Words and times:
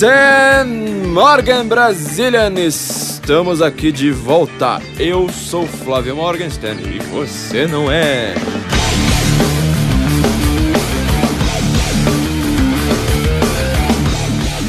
Guten 0.00 1.08
Morgen 1.12 1.66
Brazilian! 1.66 2.54
Estamos 2.54 3.60
aqui 3.60 3.90
de 3.90 4.12
volta. 4.12 4.80
Eu 4.96 5.28
sou 5.28 5.66
Flávio 5.66 6.14
Morgenstern 6.14 6.80
e 6.84 7.00
você 7.00 7.66
não 7.66 7.90
é. 7.90 8.32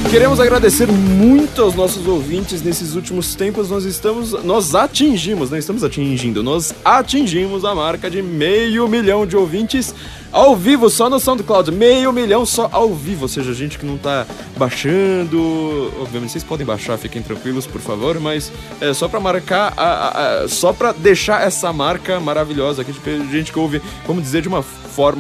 Queremos 0.09 0.40
agradecer 0.40 0.88
muito 0.88 1.62
aos 1.62 1.76
nossos 1.76 2.08
ouvintes 2.08 2.63
nesses 2.63 2.95
últimos 2.95 3.36
tempos. 3.36 3.70
Nós 3.70 3.86
estamos, 3.86 4.32
nós 4.44 4.73
atingimos, 4.73 5.52
não 5.52 5.58
estamos 5.58 5.84
atingindo, 5.84 6.41
nós 6.41 6.73
atingimos 6.84 7.63
a 7.63 7.76
marca 7.76 8.09
de 8.09 8.20
meio 8.20 8.88
milhão 8.88 9.27
de 9.27 9.38
ouvintes 9.38 9.94
ao 10.32 10.55
vivo, 10.55 10.90
só 10.90 11.12
no 11.12 11.20
SoundCloud. 11.20 11.72
Meio 11.72 12.12
milhão 12.12 12.44
só 12.44 12.68
ao 12.72 12.91
vivo. 12.91 13.23
Ou 13.23 13.27
seja, 13.27 13.54
gente 13.54 13.77
que 13.77 13.85
não 13.85 13.99
tá 13.99 14.26
baixando. 14.58 15.91
Obviamente, 16.02 16.32
vocês 16.32 16.44
podem 16.44 16.66
baixar, 16.66 16.98
fiquem 16.98 17.21
tranquilos, 17.21 17.68
por 17.68 17.80
favor. 17.80 18.20
Mas 18.20 18.52
é 18.82 18.91
só 18.96 19.07
pra 19.07 19.20
marcar, 19.20 19.76
a, 19.77 19.84
a, 19.84 20.44
a, 20.44 20.48
só 20.48 20.73
pra 20.73 20.91
deixar 20.91 21.44
essa 21.44 21.71
marca 21.71 22.20
maravilhosa 22.20 22.82
aqui 22.82 22.91
de 22.91 23.32
gente 23.32 23.54
que 23.54 23.60
ouve, 23.60 23.80
vamos 24.07 24.24
dizer, 24.24 24.41
de 24.41 24.48
uma 24.48 24.63
forma 24.63 24.79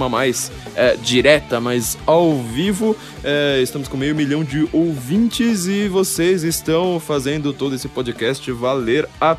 mais 0.09 0.51
é, 0.75 0.95
direta, 0.97 1.59
mas 1.59 1.97
ao 2.05 2.41
vivo. 2.41 2.95
É, 3.23 3.59
estamos 3.61 3.87
com 3.87 3.97
meio 3.97 4.15
milhão 4.15 4.43
de 4.43 4.67
ouvintes 4.73 5.67
e 5.67 5.87
vocês 5.87 6.43
estão 6.43 6.99
fazendo 6.99 7.53
todo 7.53 7.75
esse 7.75 7.87
podcast 7.87 8.51
valer 8.51 9.07
a 9.21 9.37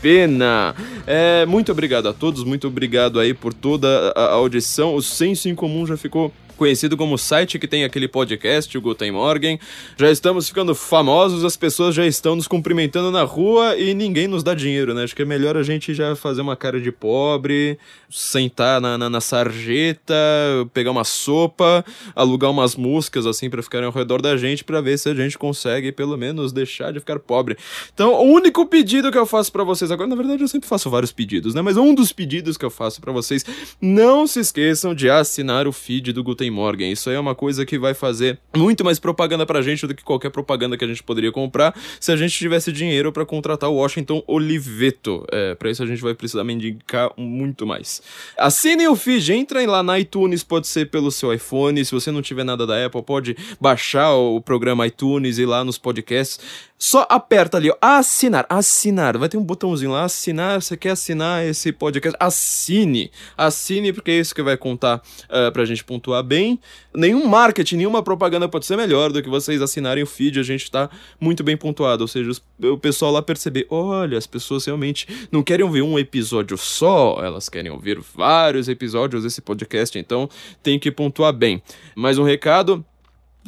pena. 0.00 0.74
É, 1.06 1.46
muito 1.46 1.70
obrigado 1.70 2.08
a 2.08 2.12
todos, 2.12 2.42
muito 2.42 2.66
obrigado 2.66 3.20
aí 3.20 3.32
por 3.32 3.54
toda 3.54 4.12
a 4.16 4.32
audição. 4.32 4.94
O 4.94 5.02
Senso 5.02 5.48
em 5.48 5.54
Comum 5.54 5.86
já 5.86 5.96
ficou 5.96 6.32
conhecido 6.62 6.96
como 6.96 7.18
site 7.18 7.58
que 7.58 7.66
tem 7.66 7.82
aquele 7.82 8.06
podcast, 8.06 8.78
o 8.78 8.80
Guten 8.80 9.10
Morgen. 9.10 9.58
Já 9.96 10.12
estamos 10.12 10.46
ficando 10.46 10.76
famosos, 10.76 11.44
as 11.44 11.56
pessoas 11.56 11.92
já 11.92 12.06
estão 12.06 12.36
nos 12.36 12.46
cumprimentando 12.46 13.10
na 13.10 13.24
rua 13.24 13.76
e 13.76 13.92
ninguém 13.94 14.28
nos 14.28 14.44
dá 14.44 14.54
dinheiro, 14.54 14.94
né? 14.94 15.02
Acho 15.02 15.16
que 15.16 15.22
é 15.22 15.24
melhor 15.24 15.56
a 15.56 15.64
gente 15.64 15.92
já 15.92 16.14
fazer 16.14 16.40
uma 16.40 16.54
cara 16.54 16.80
de 16.80 16.92
pobre, 16.92 17.76
sentar 18.08 18.80
na, 18.80 18.96
na, 18.96 19.10
na 19.10 19.20
sarjeta, 19.20 20.14
pegar 20.72 20.92
uma 20.92 21.02
sopa, 21.02 21.84
alugar 22.14 22.52
umas 22.52 22.76
músicas 22.76 23.26
assim 23.26 23.50
para 23.50 23.60
ficarem 23.60 23.86
ao 23.86 23.92
redor 23.92 24.22
da 24.22 24.36
gente 24.36 24.62
para 24.62 24.80
ver 24.80 24.96
se 25.00 25.08
a 25.08 25.14
gente 25.14 25.36
consegue 25.36 25.90
pelo 25.90 26.16
menos 26.16 26.52
deixar 26.52 26.92
de 26.92 27.00
ficar 27.00 27.18
pobre. 27.18 27.56
Então, 27.92 28.14
o 28.14 28.22
único 28.22 28.64
pedido 28.66 29.10
que 29.10 29.18
eu 29.18 29.26
faço 29.26 29.50
para 29.50 29.64
vocês 29.64 29.90
agora, 29.90 30.08
na 30.08 30.14
verdade 30.14 30.42
eu 30.42 30.48
sempre 30.48 30.68
faço 30.68 30.88
vários 30.88 31.10
pedidos, 31.10 31.56
né? 31.56 31.60
Mas 31.60 31.76
um 31.76 31.92
dos 31.92 32.12
pedidos 32.12 32.56
que 32.56 32.64
eu 32.64 32.70
faço 32.70 33.00
para 33.00 33.10
vocês, 33.10 33.44
não 33.80 34.28
se 34.28 34.38
esqueçam 34.38 34.94
de 34.94 35.10
assinar 35.10 35.66
o 35.66 35.72
feed 35.72 36.12
do 36.12 36.22
Guten 36.22 36.51
Morgan. 36.52 36.86
Isso 36.86 37.10
aí 37.10 37.16
é 37.16 37.20
uma 37.20 37.34
coisa 37.34 37.66
que 37.66 37.78
vai 37.78 37.94
fazer 37.94 38.38
muito 38.56 38.84
mais 38.84 38.98
propaganda 38.98 39.44
pra 39.44 39.62
gente 39.62 39.86
do 39.86 39.94
que 39.94 40.04
qualquer 40.04 40.30
propaganda 40.30 40.76
que 40.76 40.84
a 40.84 40.88
gente 40.88 41.02
poderia 41.02 41.32
comprar 41.32 41.74
se 41.98 42.12
a 42.12 42.16
gente 42.16 42.36
tivesse 42.36 42.70
dinheiro 42.70 43.12
para 43.12 43.26
contratar 43.26 43.70
o 43.70 43.74
Washington 43.74 44.22
Oliveto. 44.26 45.24
É, 45.32 45.54
pra 45.54 45.70
isso 45.70 45.82
a 45.82 45.86
gente 45.86 46.02
vai 46.02 46.14
precisar 46.14 46.44
mendigar 46.44 47.10
muito 47.16 47.66
mais. 47.66 48.02
Assinem 48.36 48.88
o 48.88 48.94
feed, 48.94 49.32
entrem 49.34 49.66
lá 49.66 49.82
na 49.82 49.98
iTunes, 49.98 50.44
pode 50.44 50.66
ser 50.66 50.90
pelo 50.90 51.10
seu 51.10 51.32
iPhone. 51.32 51.84
Se 51.84 51.92
você 51.92 52.10
não 52.10 52.22
tiver 52.22 52.44
nada 52.44 52.66
da 52.66 52.84
Apple, 52.84 53.02
pode 53.02 53.36
baixar 53.60 54.12
o 54.14 54.40
programa 54.40 54.86
iTunes 54.86 55.38
e 55.38 55.46
lá 55.46 55.64
nos 55.64 55.78
podcasts. 55.78 56.38
Só 56.84 57.06
aperta 57.08 57.58
ali, 57.58 57.70
ó, 57.70 57.76
assinar, 57.80 58.44
assinar. 58.48 59.16
Vai 59.16 59.28
ter 59.28 59.36
um 59.36 59.44
botãozinho 59.44 59.92
lá, 59.92 60.02
assinar. 60.02 60.60
Você 60.60 60.76
quer 60.76 60.90
assinar 60.90 61.46
esse 61.46 61.70
podcast? 61.70 62.16
Assine. 62.18 63.08
Assine, 63.38 63.92
porque 63.92 64.10
é 64.10 64.18
isso 64.18 64.34
que 64.34 64.42
vai 64.42 64.56
contar 64.56 65.00
uh, 65.30 65.52
pra 65.52 65.64
gente 65.64 65.84
pontuar 65.84 66.24
bem. 66.24 66.58
Nenhum 66.92 67.28
marketing, 67.28 67.76
nenhuma 67.76 68.02
propaganda 68.02 68.48
pode 68.48 68.66
ser 68.66 68.76
melhor 68.76 69.12
do 69.12 69.22
que 69.22 69.28
vocês 69.28 69.62
assinarem 69.62 70.02
o 70.02 70.06
feed. 70.08 70.40
A 70.40 70.42
gente 70.42 70.68
tá 70.72 70.90
muito 71.20 71.44
bem 71.44 71.56
pontuado. 71.56 72.02
Ou 72.02 72.08
seja, 72.08 72.32
o 72.60 72.76
pessoal 72.76 73.12
lá 73.12 73.22
perceber: 73.22 73.64
olha, 73.70 74.18
as 74.18 74.26
pessoas 74.26 74.64
realmente 74.64 75.06
não 75.30 75.40
querem 75.40 75.64
ouvir 75.64 75.82
um 75.82 75.96
episódio 76.00 76.58
só, 76.58 77.20
elas 77.22 77.48
querem 77.48 77.70
ouvir 77.70 78.00
vários 78.12 78.68
episódios 78.68 79.22
desse 79.22 79.40
podcast. 79.40 79.96
Então 79.96 80.28
tem 80.64 80.80
que 80.80 80.90
pontuar 80.90 81.32
bem. 81.32 81.62
Mais 81.94 82.18
um 82.18 82.24
recado 82.24 82.84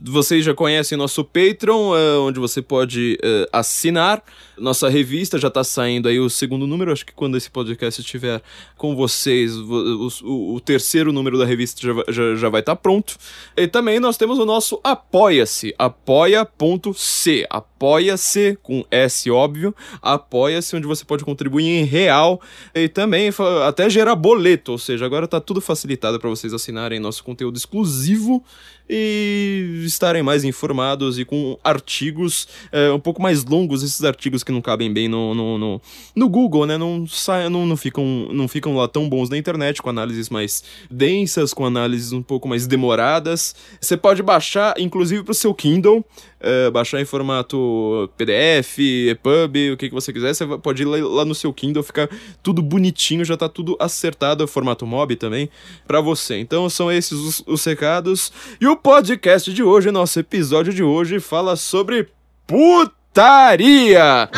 vocês 0.03 0.45
já 0.45 0.53
conhecem 0.53 0.99
nosso 0.99 1.25
Patreon, 1.25 1.93
uh, 1.93 2.23
onde 2.23 2.41
você 2.41 2.61
pode 2.61 3.19
uh, 3.23 3.49
assinar. 3.53 4.23
Nossa 4.59 4.89
revista 4.89 5.39
já 5.39 5.49
está 5.49 5.65
saindo 5.65 6.09
aí 6.09 6.19
o 6.19 6.29
segundo 6.29 6.67
número. 6.67 6.93
Acho 6.93 7.07
que 7.07 7.13
quando 7.13 7.37
esse 7.37 7.51
podcast 7.51 8.01
estiver 8.01 8.43
com 8.77 8.95
vocês, 8.95 9.53
o, 9.57 10.61
terceiro 10.65 11.13
número 11.13 11.39
da 11.39 11.45
revista 11.45 11.81
já, 11.81 12.13
já, 12.13 12.35
já 12.37 12.49
vai 12.49 12.61
estar 12.61 12.77
tá 12.77 12.81
pronto. 12.81 13.17
E 13.57 13.67
também 13.67 13.99
nós 13.99 14.17
temos 14.17 14.39
o 14.39 14.45
nosso 14.45 14.81
Apoia-se, 14.83 15.75
apoia.c. 15.79 17.47
Apoia-se, 17.51 18.59
com 18.63 18.85
S 18.91 19.31
óbvio. 19.31 19.75
Apoia-se, 20.01 20.77
onde 20.77 20.87
você 20.87 21.05
pode 21.05 21.25
contribuir 21.25 21.67
em 21.67 21.85
real 21.85 22.41
e 22.75 22.89
também 22.89 23.31
até 23.67 23.89
gerar 23.91 24.15
boleto. 24.15 24.73
Ou 24.73 24.79
seja, 24.79 25.05
agora 25.05 25.25
está 25.25 25.41
tudo 25.41 25.61
facilitado 25.61 26.19
para 26.19 26.31
vocês 26.31 26.53
assinarem 26.53 27.01
nosso 27.01 27.25
conteúdo 27.25 27.57
exclusivo 27.57 28.45
e 28.89 29.83
estarem 29.85 30.23
mais 30.23 30.45
informados 30.45 31.19
e 31.19 31.25
com 31.25 31.59
artigos 31.65 32.47
é, 32.71 32.91
um 32.93 33.01
pouco 33.01 33.23
mais 33.23 33.45
longos, 33.45 33.83
esses 33.83 34.05
artigos 34.05 34.45
que 34.45 34.53
não 34.53 34.61
cabem 34.61 34.93
bem 34.93 35.09
no, 35.09 35.35
no, 35.35 35.59
no, 35.59 35.81
no 36.15 36.29
Google, 36.29 36.67
né? 36.67 36.77
Não, 36.77 37.07
sai, 37.07 37.49
não, 37.49 37.67
não, 37.67 37.77
ficam, 37.77 38.29
não 38.33 38.47
ficam 38.47 38.77
lá 38.77 38.87
tão 38.87 39.09
bons 39.09 39.29
na 39.31 39.39
internet, 39.39 39.81
com 39.81 39.91
análises 39.91 40.29
mais 40.29 40.63
densas, 40.91 41.55
com 41.55 41.65
análises 41.65 42.13
um 42.13 42.23
pouco 42.23 42.47
mais 42.49 42.67
demoradas. 42.67 43.55
Você 43.81 43.97
pode 43.97 44.23
baixar, 44.23 44.75
inclusive, 44.79 45.23
para 45.23 45.33
o 45.33 45.35
seu 45.35 45.55
Kindle, 45.55 46.05
é, 46.45 46.71
baixar 46.71 47.01
em 47.01 47.05
formato 47.07 48.11
PDF, 48.19 48.79
EPUB, 49.11 49.73
o 49.73 49.77
que, 49.79 49.89
que 49.89 49.95
você 49.95 50.13
quiser. 50.13 50.35
Você 50.35 50.47
pode 50.59 50.83
ir 50.83 50.87
lá 50.87 51.25
no 51.25 51.35
seu 51.35 51.53
Kindle, 51.53 51.83
ficar 51.83 52.09
tudo 52.43 52.61
bonitinho, 52.61 53.25
já 53.25 53.37
tá 53.37 53.49
tudo 53.49 53.77
acertado, 53.81 54.47
formato 54.47 54.87
MOB 54.87 55.17
também, 55.17 55.49
para 55.87 56.01
você. 56.01 56.39
Então 56.39 56.69
são 56.69 56.93
esses 56.93 57.13
os, 57.13 57.43
os 57.47 57.65
recados. 57.65 58.31
E 58.61 58.67
o 58.67 58.77
podcast 58.77 59.53
de 59.53 59.63
hoje, 59.63 59.91
nosso 59.91 60.21
episódio 60.21 60.73
de 60.73 60.83
hoje, 60.83 61.19
fala 61.19 61.57
sobre 61.57 62.09
putaria! 62.47 64.29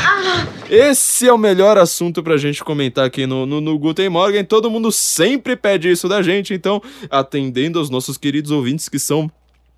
Esse 0.71 1.29
é 1.29 1.33
o 1.33 1.39
melhor 1.39 1.79
assunto 1.79 2.23
pra 2.23 2.37
gente 2.37 2.63
comentar 2.63 3.05
aqui 3.05 3.27
no, 3.27 3.47
no, 3.47 3.61
no 3.61 3.79
Guten 3.79 4.09
Morgen. 4.09 4.45
Todo 4.45 4.71
mundo 4.71 4.91
sempre 4.91 5.57
pede 5.57 5.91
isso 5.91 6.09
da 6.09 6.23
gente, 6.23 6.55
então, 6.55 6.83
atendendo 7.11 7.79
aos 7.79 7.91
nossos 7.91 8.17
queridos 8.17 8.51
ouvintes 8.51 8.89
que 8.89 8.99
são 8.99 9.31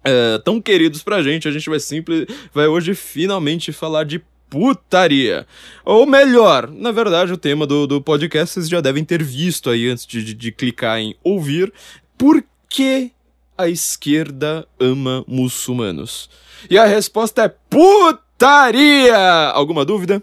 é, 0.04 0.38
tão 0.38 0.60
queridos 0.60 1.03
pra 1.03 1.22
gente, 1.22 1.48
a 1.48 1.50
gente 1.50 1.69
vai 1.69 1.81
simples, 1.81 2.26
vai 2.53 2.66
hoje 2.66 2.94
finalmente 2.94 3.72
falar 3.72 4.04
de 4.04 4.22
putaria. 4.48 5.47
Ou 5.84 6.06
melhor, 6.06 6.70
na 6.70 6.91
verdade, 6.91 7.32
o 7.32 7.36
tema 7.36 7.66
do, 7.66 7.86
do 7.86 8.00
podcast 8.00 8.54
vocês 8.54 8.69
já 8.69 8.81
devem 8.81 9.04
ter 9.04 9.22
visto 9.22 9.70
aí 9.70 9.88
antes 9.88 10.06
de, 10.06 10.25
de, 10.25 10.34
de 10.34 10.53
clicar 10.53 10.98
em 10.98 11.14
ouvir. 11.22 11.72
Por 12.16 12.42
que 12.69 13.10
a 13.56 13.69
esquerda 13.69 14.66
ama 14.78 15.25
muçulmanos? 15.26 16.31
E 16.70 16.78
a 16.78 16.87
resposta 16.87 17.42
é 17.42 17.48
putaria! 17.48 19.16
Alguma 19.53 19.84
dúvida? 19.84 20.22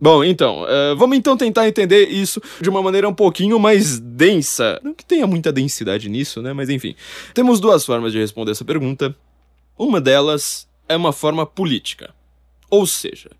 Bom, 0.00 0.24
então, 0.24 0.64
uh, 0.64 0.96
vamos 0.96 1.16
então 1.16 1.36
tentar 1.36 1.68
entender 1.68 2.08
isso 2.08 2.40
de 2.60 2.68
uma 2.68 2.82
maneira 2.82 3.08
um 3.08 3.14
pouquinho 3.14 3.58
mais 3.58 3.98
densa. 3.98 4.80
Não 4.82 4.92
que 4.92 5.04
tenha 5.04 5.26
muita 5.26 5.52
densidade 5.52 6.08
nisso, 6.08 6.42
né? 6.42 6.52
Mas 6.52 6.68
enfim. 6.68 6.94
Temos 7.32 7.60
duas 7.60 7.86
formas 7.86 8.12
de 8.12 8.18
responder 8.18 8.50
essa 8.50 8.64
pergunta. 8.64 9.16
Uma 9.78 10.00
delas 10.00 10.68
é 10.88 10.96
uma 10.96 11.12
forma 11.12 11.46
política. 11.46 12.14
Ou 12.68 12.86
seja, 12.86 13.30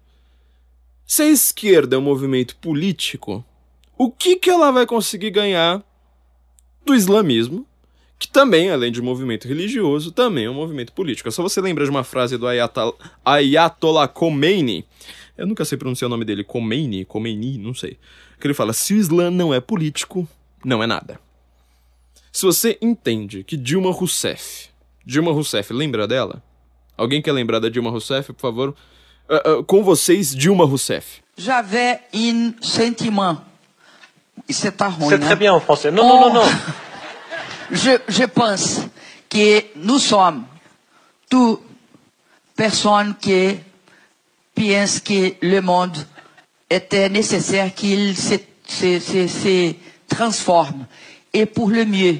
se 1.06 1.22
a 1.22 1.28
esquerda 1.28 1.96
é 1.96 1.98
um 1.98 2.02
movimento 2.02 2.56
político, 2.56 3.44
o 3.98 4.10
que, 4.10 4.36
que 4.36 4.48
ela 4.48 4.70
vai 4.70 4.86
conseguir 4.86 5.30
ganhar 5.30 5.82
do 6.84 6.94
islamismo, 6.94 7.66
que 8.18 8.28
também, 8.28 8.70
além 8.70 8.90
de 8.90 9.02
movimento 9.02 9.46
religioso, 9.46 10.12
também 10.12 10.46
é 10.46 10.50
um 10.50 10.54
movimento 10.54 10.92
político. 10.92 11.28
É 11.28 11.32
só 11.32 11.42
você 11.42 11.60
lembrar 11.60 11.84
de 11.84 11.90
uma 11.90 12.04
frase 12.04 12.38
do 12.38 12.46
Ayatollah 12.46 14.08
Khomeini, 14.08 14.86
eu 15.36 15.46
nunca 15.46 15.64
sei 15.64 15.76
pronunciar 15.76 16.06
o 16.06 16.10
nome 16.10 16.24
dele, 16.24 16.44
Khomeini, 16.44 17.04
Khomeini, 17.04 17.58
não 17.58 17.74
sei. 17.74 17.98
Que 18.40 18.46
ele 18.46 18.54
fala: 18.54 18.72
se 18.72 18.94
o 18.94 18.96
Islã 18.96 19.30
não 19.30 19.52
é 19.52 19.60
político, 19.60 20.28
não 20.64 20.82
é 20.82 20.86
nada. 20.86 21.18
Se 22.32 22.44
você 22.44 22.78
entende 22.82 23.44
que 23.44 23.56
Dilma 23.56 23.92
Rousseff, 23.92 24.68
Dilma 25.04 25.32
Rousseff, 25.32 25.72
lembra 25.72 26.06
dela? 26.06 26.42
Alguém 26.96 27.20
quer 27.22 27.32
lembrar 27.32 27.58
da 27.58 27.68
Dilma 27.68 27.90
Rousseff, 27.90 28.32
por 28.32 28.40
favor? 28.40 28.74
Uh, 29.28 29.58
uh, 29.58 29.64
com 29.64 29.82
vocês, 29.82 30.34
Dilma 30.34 30.64
Rousseff. 30.64 31.22
J'avais 31.36 32.00
un 32.14 32.54
sentiment. 32.60 33.38
Isso 34.48 34.70
tá 34.72 34.88
ruim, 34.88 35.08
C'est 35.08 35.18
né? 35.18 35.26
très 35.26 35.36
bien 35.36 35.52
en 35.54 35.60
français. 35.60 35.90
Non, 35.90 36.06
non, 36.06 36.20
non, 36.20 36.34
non. 36.34 36.48
Je, 37.70 37.98
je 38.08 38.24
pense 38.26 38.82
que 39.28 39.64
nous 39.76 39.98
sommes 39.98 40.44
toutes 41.30 41.60
personnes 42.54 43.14
qui 43.20 43.58
pensent 44.72 45.00
que 45.00 45.34
le 45.42 45.60
monde 45.60 45.96
était 46.70 47.08
nécessaire 47.08 47.74
qu'il 47.74 48.16
se, 48.16 48.34
se, 48.66 48.98
se, 49.00 49.26
se 49.28 49.74
transforme. 50.08 50.86
Et 51.32 51.46
pour 51.46 51.70
le 51.70 51.84
mieux. 51.84 52.18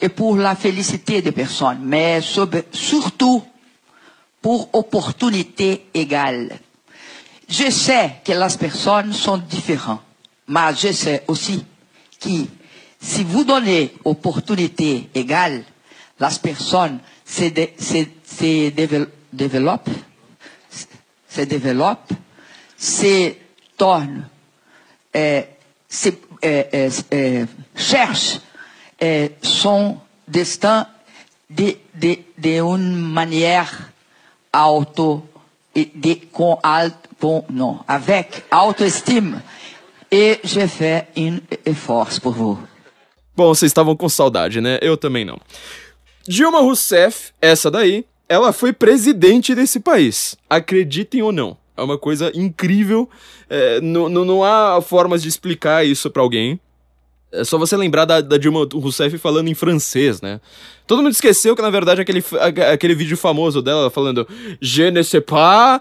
Et 0.00 0.08
pour 0.08 0.36
la 0.36 0.54
félicité 0.56 1.22
des 1.22 1.32
personnes. 1.32 1.80
Mais 1.82 2.20
surtout 2.72 3.42
pour 4.42 4.68
opportunité 4.72 5.86
égale. 5.94 6.58
Je 7.48 7.70
sais 7.70 8.14
que 8.24 8.32
les 8.32 8.56
personnes 8.58 9.12
sont 9.12 9.36
différentes, 9.38 10.00
mais 10.48 10.74
je 10.76 10.90
sais 10.92 11.22
aussi 11.28 11.64
que 12.20 12.28
si 13.00 13.24
vous 13.24 13.44
donnez 13.44 13.92
opportunité 14.04 15.08
égale, 15.14 15.62
les 16.20 16.38
personnes 16.42 16.98
se, 17.24 17.44
de, 17.50 17.68
se, 17.78 18.04
se 18.24 18.70
développent, 19.32 19.90
se 21.32 21.42
développent, 21.42 22.12
se 22.76 23.34
tornent, 23.76 24.24
euh, 25.16 25.42
se, 25.88 26.08
euh, 26.44 26.64
euh, 26.74 26.90
euh 27.12 27.46
cherchent 27.76 28.40
euh, 29.02 29.28
son 29.42 29.98
destin 30.28 30.86
de, 31.48 31.76
de, 31.94 32.18
de 32.38 32.60
une 32.60 32.96
manière 32.96 33.90
auto, 34.52 35.26
de, 35.74 36.14
com 36.30 36.58
com, 37.18 37.84
avec 37.86 38.44
autoestime. 38.50 39.40
E 40.10 40.40
je 40.44 40.66
fais 40.66 41.06
un 41.16 41.40
effort 41.64 42.20
por 42.20 42.32
vous. 42.34 42.58
Bom, 43.34 43.54
vocês 43.54 43.70
estavam 43.70 43.96
com 43.96 44.08
saudade, 44.10 44.60
né? 44.60 44.78
Eu 44.82 44.96
também 44.96 45.24
não. 45.24 45.40
Dilma 46.28 46.60
Rousseff, 46.60 47.32
essa 47.40 47.70
daí, 47.70 48.04
ela 48.32 48.50
foi 48.50 48.72
presidente 48.72 49.54
desse 49.54 49.78
país. 49.78 50.34
Acreditem 50.48 51.20
ou 51.20 51.30
não. 51.30 51.54
É 51.76 51.82
uma 51.82 51.98
coisa 51.98 52.32
incrível. 52.34 53.08
É, 53.48 53.78
não, 53.82 54.08
não 54.08 54.42
há 54.42 54.80
formas 54.80 55.22
de 55.22 55.28
explicar 55.28 55.84
isso 55.84 56.10
para 56.10 56.22
alguém. 56.22 56.58
É 57.32 57.44
só 57.44 57.56
você 57.56 57.74
lembrar 57.78 58.04
da, 58.04 58.20
da, 58.20 58.36
Dilma 58.36 58.68
Rousseff 58.70 59.16
falando 59.16 59.48
em 59.48 59.54
francês, 59.54 60.20
né? 60.20 60.38
Todo 60.86 61.02
mundo 61.02 61.12
esqueceu 61.12 61.56
que, 61.56 61.62
na 61.62 61.70
verdade, 61.70 62.02
aquele, 62.02 62.22
aquele 62.70 62.94
vídeo 62.94 63.16
famoso 63.16 63.62
dela 63.62 63.88
falando 63.88 64.28
Je 64.60 64.90
ne 64.90 65.02
sais 65.02 65.24
pas, 65.24 65.80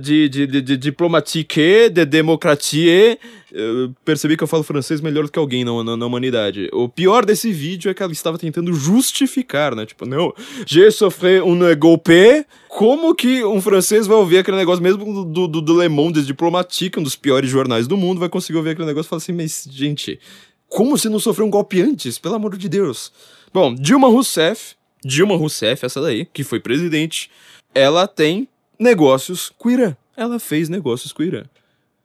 de, 0.00 0.28
de, 0.28 0.46
de, 0.46 0.62
de 0.62 0.76
diplomatique, 0.76 1.90
de 1.90 2.06
démocratie. 2.06 3.18
Eu 3.52 3.94
percebi 4.04 4.36
que 4.36 4.42
eu 4.42 4.48
falo 4.48 4.62
francês 4.62 5.02
melhor 5.02 5.24
do 5.24 5.30
que 5.30 5.38
alguém 5.38 5.64
na, 5.64 5.84
na, 5.84 5.96
na, 5.96 6.06
humanidade. 6.06 6.70
O 6.72 6.88
pior 6.88 7.26
desse 7.26 7.52
vídeo 7.52 7.90
é 7.90 7.94
que 7.94 8.02
ela 8.02 8.12
estava 8.12 8.38
tentando 8.38 8.72
justificar, 8.72 9.74
né? 9.74 9.84
Tipo, 9.84 10.06
não, 10.06 10.32
j'ai 10.66 10.90
sofri 10.90 11.40
un 11.40 11.58
golpe. 11.78 12.46
Como 12.68 13.14
que 13.14 13.44
um 13.44 13.60
francês 13.60 14.06
vai 14.06 14.16
ouvir 14.16 14.38
aquele 14.38 14.56
negócio, 14.56 14.82
mesmo 14.82 15.24
do, 15.24 15.46
do, 15.46 15.60
do 15.60 15.80
Le 15.80 15.88
Monde 15.88 16.22
Diplomatique, 16.22 16.98
um 16.98 17.02
dos 17.02 17.16
piores 17.16 17.50
jornais 17.50 17.86
do 17.86 17.96
mundo, 17.96 18.18
vai 18.20 18.28
conseguir 18.28 18.58
ouvir 18.58 18.70
aquele 18.70 18.86
negócio 18.86 19.08
e 19.08 19.10
falar 19.10 19.18
assim, 19.18 19.32
mas, 19.32 19.66
gente, 19.70 20.18
como 20.68 20.96
se 20.98 21.08
não 21.08 21.18
sofreu 21.18 21.46
um 21.46 21.50
golpe 21.50 21.80
antes? 21.80 22.18
Pelo 22.18 22.34
amor 22.34 22.56
de 22.56 22.68
Deus. 22.68 23.12
Bom, 23.52 23.74
Dilma 23.74 24.08
Rousseff, 24.08 24.74
Dilma 25.04 25.36
Rousseff, 25.36 25.84
essa 25.84 26.00
daí, 26.00 26.26
que 26.26 26.44
foi 26.44 26.60
presidente, 26.60 27.30
ela 27.74 28.06
tem 28.06 28.48
negócios 28.78 29.52
com 29.56 29.68
o 29.68 29.72
Irã. 29.72 29.96
Ela 30.16 30.38
fez 30.38 30.68
negócios 30.68 31.12
com 31.12 31.22
o 31.22 31.26
Irã. 31.26 31.44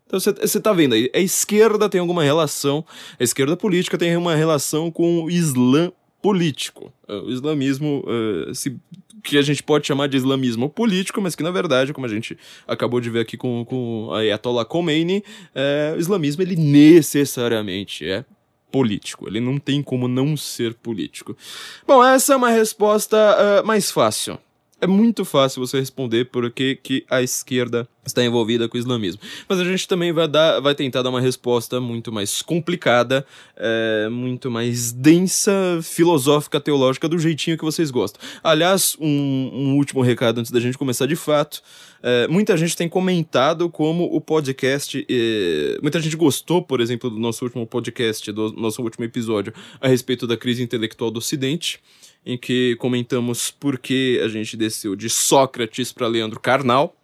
Então 0.06 0.20
você 0.20 0.60
tá 0.60 0.74
vendo 0.74 0.94
aí, 0.94 1.10
a 1.16 1.20
esquerda 1.20 1.88
tem 1.88 2.02
alguma 2.02 2.22
relação, 2.22 2.86
a 3.18 3.24
esquerda 3.24 3.56
política 3.56 3.98
tem 3.98 4.18
uma 4.18 4.36
relação 4.36 4.92
com 4.92 5.24
o 5.24 5.32
Islã 5.32 5.90
político. 6.22 6.94
O 7.08 7.30
islamismo, 7.30 8.04
uh, 8.06 8.54
se, 8.54 8.78
que 9.24 9.38
a 9.38 9.42
gente 9.42 9.64
pode 9.64 9.88
chamar 9.88 10.08
de 10.08 10.18
islamismo 10.18 10.70
político, 10.70 11.22
mas 11.22 11.34
que 11.34 11.42
na 11.42 11.50
verdade, 11.50 11.94
como 11.94 12.06
a 12.06 12.10
gente 12.10 12.38
acabou 12.68 13.00
de 13.00 13.10
ver 13.10 13.22
aqui 13.22 13.38
com, 13.38 13.66
com 13.66 14.10
a 14.12 14.20
Ayatollah 14.20 14.66
Khomeini, 14.66 15.24
uh, 15.56 15.96
o 15.96 16.00
islamismo 16.00 16.42
ele 16.42 16.58
necessariamente 16.58 18.06
é 18.06 18.26
político. 18.72 19.28
Ele 19.28 19.40
não 19.40 19.60
tem 19.60 19.84
como 19.84 20.08
não 20.08 20.38
ser 20.38 20.74
político. 20.74 21.36
Bom, 21.86 22.04
essa 22.04 22.34
é 22.34 22.36
uma 22.36 22.50
resposta 22.50 23.18
uh, 23.18 23.68
mais 23.68 23.92
fácil. 23.92 24.40
É 24.82 24.88
muito 24.88 25.24
fácil 25.24 25.64
você 25.64 25.80
responder 25.80 26.26
por 26.26 26.50
que, 26.50 26.76
que 26.76 27.06
a 27.08 27.22
esquerda 27.22 27.88
está 28.04 28.24
envolvida 28.26 28.68
com 28.68 28.76
o 28.76 28.80
islamismo. 28.80 29.22
Mas 29.48 29.60
a 29.60 29.64
gente 29.64 29.88
também 29.88 30.12
vai, 30.12 30.28
dar, 30.28 30.60
vai 30.60 30.74
tentar 30.74 31.04
dar 31.04 31.12
uma 31.12 31.22
resposta 31.22 31.80
muito 31.80 32.12
mais 32.12 32.42
complicada, 32.42 33.24
é, 33.56 34.10
muito 34.10 34.50
mais 34.50 34.92
densa, 34.92 35.80
filosófica, 35.84 36.60
teológica, 36.60 37.08
do 37.08 37.20
jeitinho 37.20 37.60
que 37.60 37.64
vocês 37.64 37.92
gostam. 37.92 38.20
Aliás, 38.44 38.98
um, 39.00 39.52
um 39.54 39.76
último 39.76 40.02
recado 40.02 40.40
antes 40.40 40.52
da 40.52 40.60
gente 40.60 40.80
começar 40.80 41.06
de 41.06 41.16
fato. 41.16 41.62
É, 42.02 42.28
muita 42.28 42.58
gente 42.58 42.76
tem 42.76 42.90
comentado 42.90 43.70
como 43.70 44.06
o 44.06 44.20
podcast. 44.20 45.06
É, 45.08 45.78
muita 45.80 46.00
gente 46.02 46.16
gostou, 46.16 46.64
por 46.64 46.82
exemplo, 46.82 47.08
do 47.08 47.20
nosso 47.20 47.46
último 47.46 47.68
podcast, 47.68 48.32
do 48.32 48.52
nosso 48.54 48.82
último 48.82 49.06
episódio 49.06 49.54
a 49.80 49.88
respeito 49.88 50.26
da 50.26 50.36
crise 50.36 50.64
intelectual 50.64 51.12
do 51.12 51.20
Ocidente 51.20 51.80
em 52.26 52.38
que 52.38 52.76
comentamos 52.78 53.52
por 53.52 53.80
que 53.80 54.20
a 54.24 54.28
gente 54.28 54.56
desceu 54.56 54.96
de 54.96 55.10
Sócrates 55.10 55.92
para 55.92 56.08
Leandro 56.08 56.40
Carnal. 56.40 56.96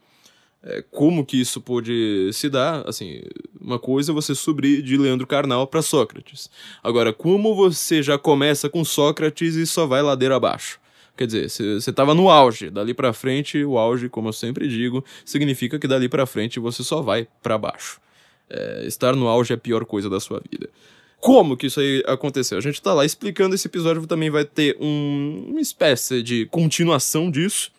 É, 0.63 0.83
como 0.91 1.25
que 1.25 1.39
isso 1.39 1.61
pôde 1.61 2.29
se 2.33 2.49
dar? 2.49 2.87
Assim, 2.87 3.21
uma 3.59 3.79
coisa 3.79 4.11
é 4.11 4.13
você 4.13 4.35
subir 4.35 4.81
de 4.81 4.97
Leandro 4.97 5.25
Carnal 5.25 5.65
para 5.67 5.81
Sócrates. 5.81 6.49
Agora, 6.83 7.13
como 7.13 7.55
você 7.55 8.03
já 8.03 8.17
começa 8.17 8.69
com 8.69 8.83
Sócrates 8.83 9.55
e 9.55 9.65
só 9.65 9.85
vai 9.85 10.01
ladeira 10.01 10.35
abaixo? 10.35 10.79
Quer 11.15 11.25
dizer, 11.25 11.49
você 11.49 11.89
estava 11.89 12.13
no 12.13 12.29
auge, 12.29 12.69
dali 12.69 12.93
para 12.93 13.11
frente, 13.11 13.63
o 13.63 13.79
auge, 13.79 14.07
como 14.07 14.29
eu 14.29 14.33
sempre 14.33 14.67
digo, 14.67 15.03
significa 15.25 15.79
que 15.79 15.87
dali 15.87 16.07
para 16.07 16.27
frente 16.27 16.59
você 16.59 16.83
só 16.83 17.01
vai 17.01 17.27
para 17.41 17.57
baixo. 17.57 17.99
É, 18.47 18.85
estar 18.85 19.15
no 19.15 19.27
auge 19.27 19.51
é 19.51 19.55
a 19.55 19.59
pior 19.59 19.83
coisa 19.83 20.09
da 20.09 20.19
sua 20.19 20.41
vida 20.51 20.69
como 21.19 21.57
que 21.57 21.67
isso 21.67 21.79
aí 21.79 22.03
aconteceu. 22.07 22.57
A 22.57 22.61
gente 22.61 22.81
tá 22.81 22.93
lá 22.93 23.05
explicando, 23.05 23.55
esse 23.55 23.67
episódio 23.67 24.05
também 24.07 24.29
vai 24.29 24.45
ter 24.45 24.77
um, 24.79 25.45
uma 25.49 25.61
espécie 25.61 26.21
de 26.21 26.45
continuação 26.47 27.29
disso. 27.31 27.71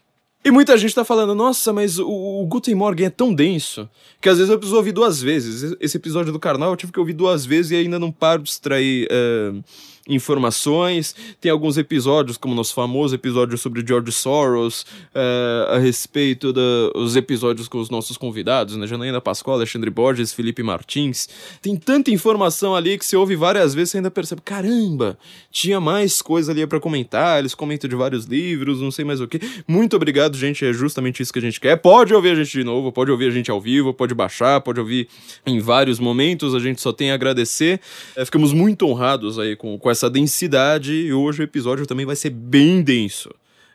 E 0.44 0.50
muita 0.50 0.78
gente 0.78 0.94
tá 0.94 1.04
falando, 1.04 1.34
nossa, 1.34 1.72
mas 1.72 1.98
o, 1.98 2.08
o 2.08 2.46
Guten 2.46 2.74
Morgen 2.74 3.06
é 3.06 3.10
tão 3.10 3.34
denso 3.34 3.88
que 4.20 4.28
às 4.28 4.38
vezes 4.38 4.50
eu 4.50 4.58
preciso 4.58 4.76
ouvir 4.76 4.92
duas 4.92 5.20
vezes. 5.20 5.76
Esse 5.80 5.96
episódio 5.96 6.32
do 6.32 6.38
carnal 6.38 6.70
eu 6.70 6.76
tive 6.76 6.92
que 6.92 7.00
ouvir 7.00 7.12
duas 7.12 7.44
vezes 7.44 7.72
e 7.72 7.76
ainda 7.76 7.98
não 7.98 8.12
paro 8.12 8.42
de 8.42 8.50
extrair. 8.50 9.08
Uh 9.10 9.62
informações. 10.08 11.14
Tem 11.40 11.52
alguns 11.52 11.76
episódios, 11.76 12.36
como 12.36 12.54
nosso 12.54 12.74
famoso 12.74 13.14
episódio 13.14 13.58
sobre 13.58 13.84
George 13.86 14.10
Soros, 14.10 14.82
uh, 15.14 15.74
a 15.74 15.78
respeito 15.78 16.52
dos 16.52 17.14
episódios 17.14 17.68
com 17.68 17.78
os 17.78 17.90
nossos 17.90 18.16
convidados, 18.16 18.76
né? 18.76 18.86
Janaína 18.86 19.20
Pascoal, 19.20 19.56
Alexandre 19.56 19.90
Borges, 19.90 20.32
Felipe 20.32 20.62
Martins. 20.62 21.28
Tem 21.60 21.76
tanta 21.76 22.10
informação 22.10 22.74
ali 22.74 22.96
que 22.96 23.04
você 23.04 23.16
ouve 23.16 23.36
várias 23.36 23.74
vezes 23.74 23.94
e 23.94 23.96
ainda 23.98 24.10
percebe, 24.10 24.40
caramba, 24.42 25.18
tinha 25.50 25.80
mais 25.80 26.22
coisa 26.22 26.52
ali 26.52 26.66
para 26.66 26.80
comentar, 26.80 27.38
eles 27.38 27.54
comentam 27.54 27.88
de 27.88 27.96
vários 27.96 28.24
livros, 28.24 28.80
não 28.80 28.90
sei 28.90 29.04
mais 29.04 29.20
o 29.20 29.28
que. 29.28 29.40
Muito 29.66 29.94
obrigado, 29.96 30.36
gente, 30.36 30.64
é 30.64 30.72
justamente 30.72 31.22
isso 31.22 31.32
que 31.32 31.38
a 31.38 31.42
gente 31.42 31.60
quer. 31.60 31.76
Pode 31.76 32.14
ouvir 32.14 32.30
a 32.30 32.34
gente 32.34 32.50
de 32.50 32.64
novo, 32.64 32.90
pode 32.90 33.10
ouvir 33.10 33.26
a 33.26 33.30
gente 33.30 33.50
ao 33.50 33.60
vivo, 33.60 33.92
pode 33.92 34.14
baixar, 34.14 34.60
pode 34.60 34.80
ouvir 34.80 35.08
em 35.44 35.60
vários 35.60 35.98
momentos, 35.98 36.54
a 36.54 36.58
gente 36.58 36.80
só 36.80 36.92
tem 36.92 37.10
a 37.10 37.14
agradecer. 37.14 37.80
É, 38.16 38.24
ficamos 38.24 38.52
muito 38.52 38.86
honrados 38.86 39.38
aí 39.38 39.56
com, 39.56 39.78
com 39.78 39.90
essa 39.90 39.97
essa 39.98 40.08
densidade 40.08 40.94
e 40.94 41.12
hoje 41.12 41.42
o 41.42 41.44
episódio 41.44 41.86
também 41.86 42.06
vai 42.06 42.14
ser 42.14 42.30
bem 42.30 42.80
denso. 42.82 43.30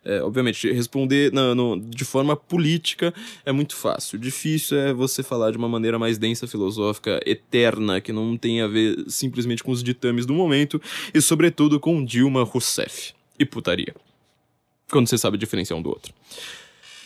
É, 0.05 0.21
obviamente, 0.21 0.69
responder 0.71 1.31
na, 1.31 1.55
no, 1.55 1.79
de 1.79 2.03
forma 2.03 2.35
política 2.35 3.13
é 3.45 3.51
muito 3.53 3.75
fácil. 3.75 4.17
Difícil 4.17 4.77
é 4.77 4.93
você 4.93 5.23
falar 5.23 5.51
de 5.51 5.57
uma 5.57 5.69
maneira 5.69 5.97
mais 5.97 6.17
densa, 6.17 6.45
filosófica, 6.45 7.21
eterna, 7.25 8.01
que 8.01 8.11
não 8.11 8.35
tem 8.35 8.61
a 8.61 8.67
ver 8.67 9.05
simplesmente 9.07 9.63
com 9.63 9.71
os 9.71 9.81
ditames 9.81 10.25
do 10.25 10.33
momento 10.33 10.81
e, 11.13 11.21
sobretudo, 11.21 11.79
com 11.79 12.03
Dilma 12.03 12.43
Rousseff 12.43 13.13
e 13.39 13.45
putaria. 13.45 13.95
Quando 14.91 15.07
você 15.07 15.17
sabe 15.17 15.37
diferenciar 15.37 15.79
um 15.79 15.81
do 15.81 15.89
outro. 15.89 16.13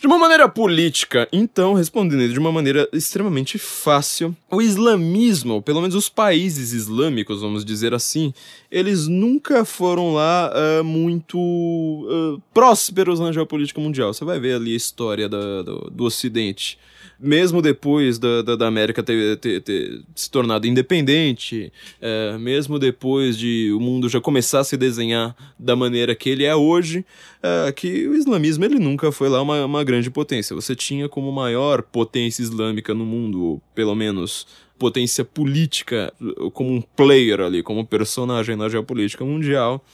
De 0.00 0.06
uma 0.06 0.16
maneira 0.16 0.48
política, 0.48 1.28
então, 1.32 1.74
respondendo 1.74 2.32
de 2.32 2.38
uma 2.38 2.52
maneira 2.52 2.88
extremamente 2.92 3.58
fácil, 3.58 4.34
o 4.48 4.62
islamismo, 4.62 5.60
pelo 5.60 5.80
menos 5.80 5.96
os 5.96 6.08
países 6.08 6.72
islâmicos, 6.72 7.40
vamos 7.40 7.64
dizer 7.64 7.92
assim, 7.92 8.32
eles 8.70 9.08
nunca 9.08 9.64
foram 9.64 10.14
lá 10.14 10.52
uh, 10.52 10.84
muito 10.84 11.36
uh, 11.36 12.40
prósperos 12.54 13.18
na 13.18 13.32
geopolítica 13.32 13.80
mundial. 13.80 14.14
Você 14.14 14.24
vai 14.24 14.38
ver 14.38 14.54
ali 14.54 14.72
a 14.72 14.76
história 14.76 15.28
da, 15.28 15.62
do, 15.62 15.90
do 15.90 16.04
Ocidente 16.04 16.78
mesmo 17.18 17.60
depois 17.60 18.18
da, 18.18 18.42
da, 18.42 18.56
da 18.56 18.66
América 18.66 19.02
ter, 19.02 19.36
ter, 19.38 19.60
ter, 19.60 20.02
se 20.14 20.30
tornado 20.30 20.66
independente, 20.66 21.72
é, 22.00 22.36
mesmo 22.38 22.78
depois 22.78 23.36
de 23.36 23.72
o 23.72 23.80
mundo 23.80 24.08
já 24.08 24.20
começar 24.20 24.60
a 24.60 24.64
se 24.64 24.76
desenhar 24.76 25.36
da 25.58 25.74
maneira 25.74 26.14
que 26.14 26.30
ele 26.30 26.44
é 26.44 26.54
hoje, 26.54 27.04
é, 27.42 27.72
que 27.72 28.06
o 28.08 28.14
islamismo 28.14 28.64
ele 28.64 28.78
nunca 28.78 29.10
foi 29.12 29.28
lá 29.28 29.42
uma, 29.42 29.64
uma 29.64 29.84
grande 29.84 30.10
potência. 30.10 30.54
Você 30.54 30.74
tinha 30.74 31.08
como 31.08 31.30
maior 31.32 31.82
potência 31.82 32.42
islâmica 32.42 32.94
no 32.94 33.04
mundo, 33.04 33.60
pelo 33.74 33.94
menos 33.94 34.46
potência 34.78 35.24
política, 35.24 36.12
como 36.52 36.70
um 36.70 36.80
player 36.80 37.40
ali, 37.40 37.62
como 37.62 37.84
personagem 37.84 38.54
na 38.54 38.68
geopolítica 38.68 39.24
mundial, 39.24 39.84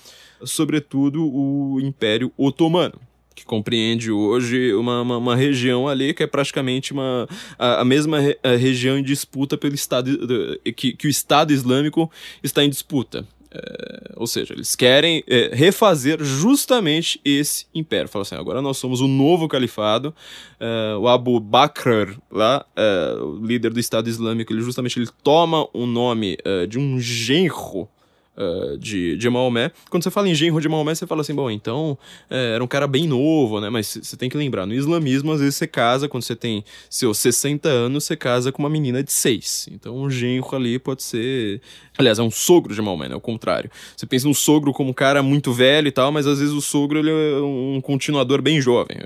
sobretudo 0.45 1.25
o 1.25 1.81
Império 1.81 2.31
Otomano 2.37 3.01
que 3.35 3.45
compreende 3.45 4.11
hoje 4.11 4.73
uma, 4.75 5.03
uma, 5.03 5.19
uma, 5.19 5.37
região 5.37 5.89
ali 5.89 6.15
que 6.15 6.23
é 6.23 6.27
praticamente 6.27 6.93
uma, 6.93 7.29
a, 7.59 7.81
a 7.81 7.85
mesma 7.85 8.21
re, 8.21 8.39
a 8.43 8.57
região 8.57 8.99
em 8.99 9.03
disputa 9.03 9.57
pelo 9.57 9.75
Estado, 9.75 10.11
que, 10.77 10.93
que 10.93 11.07
o 11.07 11.11
Estado 11.11 11.53
Islâmico 11.53 12.11
está 12.43 12.65
em 12.65 12.71
disputa. 12.71 13.27
É, 13.57 14.13
ou 14.17 14.27
seja, 14.27 14.53
eles 14.53 14.75
querem 14.75 15.23
é, 15.29 15.51
refazer 15.55 16.23
justamente 16.23 17.21
esse 17.25 17.67
império. 17.73 18.09
Fala 18.09 18.23
assim, 18.23 18.35
agora 18.35 18.61
nós 18.61 18.79
somos 18.79 19.01
o 19.01 19.07
novo 19.07 19.47
califado. 19.47 20.13
É, 20.59 20.97
o 20.99 21.07
Abu 21.07 21.39
Bakr, 21.39 22.19
lá, 22.31 22.67
é, 22.75 23.17
o 23.21 23.47
líder 23.47 23.73
do 23.73 23.79
Estado 23.79 24.09
Islâmico, 24.09 24.53
ele 24.53 24.61
justamente 24.61 24.99
ele 24.99 25.09
toma 25.23 25.69
o 25.73 25.87
nome 25.87 26.37
é, 26.45 26.67
de 26.67 26.81
um 26.81 26.99
genro 26.99 27.89
uh, 28.37 28.77
de, 28.79 29.17
de 29.17 29.31
Maomé. 29.31 29.71
Quando 29.91 30.03
você 30.03 30.11
fala 30.11 30.29
em 30.29 30.35
genro 30.35 30.61
de 30.61 30.69
Maomé, 30.69 30.95
você 30.95 31.07
fala 31.07 31.21
assim, 31.21 31.35
bom, 31.35 31.51
então 31.51 31.99
é, 32.31 32.55
era 32.55 32.65
um 32.65 32.67
cara 32.67 32.87
bem 32.87 33.07
novo, 33.07 33.61
né? 33.61 33.71
Mas 33.71 33.99
você 34.03 34.17
tem 34.17 34.29
que 34.29 34.37
lembrar, 34.37 34.67
no 34.67 34.75
islamismo, 34.75 35.33
às 35.33 35.41
vezes 35.41 35.57
você 35.57 35.67
casa, 35.67 36.09
quando 36.09 36.23
você 36.23 36.37
tem 36.37 36.65
seus 36.89 37.19
60 37.19 37.69
anos, 37.69 38.05
você 38.05 38.17
casa 38.17 38.53
com 38.53 38.63
uma 38.63 38.71
menina 38.71 39.03
de 39.03 39.13
6. 39.13 39.69
Então 39.73 39.97
um 39.97 40.11
genro 40.11 40.55
ali 40.55 40.79
pode 40.79 41.03
ser. 41.03 41.61
Aliás, 41.97 42.19
é 42.19 42.23
um 42.23 42.31
sogro 42.31 42.75
de 42.75 42.83
Maomé, 42.83 43.09
né? 43.09 43.15
O 43.15 43.21
contrário. 43.21 43.71
Você 43.97 44.07
pensa 44.07 44.27
no 44.27 44.35
sogro 44.35 44.73
como 44.73 44.91
um 44.91 44.95
cara 44.95 45.23
muito 45.23 45.53
velho 45.53 45.89
e 45.89 45.93
tal, 45.93 46.11
mas 46.11 46.27
às 46.27 46.39
vezes 46.39 46.55
o 46.55 46.61
sogro 46.61 46.99
ele 46.99 47.11
é 47.11 47.41
um 47.41 47.81
continuador 47.81 48.43
bem 48.43 48.61
jovem. 48.61 48.97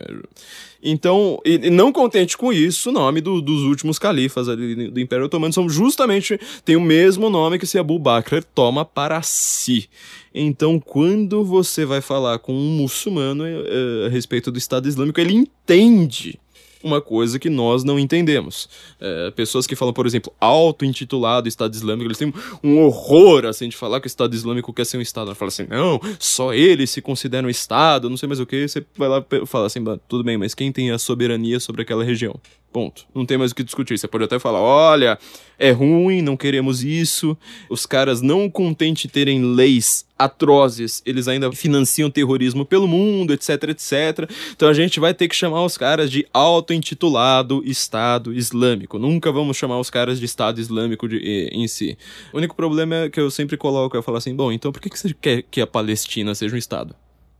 Então, 0.82 1.40
e 1.44 1.70
não 1.70 1.92
contente 1.92 2.37
com 2.37 2.52
isso, 2.52 2.90
o 2.90 2.92
nome 2.92 3.20
do, 3.20 3.40
dos 3.40 3.62
últimos 3.62 3.99
califas 3.99 4.49
ali 4.49 4.90
do 4.90 5.00
Império 5.00 5.26
Otomano 5.26 5.52
são 5.52 5.68
justamente 5.68 6.38
tem 6.64 6.76
o 6.76 6.80
mesmo 6.80 7.28
nome 7.28 7.58
que 7.58 7.64
esse 7.64 7.78
Abu 7.78 7.99
Bakr 7.99 8.44
toma 8.54 8.85
para 8.85 9.20
si. 9.23 9.88
Então, 10.32 10.78
quando 10.78 11.44
você 11.44 11.85
vai 11.85 12.00
falar 12.00 12.38
com 12.38 12.52
um 12.52 12.76
muçulmano 12.76 13.44
uh, 13.44 14.06
a 14.06 14.08
respeito 14.08 14.52
do 14.52 14.58
Estado 14.58 14.88
Islâmico, 14.88 15.20
ele 15.20 15.35
entende 15.35 16.38
uma 16.82 17.00
coisa 17.00 17.38
que 17.38 17.50
nós 17.50 17.85
não 17.85 17.99
entendemos. 17.99 18.68
É, 19.00 19.30
pessoas 19.32 19.66
que 19.66 19.75
falam, 19.75 19.92
por 19.92 20.06
exemplo, 20.06 20.32
auto-intitulado 20.40 21.49
Estado 21.49 21.75
Islâmico, 21.75 22.08
eles 22.08 22.18
têm 22.18 22.32
um 22.62 22.78
horror, 22.85 23.47
assim, 23.47 23.68
de 23.68 23.76
falar 23.76 24.00
que 24.00 24.06
o 24.06 24.08
Estado 24.08 24.35
Islâmico 24.35 24.73
quer 24.73 24.85
ser 24.85 24.99
um 24.99 25.00
Estado. 25.00 25.28
Ela 25.28 25.35
fala 25.35 25.49
assim, 25.49 25.66
não, 25.68 26.00
só 26.18 26.54
eles 26.54 26.90
se 26.90 27.00
consideram 27.00 27.49
um 27.49 27.50
Estado, 27.50 28.08
não 28.08 28.16
sei 28.16 28.26
mais 28.26 28.40
o 28.40 28.47
que. 28.47 28.68
Você 28.68 28.85
vai 28.97 29.08
lá 29.08 29.25
e 29.30 29.47
fala 29.47 29.66
assim, 29.66 29.82
tudo 30.08 30.25
bem, 30.25 30.37
mas 30.37 30.54
quem 30.54 30.70
tem 30.73 30.90
a 30.90 30.99
soberania 30.99 31.61
sobre 31.61 31.82
aquela 31.82 32.04
região? 32.04 32.38
Ponto. 32.73 33.07
Não 33.15 33.25
tem 33.25 33.39
mais 33.39 33.51
o 33.51 33.55
que 33.55 33.65
discutir. 33.65 33.99
Você 33.99 34.07
pode 34.07 34.25
até 34.25 34.39
falar: 34.39 34.61
olha, 34.61 35.19
é 35.59 35.71
ruim, 35.71 36.21
não 36.21 36.37
queremos 36.37 36.85
isso. 36.85 37.37
Os 37.71 37.87
caras, 37.87 38.21
não 38.21 38.51
contente 38.51 39.09
terem 39.09 39.43
leis 39.43 40.07
atrozes, 40.19 41.01
eles 41.07 41.29
ainda 41.29 41.51
financiam 41.53 42.11
terrorismo 42.11 42.67
pelo 42.67 42.89
mundo, 42.89 43.33
etc, 43.33 43.71
etc. 43.71 44.31
Então 44.51 44.69
a 44.69 44.75
gente 44.75 44.99
vai 44.99 45.15
ter 45.15 45.29
que 45.29 45.37
chamar 45.37 45.65
os 45.65 45.79
caras 45.79 46.11
de 46.11 46.27
auto-intitulado 46.33 47.63
Estado 47.65 48.35
Islâmico. 48.35 48.99
Nunca 48.99 49.31
vamos 49.31 49.57
chamar 49.57 49.79
os 49.79 49.89
caras 49.89 50.19
de 50.19 50.27
Estado 50.27 50.61
Islâmico 50.61 51.09
de, 51.09 51.49
em 51.53 51.67
si. 51.69 51.97
O 52.33 52.39
único 52.39 52.57
problema 52.57 52.97
é 52.97 53.11
que 53.11 53.21
eu 53.21 53.31
sempre 53.31 53.57
coloco, 53.57 53.97
eu 53.97 54.03
falo 54.03 54.19
assim: 54.19 54.35
bom, 54.35 54.53
então 54.53 54.73
por 54.73 54.83
que, 54.83 54.91
que 54.91 54.99
você 54.99 55.15
quer 55.15 55.43
que 55.43 55.61
a 55.61 55.67
Palestina 55.67 56.35
seja 56.35 56.55
um 56.55 56.59
Estado? 56.59 56.95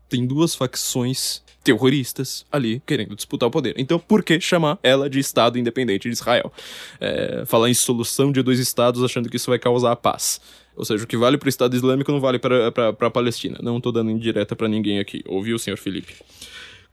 Tem 0.09 0.25
duas 0.25 0.55
facções 0.55 1.43
terroristas 1.63 2.47
ali 2.51 2.83
querendo 2.87 3.15
disputar 3.15 3.49
o 3.49 3.53
poder. 3.53 3.75
Então, 3.77 3.99
por 3.99 4.23
que 4.23 4.41
chamar 4.41 4.79
ela 4.83 5.09
de 5.09 5.19
Estado 5.19 5.59
independente 5.59 6.09
de 6.09 6.15
Israel? 6.15 6.53
É, 7.01 7.45
falar 7.47 7.69
em 7.69 7.75
solução 7.75 8.33
de 8.33 8.43
dois 8.43 8.59
estados 8.59 9.03
achando 9.03 9.29
que 9.29 9.37
isso 9.37 9.51
vai 9.51 9.59
causar 9.59 9.93
a 9.93 9.97
paz. 9.97 10.41
Ou 10.77 10.85
seja, 10.85 11.05
o 11.05 11.07
que 11.07 11.17
vale 11.17 11.37
para 11.37 11.47
o 11.47 11.49
Estado 11.49 11.75
Islâmico 11.75 12.13
não 12.13 12.21
vale 12.21 12.39
para 12.39 12.89
a 13.01 13.11
Palestina. 13.11 13.59
Não 13.61 13.79
estou 13.79 13.91
dando 13.91 14.11
indireta 14.11 14.55
para 14.55 14.69
ninguém 14.69 15.01
aqui. 15.01 15.25
Ouviu, 15.27 15.59
senhor 15.59 15.77
Felipe? 15.77 16.15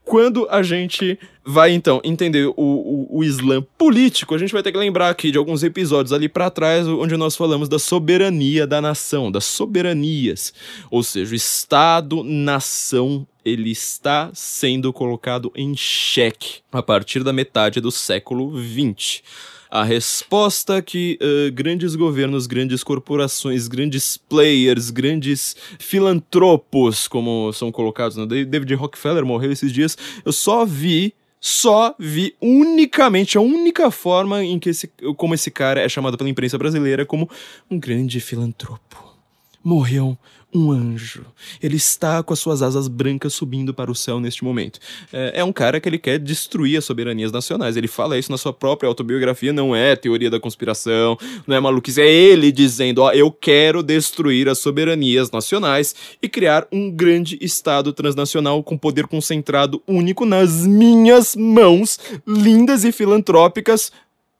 Quando 0.06 0.46
a 0.48 0.62
gente 0.62 1.18
vai, 1.44 1.72
então, 1.72 2.00
entender 2.04 2.46
o, 2.46 2.54
o, 2.56 3.18
o, 3.18 3.24
Islã 3.24 3.60
político, 3.76 4.36
a 4.36 4.38
gente 4.38 4.52
vai 4.52 4.62
ter 4.62 4.70
que 4.70 4.78
lembrar 4.78 5.10
aqui 5.10 5.32
de 5.32 5.38
alguns 5.38 5.64
episódios 5.64 6.12
ali 6.12 6.28
para 6.28 6.48
trás, 6.48 6.86
onde 6.86 7.16
nós 7.16 7.34
falamos 7.34 7.68
da 7.68 7.76
soberania 7.76 8.68
da 8.68 8.80
nação, 8.80 9.32
das 9.32 9.44
soberanias. 9.44 10.54
Ou 10.92 11.02
seja, 11.02 11.34
Estado-nação 11.34 13.26
ele 13.46 13.70
está 13.70 14.30
sendo 14.34 14.92
colocado 14.92 15.52
em 15.54 15.76
xeque 15.76 16.60
a 16.72 16.82
partir 16.82 17.22
da 17.22 17.32
metade 17.32 17.80
do 17.80 17.92
século 17.92 18.52
XX 18.60 19.22
a 19.70 19.82
resposta 19.82 20.80
que 20.80 21.18
uh, 21.20 21.52
grandes 21.52 21.94
governos, 21.96 22.46
grandes 22.46 22.82
corporações, 22.82 23.68
grandes 23.68 24.16
players, 24.16 24.90
grandes 24.90 25.56
filantropos, 25.78 27.08
como 27.08 27.52
são 27.52 27.72
colocados, 27.72 28.16
né? 28.16 28.26
David 28.44 28.74
Rockefeller 28.74 29.24
morreu 29.24 29.52
esses 29.52 29.72
dias, 29.72 29.96
eu 30.24 30.32
só 30.32 30.64
vi 30.64 31.12
só 31.38 31.94
vi 31.98 32.34
unicamente 32.40 33.36
a 33.36 33.40
única 33.40 33.90
forma 33.90 34.42
em 34.42 34.58
que 34.58 34.70
esse, 34.70 34.90
como 35.16 35.34
esse 35.34 35.50
cara 35.50 35.80
é 35.80 35.88
chamado 35.88 36.16
pela 36.16 36.30
imprensa 36.30 36.56
brasileira 36.56 37.04
como 37.04 37.28
um 37.70 37.78
grande 37.78 38.18
filantropo. 38.18 39.14
Morreu 39.62 40.18
um 40.56 40.70
anjo. 40.72 41.26
Ele 41.62 41.76
está 41.76 42.22
com 42.22 42.32
as 42.32 42.38
suas 42.38 42.62
asas 42.62 42.88
brancas 42.88 43.34
subindo 43.34 43.74
para 43.74 43.90
o 43.90 43.94
céu 43.94 44.18
neste 44.18 44.42
momento. 44.42 44.78
É, 45.12 45.40
é, 45.40 45.44
um 45.44 45.52
cara 45.52 45.78
que 45.78 45.88
ele 45.88 45.98
quer 45.98 46.18
destruir 46.18 46.78
as 46.78 46.84
soberanias 46.84 47.30
nacionais. 47.30 47.76
Ele 47.76 47.86
fala 47.86 48.18
isso 48.18 48.30
na 48.32 48.38
sua 48.38 48.52
própria 48.52 48.88
autobiografia, 48.88 49.52
não 49.52 49.76
é 49.76 49.94
teoria 49.94 50.30
da 50.30 50.40
conspiração, 50.40 51.18
não 51.46 51.54
é 51.54 51.60
maluquice, 51.60 52.00
é 52.00 52.10
ele 52.10 52.50
dizendo: 52.50 53.02
ó, 53.02 53.12
eu 53.12 53.30
quero 53.30 53.82
destruir 53.82 54.48
as 54.48 54.58
soberanias 54.58 55.30
nacionais 55.30 55.94
e 56.22 56.28
criar 56.28 56.66
um 56.72 56.90
grande 56.90 57.38
Estado 57.40 57.92
transnacional 57.92 58.62
com 58.62 58.78
poder 58.78 59.06
concentrado 59.06 59.82
único 59.86 60.24
nas 60.24 60.66
minhas 60.66 61.36
mãos, 61.36 61.98
lindas 62.26 62.84
e 62.84 62.92
filantrópicas, 62.92 63.92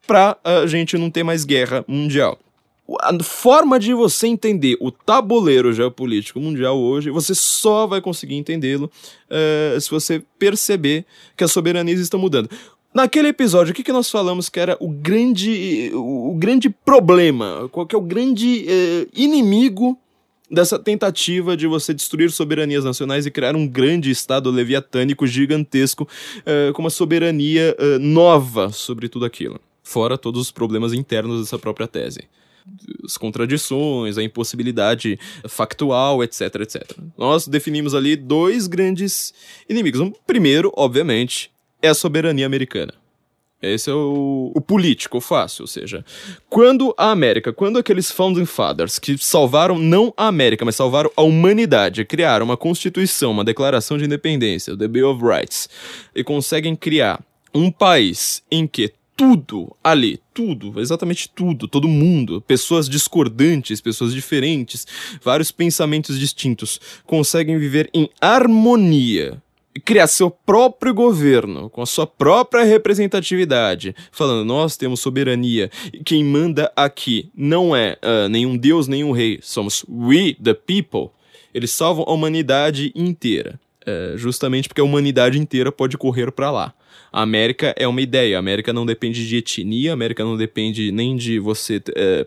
para 0.06 0.38
a 0.44 0.66
gente 0.66 0.96
não 0.96 1.10
ter 1.10 1.24
mais 1.24 1.44
guerra 1.44 1.84
mundial 1.86 2.38
a 3.00 3.22
forma 3.22 3.78
de 3.78 3.92
você 3.92 4.28
entender 4.28 4.76
o 4.80 4.90
tabuleiro 4.90 5.72
geopolítico 5.72 6.40
mundial 6.40 6.78
hoje, 6.78 7.10
você 7.10 7.34
só 7.34 7.86
vai 7.86 8.00
conseguir 8.00 8.36
entendê-lo 8.36 8.90
uh, 9.28 9.80
se 9.80 9.90
você 9.90 10.22
perceber 10.38 11.04
que 11.36 11.42
as 11.42 11.50
soberanias 11.50 11.98
estão 11.98 12.20
mudando. 12.20 12.48
Naquele 12.94 13.28
episódio, 13.28 13.72
o 13.72 13.74
que, 13.74 13.82
que 13.82 13.92
nós 13.92 14.10
falamos 14.10 14.48
que 14.48 14.58
era 14.58 14.76
o 14.80 14.88
grande, 14.88 15.90
o, 15.92 16.34
grande 16.38 16.70
problema? 16.70 17.68
Qual 17.70 17.84
que 17.86 17.94
é 17.94 17.98
o 17.98 18.02
grande 18.02 18.66
uh, 18.68 19.10
inimigo 19.14 19.98
dessa 20.48 20.78
tentativa 20.78 21.56
de 21.56 21.66
você 21.66 21.92
destruir 21.92 22.30
soberanias 22.30 22.84
nacionais 22.84 23.26
e 23.26 23.30
criar 23.32 23.56
um 23.56 23.66
grande 23.66 24.12
estado 24.12 24.48
leviatânico 24.48 25.26
gigantesco 25.26 26.08
uh, 26.38 26.72
com 26.72 26.82
uma 26.82 26.90
soberania 26.90 27.76
nova 28.00 28.70
sobre 28.70 29.08
tudo 29.08 29.24
aquilo? 29.24 29.60
Fora 29.82 30.16
todos 30.16 30.40
os 30.40 30.50
problemas 30.52 30.92
internos 30.92 31.40
dessa 31.40 31.58
própria 31.58 31.88
tese 31.88 32.28
as 33.04 33.16
contradições, 33.16 34.18
a 34.18 34.22
impossibilidade 34.22 35.18
factual, 35.48 36.22
etc, 36.22 36.56
etc. 36.60 36.98
Nós 37.16 37.46
definimos 37.46 37.94
ali 37.94 38.16
dois 38.16 38.66
grandes 38.66 39.32
inimigos. 39.68 40.00
O 40.00 40.10
primeiro, 40.26 40.72
obviamente, 40.76 41.50
é 41.80 41.88
a 41.88 41.94
soberania 41.94 42.46
americana. 42.46 42.92
Esse 43.62 43.88
é 43.88 43.92
o, 43.92 44.52
o, 44.54 44.60
político 44.60 45.18
fácil, 45.18 45.62
ou 45.62 45.66
seja, 45.66 46.04
quando 46.48 46.94
a 46.96 47.10
América, 47.10 47.54
quando 47.54 47.78
aqueles 47.78 48.10
founding 48.10 48.44
fathers 48.44 48.98
que 48.98 49.16
salvaram 49.16 49.78
não 49.78 50.12
a 50.14 50.26
América, 50.26 50.62
mas 50.62 50.76
salvaram 50.76 51.10
a 51.16 51.22
humanidade, 51.22 52.04
criaram 52.04 52.44
uma 52.44 52.56
constituição, 52.56 53.32
uma 53.32 53.44
declaração 53.44 53.96
de 53.96 54.04
independência, 54.04 54.74
o 54.74 54.76
The 54.76 54.86
Bill 54.86 55.08
of 55.08 55.24
Rights, 55.24 55.70
e 56.14 56.22
conseguem 56.22 56.76
criar 56.76 57.24
um 57.54 57.70
país 57.70 58.42
em 58.50 58.66
que 58.66 58.92
tudo 59.16 59.74
ali, 59.82 60.20
tudo, 60.34 60.78
exatamente 60.78 61.30
tudo, 61.34 61.66
todo 61.66 61.88
mundo, 61.88 62.40
pessoas 62.42 62.88
discordantes, 62.88 63.80
pessoas 63.80 64.12
diferentes, 64.12 64.86
vários 65.22 65.50
pensamentos 65.50 66.18
distintos, 66.18 66.78
conseguem 67.06 67.58
viver 67.58 67.88
em 67.94 68.10
harmonia 68.20 69.42
e 69.74 69.80
criar 69.80 70.06
seu 70.06 70.30
próprio 70.30 70.94
governo, 70.94 71.68
com 71.70 71.82
a 71.82 71.86
sua 71.86 72.06
própria 72.06 72.64
representatividade, 72.64 73.94
falando, 74.10 74.44
nós 74.44 74.76
temos 74.76 75.00
soberania, 75.00 75.70
e 75.92 76.02
quem 76.02 76.24
manda 76.24 76.72
aqui 76.74 77.30
não 77.34 77.74
é 77.74 77.98
uh, 78.02 78.28
nenhum 78.28 78.56
deus, 78.56 78.86
nenhum 78.86 79.12
rei, 79.12 79.38
somos 79.42 79.84
we, 79.88 80.34
the 80.42 80.54
people, 80.54 81.10
eles 81.52 81.72
salvam 81.72 82.04
a 82.06 82.12
humanidade 82.12 82.92
inteira. 82.94 83.58
Uh, 83.86 84.18
justamente 84.18 84.68
porque 84.68 84.80
a 84.80 84.84
humanidade 84.84 85.38
inteira 85.38 85.70
pode 85.70 85.96
correr 85.96 86.32
para 86.32 86.50
lá. 86.50 86.74
A 87.12 87.22
América 87.22 87.72
é 87.78 87.86
uma 87.86 88.00
ideia, 88.00 88.36
a 88.36 88.40
América 88.40 88.72
não 88.72 88.84
depende 88.84 89.26
de 89.26 89.36
etnia, 89.36 89.92
a 89.92 89.94
América 89.94 90.24
não 90.24 90.36
depende 90.36 90.90
nem 90.90 91.16
de 91.16 91.38
você. 91.38 91.80
É, 91.94 92.26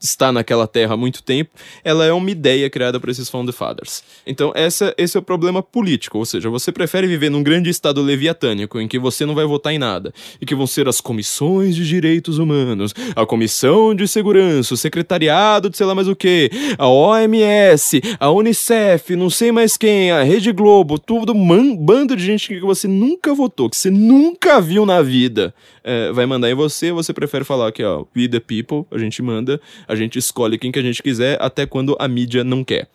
está 0.00 0.30
naquela 0.30 0.66
terra 0.66 0.94
há 0.94 0.96
muito 0.96 1.22
tempo, 1.22 1.50
ela 1.82 2.04
é 2.04 2.12
uma 2.12 2.30
ideia 2.30 2.68
criada 2.70 3.00
por 3.00 3.08
esses 3.08 3.28
founder 3.28 3.54
fathers. 3.54 4.02
Então, 4.26 4.52
essa, 4.54 4.94
esse 4.96 5.16
é 5.16 5.20
o 5.20 5.22
problema 5.22 5.62
político, 5.62 6.18
ou 6.18 6.24
seja, 6.24 6.48
você 6.48 6.70
prefere 6.70 7.06
viver 7.06 7.30
num 7.30 7.42
grande 7.42 7.70
estado 7.70 8.00
leviatânico, 8.02 8.80
em 8.80 8.86
que 8.86 8.98
você 8.98 9.26
não 9.26 9.34
vai 9.34 9.44
votar 9.44 9.72
em 9.72 9.78
nada, 9.78 10.12
e 10.40 10.46
que 10.46 10.54
vão 10.54 10.66
ser 10.66 10.88
as 10.88 11.00
comissões 11.00 11.74
de 11.74 11.86
direitos 11.86 12.38
humanos, 12.38 12.94
a 13.16 13.26
comissão 13.26 13.94
de 13.94 14.06
segurança, 14.06 14.74
o 14.74 14.76
secretariado 14.76 15.70
de 15.70 15.76
sei 15.76 15.86
lá 15.86 15.94
mais 15.94 16.08
o 16.08 16.16
que, 16.16 16.50
a 16.78 16.86
OMS, 16.86 18.00
a 18.20 18.30
Unicef, 18.30 19.16
não 19.16 19.30
sei 19.30 19.50
mais 19.52 19.76
quem, 19.76 20.10
a 20.10 20.22
Rede 20.22 20.52
Globo, 20.52 20.98
tudo 20.98 21.32
um 21.32 21.76
bando 21.76 22.14
de 22.14 22.24
gente 22.24 22.48
que 22.48 22.60
você 22.60 22.86
nunca 22.86 23.34
votou, 23.34 23.68
que 23.68 23.76
você 23.76 23.90
nunca 23.90 24.60
viu 24.60 24.84
na 24.84 25.02
vida, 25.02 25.54
é, 25.82 26.12
vai 26.12 26.26
mandar 26.26 26.50
em 26.50 26.54
você, 26.54 26.92
você 26.92 27.12
prefere 27.12 27.44
falar 27.44 27.72
que, 27.72 27.82
ó, 27.82 28.04
we 28.16 28.28
the 28.28 28.40
people, 28.40 28.84
a 28.90 28.98
gente 28.98 29.22
manda, 29.22 29.60
A 29.88 29.96
gente 29.96 30.18
escolhe 30.18 30.58
quem 30.58 30.70
que 30.70 30.78
a 30.78 30.82
gente 30.82 31.02
quiser 31.02 31.38
até 31.40 31.64
quando 31.64 31.96
a 31.98 32.06
mídia 32.06 32.44
não 32.44 32.62
quer. 32.62 32.88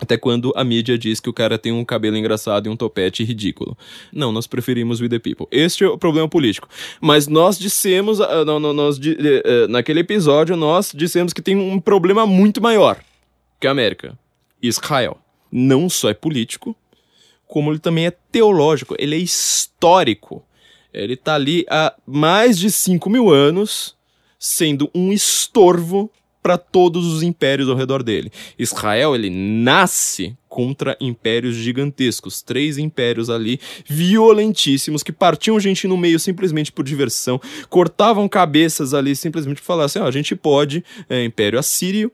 Até 0.00 0.16
quando 0.16 0.52
a 0.56 0.64
mídia 0.64 0.98
diz 0.98 1.20
que 1.20 1.30
o 1.30 1.32
cara 1.32 1.56
tem 1.56 1.70
um 1.70 1.84
cabelo 1.84 2.16
engraçado 2.16 2.66
e 2.66 2.68
um 2.68 2.76
topete 2.76 3.22
ridículo. 3.22 3.78
Não, 4.12 4.32
nós 4.32 4.48
preferimos 4.48 5.00
We 5.00 5.08
the 5.08 5.20
People. 5.20 5.46
Este 5.52 5.84
é 5.84 5.88
o 5.88 5.96
problema 5.96 6.28
político. 6.28 6.68
Mas 7.00 7.28
nós 7.28 7.56
dissemos, 7.56 8.18
uh, 8.18 8.44
nós, 8.44 8.98
uh, 8.98 9.68
naquele 9.68 10.00
episódio, 10.00 10.56
nós 10.56 10.90
dissemos 10.92 11.32
que 11.32 11.40
tem 11.40 11.54
um 11.54 11.78
problema 11.78 12.26
muito 12.26 12.60
maior 12.60 12.98
que 13.60 13.66
a 13.68 13.70
América. 13.70 14.18
Israel. 14.60 15.18
Não 15.52 15.88
só 15.88 16.08
é 16.08 16.14
político, 16.14 16.74
como 17.46 17.70
ele 17.70 17.78
também 17.78 18.06
é 18.06 18.10
teológico, 18.10 18.96
ele 18.98 19.14
é 19.14 19.18
histórico. 19.18 20.42
Ele 20.92 21.12
está 21.12 21.34
ali 21.34 21.64
há 21.68 21.94
mais 22.04 22.58
de 22.58 22.70
5 22.70 23.08
mil 23.08 23.30
anos, 23.30 23.94
sendo 24.38 24.90
um 24.92 25.12
estorvo 25.12 26.10
para 26.42 26.58
todos 26.58 27.06
os 27.06 27.22
impérios 27.22 27.68
ao 27.68 27.76
redor 27.76 28.02
dele. 28.02 28.32
Israel, 28.58 29.14
ele 29.14 29.30
nasce 29.30 30.36
contra 30.48 30.96
impérios 31.00 31.54
gigantescos, 31.54 32.42
três 32.42 32.76
impérios 32.76 33.30
ali 33.30 33.58
violentíssimos 33.86 35.02
que 35.02 35.12
partiam 35.12 35.58
gente 35.58 35.88
no 35.88 35.96
meio 35.96 36.18
simplesmente 36.18 36.70
por 36.70 36.84
diversão, 36.84 37.40
cortavam 37.70 38.28
cabeças 38.28 38.92
ali 38.92 39.16
simplesmente 39.16 39.62
por 39.62 39.66
falar 39.66 39.84
assim, 39.84 39.98
ó, 39.98 40.06
a 40.06 40.10
gente 40.10 40.36
pode, 40.36 40.84
é, 41.08 41.24
Império 41.24 41.58
Assírio, 41.58 42.12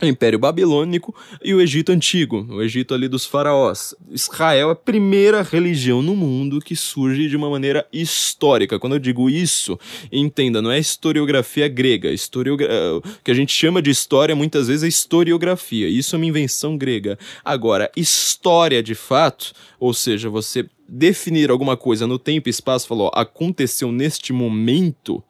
o 0.00 0.06
Império 0.06 0.38
Babilônico 0.38 1.14
e 1.42 1.52
o 1.52 1.60
Egito 1.60 1.90
Antigo, 1.90 2.46
o 2.50 2.62
Egito 2.62 2.94
ali 2.94 3.08
dos 3.08 3.24
faraós. 3.24 3.94
Israel 4.10 4.68
é 4.68 4.72
a 4.72 4.76
primeira 4.76 5.42
religião 5.42 6.00
no 6.00 6.14
mundo 6.14 6.60
que 6.60 6.76
surge 6.76 7.28
de 7.28 7.36
uma 7.36 7.50
maneira 7.50 7.86
histórica. 7.92 8.78
Quando 8.78 8.94
eu 8.94 8.98
digo 9.00 9.28
isso, 9.28 9.78
entenda, 10.12 10.62
não 10.62 10.70
é 10.70 10.78
historiografia 10.78 11.66
grega. 11.68 12.10
Historiogra... 12.12 12.68
O 12.96 13.02
que 13.24 13.30
a 13.30 13.34
gente 13.34 13.52
chama 13.52 13.82
de 13.82 13.90
história 13.90 14.36
muitas 14.36 14.68
vezes 14.68 14.84
é 14.84 14.88
historiografia. 14.88 15.88
Isso 15.88 16.14
é 16.14 16.18
uma 16.18 16.26
invenção 16.26 16.76
grega. 16.76 17.18
Agora, 17.44 17.90
história 17.96 18.82
de 18.82 18.94
fato, 18.94 19.52
ou 19.80 19.92
seja, 19.92 20.30
você 20.30 20.68
definir 20.88 21.50
alguma 21.50 21.76
coisa 21.76 22.06
no 22.06 22.18
tempo 22.18 22.48
e 22.48 22.50
espaço, 22.50 22.86
falou, 22.86 23.10
aconteceu 23.14 23.90
neste 23.90 24.32
momento, 24.32 25.22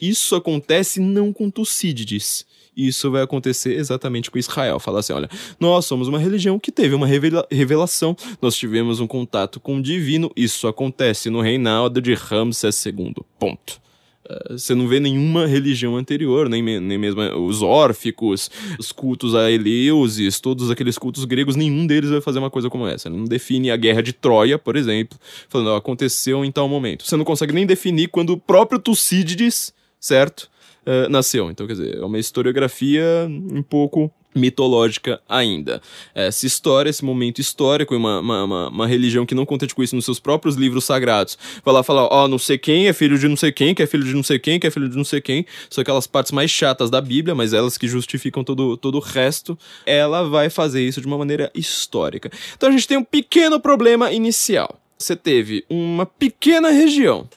isso 0.00 0.36
acontece 0.36 1.00
não 1.00 1.32
com 1.32 1.50
Tucídides 1.50 2.46
isso 2.76 3.10
vai 3.10 3.22
acontecer 3.22 3.74
exatamente 3.74 4.30
com 4.30 4.38
Israel. 4.38 4.78
Falar 4.78 5.00
assim: 5.00 5.12
olha, 5.12 5.28
nós 5.58 5.84
somos 5.84 6.08
uma 6.08 6.18
religião 6.18 6.58
que 6.58 6.72
teve 6.72 6.94
uma 6.94 7.06
revela 7.06 7.46
revelação, 7.50 8.16
nós 8.40 8.56
tivemos 8.56 9.00
um 9.00 9.06
contato 9.06 9.60
com 9.60 9.76
o 9.76 9.82
divino, 9.82 10.30
isso 10.36 10.66
acontece 10.66 11.30
no 11.30 11.40
reinado 11.40 12.00
de 12.00 12.14
Ramsés 12.14 12.84
II. 12.86 13.14
Ponto. 13.38 13.82
Uh, 14.24 14.56
você 14.56 14.72
não 14.72 14.86
vê 14.86 15.00
nenhuma 15.00 15.46
religião 15.46 15.96
anterior, 15.96 16.48
nem, 16.48 16.62
nem 16.62 16.96
mesmo 16.96 17.20
os 17.44 17.60
órficos, 17.60 18.50
os 18.78 18.92
cultos 18.92 19.34
a 19.34 19.50
Eleusis, 19.50 20.38
todos 20.38 20.70
aqueles 20.70 20.96
cultos 20.96 21.24
gregos, 21.24 21.56
nenhum 21.56 21.86
deles 21.86 22.10
vai 22.10 22.20
fazer 22.20 22.38
uma 22.38 22.50
coisa 22.50 22.70
como 22.70 22.86
essa. 22.86 23.10
Não 23.10 23.24
define 23.24 23.70
a 23.70 23.76
guerra 23.76 24.00
de 24.00 24.12
Troia, 24.12 24.58
por 24.58 24.76
exemplo, 24.76 25.18
falando, 25.48 25.70
oh, 25.70 25.74
aconteceu 25.74 26.44
em 26.44 26.52
tal 26.52 26.68
momento. 26.68 27.04
Você 27.04 27.16
não 27.16 27.24
consegue 27.24 27.52
nem 27.52 27.66
definir 27.66 28.08
quando 28.08 28.30
o 28.30 28.38
próprio 28.38 28.78
Tucídides, 28.78 29.74
certo? 29.98 30.51
Uh, 30.86 31.08
nasceu. 31.08 31.50
Então, 31.50 31.66
quer 31.66 31.74
dizer, 31.74 31.98
é 31.98 32.04
uma 32.04 32.18
historiografia 32.18 33.04
um 33.28 33.62
pouco 33.62 34.12
mitológica 34.34 35.20
ainda. 35.28 35.80
Essa 36.14 36.46
história, 36.46 36.90
esse 36.90 37.04
momento 37.04 37.40
histórico, 37.40 37.94
uma, 37.94 38.20
uma, 38.20 38.44
uma, 38.44 38.68
uma, 38.68 38.86
religião 38.86 39.26
que 39.26 39.34
não 39.34 39.44
contente 39.44 39.74
com 39.74 39.82
isso 39.82 39.94
nos 39.94 40.04
seus 40.04 40.18
próprios 40.18 40.56
livros 40.56 40.84
sagrados, 40.84 41.38
vai 41.64 41.74
lá 41.74 41.82
falar, 41.82 42.04
ó, 42.04 42.24
oh, 42.24 42.28
não 42.28 42.38
sei 42.38 42.58
quem 42.58 42.88
é 42.88 42.92
filho 42.92 43.18
de 43.18 43.28
não 43.28 43.36
sei 43.36 43.52
quem, 43.52 43.74
que 43.74 43.82
é 43.82 43.86
filho 43.86 44.04
de 44.04 44.14
não 44.14 44.22
sei 44.22 44.38
quem, 44.38 44.58
que 44.58 44.66
é 44.66 44.70
filho 44.70 44.88
de 44.88 44.96
não 44.96 45.04
sei 45.04 45.20
quem, 45.20 45.46
são 45.68 45.82
aquelas 45.82 46.06
partes 46.06 46.32
mais 46.32 46.50
chatas 46.50 46.90
da 46.90 47.00
Bíblia, 47.00 47.34
mas 47.34 47.52
elas 47.52 47.76
que 47.76 47.86
justificam 47.86 48.42
todo, 48.42 48.76
todo 48.76 48.96
o 48.96 49.00
resto, 49.00 49.58
ela 49.84 50.28
vai 50.28 50.48
fazer 50.48 50.82
isso 50.82 51.00
de 51.00 51.06
uma 51.06 51.18
maneira 51.18 51.50
histórica. 51.54 52.30
Então 52.56 52.68
a 52.68 52.72
gente 52.72 52.88
tem 52.88 52.96
um 52.96 53.04
pequeno 53.04 53.60
problema 53.60 54.12
inicial. 54.12 54.78
Você 54.98 55.16
teve 55.16 55.64
uma 55.68 56.06
pequena 56.06 56.70
região 56.70 57.28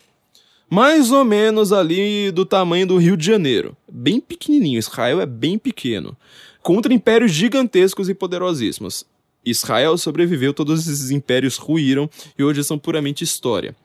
mais 0.69 1.11
ou 1.11 1.23
menos 1.23 1.71
ali 1.71 2.31
do 2.31 2.45
tamanho 2.45 2.87
do 2.87 2.97
Rio 2.97 3.15
de 3.15 3.25
Janeiro. 3.25 3.75
Bem 3.91 4.19
pequenininho, 4.19 4.79
Israel 4.79 5.21
é 5.21 5.25
bem 5.25 5.57
pequeno. 5.57 6.15
Contra 6.61 6.93
impérios 6.93 7.31
gigantescos 7.31 8.09
e 8.09 8.13
poderosíssimos. 8.13 9.05
Israel 9.45 9.97
sobreviveu, 9.97 10.53
todos 10.53 10.87
esses 10.87 11.11
impérios 11.11 11.57
ruíram 11.57 12.09
e 12.37 12.43
hoje 12.43 12.63
são 12.63 12.79
puramente 12.79 13.23
história. 13.23 13.75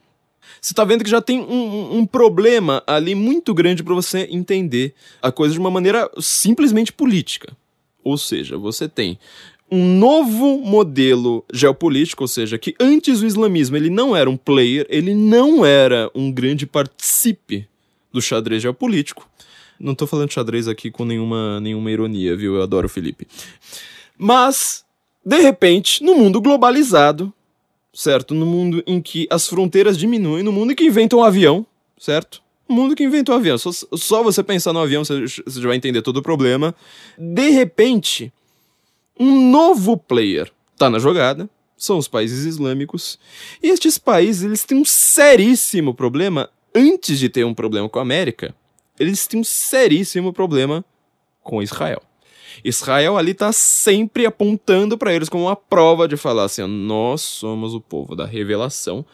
Você 0.59 0.73
está 0.73 0.83
vendo 0.83 1.03
que 1.03 1.09
já 1.09 1.21
tem 1.21 1.39
um, 1.39 1.97
um 1.97 2.05
problema 2.05 2.83
ali 2.87 3.13
muito 3.13 3.53
grande 3.53 3.83
para 3.83 3.93
você 3.93 4.27
entender 4.31 4.93
a 5.21 5.31
coisa 5.31 5.53
de 5.53 5.59
uma 5.59 5.69
maneira 5.69 6.09
simplesmente 6.19 6.91
política. 6.91 7.55
Ou 8.03 8.17
seja, 8.17 8.57
você 8.57 8.89
tem 8.89 9.19
um 9.71 9.97
novo 9.97 10.59
modelo 10.59 11.45
geopolítico, 11.53 12.25
ou 12.25 12.27
seja, 12.27 12.57
que 12.57 12.75
antes 12.77 13.21
o 13.21 13.25
islamismo 13.25 13.77
ele 13.77 13.89
não 13.89 14.15
era 14.15 14.29
um 14.29 14.35
player, 14.35 14.85
ele 14.89 15.15
não 15.15 15.65
era 15.65 16.11
um 16.13 16.29
grande 16.29 16.67
participe 16.67 17.65
do 18.11 18.21
xadrez 18.21 18.61
geopolítico. 18.61 19.29
Não 19.79 19.93
estou 19.93 20.07
falando 20.07 20.31
xadrez 20.31 20.67
aqui 20.67 20.91
com 20.91 21.05
nenhuma, 21.05 21.59
nenhuma 21.61 21.89
ironia, 21.89 22.35
viu? 22.35 22.55
Eu 22.55 22.61
adoro 22.61 22.87
o 22.87 22.89
Felipe. 22.89 23.25
Mas, 24.17 24.83
de 25.25 25.39
repente, 25.39 26.03
no 26.03 26.15
mundo 26.15 26.41
globalizado, 26.41 27.33
certo? 27.93 28.35
No 28.35 28.45
mundo 28.45 28.83
em 28.85 29.01
que 29.01 29.25
as 29.29 29.47
fronteiras 29.47 29.97
diminuem, 29.97 30.43
no 30.43 30.51
mundo 30.51 30.73
em 30.73 30.75
que 30.75 30.83
inventam 30.83 31.19
um 31.19 31.23
avião, 31.23 31.65
certo? 31.97 32.41
No 32.67 32.75
mundo 32.75 32.95
que 32.95 33.03
inventou 33.03 33.33
um 33.33 33.37
avião. 33.37 33.57
Só, 33.57 33.71
só 33.71 34.21
você 34.21 34.43
pensar 34.43 34.73
no 34.73 34.79
avião, 34.79 35.03
você, 35.03 35.21
você 35.21 35.61
já 35.61 35.67
vai 35.67 35.77
entender 35.77 36.01
todo 36.01 36.17
o 36.17 36.21
problema. 36.21 36.75
De 37.17 37.49
repente, 37.49 38.31
um 39.21 39.51
novo 39.51 39.95
player 39.95 40.51
está 40.73 40.89
na 40.89 40.97
jogada, 40.97 41.47
são 41.77 41.97
os 41.99 42.07
países 42.07 42.43
islâmicos. 42.45 43.19
E 43.61 43.69
estes 43.69 43.99
países, 43.99 44.43
eles 44.43 44.63
têm 44.63 44.79
um 44.79 44.85
seríssimo 44.85 45.93
problema, 45.93 46.49
antes 46.73 47.19
de 47.19 47.29
ter 47.29 47.43
um 47.43 47.53
problema 47.53 47.87
com 47.87 47.99
a 47.99 48.01
América, 48.01 48.55
eles 48.99 49.27
têm 49.27 49.39
um 49.39 49.43
seríssimo 49.43 50.33
problema 50.33 50.83
com 51.43 51.61
Israel. 51.61 52.01
Israel 52.63 53.17
ali 53.17 53.31
está 53.31 53.51
sempre 53.51 54.25
apontando 54.25 54.97
para 54.97 55.13
eles 55.13 55.29
como 55.29 55.45
uma 55.45 55.55
prova 55.55 56.07
de 56.07 56.17
falar 56.17 56.45
assim: 56.45 56.65
nós 56.65 57.21
somos 57.21 57.73
o 57.73 57.81
povo 57.81 58.15
da 58.15 58.25
revelação, 58.25 59.05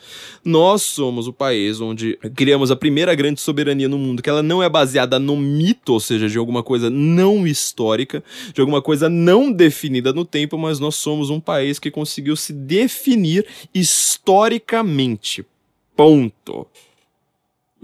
nós 0.44 0.82
somos 0.82 1.28
o 1.28 1.34
país 1.34 1.80
onde 1.80 2.18
criamos 2.36 2.72
a 2.72 2.76
primeira 2.76 3.14
grande 3.16 3.42
soberania 3.42 3.88
no 3.88 3.98
mundo, 3.98 4.22
que 4.22 4.30
ela 4.30 4.44
não 4.44 4.62
é 4.62 4.70
baseada 4.70 5.20
no 5.20 5.36
mito, 5.36 5.94
ou 5.94 6.00
seja, 6.00 6.28
de 6.28 6.38
alguma 6.38 6.64
coisa 6.64 6.90
não 6.90 7.48
histórica, 7.48 8.24
de 8.54 8.62
alguma 8.62 8.82
coisa 8.82 9.10
não 9.10 9.52
definida 9.52 10.14
no 10.14 10.26
tempo, 10.26 10.58
mas 10.58 10.80
nós 10.80 10.96
somos 10.96 11.30
um 11.30 11.40
país 11.40 11.80
que 11.80 11.92
conseguiu 11.92 12.36
se 12.36 12.54
definir 12.54 13.46
historicamente. 13.74 15.46
Ponto. 15.96 16.68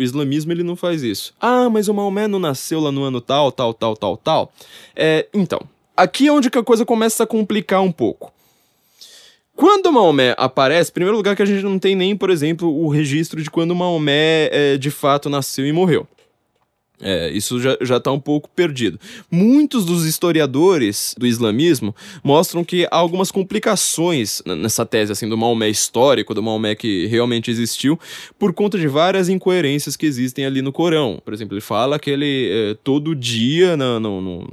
O 0.03 0.05
islamismo 0.05 0.51
ele 0.51 0.63
não 0.63 0.75
faz 0.75 1.01
isso. 1.01 1.33
Ah, 1.39 1.69
mas 1.69 1.87
o 1.87 1.93
Maomé 1.93 2.27
não 2.27 2.39
nasceu 2.39 2.79
lá 2.79 2.91
no 2.91 3.03
ano 3.03 3.21
tal, 3.21 3.51
tal, 3.51 3.73
tal, 3.73 3.95
tal, 3.95 4.17
tal. 4.17 4.53
É, 4.95 5.27
então, 5.33 5.61
aqui 5.95 6.27
é 6.27 6.31
onde 6.31 6.49
que 6.49 6.57
a 6.57 6.63
coisa 6.63 6.85
começa 6.85 7.23
a 7.23 7.27
complicar 7.27 7.81
um 7.81 7.91
pouco. 7.91 8.33
Quando 9.55 9.91
Maomé 9.91 10.33
aparece, 10.37 10.91
primeiro 10.91 11.15
lugar 11.15 11.35
que 11.35 11.41
a 11.41 11.45
gente 11.45 11.63
não 11.63 11.77
tem 11.77 11.95
nem, 11.95 12.15
por 12.15 12.29
exemplo, 12.29 12.67
o 12.67 12.89
registro 12.89 13.41
de 13.41 13.49
quando 13.49 13.75
Maomé 13.75 14.49
é, 14.51 14.77
de 14.77 14.89
fato 14.89 15.29
nasceu 15.29 15.65
e 15.65 15.71
morreu. 15.71 16.07
É, 17.01 17.29
isso 17.31 17.59
já, 17.59 17.77
já 17.81 17.99
tá 17.99 18.11
um 18.11 18.19
pouco 18.19 18.49
perdido. 18.49 18.99
Muitos 19.31 19.83
dos 19.85 20.05
historiadores 20.05 21.15
do 21.17 21.25
islamismo 21.25 21.95
mostram 22.23 22.63
que 22.63 22.85
há 22.85 22.95
algumas 22.95 23.31
complicações 23.31 24.41
nessa 24.45 24.85
tese 24.85 25.11
assim 25.11 25.27
do 25.27 25.37
Maomé 25.37 25.69
histórico, 25.69 26.33
do 26.33 26.43
Maomé 26.43 26.75
que 26.75 27.07
realmente 27.07 27.49
existiu, 27.49 27.99
por 28.37 28.53
conta 28.53 28.77
de 28.77 28.87
várias 28.87 29.27
incoerências 29.27 29.97
que 29.97 30.05
existem 30.05 30.45
ali 30.45 30.61
no 30.61 30.71
Corão. 30.71 31.21
Por 31.23 31.33
exemplo, 31.33 31.55
ele 31.55 31.61
fala 31.61 31.97
que 31.97 32.11
ele 32.11 32.49
é, 32.51 32.77
todo 32.83 33.15
dia, 33.15 33.75
no, 33.75 33.99
no, 33.99 34.21
no, 34.21 34.47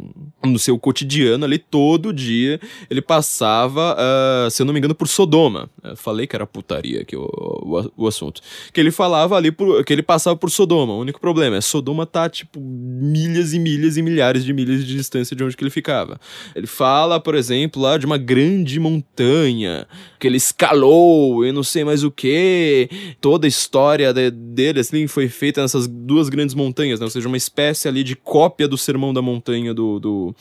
no, 0.44 0.59
seu 0.59 0.79
cotidiano 0.79 1.44
ali, 1.44 1.59
todo 1.59 2.12
dia, 2.12 2.59
ele 2.88 3.03
passava, 3.03 3.96
uh, 3.96 4.50
se 4.50 4.62
eu 4.62 4.66
não 4.66 4.72
me 4.72 4.79
engano, 4.79 4.94
por 4.94 5.09
Sodoma. 5.09 5.68
Eu 5.85 5.96
falei 5.96 6.26
que 6.26 6.35
era 6.35 6.46
putaria 6.46 7.03
aqui 7.03 7.16
o, 7.16 7.22
o, 7.22 8.05
o 8.05 8.09
assunto. 8.09 8.40
Que 8.72 8.81
ele 8.81 8.90
falava 8.90 9.37
ali, 9.37 9.53
por, 9.53 9.85
que 9.85 9.92
ele 9.92 10.03
passava 10.03 10.37
por 10.37 10.50
Sodoma. 10.50 10.94
O 10.94 11.00
único 11.00 11.20
problema 11.20 11.57
é 11.57 11.61
Sodoma 11.61 12.07
tá 12.07 12.29
tipo, 12.30 12.60
milhas 12.60 13.52
e 13.52 13.58
milhas 13.58 13.96
e 13.96 14.02
milhares 14.02 14.44
de 14.44 14.52
milhas 14.52 14.84
de 14.84 14.96
distância 14.96 15.36
de 15.36 15.44
onde 15.44 15.56
que 15.56 15.62
ele 15.62 15.70
ficava. 15.70 16.20
Ele 16.54 16.66
fala, 16.66 17.20
por 17.20 17.34
exemplo, 17.34 17.82
lá 17.82 17.98
de 17.98 18.06
uma 18.06 18.16
grande 18.16 18.78
montanha 18.80 19.86
que 20.18 20.26
ele 20.26 20.36
escalou 20.36 21.44
e 21.44 21.52
não 21.52 21.62
sei 21.62 21.84
mais 21.84 22.04
o 22.04 22.10
que. 22.10 22.88
Toda 23.20 23.46
a 23.46 23.48
história 23.48 24.12
de, 24.12 24.30
dele, 24.30 24.80
assim, 24.80 25.06
foi 25.06 25.28
feita 25.28 25.60
nessas 25.60 25.86
duas 25.86 26.28
grandes 26.28 26.54
montanhas, 26.54 27.00
né? 27.00 27.04
Ou 27.04 27.10
seja, 27.10 27.28
uma 27.28 27.36
espécie 27.36 27.88
ali 27.88 28.02
de 28.02 28.16
cópia 28.16 28.66
do 28.66 28.78
Sermão 28.78 29.12
da 29.12 29.20
Montanha 29.20 29.74
do, 29.74 29.98
do 29.98 30.34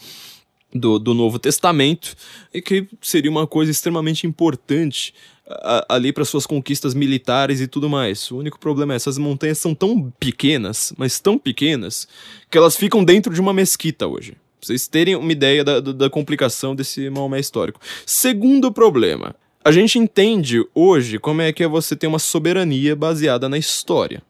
do, 0.74 1.00
do 1.00 1.14
Novo 1.14 1.40
Testamento, 1.40 2.16
e 2.54 2.62
que 2.62 2.88
seria 3.02 3.32
uma 3.32 3.48
coisa 3.48 3.72
extremamente 3.72 4.28
importante 4.28 5.14
a, 5.50 5.86
ali 5.96 6.14
para 6.14 6.24
suas 6.24 6.46
conquistas 6.46 6.94
militares 6.94 7.60
e 7.60 7.68
tudo 7.68 7.90
mais. 7.90 8.30
O 8.32 8.38
único 8.38 8.60
problema 8.60 8.94
é 8.94 8.96
essas 8.96 9.18
montanhas 9.18 9.58
são 9.58 9.74
tão 9.74 10.12
pequenas, 10.20 10.94
mas 10.98 11.20
tão 11.20 11.38
pequenas, 11.38 12.08
que 12.50 12.58
elas 12.58 12.76
ficam 12.76 13.04
dentro 13.04 13.34
de 13.34 13.42
uma 13.42 13.54
mesquita 13.54 14.08
hoje. 14.08 14.32
Pra 14.32 14.68
vocês 14.68 14.88
terem 14.88 15.16
uma 15.16 15.32
ideia 15.32 15.64
da, 15.64 15.80
da 15.80 16.10
complicação 16.10 16.76
desse 16.76 17.10
Maomé 17.10 17.40
histórico. 17.40 17.80
Segundo 18.06 18.72
problema, 18.72 19.36
a 19.64 19.72
gente 19.72 19.98
entende 19.98 20.64
hoje 20.74 21.18
como 21.18 21.42
é 21.42 21.52
que 21.52 21.64
é 21.64 21.68
você 21.68 21.96
ter 21.96 22.08
uma 22.08 22.20
soberania 22.20 22.96
baseada 22.96 23.48
na 23.50 23.58
história. 23.58 24.22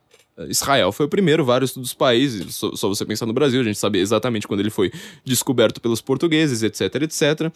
Israel 0.47 0.91
foi 0.91 1.05
o 1.05 1.09
primeiro, 1.09 1.43
vários 1.43 1.75
dos 1.75 1.93
países, 1.93 2.55
só, 2.55 2.73
só, 2.75 2.87
você 2.87 3.05
pensar 3.05 3.25
no 3.25 3.33
Brasil, 3.33 3.59
a 3.59 3.63
gente 3.63 3.77
sabe 3.77 3.99
exatamente 3.99 4.47
quando 4.47 4.61
ele 4.61 4.69
foi 4.69 4.91
descoberto 5.25 5.81
pelos 5.81 5.99
portugueses, 5.99 6.63
etc, 6.63 7.03
etc. 7.03 7.51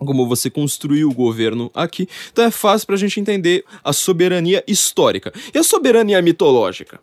Como 0.00 0.26
você 0.26 0.50
construiu 0.50 1.10
o 1.10 1.14
governo 1.14 1.70
aqui. 1.74 2.08
Então 2.32 2.44
é 2.44 2.50
fácil 2.50 2.86
para 2.86 2.96
a 2.96 2.98
gente 2.98 3.20
entender 3.20 3.64
a 3.84 3.92
soberania 3.92 4.64
histórica. 4.66 5.32
E 5.54 5.58
a 5.58 5.62
soberania 5.62 6.20
mitológica? 6.20 7.00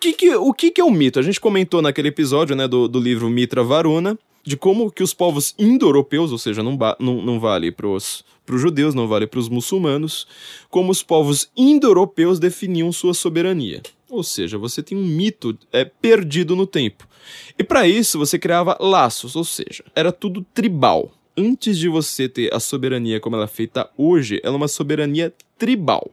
Que 0.00 0.12
que, 0.12 0.34
o 0.36 0.52
que, 0.52 0.70
que 0.70 0.80
é 0.80 0.84
o 0.84 0.90
mito? 0.90 1.18
A 1.18 1.22
gente 1.22 1.40
comentou 1.40 1.82
naquele 1.82 2.08
episódio 2.08 2.54
né, 2.54 2.68
do, 2.68 2.86
do 2.86 3.00
livro 3.00 3.28
Mitra 3.28 3.64
Varuna, 3.64 4.16
de 4.44 4.56
como 4.56 4.90
que 4.90 5.02
os 5.02 5.12
povos 5.12 5.54
indo-europeus, 5.58 6.30
ou 6.30 6.38
seja, 6.38 6.62
não, 6.62 6.78
não, 7.00 7.22
não 7.22 7.40
vale 7.40 7.72
para 7.72 7.86
os 7.88 8.24
judeus, 8.48 8.94
não 8.94 9.08
vale 9.08 9.26
para 9.26 9.40
os 9.40 9.48
muçulmanos, 9.48 10.26
como 10.70 10.92
os 10.92 11.02
povos 11.02 11.50
indo-europeus 11.56 12.38
definiam 12.38 12.92
sua 12.92 13.12
soberania. 13.12 13.82
Ou 14.08 14.22
seja, 14.22 14.56
você 14.56 14.82
tem 14.82 14.96
um 14.96 15.04
mito 15.04 15.58
é, 15.70 15.84
perdido 15.84 16.56
no 16.56 16.66
tempo. 16.66 17.06
E 17.58 17.64
para 17.64 17.86
isso 17.86 18.18
você 18.18 18.38
criava 18.38 18.78
laços, 18.80 19.36
ou 19.36 19.44
seja, 19.44 19.84
era 19.94 20.10
tudo 20.10 20.46
tribal. 20.54 21.12
Antes 21.38 21.78
de 21.78 21.88
você 21.88 22.28
ter 22.28 22.52
a 22.52 22.58
soberania 22.58 23.20
como 23.20 23.36
ela 23.36 23.44
é 23.44 23.48
feita 23.48 23.88
hoje, 23.96 24.40
ela 24.42 24.54
é 24.54 24.56
uma 24.56 24.66
soberania 24.66 25.32
tribal. 25.56 26.10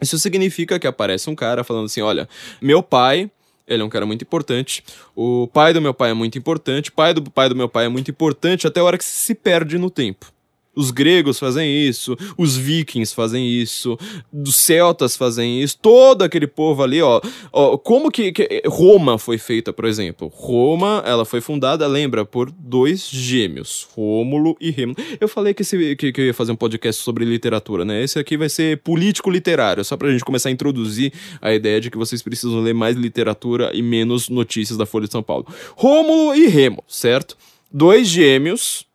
Isso 0.00 0.18
significa 0.18 0.76
que 0.76 0.88
aparece 0.88 1.30
um 1.30 1.36
cara 1.36 1.62
falando 1.62 1.84
assim: 1.86 2.00
olha, 2.00 2.28
meu 2.60 2.82
pai 2.82 3.30
ele 3.66 3.82
é 3.82 3.84
um 3.84 3.88
cara 3.88 4.04
muito 4.04 4.22
importante. 4.22 4.82
O 5.14 5.46
pai 5.46 5.72
do 5.72 5.80
meu 5.80 5.94
pai 5.94 6.10
é 6.10 6.14
muito 6.14 6.36
importante. 6.36 6.90
O 6.90 6.92
pai 6.92 7.14
do 7.14 7.22
pai 7.30 7.48
do 7.48 7.54
meu 7.54 7.68
pai 7.68 7.86
é 7.86 7.88
muito 7.88 8.10
importante 8.10 8.66
até 8.66 8.80
a 8.80 8.84
hora 8.84 8.98
que 8.98 9.04
se 9.04 9.34
perde 9.36 9.78
no 9.78 9.88
tempo. 9.88 10.32
Os 10.76 10.90
gregos 10.90 11.38
fazem 11.38 11.88
isso, 11.88 12.16
os 12.36 12.56
vikings 12.56 13.14
fazem 13.14 13.48
isso, 13.48 13.98
os 14.30 14.54
celtas 14.54 15.16
fazem 15.16 15.62
isso, 15.62 15.78
todo 15.80 16.22
aquele 16.22 16.46
povo 16.46 16.82
ali, 16.82 17.00
ó. 17.00 17.20
ó 17.50 17.78
como 17.78 18.10
que, 18.10 18.30
que, 18.30 18.62
Roma 18.66 19.18
foi 19.18 19.38
feita, 19.38 19.72
por 19.72 19.86
exemplo? 19.86 20.30
Roma, 20.34 21.02
ela 21.06 21.24
foi 21.24 21.40
fundada, 21.40 21.86
lembra, 21.86 22.24
por 22.24 22.50
dois 22.50 23.08
gêmeos, 23.08 23.88
Rômulo 23.94 24.56
e 24.60 24.70
Rêmulo. 24.70 24.98
Eu 25.18 25.28
falei 25.28 25.54
que, 25.54 25.62
esse, 25.62 25.96
que, 25.96 26.12
que 26.12 26.20
eu 26.20 26.26
ia 26.26 26.34
fazer 26.34 26.52
um 26.52 26.56
podcast 26.56 27.02
sobre 27.02 27.24
literatura, 27.24 27.84
né? 27.84 28.02
Esse 28.02 28.18
aqui 28.18 28.36
vai 28.36 28.48
ser 28.48 28.78
político-literário, 28.82 29.84
só 29.84 29.96
pra 29.96 30.10
gente 30.10 30.24
começar 30.24 30.50
a 30.50 30.52
introduzir 30.52 31.12
a 31.40 31.52
ideia 31.54 31.80
de 31.80 31.90
que 31.90 31.96
vocês 31.96 32.22
precisam 32.22 32.60
ler 32.60 32.74
mais 32.74 32.96
literatura 32.96 33.70
e 33.74 33.82
menos 33.82 34.28
notícias 34.28 34.76
da 34.76 34.84
Folha 34.84 35.06
de 35.06 35.12
São 35.12 35.22
Paulo. 35.22 35.46
Rômulo 35.74 36.34
e 36.34 36.46
Remo, 36.48 36.84
certo? 36.86 37.36
Dois 37.72 38.06
gêmeos 38.06 38.85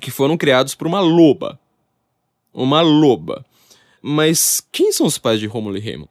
que 0.00 0.10
foram 0.10 0.36
criados 0.36 0.74
por 0.74 0.86
uma 0.86 1.00
loba. 1.00 1.58
Uma 2.52 2.80
loba. 2.80 3.44
Mas 4.02 4.66
quem 4.70 4.92
são 4.92 5.06
os 5.06 5.18
pais 5.18 5.40
de 5.40 5.46
Rômulo 5.46 5.76
e 5.76 5.80
Remo? 5.80 6.08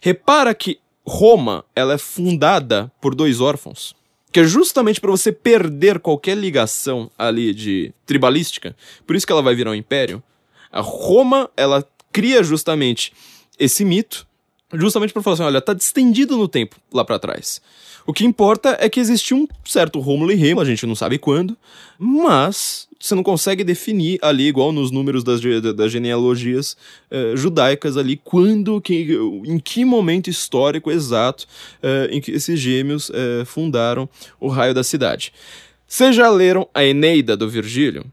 Repara 0.00 0.54
que 0.54 0.78
Roma 1.04 1.64
ela 1.74 1.94
é 1.94 1.98
fundada 1.98 2.90
por 3.00 3.14
dois 3.14 3.40
órfãos. 3.40 3.94
Que 4.30 4.40
é 4.40 4.44
justamente 4.44 5.00
para 5.00 5.10
você 5.10 5.30
perder 5.30 5.98
qualquer 5.98 6.36
ligação 6.36 7.10
ali 7.18 7.52
de 7.52 7.92
tribalística. 8.06 8.76
Por 9.06 9.16
isso 9.16 9.26
que 9.26 9.32
ela 9.32 9.42
vai 9.42 9.54
virar 9.54 9.70
um 9.70 9.74
império. 9.74 10.22
A 10.70 10.80
Roma, 10.80 11.50
ela 11.56 11.86
cria 12.12 12.42
justamente 12.42 13.12
esse 13.58 13.84
mito, 13.84 14.26
justamente 14.72 15.12
para 15.12 15.22
falar 15.22 15.34
assim, 15.34 15.42
olha, 15.42 15.60
tá 15.60 15.74
distendido 15.74 16.36
no 16.36 16.48
tempo 16.48 16.76
lá 16.92 17.04
para 17.04 17.18
trás. 17.18 17.60
O 18.06 18.12
que 18.12 18.24
importa 18.24 18.76
é 18.80 18.88
que 18.88 19.00
existe 19.00 19.34
um 19.34 19.46
certo 19.64 20.00
Rômulo 20.00 20.32
e 20.32 20.34
Remo, 20.34 20.60
a 20.60 20.64
gente 20.64 20.86
não 20.86 20.94
sabe 20.94 21.18
quando, 21.18 21.56
mas 21.98 22.88
você 23.02 23.16
não 23.16 23.22
consegue 23.24 23.64
definir 23.64 24.16
ali, 24.22 24.46
igual 24.46 24.70
nos 24.70 24.92
números 24.92 25.24
das, 25.24 25.40
das 25.74 25.90
genealogias 25.90 26.76
eh, 27.10 27.32
judaicas 27.34 27.96
ali, 27.96 28.16
quando, 28.16 28.80
que, 28.80 29.18
em 29.44 29.58
que 29.58 29.84
momento 29.84 30.30
histórico 30.30 30.88
exato 30.88 31.44
eh, 31.82 32.10
em 32.12 32.20
que 32.20 32.30
esses 32.30 32.60
gêmeos 32.60 33.10
eh, 33.12 33.44
fundaram 33.44 34.08
o 34.38 34.46
raio 34.46 34.72
da 34.72 34.84
cidade. 34.84 35.32
Vocês 35.84 36.14
já 36.14 36.30
leram 36.30 36.68
a 36.72 36.84
Eneida 36.84 37.36
do 37.36 37.50
Virgílio? 37.50 38.04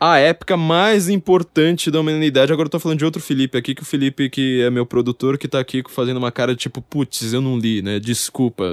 A 0.00 0.18
época 0.18 0.56
mais 0.56 1.08
importante 1.08 1.90
da 1.90 2.00
humanidade. 2.00 2.52
Agora 2.52 2.66
eu 2.66 2.70
tô 2.70 2.78
falando 2.78 2.98
de 2.98 3.04
outro 3.04 3.20
Felipe 3.20 3.58
aqui, 3.58 3.74
que 3.74 3.82
o 3.82 3.86
Felipe, 3.86 4.30
que 4.30 4.62
é 4.62 4.70
meu 4.70 4.86
produtor, 4.86 5.36
que 5.36 5.48
tá 5.48 5.58
aqui 5.58 5.82
fazendo 5.88 6.18
uma 6.18 6.30
cara 6.30 6.54
tipo, 6.54 6.80
putz, 6.80 7.32
eu 7.32 7.40
não 7.40 7.58
li, 7.58 7.82
né? 7.82 7.98
Desculpa. 7.98 8.64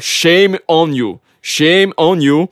shame 0.00 0.58
on 0.68 0.88
you. 0.88 1.20
Shame 1.42 1.92
on 1.96 2.16
you. 2.16 2.48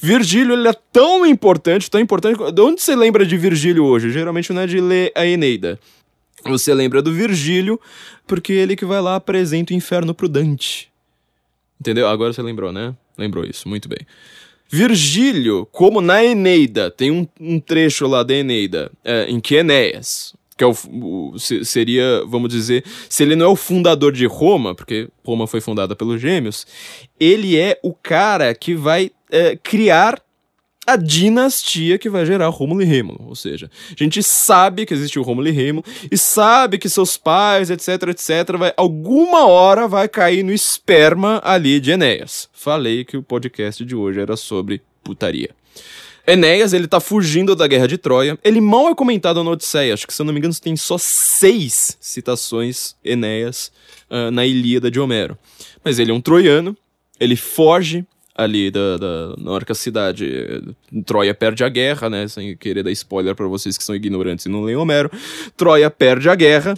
Virgílio, 0.00 0.54
ele 0.54 0.68
é 0.68 0.74
tão 0.92 1.26
importante, 1.26 1.90
tão 1.90 2.00
importante. 2.00 2.38
De 2.52 2.60
onde 2.60 2.80
você 2.80 2.94
lembra 2.94 3.26
de 3.26 3.36
Virgílio 3.36 3.84
hoje? 3.84 4.10
Geralmente 4.10 4.52
não 4.52 4.62
é 4.62 4.66
de 4.66 4.80
ler 4.80 5.12
a 5.14 5.26
Eneida. 5.26 5.78
Você 6.44 6.72
lembra 6.72 7.02
do 7.02 7.12
Virgílio, 7.12 7.78
porque 8.26 8.52
ele 8.52 8.76
que 8.76 8.84
vai 8.84 9.00
lá 9.00 9.16
apresenta 9.16 9.74
o 9.74 9.76
inferno 9.76 10.14
pro 10.14 10.28
Dante. 10.28 10.88
Entendeu? 11.78 12.08
Agora 12.08 12.32
você 12.32 12.42
lembrou, 12.42 12.72
né? 12.72 12.94
Lembrou 13.18 13.44
isso, 13.44 13.68
muito 13.68 13.88
bem. 13.88 13.98
Virgílio, 14.70 15.66
como 15.72 16.00
na 16.00 16.24
Eneida, 16.24 16.90
tem 16.90 17.10
um, 17.10 17.26
um 17.40 17.58
trecho 17.58 18.06
lá 18.06 18.22
da 18.22 18.32
Eneida 18.32 18.90
é, 19.04 19.26
em 19.28 19.40
que 19.40 19.56
Enéas, 19.56 20.32
que 20.56 20.62
é 20.62 20.66
o, 20.66 20.74
o, 20.92 21.38
seria, 21.38 22.24
vamos 22.26 22.50
dizer, 22.50 22.84
se 23.08 23.24
ele 23.24 23.34
não 23.34 23.46
é 23.46 23.48
o 23.48 23.56
fundador 23.56 24.12
de 24.12 24.26
Roma, 24.26 24.72
porque 24.72 25.08
Roma 25.24 25.48
foi 25.48 25.60
fundada 25.60 25.96
pelos 25.96 26.20
gêmeos, 26.20 26.66
ele 27.18 27.58
é 27.58 27.80
o 27.82 27.92
cara 27.92 28.54
que 28.54 28.74
vai 28.74 29.10
é, 29.28 29.56
criar 29.56 30.22
a 30.92 30.96
dinastia 30.96 31.98
que 31.98 32.08
vai 32.08 32.26
gerar 32.26 32.48
Rômulo 32.48 32.82
e 32.82 32.84
Rêmulo. 32.84 33.24
Ou 33.28 33.34
seja, 33.34 33.70
a 33.90 34.02
gente 34.02 34.22
sabe 34.22 34.84
que 34.84 34.94
existe 34.94 35.18
o 35.18 35.22
Rômulo 35.22 35.48
e 35.48 35.52
Rêmulo 35.52 35.84
e 36.10 36.18
sabe 36.18 36.78
que 36.78 36.88
seus 36.88 37.16
pais, 37.16 37.70
etc, 37.70 38.08
etc, 38.08 38.56
vai, 38.58 38.72
alguma 38.76 39.46
hora 39.46 39.86
vai 39.86 40.08
cair 40.08 40.42
no 40.42 40.52
esperma 40.52 41.40
ali 41.44 41.80
de 41.80 41.92
Enéas. 41.92 42.48
Falei 42.52 43.04
que 43.04 43.16
o 43.16 43.22
podcast 43.22 43.84
de 43.84 43.94
hoje 43.94 44.20
era 44.20 44.36
sobre 44.36 44.82
putaria. 45.02 45.50
Enéas, 46.26 46.72
ele 46.72 46.86
tá 46.86 47.00
fugindo 47.00 47.56
da 47.56 47.66
guerra 47.66 47.88
de 47.88 47.98
Troia. 47.98 48.38
Ele 48.44 48.60
mal 48.60 48.88
é 48.88 48.94
comentado 48.94 49.42
na 49.42 49.50
Odisseia. 49.50 49.94
Acho 49.94 50.06
que, 50.06 50.14
se 50.14 50.22
eu 50.22 50.26
não 50.26 50.32
me 50.32 50.38
engano, 50.38 50.54
tem 50.54 50.76
só 50.76 50.96
seis 50.98 51.96
citações 52.00 52.94
Enéas 53.04 53.72
uh, 54.10 54.30
na 54.30 54.46
Ilíada 54.46 54.90
de 54.90 55.00
Homero. 55.00 55.36
Mas 55.82 55.98
ele 55.98 56.10
é 56.10 56.14
um 56.14 56.20
troiano, 56.20 56.76
ele 57.18 57.36
foge 57.36 58.04
ali 58.34 58.70
da, 58.70 58.96
da, 58.96 59.34
na 59.38 59.50
hora 59.50 59.64
que 59.64 59.72
a 59.72 59.74
cidade 59.74 60.62
Troia 61.04 61.34
perde 61.34 61.64
a 61.64 61.68
guerra, 61.68 62.08
né? 62.08 62.28
Sem 62.28 62.56
querer 62.56 62.82
dar 62.82 62.90
spoiler 62.92 63.34
para 63.34 63.46
vocês 63.46 63.76
que 63.76 63.84
são 63.84 63.94
ignorantes 63.94 64.46
e 64.46 64.48
não 64.48 64.62
leem 64.62 64.76
Homero. 64.76 65.10
Troia 65.56 65.90
perde 65.90 66.28
a 66.28 66.34
guerra. 66.34 66.74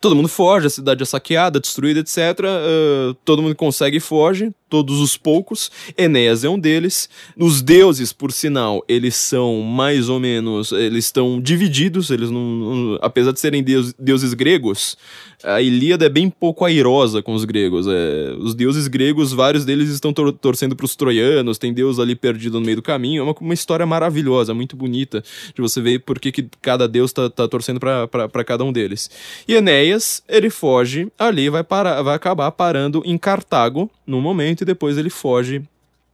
Todo 0.00 0.16
mundo 0.16 0.28
foge, 0.28 0.66
a 0.66 0.70
cidade 0.70 1.02
é 1.02 1.06
saqueada, 1.06 1.60
destruída, 1.60 2.00
etc. 2.00 2.18
Uh, 2.18 3.14
todo 3.24 3.42
mundo 3.42 3.54
consegue 3.54 3.98
e 3.98 4.00
foge 4.00 4.50
todos 4.70 5.00
os 5.00 5.16
poucos. 5.16 5.70
Enéas 5.98 6.44
é 6.44 6.48
um 6.48 6.58
deles. 6.58 7.10
Os 7.36 7.60
deuses, 7.60 8.12
por 8.12 8.32
sinal, 8.32 8.84
eles 8.88 9.16
são 9.16 9.60
mais 9.60 10.08
ou 10.08 10.20
menos. 10.20 10.72
Eles 10.72 11.06
estão 11.06 11.40
divididos. 11.40 12.08
Eles 12.10 12.30
não, 12.30 12.40
não 12.40 12.98
apesar 13.02 13.32
de 13.32 13.40
serem 13.40 13.62
deus, 13.62 13.92
deuses 13.98 14.32
gregos, 14.32 14.96
a 15.42 15.60
Ilíada 15.60 16.04
é 16.04 16.08
bem 16.08 16.28
pouco 16.28 16.64
airosa 16.64 17.22
com 17.22 17.34
os 17.34 17.44
gregos. 17.44 17.86
É, 17.88 18.34
os 18.38 18.54
deuses 18.54 18.86
gregos, 18.88 19.32
vários 19.32 19.64
deles 19.64 19.88
estão 19.88 20.12
tor 20.12 20.32
torcendo 20.32 20.76
para 20.76 20.84
os 20.84 20.94
troianos. 20.94 21.58
Tem 21.58 21.72
deus 21.72 21.98
ali 21.98 22.14
perdido 22.14 22.60
no 22.60 22.66
meio 22.66 22.76
do 22.76 22.82
caminho. 22.82 23.20
É 23.20 23.22
uma, 23.22 23.34
uma 23.40 23.54
história 23.54 23.86
maravilhosa, 23.86 24.52
muito 24.54 24.76
bonita 24.76 25.22
de 25.54 25.60
você 25.60 25.80
ver 25.80 26.00
por 26.00 26.18
que, 26.18 26.30
que 26.30 26.46
cada 26.60 26.86
deus 26.86 27.10
está 27.10 27.30
tá 27.30 27.48
torcendo 27.48 27.80
para 27.80 28.44
cada 28.44 28.64
um 28.64 28.72
deles. 28.72 29.10
E 29.48 29.54
Enéas, 29.54 30.22
ele 30.28 30.50
foge 30.50 31.08
ali, 31.18 31.48
vai, 31.48 31.64
parar, 31.64 32.02
vai 32.02 32.14
acabar 32.14 32.50
parando 32.52 33.02
em 33.04 33.16
Cartago 33.16 33.90
no 34.06 34.20
momento 34.20 34.59
e 34.62 34.66
depois 34.66 34.98
ele 34.98 35.10
foge 35.10 35.62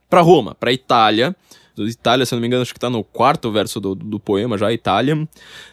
para 0.09 0.21
Roma, 0.21 0.55
para 0.55 0.73
Itália. 0.73 1.35
Itália, 1.79 2.25
se 2.25 2.35
não 2.35 2.41
me 2.41 2.47
engano, 2.47 2.63
acho 2.63 2.73
que 2.73 2.79
está 2.79 2.89
no 2.89 3.05
quarto 3.05 3.53
verso 3.53 3.79
do, 3.81 3.95
do 3.95 4.19
poema 4.19 4.57
já, 4.57 4.73
Itália, 4.73 5.29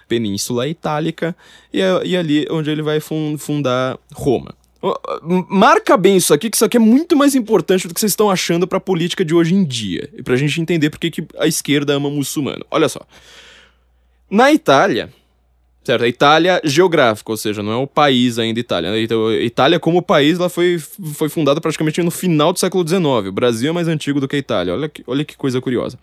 Península 0.07 0.67
Itálica, 0.67 1.35
e, 1.71 1.81
é, 1.81 2.01
e 2.03 2.17
ali 2.17 2.45
onde 2.51 2.69
ele 2.69 2.81
vai 2.81 2.99
fundar 2.99 3.97
Roma. 4.13 4.53
Marca 5.47 5.95
bem 5.95 6.17
isso 6.17 6.33
aqui, 6.33 6.49
que 6.49 6.57
isso 6.57 6.65
aqui 6.65 6.75
é 6.75 6.79
muito 6.79 7.15
mais 7.15 7.35
importante 7.35 7.87
do 7.87 7.93
que 7.93 7.99
vocês 8.01 8.11
estão 8.11 8.29
achando 8.29 8.67
para 8.67 8.79
a 8.79 8.81
política 8.81 9.23
de 9.23 9.33
hoje 9.33 9.55
em 9.55 9.63
dia. 9.63 10.09
E 10.13 10.21
para 10.21 10.33
a 10.33 10.37
gente 10.37 10.59
entender 10.59 10.89
por 10.89 10.99
que 10.99 11.25
a 11.39 11.47
esquerda 11.47 11.93
ama 11.93 12.09
muçulmano. 12.09 12.65
Olha 12.69 12.89
só. 12.89 12.99
Na 14.29 14.51
Itália, 14.51 15.09
Certo, 15.83 16.03
a 16.03 16.07
Itália 16.07 16.61
geográfica, 16.63 17.29
ou 17.29 17.35
seja, 17.35 17.61
não 17.61 17.73
é 17.73 17.75
o 17.75 17.85
país 17.85 18.39
ainda 18.39 18.57
Itália. 18.57 18.91
Né? 18.91 19.01
Então, 19.01 19.33
Itália 19.33 19.79
como 19.79 20.01
país, 20.01 20.39
ela 20.39 20.47
foi, 20.47 20.79
foi 20.79 21.27
fundada 21.27 21.59
praticamente 21.59 22.01
no 22.01 22.09
final 22.09 22.53
do 22.53 22.59
século 22.59 22.87
XIX. 22.87 23.03
O 23.27 23.31
Brasil 23.33 23.69
é 23.69 23.73
mais 23.73 23.89
antigo 23.89 24.21
do 24.21 24.27
que 24.27 24.37
a 24.37 24.39
Itália. 24.39 24.73
Olha 24.73 24.87
que, 24.87 25.03
olha 25.05 25.25
que 25.25 25.35
coisa 25.35 25.59
curiosa. 25.59 25.99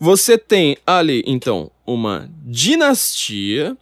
Você 0.00 0.38
tem 0.38 0.78
ali, 0.86 1.22
então, 1.26 1.70
uma 1.86 2.30
dinastia 2.44 3.76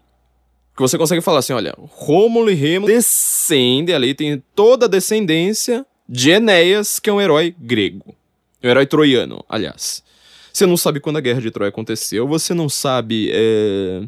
que 0.75 0.83
você 0.83 0.99
consegue 0.99 1.21
falar 1.21 1.39
assim, 1.39 1.53
olha, 1.53 1.75
Rômulo 1.79 2.51
e 2.51 2.55
Remo 2.55 2.87
descendem 2.87 3.95
ali, 3.95 4.15
tem 4.15 4.43
toda 4.55 4.87
a 4.87 4.89
descendência 4.89 5.87
de 6.09 6.31
Enéas, 6.31 6.99
que 6.99 7.09
é 7.09 7.13
um 7.13 7.21
herói 7.21 7.55
grego. 7.59 8.15
Um 8.63 8.69
herói 8.69 8.87
troiano, 8.87 9.45
aliás. 9.49 10.03
Você 10.53 10.67
não 10.67 10.77
sabe 10.77 11.01
quando 11.01 11.17
a 11.17 11.21
Guerra 11.21 11.41
de 11.41 11.51
Troia 11.51 11.69
aconteceu, 11.69 12.27
você 12.27 12.53
não 12.53 12.69
sabe 12.69 13.31
é, 13.33 14.03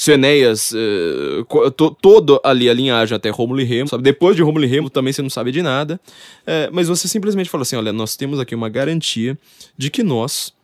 se 0.00 0.12
Enéas, 0.12 0.72
é, 0.74 1.44
to, 1.76 1.94
todo 2.00 2.40
ali 2.42 2.70
a 2.70 2.72
linhagem 2.72 3.14
até 3.14 3.28
Rômulo 3.28 3.60
e 3.60 3.64
Remo, 3.64 3.86
sabe? 3.86 4.02
Depois 4.02 4.34
de 4.34 4.42
Rômulo 4.42 4.64
e 4.64 4.66
Remo 4.66 4.88
também 4.88 5.12
você 5.12 5.20
não 5.20 5.28
sabe 5.28 5.52
de 5.52 5.60
nada, 5.60 6.00
é, 6.46 6.70
mas 6.72 6.88
você 6.88 7.06
simplesmente 7.06 7.50
fala 7.50 7.60
assim, 7.60 7.76
olha, 7.76 7.92
nós 7.92 8.16
temos 8.16 8.40
aqui 8.40 8.54
uma 8.54 8.70
garantia 8.70 9.36
de 9.76 9.90
que 9.90 10.02
nós 10.02 10.54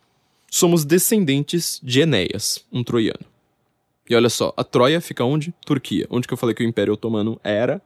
somos 0.49 0.83
descendentes 0.83 1.79
de 1.83 1.99
Enéas, 1.99 2.65
um 2.73 2.83
troiano. 2.83 3.19
E 4.09 4.15
olha 4.15 4.27
só, 4.27 4.51
a 4.57 4.63
Troia 4.63 4.99
fica 4.99 5.23
onde? 5.23 5.53
Turquia. 5.63 6.07
Onde 6.09 6.27
que 6.27 6.33
eu 6.33 6.37
falei 6.37 6.55
que 6.55 6.63
o 6.63 6.67
Império 6.67 6.93
Otomano 6.93 7.39
era? 7.43 7.79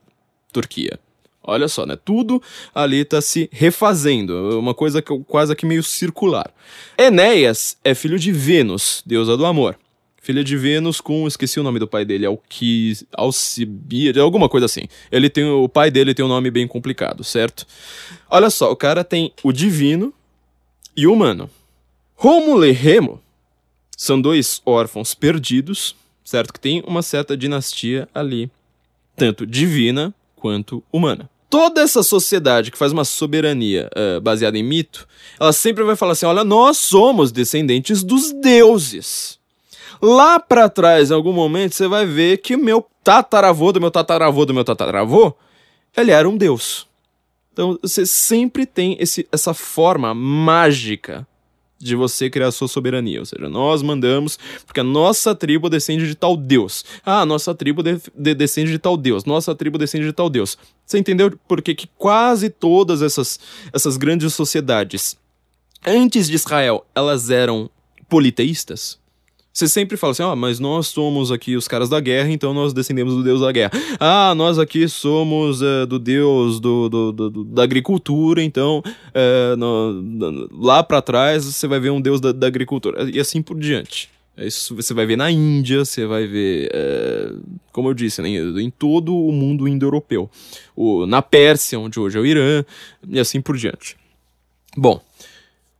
Turquia. 0.54 0.98
Olha 1.44 1.68
só, 1.68 1.86
né? 1.86 1.98
Tudo 1.98 2.42
ali 2.74 3.04
tá 3.04 3.20
se 3.20 3.50
refazendo, 3.52 4.58
uma 4.58 4.74
coisa 4.74 5.02
quase 5.02 5.54
que 5.54 5.66
meio 5.66 5.84
circular. 5.84 6.50
Enéas 6.98 7.76
é 7.84 7.94
filho 7.94 8.18
de 8.18 8.32
Vênus, 8.32 9.04
deusa 9.06 9.36
do 9.36 9.46
amor. 9.46 9.78
Filha 10.24 10.44
de 10.44 10.56
Vênus 10.56 11.02
com, 11.02 11.28
esqueci 11.28 11.60
o 11.60 11.64
nome 11.64 11.80
do 11.80 11.88
pai 11.88 12.06
dele, 12.06 12.28
Alquis, 12.28 13.04
Alcibíade, 13.12 14.20
alguma 14.20 14.48
coisa 14.48 14.68
assim. 14.68 14.82
Ele 15.12 15.32
tem, 15.32 15.44
o 15.44 15.68
pai 15.68 15.90
dele 15.90 16.14
tem 16.14 16.24
um 16.24 16.28
nome 16.28 16.52
bem 16.52 16.68
complicado, 16.68 17.24
certo? 17.24 17.66
Olha 18.30 18.52
só, 18.52 18.72
o 18.72 18.76
cara 18.76 19.04
tem 19.04 19.34
o 19.42 19.52
divino 19.52 20.14
e 20.96 21.08
o 21.08 21.14
humano. 21.14 21.50
Rômulo 22.14 22.64
e 22.64 22.72
Remo 22.72 23.20
são 23.98 24.22
dois 24.22 24.62
órfãos 24.64 25.16
perdidos, 25.16 25.96
certo? 26.24 26.54
Que 26.54 26.60
tem 26.60 26.84
uma 26.86 27.02
certa 27.02 27.36
dinastia 27.36 28.08
ali, 28.14 28.52
tanto 29.16 29.44
divina 29.44 30.14
quanto 30.36 30.84
humana. 30.94 31.28
Toda 31.50 31.82
essa 31.82 32.04
sociedade 32.04 32.70
que 32.70 32.78
faz 32.78 32.92
uma 32.92 33.06
soberania 33.06 33.90
uh, 33.98 34.22
baseada 34.22 34.56
em 34.56 34.62
mito, 34.64 35.08
ela 35.40 35.52
sempre 35.52 35.84
vai 35.84 35.96
falar 35.96 36.12
assim: 36.12 36.28
olha, 36.28 36.44
nós 36.44 36.78
somos 36.78 37.32
descendentes 37.32 38.04
dos 38.04 38.32
deuses. 38.32 39.41
Lá 40.02 40.40
para 40.40 40.68
trás, 40.68 41.12
em 41.12 41.14
algum 41.14 41.32
momento, 41.32 41.76
você 41.76 41.88
vai 41.88 42.06
ver 42.06 42.38
que 42.38 42.58
meu 42.58 42.86
tataravô, 43.04 43.72
do 43.72 43.80
meu 43.80 43.92
tataravô, 43.92 44.46
do 44.46 44.54
meu 44.54 44.64
tataravô, 44.64 45.34
ele 45.96 46.12
era 46.12 46.28
um 46.28 46.38
deus. 46.38 46.88
Então 47.54 47.78
você 47.82 48.06
sempre 48.06 48.66
tem 48.66 48.96
esse, 49.00 49.28
essa 49.32 49.54
forma 49.54 50.14
mágica 50.14 51.28
de 51.78 51.96
você 51.96 52.30
criar 52.30 52.48
a 52.48 52.52
sua 52.52 52.68
soberania. 52.68 53.20
Ou 53.20 53.26
seja, 53.26 53.50
nós 53.50 53.82
mandamos 53.82 54.40
porque 54.66 54.80
a 54.80 54.84
nossa 54.84 55.36
tribo 55.36 55.70
descende 55.70 56.08
de 56.08 56.16
tal 56.16 56.38
Deus. 56.38 56.86
Ah, 57.04 57.26
nossa 57.26 57.54
tribo 57.54 57.84
de, 57.84 58.00
de, 58.16 58.36
descende 58.36 58.72
de 58.72 58.80
tal 58.80 58.96
Deus. 58.96 59.26
Nossa 59.26 59.54
tribo 59.56 59.78
descende 59.78 60.06
de 60.06 60.14
tal 60.14 60.30
Deus. 60.30 60.58
Você 60.86 61.00
entendeu 61.00 61.38
por 61.48 61.62
que 61.62 61.76
quase 61.98 62.50
todas 62.50 63.02
essas, 63.02 63.40
essas 63.74 63.98
grandes 63.98 64.34
sociedades, 64.34 65.18
antes 65.86 66.28
de 66.28 66.36
Israel, 66.36 66.86
elas 66.94 67.30
eram 67.30 67.70
politeístas? 68.08 69.01
Você 69.54 69.68
sempre 69.68 69.98
fala 69.98 70.12
assim, 70.12 70.24
ó, 70.24 70.32
oh, 70.32 70.36
mas 70.36 70.60
nós 70.60 70.88
somos 70.88 71.30
aqui 71.30 71.58
os 71.58 71.68
caras 71.68 71.90
da 71.90 72.00
guerra, 72.00 72.32
então 72.32 72.54
nós 72.54 72.74
descendemos 72.74 73.14
do 73.14 73.24
deus 73.24 73.42
da 73.42 73.52
guerra. 73.52 73.72
Ah, 74.00 74.34
nós 74.34 74.58
aqui 74.58 74.88
somos 74.88 75.62
uh, 75.62 75.86
do 75.86 76.00
deus 76.00 76.60
do, 76.60 76.88
do, 76.88 77.12
do, 77.12 77.44
da 77.44 77.64
agricultura, 77.64 78.42
então 78.42 78.80
uh, 78.80 79.58
no, 79.58 80.48
lá 80.58 80.82
para 80.82 81.02
trás 81.02 81.44
você 81.44 81.68
vai 81.68 81.80
ver 81.80 81.90
um 81.90 82.00
deus 82.00 82.22
da, 82.22 82.32
da, 82.32 82.48
agricultura. 82.48 83.10
E 83.12 83.20
assim 83.20 83.42
por 83.42 83.60
diante. 83.60 84.10
É 84.38 84.48
isso 84.48 84.74
você 84.74 84.94
vai 84.94 85.06
ver 85.06 85.18
na 85.18 85.30
Índia, 85.30 85.84
você 85.84 86.06
vai 86.06 86.26
ver, 86.26 86.72
uh, 86.74 87.42
como 87.74 87.90
eu 87.90 87.94
disse, 87.94 88.22
né, 88.22 88.30
em 88.30 88.70
todo 88.70 89.14
o 89.14 89.34
mundo 89.34 89.68
indo-europeu. 89.68 90.30
Na 91.10 91.22
Pérsia, 91.22 91.78
onde 91.78 92.00
hoje 92.00 92.18
é 92.18 92.22
o 92.22 92.26
Irã, 92.26 92.64
e 93.08 93.20
assim 93.20 93.42
por 93.42 93.58
diante. 93.58 93.98
Bom, 94.78 95.02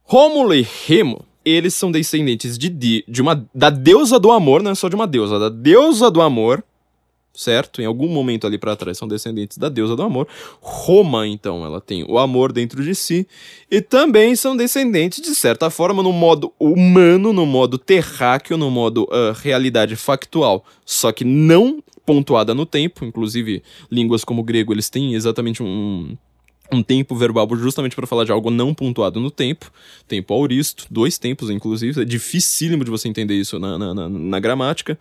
Rômulo 0.04 0.54
e 0.54 0.66
Remo 0.86 1.24
eles 1.44 1.74
são 1.74 1.90
descendentes 1.90 2.58
de, 2.58 2.68
de 3.06 3.22
uma 3.22 3.46
da 3.54 3.70
deusa 3.70 4.18
do 4.18 4.30
amor, 4.30 4.62
não 4.62 4.70
é 4.70 4.74
só 4.74 4.88
de 4.88 4.94
uma 4.94 5.06
deusa, 5.06 5.38
da 5.38 5.48
deusa 5.48 6.10
do 6.10 6.20
amor, 6.20 6.64
certo? 7.34 7.80
Em 7.80 7.86
algum 7.86 8.08
momento 8.08 8.46
ali 8.46 8.58
para 8.58 8.76
trás 8.76 8.98
são 8.98 9.08
descendentes 9.08 9.58
da 9.58 9.68
deusa 9.68 9.96
do 9.96 10.02
amor. 10.02 10.28
Roma, 10.60 11.26
então, 11.26 11.64
ela 11.64 11.80
tem 11.80 12.04
o 12.04 12.18
amor 12.18 12.52
dentro 12.52 12.82
de 12.82 12.94
si 12.94 13.26
e 13.70 13.80
também 13.80 14.36
são 14.36 14.56
descendentes 14.56 15.22
de 15.22 15.34
certa 15.34 15.70
forma 15.70 16.02
no 16.02 16.12
modo 16.12 16.52
humano, 16.58 17.32
no 17.32 17.46
modo 17.46 17.78
terráqueo, 17.78 18.56
no 18.56 18.70
modo 18.70 19.04
uh, 19.04 19.32
realidade 19.34 19.96
factual, 19.96 20.64
só 20.84 21.12
que 21.12 21.24
não 21.24 21.82
pontuada 22.04 22.52
no 22.52 22.66
tempo, 22.66 23.04
inclusive 23.04 23.62
línguas 23.90 24.24
como 24.24 24.42
o 24.42 24.44
grego, 24.44 24.72
eles 24.72 24.90
têm 24.90 25.14
exatamente 25.14 25.62
um 25.62 25.72
um 25.72 26.16
tempo 26.80 27.16
verbal 27.16 27.48
justamente 27.56 27.96
para 27.96 28.06
falar 28.06 28.24
de 28.24 28.30
algo 28.30 28.50
não 28.50 28.72
pontuado 28.72 29.18
no 29.18 29.32
tempo, 29.32 29.72
tempo 30.06 30.32
auristo, 30.32 30.86
dois 30.88 31.18
tempos 31.18 31.50
inclusive, 31.50 32.02
é 32.02 32.04
dificílimo 32.04 32.84
de 32.84 32.90
você 32.90 33.08
entender 33.08 33.34
isso 33.34 33.58
na, 33.58 33.76
na, 33.76 33.92
na, 33.92 34.08
na 34.08 34.38
gramática. 34.38 34.96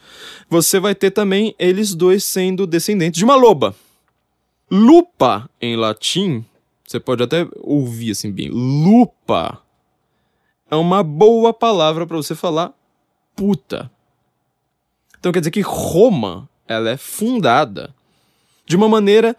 Você 0.49 0.79
vai 0.79 0.95
ter 0.95 1.11
também 1.11 1.53
eles 1.59 1.93
dois 1.93 2.23
sendo 2.23 2.65
descendentes 2.65 3.19
de 3.19 3.23
uma 3.23 3.35
loba. 3.35 3.75
Lupa, 4.71 5.47
em 5.61 5.75
latim, 5.75 6.43
você 6.87 6.99
pode 6.99 7.21
até 7.21 7.47
ouvir 7.61 8.11
assim 8.11 8.31
bem, 8.31 8.49
lupa 8.49 9.61
é 10.71 10.75
uma 10.75 11.03
boa 11.03 11.53
palavra 11.53 12.07
para 12.07 12.15
você 12.15 12.33
falar 12.33 12.73
puta. 13.35 13.91
Então 15.19 15.31
quer 15.31 15.39
dizer 15.39 15.51
que 15.51 15.61
Roma, 15.61 16.49
ela 16.65 16.89
é 16.89 16.97
fundada 16.97 17.93
de 18.65 18.77
uma 18.77 18.87
maneira 18.87 19.35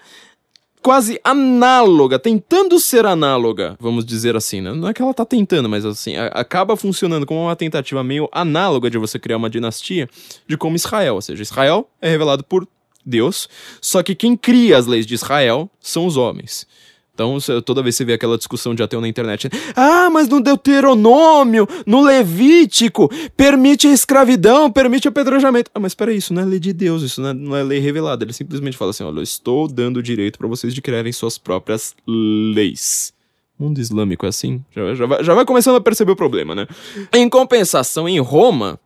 quase 0.83 1.21
análoga, 1.23 2.19
tentando 2.19 2.79
ser 2.81 3.07
análoga, 3.07 3.77
vamos 3.79 4.05
dizer 4.05 4.37
assim, 4.37 4.61
né? 4.61 4.73
Não 4.73 4.89
é 4.89 4.93
que 4.93 5.01
ela 5.01 5.15
tá 5.15 5.25
tentando, 5.25 5.69
mas 5.69 5.85
assim, 5.85 6.17
a, 6.17 6.27
acaba 6.27 6.77
funcionando 6.77 7.25
como 7.25 7.45
uma 7.45 7.55
tentativa 7.57 8.03
meio 8.03 8.29
análoga 8.33 8.91
de 8.91 8.99
você 8.99 9.19
criar 9.19 9.37
uma 9.37 9.49
dinastia 9.49 10.09
de 10.47 10.57
como 10.57 10.75
Israel. 10.77 11.15
Ou 11.15 11.23
seja, 11.23 11.43
Israel 11.43 11.89
é 12.01 12.11
revelado 12.11 12.43
por 12.43 12.67
Deus, 13.05 13.49
só 13.81 14.03
que 14.03 14.15
quem 14.15 14.37
cria 14.37 14.77
as 14.77 14.87
leis 14.87 15.07
de 15.07 15.15
Israel 15.15 15.71
são 15.81 16.07
os 16.07 16.17
homens. 16.17 16.67
Então, 17.15 17.37
toda 17.65 17.83
vez 17.83 17.95
que 17.95 17.99
você 17.99 18.05
vê 18.07 18.13
aquela 18.15 18.39
discussão 18.39 18.75
de 18.75 18.83
ateu 18.83 18.99
na 18.99 19.07
internet, 19.07 19.51
ah, 19.77 20.09
mas 20.09 20.29
no 20.29 20.41
Deuteronômio, 20.41 21.69
no 21.87 22.01
Levítico, 22.01 23.11
permite 23.37 23.87
a 23.87 23.93
escravidão, 23.93 24.73
permite 24.73 25.09
apedrejamento. 25.09 25.71
Ah, 25.75 25.81
mas 25.81 25.95
peraí, 25.95 26.17
isso 26.17 26.33
não 26.33 26.41
é 26.41 26.45
lei 26.47 26.59
de 26.59 26.73
Deus, 26.73 27.03
isso 27.03 27.21
não 27.21 27.29
é, 27.29 27.35
não 27.35 27.57
é 27.57 27.63
lei 27.63 27.81
revelada. 27.81 28.25
Ele 28.25 28.33
simplesmente 28.33 28.79
fala 28.79 28.93
assim: 28.93 29.05
olha, 29.05 29.19
eu 29.19 29.23
estou 29.23 29.69
dando 29.69 30.03
direito 30.03 30.39
para 30.39 30.49
vocês 30.49 30.75
de 30.75 30.81
criarem 30.81 31.13
suas 31.13 31.37
próprias 31.37 31.95
leis. 32.07 33.13
Mundo 33.59 33.79
islâmico 33.79 34.25
é 34.25 34.31
assim? 34.31 34.65
Já, 34.75 34.95
já, 34.95 35.07
vai, 35.07 35.23
já 35.23 35.35
vai 35.35 35.45
começando 35.45 35.77
a 35.77 35.81
perceber 35.83 36.13
o 36.13 36.17
problema, 36.17 36.55
né? 36.55 36.67
Em 37.13 37.29
compensação, 37.29 38.09
em 38.09 38.19
Roma, 38.21 38.81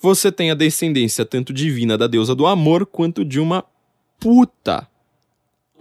você 0.00 0.30
tem 0.30 0.52
a 0.52 0.54
descendência 0.54 1.24
tanto 1.24 1.52
divina 1.52 1.98
da 1.98 2.06
deusa 2.06 2.32
do 2.32 2.46
amor 2.46 2.86
quanto 2.86 3.24
de 3.24 3.40
uma 3.40 3.64
puta 4.20 4.86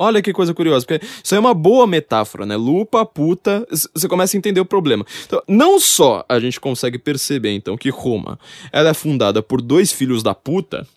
Olha 0.01 0.19
que 0.19 0.33
coisa 0.33 0.51
curiosa, 0.51 0.83
porque 0.83 1.05
isso 1.23 1.35
é 1.35 1.39
uma 1.39 1.53
boa 1.53 1.85
metáfora, 1.85 2.43
né? 2.43 2.55
Lupa, 2.55 3.05
puta, 3.05 3.67
você 3.69 4.07
começa 4.07 4.35
a 4.35 4.39
entender 4.39 4.59
o 4.59 4.65
problema. 4.65 5.05
Então, 5.27 5.43
não 5.47 5.79
só 5.79 6.25
a 6.27 6.39
gente 6.39 6.59
consegue 6.59 6.97
perceber, 6.97 7.51
então, 7.53 7.77
que 7.77 7.91
Roma 7.91 8.39
ela 8.71 8.89
é 8.89 8.93
fundada 8.95 9.43
por 9.43 9.61
dois 9.61 9.91
filhos 9.91 10.23
da 10.23 10.33
puta, 10.33 10.87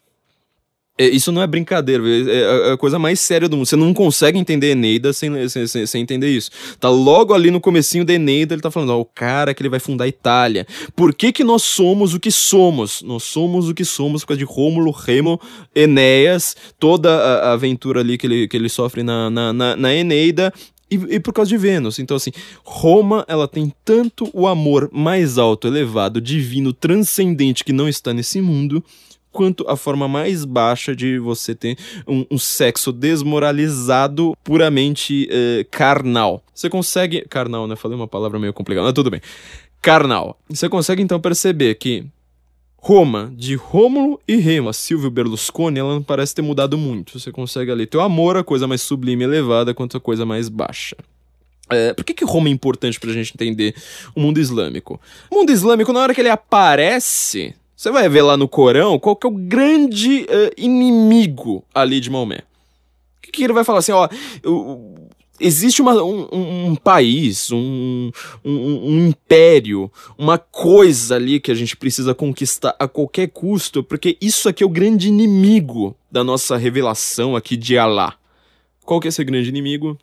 isso 0.99 1.33
não 1.33 1.43
é 1.43 1.47
brincadeira, 1.47 2.03
é, 2.09 2.69
é 2.69 2.73
a 2.73 2.77
coisa 2.77 2.99
mais 2.99 3.19
séria 3.19 3.49
do 3.49 3.57
mundo. 3.57 3.67
Você 3.67 3.75
não 3.75 3.93
consegue 3.93 4.39
entender 4.39 4.71
Eneida 4.71 5.13
sem, 5.13 5.49
sem, 5.49 5.67
sem, 5.67 5.87
sem, 5.87 6.03
entender 6.03 6.31
isso. 6.31 6.51
Tá 6.79 6.89
logo 6.89 7.35
ali 7.35 7.51
no 7.51 7.61
comecinho 7.61 8.05
da 8.05 8.15
Eneida, 8.15 8.55
ele 8.55 8.63
tá 8.63 8.71
falando, 8.71 8.91
ó, 8.91 9.01
o 9.01 9.05
cara 9.05 9.53
que 9.53 9.61
ele 9.61 9.69
vai 9.69 9.81
fundar 9.81 10.05
a 10.05 10.09
Itália. 10.09 10.67
Por 10.95 11.13
que 11.13 11.33
que 11.33 11.43
nós 11.43 11.63
somos 11.63 12.15
o 12.15 12.21
que 12.21 12.31
somos? 12.31 13.03
Nós 13.03 13.25
somos 13.25 13.69
o 13.69 13.75
que 13.75 13.85
somos 13.85 14.23
por 14.23 14.29
causa 14.29 14.39
de 14.39 14.45
Rômulo, 14.45 14.93
Remo, 14.93 15.41
Enéas, 15.75 16.57
toda 16.79 17.11
a, 17.11 17.51
a 17.51 17.53
aventura 17.55 18.01
ali 18.01 18.17
que 18.17 18.27
ele, 18.27 18.47
que 18.47 18.57
ele 18.57 18.69
sofre 18.69 19.03
na, 19.03 19.29
na, 19.29 19.53
na, 19.53 19.77
na 19.77 19.95
Eneida, 19.95 20.53
e, 20.91 21.17
e, 21.17 21.21
por 21.21 21.33
causa 21.33 21.49
de 21.49 21.57
Vênus. 21.57 21.99
Então, 21.99 22.17
assim, 22.17 22.31
Roma, 22.63 23.25
ela 23.27 23.49
tem 23.49 23.73
tanto 23.85 24.31
o 24.33 24.47
amor 24.47 24.89
mais 24.93 25.39
alto, 25.39 25.67
elevado, 25.67 26.21
divino, 26.21 26.73
transcendente 26.73 27.65
que 27.65 27.73
não 27.73 27.89
está 27.89 28.13
nesse 28.13 28.41
mundo, 28.41 28.85
quanto 29.35 29.69
a 29.69 29.77
forma 29.77 30.07
mais 30.07 30.45
baixa 30.45 30.95
de 30.95 31.19
você 31.19 31.55
ter 31.55 31.77
um, 32.07 32.25
um 32.31 32.39
sexo 32.39 32.93
desmoralizado, 32.93 34.35
puramente 34.45 35.29
uh, 35.29 35.67
carnal. 35.71 36.43
Você 36.55 36.71
consegue. 36.71 37.23
Carnal, 37.29 37.67
né? 37.67 37.75
Falei 37.75 37.97
uma 37.97 38.07
palavra 38.07 38.39
meio 38.39 38.53
complicada, 38.53 38.87
mas 38.87 38.95
tudo 38.95 39.11
bem. 39.11 39.21
Carnal. 39.83 40.39
Você 40.49 40.69
consegue 40.69 41.03
então 41.03 41.21
perceber 41.21 41.75
que 41.75 42.07
Roma, 42.79 43.33
de 43.37 43.57
Rômulo 43.57 44.21
e 44.29 44.37
Remo, 44.37 44.69
a 44.69 44.73
Silvio 44.73 45.11
Berlusconi, 45.11 45.81
ela 45.81 45.95
não 45.95 46.03
parece 46.03 46.35
ter 46.35 46.43
mudado 46.43 46.79
muito. 46.79 47.19
Você 47.19 47.33
consegue 47.33 47.73
ali 47.73 47.87
ter 47.87 47.97
o 47.97 48.01
amor, 48.01 48.37
a 48.37 48.45
coisa 48.45 48.69
mais 48.69 48.83
sublime 48.83 49.25
e 49.25 49.27
elevada, 49.27 49.75
quanto 49.75 49.97
a 49.97 50.01
coisa 50.01 50.25
mais 50.25 50.49
baixa. 50.49 50.97
É, 51.71 51.93
por 51.95 52.05
que, 52.05 52.15
que 52.15 52.25
Roma 52.25 52.49
é 52.49 52.53
importante 52.53 53.01
pra 53.01 53.11
gente 53.11 53.33
entender 53.35 53.75
o 54.15 54.21
mundo 54.21 54.39
islâmico? 54.39 55.01
O 55.31 55.37
mundo 55.37 55.51
islâmico, 55.51 55.93
na 55.93 56.01
hora 56.01 56.15
que 56.15 56.21
ele 56.21 56.29
aparece, 56.29 57.55
você 57.85 57.91
vai 57.91 58.09
ver 58.09 58.23
lá 58.23 58.35
no 58.35 58.49
Corão 58.49 58.99
qual 58.99 59.15
que 59.15 59.27
é 59.27 59.31
o 59.31 59.35
grande 59.35 60.23
uh, 60.23 60.51
inimigo 60.57 61.63
ali 61.75 62.01
de 62.01 62.09
Maomé. 62.09 62.41
Que, 63.21 63.31
que 63.31 63.45
ele 63.45 63.53
vai 63.53 63.63
falar 63.63 63.81
assim, 63.81 63.93
ó, 63.93 64.09
existe 65.39 65.83
uma, 65.83 65.93
um, 66.03 66.69
um, 66.69 66.77
país, 66.77 67.51
um, 67.53 68.11
um, 68.43 68.89
um, 68.89 69.09
império, 69.09 69.93
uma 70.17 70.39
coisa 70.39 71.17
ali 71.17 71.39
que 71.39 71.51
a 71.51 71.55
gente 71.55 71.77
precisa 71.77 72.15
conquistar 72.15 72.75
a 72.79 72.89
qualquer 72.89 73.29
custo, 73.29 73.85
porque 73.85 74.17
isso 74.19 74.49
aqui 74.49 74.63
é 74.63 74.67
o 74.67 74.71
grande 74.71 75.09
inimigo 75.09 75.95
da 76.11 76.25
nossa 76.25 76.57
revelação 76.57 77.37
aqui 77.37 77.55
de 77.55 77.77
Alá. 77.77 78.15
Qual 78.83 78.99
que 78.99 79.09
é 79.09 79.11
esse 79.11 79.23
grande 79.23 79.51
inimigo? 79.51 79.99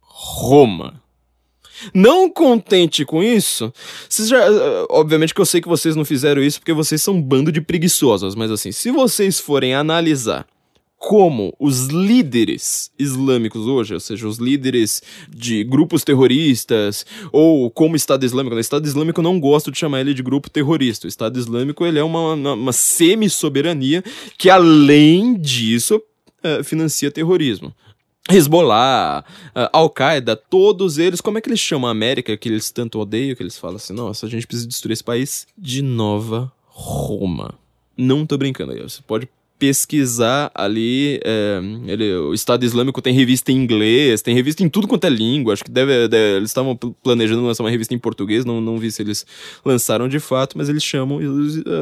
Roma. 0.00 1.02
Não 1.94 2.30
contente 2.30 3.04
com 3.04 3.22
isso, 3.22 3.72
vocês 4.08 4.28
já, 4.28 4.38
eh, 4.38 4.86
obviamente 4.90 5.34
que 5.34 5.40
eu 5.40 5.46
sei 5.46 5.60
que 5.60 5.68
vocês 5.68 5.94
não 5.96 6.04
fizeram 6.04 6.42
isso 6.42 6.58
porque 6.60 6.72
vocês 6.72 7.02
são 7.02 7.14
um 7.14 7.22
bando 7.22 7.52
de 7.52 7.60
preguiçosos, 7.60 8.34
mas 8.34 8.50
assim, 8.50 8.72
se 8.72 8.90
vocês 8.90 9.38
forem 9.38 9.74
analisar 9.74 10.46
como 10.98 11.54
os 11.60 11.86
líderes 11.86 12.90
islâmicos 12.98 13.66
hoje, 13.66 13.94
ou 13.94 14.00
seja, 14.00 14.26
os 14.26 14.38
líderes 14.38 15.02
de 15.28 15.62
grupos 15.62 16.02
terroristas, 16.02 17.04
ou 17.30 17.70
como 17.70 17.96
Estado 17.96 18.24
Islâmico. 18.24 18.56
O 18.56 18.58
Estado 18.58 18.86
Islâmico 18.86 19.20
eu 19.20 19.24
não 19.24 19.38
gosto 19.38 19.70
de 19.70 19.78
chamar 19.78 20.00
ele 20.00 20.14
de 20.14 20.22
grupo 20.22 20.50
terrorista. 20.50 21.06
O 21.06 21.08
Estado 21.08 21.38
Islâmico 21.38 21.84
ele 21.84 21.98
é 21.98 22.02
uma, 22.02 22.32
uma, 22.34 22.72
semi-soberania 22.72 24.02
que, 24.38 24.48
além 24.48 25.34
disso, 25.34 26.02
é, 26.42 26.62
financia 26.62 27.10
terrorismo. 27.10 27.72
Hezbollah, 28.28 29.24
uh, 29.54 29.68
Al-Qaeda, 29.72 30.36
todos 30.36 30.98
eles, 30.98 31.20
como 31.20 31.38
é 31.38 31.40
que 31.40 31.48
eles 31.48 31.60
chamam 31.60 31.88
a 31.88 31.92
América, 31.92 32.36
que 32.36 32.48
eles 32.48 32.70
tanto 32.70 32.98
odeiam, 32.98 33.36
que 33.36 33.42
eles 33.42 33.58
falam 33.58 33.76
assim, 33.76 33.92
nossa, 33.92 34.26
a 34.26 34.28
gente 34.28 34.46
precisa 34.46 34.66
destruir 34.66 34.94
esse 34.94 35.04
país 35.04 35.46
de 35.56 35.80
Nova 35.82 36.52
Roma. 36.66 37.54
Não 37.96 38.26
tô 38.26 38.36
brincando, 38.36 38.76
você 38.82 39.00
pode 39.06 39.28
pesquisar 39.58 40.50
ali. 40.54 41.20
É, 41.24 41.60
ele, 41.86 42.14
o 42.16 42.34
Estado 42.34 42.64
Islâmico 42.64 43.00
tem 43.00 43.14
revista 43.14 43.52
em 43.52 43.56
inglês, 43.56 44.22
tem 44.22 44.34
revista 44.34 44.62
em 44.62 44.68
tudo 44.68 44.86
quanto 44.86 45.06
é 45.06 45.10
língua. 45.10 45.52
Acho 45.52 45.64
que 45.64 45.70
deve, 45.70 46.08
deve 46.08 46.36
eles 46.36 46.50
estavam 46.50 46.76
planejando 46.76 47.44
lançar 47.44 47.62
uma 47.62 47.70
revista 47.70 47.94
em 47.94 47.98
português, 47.98 48.44
não, 48.44 48.60
não 48.60 48.78
vi 48.78 48.90
se 48.90 49.02
eles 49.02 49.26
lançaram 49.64 50.08
de 50.08 50.20
fato, 50.20 50.58
mas 50.58 50.68
eles 50.68 50.82
chamam 50.82 51.20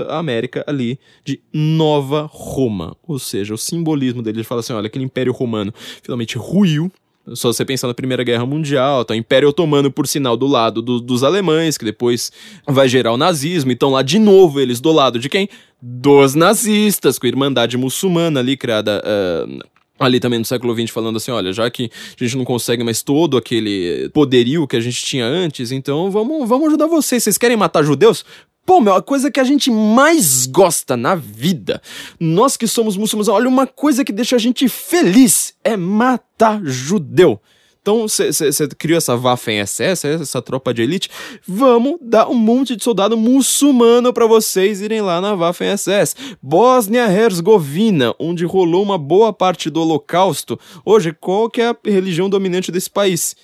a 0.08 0.18
América 0.18 0.64
ali 0.66 0.98
de 1.24 1.40
Nova 1.52 2.28
Roma. 2.30 2.96
Ou 3.06 3.18
seja, 3.18 3.54
o 3.54 3.58
simbolismo 3.58 4.22
dele 4.22 4.38
ele 4.38 4.44
fala 4.44 4.60
assim: 4.60 4.72
olha, 4.72 4.86
aquele 4.86 5.04
Império 5.04 5.32
Romano 5.32 5.72
finalmente 6.02 6.36
ruiu 6.36 6.90
só 7.32 7.52
você 7.52 7.64
pensar 7.64 7.88
na 7.88 7.94
Primeira 7.94 8.22
Guerra 8.22 8.44
Mundial, 8.44 9.04
tá 9.04 9.14
o 9.14 9.16
Império 9.16 9.48
Otomano, 9.48 9.90
por 9.90 10.06
sinal, 10.06 10.36
do 10.36 10.46
lado 10.46 10.82
do, 10.82 11.00
dos 11.00 11.24
alemães, 11.24 11.78
que 11.78 11.84
depois 11.84 12.30
vai 12.66 12.88
gerar 12.88 13.12
o 13.12 13.16
nazismo. 13.16 13.72
Então, 13.72 13.90
lá 13.90 14.02
de 14.02 14.18
novo, 14.18 14.60
eles 14.60 14.80
do 14.80 14.92
lado 14.92 15.18
de 15.18 15.28
quem? 15.28 15.48
Dos 15.80 16.34
nazistas, 16.34 17.18
com 17.18 17.26
a 17.26 17.28
Irmandade 17.28 17.76
Muçulmana 17.76 18.40
ali 18.40 18.56
criada. 18.56 19.02
Uh, 19.04 19.58
ali 19.98 20.18
também 20.18 20.38
no 20.38 20.44
século 20.44 20.74
XX 20.74 20.90
falando 20.90 21.16
assim, 21.16 21.30
olha, 21.30 21.52
já 21.52 21.70
que 21.70 21.90
a 22.20 22.24
gente 22.24 22.36
não 22.36 22.44
consegue 22.44 22.82
mais 22.82 23.02
todo 23.02 23.36
aquele 23.36 24.10
poderio 24.12 24.66
que 24.66 24.76
a 24.76 24.80
gente 24.80 25.00
tinha 25.02 25.24
antes, 25.24 25.70
então 25.70 26.10
vamos, 26.10 26.48
vamos 26.48 26.68
ajudar 26.68 26.86
vocês. 26.86 27.22
Vocês 27.22 27.38
querem 27.38 27.56
matar 27.56 27.84
judeus? 27.84 28.24
Pô, 28.66 28.80
meu, 28.80 28.94
a 28.94 29.02
coisa 29.02 29.30
que 29.30 29.38
a 29.38 29.44
gente 29.44 29.70
mais 29.70 30.46
gosta 30.46 30.96
na 30.96 31.14
vida, 31.14 31.82
nós 32.18 32.56
que 32.56 32.66
somos 32.66 32.96
muçulmanos, 32.96 33.28
olha, 33.28 33.48
uma 33.48 33.66
coisa 33.66 34.04
que 34.04 34.12
deixa 34.12 34.36
a 34.36 34.38
gente 34.38 34.68
feliz 34.68 35.54
é 35.62 35.76
matar 35.76 36.62
judeu. 36.64 37.38
Então, 37.82 38.08
você 38.08 38.66
criou 38.78 38.96
essa 38.96 39.14
Waffen-SS, 39.14 40.06
essa 40.06 40.40
tropa 40.40 40.72
de 40.72 40.80
elite, 40.80 41.10
vamos 41.46 41.98
dar 42.00 42.30
um 42.30 42.34
monte 42.34 42.74
de 42.74 42.82
soldado 42.82 43.14
muçulmano 43.14 44.10
para 44.10 44.26
vocês 44.26 44.80
irem 44.80 45.02
lá 45.02 45.20
na 45.20 45.36
Waffen-SS. 45.36 46.16
Bósnia-Herzegovina, 46.42 48.14
onde 48.18 48.46
rolou 48.46 48.82
uma 48.82 48.96
boa 48.96 49.34
parte 49.34 49.68
do 49.68 49.82
holocausto. 49.82 50.58
Hoje, 50.82 51.12
qual 51.12 51.50
que 51.50 51.60
é 51.60 51.66
a 51.68 51.76
religião 51.84 52.30
dominante 52.30 52.72
desse 52.72 52.88
país? 52.88 53.36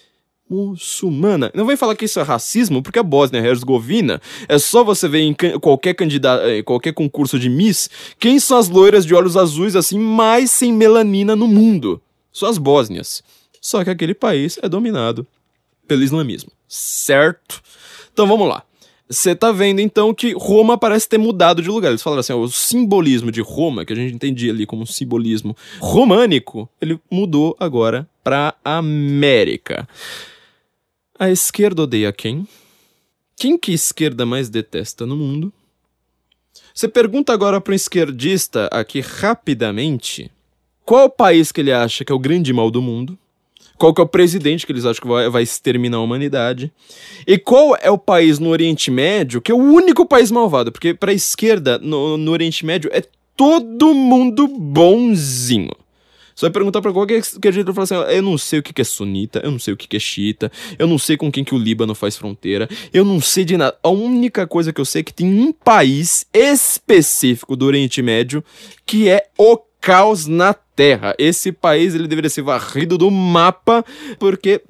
Muçulmana. 0.50 1.50
Não 1.54 1.64
vem 1.64 1.76
falar 1.76 1.94
que 1.94 2.04
isso 2.04 2.18
é 2.18 2.22
racismo, 2.22 2.82
porque 2.82 2.98
a 2.98 3.04
Bósnia-Herzegovina 3.04 4.20
é 4.48 4.58
só 4.58 4.82
você 4.82 5.08
ver 5.08 5.20
em 5.20 5.34
qualquer 5.60 5.94
candidato, 5.94 6.44
em 6.48 6.62
qualquer 6.64 6.92
concurso 6.92 7.38
de 7.38 7.48
Miss, 7.48 7.88
quem 8.18 8.40
são 8.40 8.58
as 8.58 8.68
loiras 8.68 9.06
de 9.06 9.14
olhos 9.14 9.36
azuis 9.36 9.76
assim 9.76 9.98
mais 9.98 10.50
sem 10.50 10.72
melanina 10.72 11.36
no 11.36 11.46
mundo? 11.46 12.02
São 12.32 12.48
as 12.48 12.58
bósnias. 12.58 13.22
Só 13.60 13.84
que 13.84 13.90
aquele 13.90 14.14
país 14.14 14.58
é 14.62 14.68
dominado 14.68 15.26
pelo 15.86 16.02
islamismo, 16.02 16.50
certo? 16.66 17.62
Então 18.12 18.26
vamos 18.26 18.48
lá. 18.48 18.64
Você 19.08 19.34
tá 19.34 19.50
vendo 19.50 19.80
então 19.80 20.14
que 20.14 20.32
Roma 20.34 20.78
parece 20.78 21.08
ter 21.08 21.18
mudado 21.18 21.60
de 21.60 21.68
lugar. 21.68 21.88
Eles 21.88 22.00
falaram 22.00 22.20
assim: 22.20 22.32
ó, 22.32 22.38
o 22.38 22.48
simbolismo 22.48 23.32
de 23.32 23.40
Roma, 23.40 23.84
que 23.84 23.92
a 23.92 23.96
gente 23.96 24.14
entendia 24.14 24.52
ali 24.52 24.64
como 24.64 24.82
um 24.82 24.86
simbolismo 24.86 25.56
românico, 25.80 26.68
ele 26.80 26.98
mudou 27.10 27.56
agora 27.58 28.08
pra 28.22 28.54
América. 28.64 29.88
A 31.22 31.28
esquerda 31.28 31.82
odeia 31.82 32.10
quem? 32.14 32.48
Quem 33.36 33.58
que 33.58 33.72
a 33.72 33.74
esquerda 33.74 34.24
mais 34.24 34.48
detesta 34.48 35.04
no 35.04 35.14
mundo? 35.14 35.52
Você 36.74 36.88
pergunta 36.88 37.30
agora 37.30 37.60
para 37.60 37.72
um 37.72 37.76
esquerdista 37.76 38.70
aqui 38.72 39.00
rapidamente 39.00 40.30
qual 40.82 41.04
o 41.04 41.10
país 41.10 41.52
que 41.52 41.60
ele 41.60 41.72
acha 41.72 42.06
que 42.06 42.10
é 42.10 42.14
o 42.14 42.18
grande 42.18 42.54
mal 42.54 42.70
do 42.70 42.80
mundo, 42.80 43.18
qual 43.76 43.92
que 43.92 44.00
é 44.00 44.04
o 44.04 44.08
presidente 44.08 44.64
que 44.64 44.72
eles 44.72 44.86
acham 44.86 45.02
que 45.02 45.08
vai, 45.08 45.28
vai 45.28 45.42
exterminar 45.42 45.98
a 45.98 46.02
humanidade, 46.02 46.72
e 47.26 47.36
qual 47.36 47.76
é 47.76 47.90
o 47.90 47.98
país 47.98 48.38
no 48.38 48.48
Oriente 48.48 48.90
Médio 48.90 49.42
que 49.42 49.52
é 49.52 49.54
o 49.54 49.58
único 49.58 50.06
país 50.06 50.30
malvado, 50.30 50.72
porque 50.72 50.94
para 50.94 51.10
a 51.10 51.14
esquerda 51.14 51.78
no, 51.78 52.16
no 52.16 52.32
Oriente 52.32 52.64
Médio 52.64 52.88
é 52.94 53.04
todo 53.36 53.92
mundo 53.92 54.48
bonzinho. 54.48 55.76
Você 56.40 56.46
vai 56.46 56.52
perguntar 56.52 56.80
pra 56.80 56.90
qualquer 56.90 57.20
que 57.20 57.52
jeito 57.52 57.70
e 57.70 57.74
falar 57.74 57.84
assim: 57.84 58.16
eu 58.16 58.22
não 58.22 58.38
sei 58.38 58.60
o 58.60 58.62
que 58.62 58.80
é 58.80 58.84
sunita, 58.84 59.42
eu 59.44 59.50
não 59.50 59.58
sei 59.58 59.74
o 59.74 59.76
que 59.76 59.94
é 59.94 60.00
xiita, 60.00 60.50
eu 60.78 60.86
não 60.86 60.96
sei 60.96 61.14
com 61.18 61.30
quem 61.30 61.44
que 61.44 61.54
o 61.54 61.58
Líbano 61.58 61.94
faz 61.94 62.16
fronteira, 62.16 62.66
eu 62.94 63.04
não 63.04 63.20
sei 63.20 63.44
de 63.44 63.58
nada. 63.58 63.76
A 63.82 63.90
única 63.90 64.46
coisa 64.46 64.72
que 64.72 64.80
eu 64.80 64.84
sei 64.86 65.00
é 65.00 65.04
que 65.04 65.12
tem 65.12 65.26
um 65.26 65.52
país 65.52 66.24
específico 66.32 67.54
do 67.54 67.66
Oriente 67.66 68.00
Médio 68.00 68.42
que 68.86 69.06
é 69.06 69.26
o 69.36 69.58
caos 69.82 70.26
na 70.26 70.54
Terra. 70.54 71.14
Esse 71.18 71.52
país 71.52 71.94
ele 71.94 72.08
deveria 72.08 72.30
ser 72.30 72.40
varrido 72.40 72.96
do 72.96 73.10
mapa 73.10 73.84
porque 74.18 74.62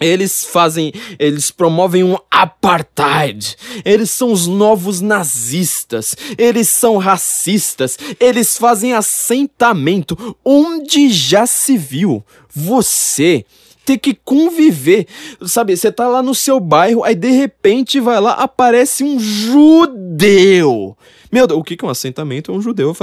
eles 0.00 0.44
fazem, 0.44 0.92
eles 1.18 1.50
promovem 1.50 2.02
um 2.02 2.16
apartheid. 2.30 3.56
Eles 3.84 4.10
são 4.10 4.32
os 4.32 4.46
novos 4.46 5.00
nazistas. 5.00 6.16
Eles 6.36 6.68
são 6.68 6.96
racistas. 6.96 7.98
Eles 8.18 8.58
fazem 8.58 8.94
assentamento 8.94 10.36
onde 10.44 11.08
já 11.08 11.46
se 11.46 11.78
viu 11.78 12.24
você 12.52 13.44
ter 13.84 13.98
que 13.98 14.14
conviver. 14.14 15.06
Sabe, 15.46 15.76
você 15.76 15.90
tá 15.92 16.08
lá 16.08 16.22
no 16.22 16.34
seu 16.34 16.58
bairro, 16.58 17.04
aí 17.04 17.14
de 17.14 17.30
repente 17.30 18.00
vai 18.00 18.20
lá, 18.20 18.32
aparece 18.32 19.04
um 19.04 19.18
judeu. 19.18 20.96
Meu 21.30 21.46
Deus, 21.46 21.60
o 21.60 21.64
que 21.64 21.76
é 21.80 21.86
um 21.86 21.90
assentamento? 21.90 22.50
É 22.50 22.54
um 22.54 22.60
judeu. 22.60 22.94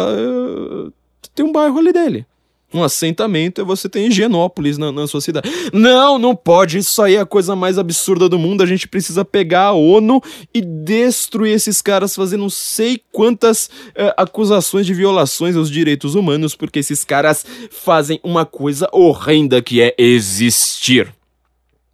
Tem 1.34 1.46
um 1.46 1.52
bairro 1.52 1.80
ali 1.80 1.94
dele 1.94 2.26
um 2.74 2.84
assentamento 2.84 3.62
é 3.62 3.64
você 3.64 3.90
ter 3.90 4.06
Higienópolis 4.06 4.78
na, 4.78 4.92
na 4.92 5.08
sua 5.08 5.22
cidade. 5.22 5.50
Não, 5.74 6.20
não 6.20 6.36
pode. 6.36 6.78
Isso 6.78 7.02
aí 7.02 7.16
é 7.16 7.20
a 7.20 7.26
coisa 7.26 7.56
mais 7.56 7.78
absurda 7.78 8.30
do 8.30 8.38
mundo. 8.38 8.62
A 8.62 8.66
gente 8.66 8.88
precisa 8.88 9.26
pegar 9.26 9.66
a 9.66 9.74
ONU 9.74 10.22
e 10.54 10.62
destruir 10.62 11.54
esses 11.54 11.82
caras, 11.82 12.16
fazer 12.16 12.38
não 12.38 12.50
sei 12.50 13.02
quantas 13.12 13.70
é, 13.96 14.14
acusações 14.18 14.86
de 14.86 14.94
violações 14.94 15.56
aos 15.56 15.70
direitos 15.70 16.16
humanos, 16.16 16.56
porque 16.56 16.80
esses 16.80 17.04
caras 17.04 17.46
fazem 17.72 18.20
uma 18.24 18.46
coisa 18.46 18.88
horrenda 18.92 19.62
que 19.62 19.82
é 19.82 19.96
existir. 19.98 21.14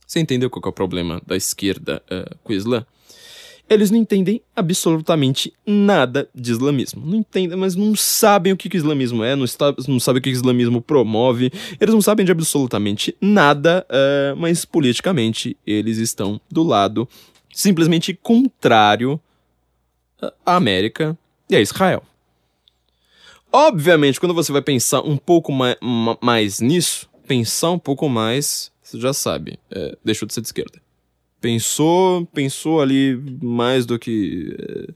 Você 0.05 0.19
entendeu 0.19 0.49
qual 0.49 0.61
é 0.65 0.69
o 0.69 0.73
problema 0.73 1.21
da 1.25 1.35
esquerda 1.35 2.01
uh, 2.11 2.51
Islã? 2.51 2.85
Eles 3.67 3.89
não 3.89 3.97
entendem 3.97 4.41
absolutamente 4.55 5.51
nada 5.65 6.29
de 6.35 6.51
islamismo. 6.51 7.03
Não 7.03 7.17
entendem, 7.17 7.57
mas 7.57 7.75
não 7.75 7.95
sabem 7.95 8.53
o 8.53 8.57
que, 8.57 8.69
que 8.69 8.77
o 8.77 8.79
islamismo 8.79 9.23
é, 9.23 9.35
não, 9.35 9.43
está, 9.43 9.73
não 9.87 9.99
sabem 9.99 10.19
o 10.19 10.21
que, 10.21 10.29
que 10.29 10.35
o 10.35 10.39
islamismo 10.39 10.81
promove. 10.81 11.51
Eles 11.79 11.93
não 11.93 12.01
sabem 12.01 12.25
de 12.25 12.31
absolutamente 12.31 13.15
nada, 13.19 13.85
uh, 13.89 14.35
mas 14.35 14.65
politicamente 14.65 15.57
eles 15.65 15.97
estão 15.97 16.39
do 16.49 16.61
lado 16.61 17.09
simplesmente 17.53 18.13
contrário 18.13 19.19
à 20.45 20.55
América 20.55 21.17
e 21.49 21.55
a 21.55 21.61
Israel. 21.61 22.03
Obviamente, 23.51 24.19
quando 24.19 24.35
você 24.35 24.51
vai 24.51 24.61
pensar 24.61 25.01
um 25.01 25.17
pouco 25.17 25.51
mais, 25.51 25.77
mais 26.21 26.59
nisso, 26.59 27.09
pensar 27.25 27.71
um 27.71 27.79
pouco 27.79 28.07
mais, 28.09 28.71
você 28.83 28.99
já 28.99 29.13
sabe, 29.13 29.57
é, 29.71 29.97
deixou 30.03 30.27
de 30.27 30.33
ser 30.33 30.41
de 30.41 30.47
esquerda 30.47 30.84
pensou, 31.45 32.25
pensou 32.33 32.81
ali 32.81 33.21
mais 33.39 33.85
do 33.85 33.99
que 33.99 34.55
eh, 34.57 34.93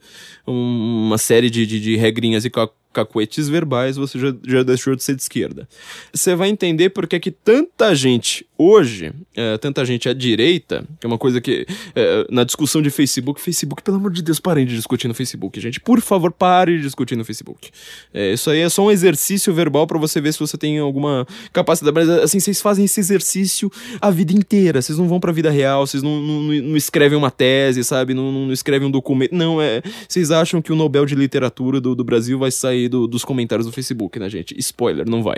uma 0.47 1.19
série 1.19 1.47
de, 1.47 1.63
de, 1.63 1.79
de 1.79 1.95
regrinhas 1.95 2.43
e 2.43 2.51
cacuetes 2.91 3.47
verbais, 3.47 3.97
você 3.97 4.17
já, 4.17 4.35
já 4.47 4.63
deixou 4.63 4.95
de 4.95 5.03
ser 5.03 5.15
de 5.15 5.21
esquerda. 5.21 5.69
Você 6.11 6.33
vai 6.33 6.49
entender 6.49 6.89
porque 6.89 7.17
é 7.17 7.19
que 7.19 7.29
tanta 7.29 7.93
gente 7.93 8.48
hoje, 8.59 9.13
é, 9.37 9.57
tanta 9.57 9.85
gente 9.85 10.09
à 10.09 10.13
direita, 10.13 10.83
que 10.99 11.05
é 11.05 11.07
uma 11.07 11.17
coisa 11.17 11.39
que, 11.39 11.65
é, 11.95 12.27
na 12.29 12.43
discussão 12.43 12.81
de 12.81 12.89
Facebook, 12.89 13.39
Facebook, 13.39 13.81
pelo 13.81 13.95
amor 13.95 14.11
de 14.11 14.21
Deus, 14.21 14.37
parem 14.37 14.65
de 14.65 14.75
discutir 14.75 15.07
no 15.07 15.13
Facebook, 15.13 15.57
gente. 15.61 15.79
Por 15.79 16.01
favor, 16.01 16.29
pare 16.29 16.75
de 16.75 16.83
discutir 16.83 17.15
no 17.15 17.23
Facebook. 17.23 17.69
É, 18.13 18.33
isso 18.33 18.49
aí 18.49 18.59
é 18.59 18.67
só 18.67 18.85
um 18.85 18.91
exercício 18.91 19.53
verbal 19.53 19.87
para 19.87 19.97
você 19.97 20.19
ver 20.19 20.33
se 20.33 20.39
você 20.39 20.57
tem 20.57 20.77
alguma 20.77 21.25
capacidade. 21.53 21.95
Mas, 21.95 22.09
assim, 22.09 22.41
vocês 22.41 22.61
fazem 22.61 22.83
esse 22.83 22.99
exercício 22.99 23.71
a 24.01 24.11
vida 24.11 24.33
inteira. 24.33 24.81
Vocês 24.81 24.97
não 24.97 25.07
vão 25.07 25.21
pra 25.21 25.31
vida 25.31 25.49
real, 25.49 25.87
vocês 25.87 26.03
não, 26.03 26.19
não, 26.21 26.41
não 26.41 26.75
escrevem 26.75 27.17
uma 27.17 27.31
tese, 27.31 27.81
sabe? 27.85 28.13
Não, 28.13 28.29
não, 28.29 28.51
escrevem 28.51 28.89
um 28.89 28.91
documento. 28.91 29.33
Não, 29.33 29.61
é. 29.61 29.81
Vocês 30.05 30.31
acham 30.31 30.61
que 30.61 30.73
o 30.73 30.75
Nobel 30.75 31.05
de 31.05 31.15
Literatura 31.15 31.79
do, 31.79 31.95
do 31.95 32.03
Brasil 32.03 32.37
vai 32.37 32.51
sair 32.51 32.89
do, 32.89 33.07
dos 33.07 33.23
comentários 33.23 33.65
do 33.65 33.71
Facebook, 33.71 34.19
né, 34.19 34.29
gente? 34.29 34.53
Spoiler, 34.59 35.09
não 35.09 35.23
vai. 35.23 35.37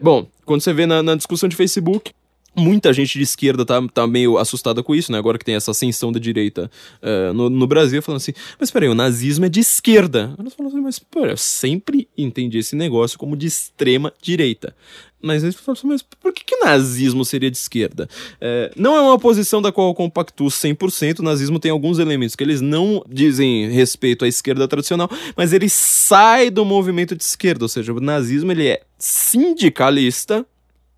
Bom, 0.00 0.26
quando 0.46 0.62
você 0.62 0.72
vê 0.72 0.86
na, 0.86 1.02
na 1.02 1.14
discussão 1.14 1.50
de 1.50 1.56
Facebook, 1.56 2.12
Muita 2.54 2.92
gente 2.92 3.18
de 3.18 3.24
esquerda 3.24 3.64
tá, 3.64 3.80
tá 3.88 4.06
meio 4.06 4.36
assustada 4.36 4.82
com 4.82 4.94
isso, 4.94 5.10
né? 5.10 5.18
Agora 5.18 5.38
que 5.38 5.44
tem 5.44 5.54
essa 5.54 5.70
ascensão 5.70 6.12
da 6.12 6.18
direita 6.18 6.70
uh, 7.02 7.32
no, 7.32 7.48
no 7.48 7.66
Brasil, 7.66 8.02
falando 8.02 8.20
assim, 8.20 8.32
mas 8.60 8.70
peraí, 8.70 8.88
o 8.88 8.94
nazismo 8.94 9.46
é 9.46 9.48
de 9.48 9.60
esquerda. 9.60 10.34
Elas 10.38 10.54
falam 10.54 10.70
assim, 10.70 10.80
mas 10.80 10.98
peraí, 10.98 11.30
eu 11.30 11.36
sempre 11.36 12.08
entendi 12.16 12.58
esse 12.58 12.76
negócio 12.76 13.18
como 13.18 13.36
de 13.36 13.46
extrema 13.46 14.12
direita. 14.20 14.74
Mas 15.22 15.44
eles 15.44 15.54
falam 15.54 15.78
assim, 15.78 15.86
mas 15.86 16.02
por 16.02 16.32
que, 16.32 16.44
que 16.44 16.56
nazismo 16.56 17.24
seria 17.24 17.50
de 17.50 17.56
esquerda? 17.56 18.08
É, 18.40 18.72
não 18.76 18.96
é 18.96 19.00
uma 19.00 19.18
posição 19.18 19.62
da 19.62 19.70
qual 19.70 19.88
eu 19.88 19.94
compactuo 19.94 20.48
100%, 20.48 21.20
o 21.20 21.22
nazismo 21.22 21.60
tem 21.60 21.70
alguns 21.70 22.00
elementos 22.00 22.34
que 22.34 22.42
eles 22.42 22.60
não 22.60 23.04
dizem 23.08 23.70
respeito 23.70 24.24
à 24.24 24.28
esquerda 24.28 24.66
tradicional, 24.66 25.08
mas 25.36 25.52
ele 25.52 25.68
sai 25.68 26.50
do 26.50 26.64
movimento 26.64 27.14
de 27.14 27.22
esquerda, 27.22 27.64
ou 27.64 27.68
seja, 27.68 27.92
o 27.92 28.00
nazismo 28.00 28.50
ele 28.50 28.66
é 28.66 28.82
sindicalista, 28.98 30.44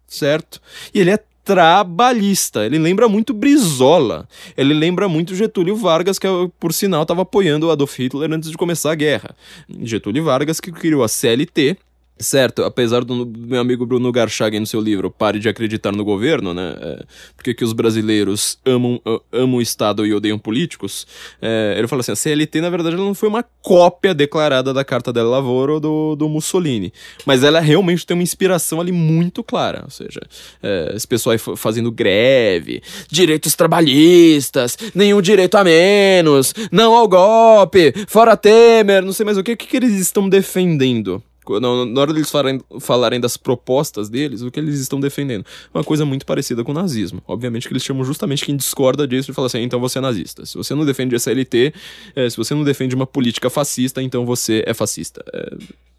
certo? 0.07 0.61
E 0.95 1.01
ele 1.01 1.11
é 1.11 1.19
trabalhista. 1.45 2.65
Ele 2.65 2.79
lembra 2.79 3.09
muito 3.09 3.35
Brizola. 3.35 4.27
Ele 4.57 4.73
lembra 4.73 5.09
muito 5.09 5.35
Getúlio 5.35 5.77
Vargas, 5.77 6.19
que 6.19 6.27
por 6.59 6.73
sinal 6.73 7.03
estava 7.03 7.23
apoiando 7.23 7.67
o 7.67 7.71
Adolf 7.71 7.99
Hitler 7.99 8.33
antes 8.33 8.51
de 8.51 8.57
começar 8.57 8.93
a 8.93 8.95
guerra. 8.95 9.37
Getúlio 9.83 10.25
Vargas 10.25 10.59
que 10.59 10.73
criou 10.73 11.05
a 11.05 11.09
CLT, 11.09 11.77
Certo, 12.17 12.63
apesar 12.63 13.03
do 13.03 13.27
meu 13.27 13.61
amigo 13.61 13.85
Bruno 13.85 14.13
Garchagen 14.13 14.61
no 14.61 14.67
seu 14.67 14.81
livro 14.81 15.11
Pare 15.11 15.41
de 15.41 15.49
Acreditar 15.49 15.91
no 15.91 16.05
Governo, 16.05 16.55
né? 16.55 16.77
É, 16.81 17.05
porque 17.35 17.53
que 17.53 17.65
os 17.65 17.73
brasileiros 17.73 18.57
amam, 18.65 19.01
amam 19.33 19.57
o 19.57 19.61
Estado 19.61 20.07
e 20.07 20.15
odeiam 20.15 20.39
políticos. 20.39 21.09
É, 21.43 21.75
ele 21.77 21.89
fala 21.89 22.01
assim: 22.01 22.13
a 22.13 22.17
CLT, 22.17 22.61
na 22.61 22.71
verdade, 22.71 22.95
não 22.95 23.15
foi 23.15 23.29
uma 23.29 23.45
cópia 23.61 24.15
declarada 24.15 24.73
da 24.73 24.85
Carta 24.85 25.13
del 25.13 25.29
Lavoro 25.29 25.81
do, 25.81 26.15
do 26.15 26.29
Mussolini. 26.29 26.93
Mas 27.27 27.43
ela 27.43 27.59
realmente 27.59 28.07
tem 28.07 28.17
uma 28.17 28.23
inspiração 28.23 28.81
ali 28.81 28.93
muito 28.93 29.43
clara. 29.43 29.83
Ou 29.83 29.91
seja, 29.91 30.21
é, 30.63 30.93
esse 30.95 31.09
pessoal 31.09 31.37
fazendo 31.57 31.91
greve, 31.91 32.81
direitos 33.11 33.57
trabalhistas, 33.57 34.79
nenhum 34.95 35.21
direito 35.21 35.57
a 35.57 35.65
menos, 35.65 36.55
não 36.71 36.95
ao 36.95 37.09
golpe, 37.09 37.93
fora 38.07 38.37
Temer, 38.37 39.05
não 39.05 39.13
sei 39.13 39.27
mais 39.27 39.37
o 39.37 39.43
que. 39.43 39.55
O 39.55 39.57
que, 39.57 39.67
que 39.67 39.77
eles 39.77 39.95
estão 39.95 40.29
defendendo? 40.29 41.21
Na 41.61 42.01
hora 42.01 42.13
deles 42.13 42.31
falarem, 42.31 42.61
falarem 42.81 43.21
das 43.21 43.37
propostas 43.37 44.09
deles, 44.09 44.43
o 44.43 44.51
que 44.51 44.59
eles 44.59 44.81
estão 44.81 44.99
defendendo? 44.99 45.45
Uma 45.73 45.85
coisa 45.85 46.05
muito 46.05 46.25
parecida 46.25 46.65
com 46.65 46.73
o 46.73 46.75
nazismo. 46.75 47.23
Obviamente 47.27 47.69
que 47.69 47.73
eles 47.73 47.85
chamam 47.85 48.05
justamente 48.05 48.45
quem 48.45 48.57
discorda 48.57 49.07
disso 49.07 49.31
e 49.31 49.35
fala 49.35 49.47
assim, 49.47 49.63
então 49.63 49.81
você 49.81 49.99
é 49.99 50.01
nazista. 50.01 50.47
Se 50.47 50.57
você 50.57 50.75
não 50.75 50.85
defende 50.85 51.15
a 51.15 51.19
CLT, 51.19 51.75
é, 52.17 52.31
se 52.31 52.37
você 52.37 52.55
não 52.55 52.65
defende 52.65 52.95
uma 52.95 53.07
política 53.07 53.51
fascista, 53.51 54.03
então 54.03 54.25
você 54.25 54.63
é 54.67 54.75
fascista. 54.75 55.25
É, 55.33 55.57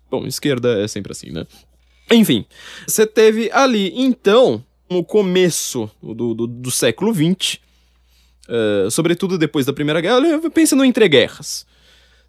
bom, 0.10 0.26
esquerda 0.26 0.82
é 0.82 0.88
sempre 0.88 1.12
assim, 1.12 1.32
né? 1.32 1.46
Enfim, 2.12 2.46
você 2.88 3.06
teve 3.06 3.50
ali, 3.52 3.92
então, 3.96 4.64
no 4.90 5.04
começo 5.04 5.90
do, 6.02 6.34
do, 6.34 6.48
do 6.48 6.72
século 6.72 7.14
XX, 7.14 7.58
uh, 8.48 8.92
sobretudo 8.92 9.38
depois 9.38 9.66
da 9.66 9.74
Primeira 9.74 10.02
Guerra, 10.02 10.22
pensa 10.52 10.76
no 10.76 10.86
entreguerras 10.86 11.66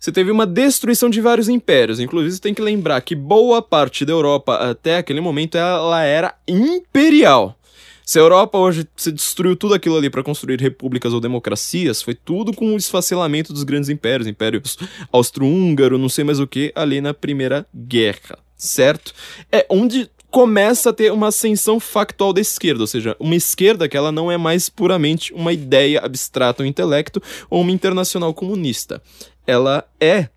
você 0.07 0.12
teve 0.12 0.30
uma 0.30 0.46
destruição 0.46 1.11
de 1.11 1.20
vários 1.20 1.48
impérios. 1.48 1.98
Inclusive, 1.98 2.36
você 2.36 2.40
tem 2.40 2.54
que 2.54 2.62
lembrar 2.62 3.00
que 3.00 3.16
boa 3.16 3.61
parte 3.61 4.04
da 4.04 4.12
Europa, 4.12 4.54
até 4.54 4.98
aquele 4.98 5.20
momento, 5.20 5.59
ela 5.59 6.00
era 6.04 6.32
imperial. 6.46 7.59
Se 8.04 8.16
a 8.16 8.22
Europa 8.22 8.57
hoje 8.57 8.86
se 8.94 9.11
destruiu 9.11 9.57
tudo 9.57 9.74
aquilo 9.74 9.96
ali 9.96 10.09
para 10.09 10.22
construir 10.22 10.61
repúblicas 10.61 11.12
ou 11.12 11.18
democracias, 11.18 12.02
foi 12.02 12.14
tudo 12.14 12.52
com 12.52 12.72
o 12.72 12.76
esfacelamento 12.76 13.52
dos 13.52 13.64
grandes 13.64 13.88
impérios, 13.88 14.28
impérios 14.28 14.78
austro-húngaro, 15.11 15.98
não 15.98 16.09
sei 16.09 16.22
mais 16.22 16.38
o 16.38 16.46
que, 16.46 16.70
ali 16.76 17.00
na 17.00 17.12
Primeira 17.12 17.66
Guerra, 17.74 18.38
certo? 18.57 19.12
É 19.50 19.66
onde 19.68 20.09
começa 20.30 20.90
a 20.90 20.92
ter 20.92 21.11
uma 21.12 21.28
ascensão 21.28 21.80
factual 21.80 22.32
da 22.32 22.40
esquerda, 22.40 22.82
ou 22.82 22.86
seja, 22.86 23.16
uma 23.18 23.34
esquerda 23.34 23.88
que 23.88 23.96
ela 23.96 24.12
não 24.12 24.30
é 24.30 24.36
mais 24.36 24.68
puramente 24.68 25.32
uma 25.32 25.52
ideia 25.52 25.98
abstrata, 25.98 26.62
um 26.62 26.66
intelecto 26.66 27.20
ou 27.50 27.61
uma 27.62 27.72
internacional 27.72 28.32
comunista 28.32 29.02
ela 29.47 29.86
é 30.01 30.28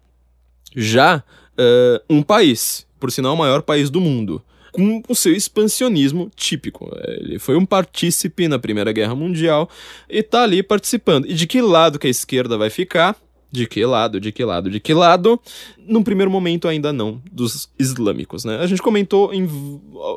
já 0.75 1.23
uh, 1.57 2.03
um 2.09 2.21
país, 2.21 2.85
por 2.99 3.11
sinal 3.11 3.33
o 3.33 3.37
maior 3.37 3.61
país 3.61 3.89
do 3.89 3.99
mundo, 3.99 4.41
com 4.71 5.01
o 5.07 5.15
seu 5.15 5.33
expansionismo 5.33 6.31
típico. 6.35 6.89
Ele 7.19 7.39
foi 7.39 7.55
um 7.55 7.65
partícipe 7.65 8.47
na 8.47 8.59
Primeira 8.59 8.91
Guerra 8.91 9.15
Mundial 9.15 9.69
e 10.09 10.19
está 10.19 10.43
ali 10.43 10.61
participando. 10.61 11.25
E 11.25 11.33
de 11.33 11.47
que 11.47 11.61
lado 11.61 11.99
que 11.99 12.07
a 12.07 12.09
esquerda 12.09 12.57
vai 12.57 12.69
ficar? 12.69 13.15
De 13.51 13.65
que 13.65 13.83
lado, 13.83 14.19
de 14.19 14.31
que 14.31 14.45
lado, 14.45 14.69
de 14.69 14.79
que 14.79 14.93
lado? 14.93 15.39
Num 15.77 16.03
primeiro 16.03 16.29
momento 16.29 16.67
ainda 16.67 16.93
não, 16.93 17.19
dos 17.31 17.67
islâmicos, 17.79 18.45
né? 18.45 18.57
A 18.57 18.67
gente 18.67 18.81
comentou 18.81 19.33
em 19.33 19.49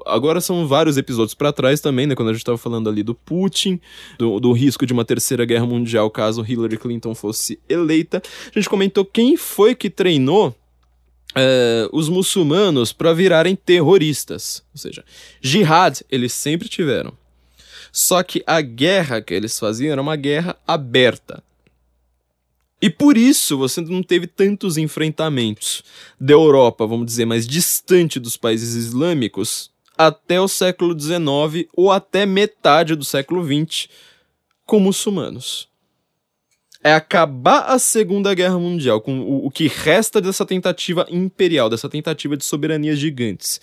agora 0.04 0.38
são 0.38 0.68
vários 0.68 0.98
episódios 0.98 1.34
para 1.34 1.52
trás 1.52 1.80
também, 1.80 2.06
né, 2.06 2.14
quando 2.14 2.28
a 2.28 2.32
gente 2.32 2.42
estava 2.42 2.58
falando 2.58 2.90
ali 2.90 3.02
do 3.02 3.14
Putin, 3.14 3.80
do, 4.18 4.38
do 4.38 4.52
risco 4.52 4.84
de 4.84 4.92
uma 4.92 5.04
terceira 5.04 5.46
guerra 5.46 5.64
mundial 5.64 6.10
caso 6.10 6.44
Hillary 6.46 6.76
Clinton 6.76 7.14
fosse 7.14 7.58
eleita. 7.68 8.22
A 8.54 8.58
gente 8.58 8.68
comentou 8.68 9.04
quem 9.04 9.36
foi 9.36 9.74
que 9.74 9.90
treinou 9.90 10.54
Uh, 11.34 11.88
os 11.96 12.10
muçulmanos 12.10 12.92
para 12.92 13.14
virarem 13.14 13.56
terroristas. 13.56 14.62
Ou 14.70 14.78
seja, 14.78 15.02
jihad 15.40 16.02
eles 16.10 16.30
sempre 16.34 16.68
tiveram. 16.68 17.14
Só 17.90 18.22
que 18.22 18.44
a 18.46 18.60
guerra 18.60 19.22
que 19.22 19.32
eles 19.32 19.58
faziam 19.58 19.92
era 19.92 20.02
uma 20.02 20.14
guerra 20.14 20.54
aberta. 20.68 21.42
E 22.82 22.90
por 22.90 23.16
isso 23.16 23.56
você 23.56 23.80
não 23.80 24.02
teve 24.02 24.26
tantos 24.26 24.76
enfrentamentos 24.76 25.84
da 26.20 26.32
Europa, 26.32 26.84
vamos 26.84 27.06
dizer, 27.06 27.24
mais 27.24 27.46
distante 27.46 28.18
dos 28.18 28.36
países 28.36 28.74
islâmicos, 28.74 29.70
até 29.96 30.40
o 30.40 30.48
século 30.48 30.98
XIX 30.98 31.68
ou 31.76 31.92
até 31.92 32.26
metade 32.26 32.96
do 32.96 33.04
século 33.04 33.44
XX 33.44 33.88
com 34.66 34.80
muçulmanos. 34.80 35.68
É 36.82 36.92
acabar 36.92 37.66
a 37.66 37.78
Segunda 37.78 38.34
Guerra 38.34 38.58
Mundial 38.58 39.00
com 39.00 39.20
o, 39.20 39.46
o 39.46 39.50
que 39.52 39.68
resta 39.68 40.20
dessa 40.20 40.44
tentativa 40.44 41.06
imperial, 41.08 41.70
dessa 41.70 41.88
tentativa 41.88 42.36
de 42.36 42.44
soberanias 42.44 42.98
gigantes, 42.98 43.60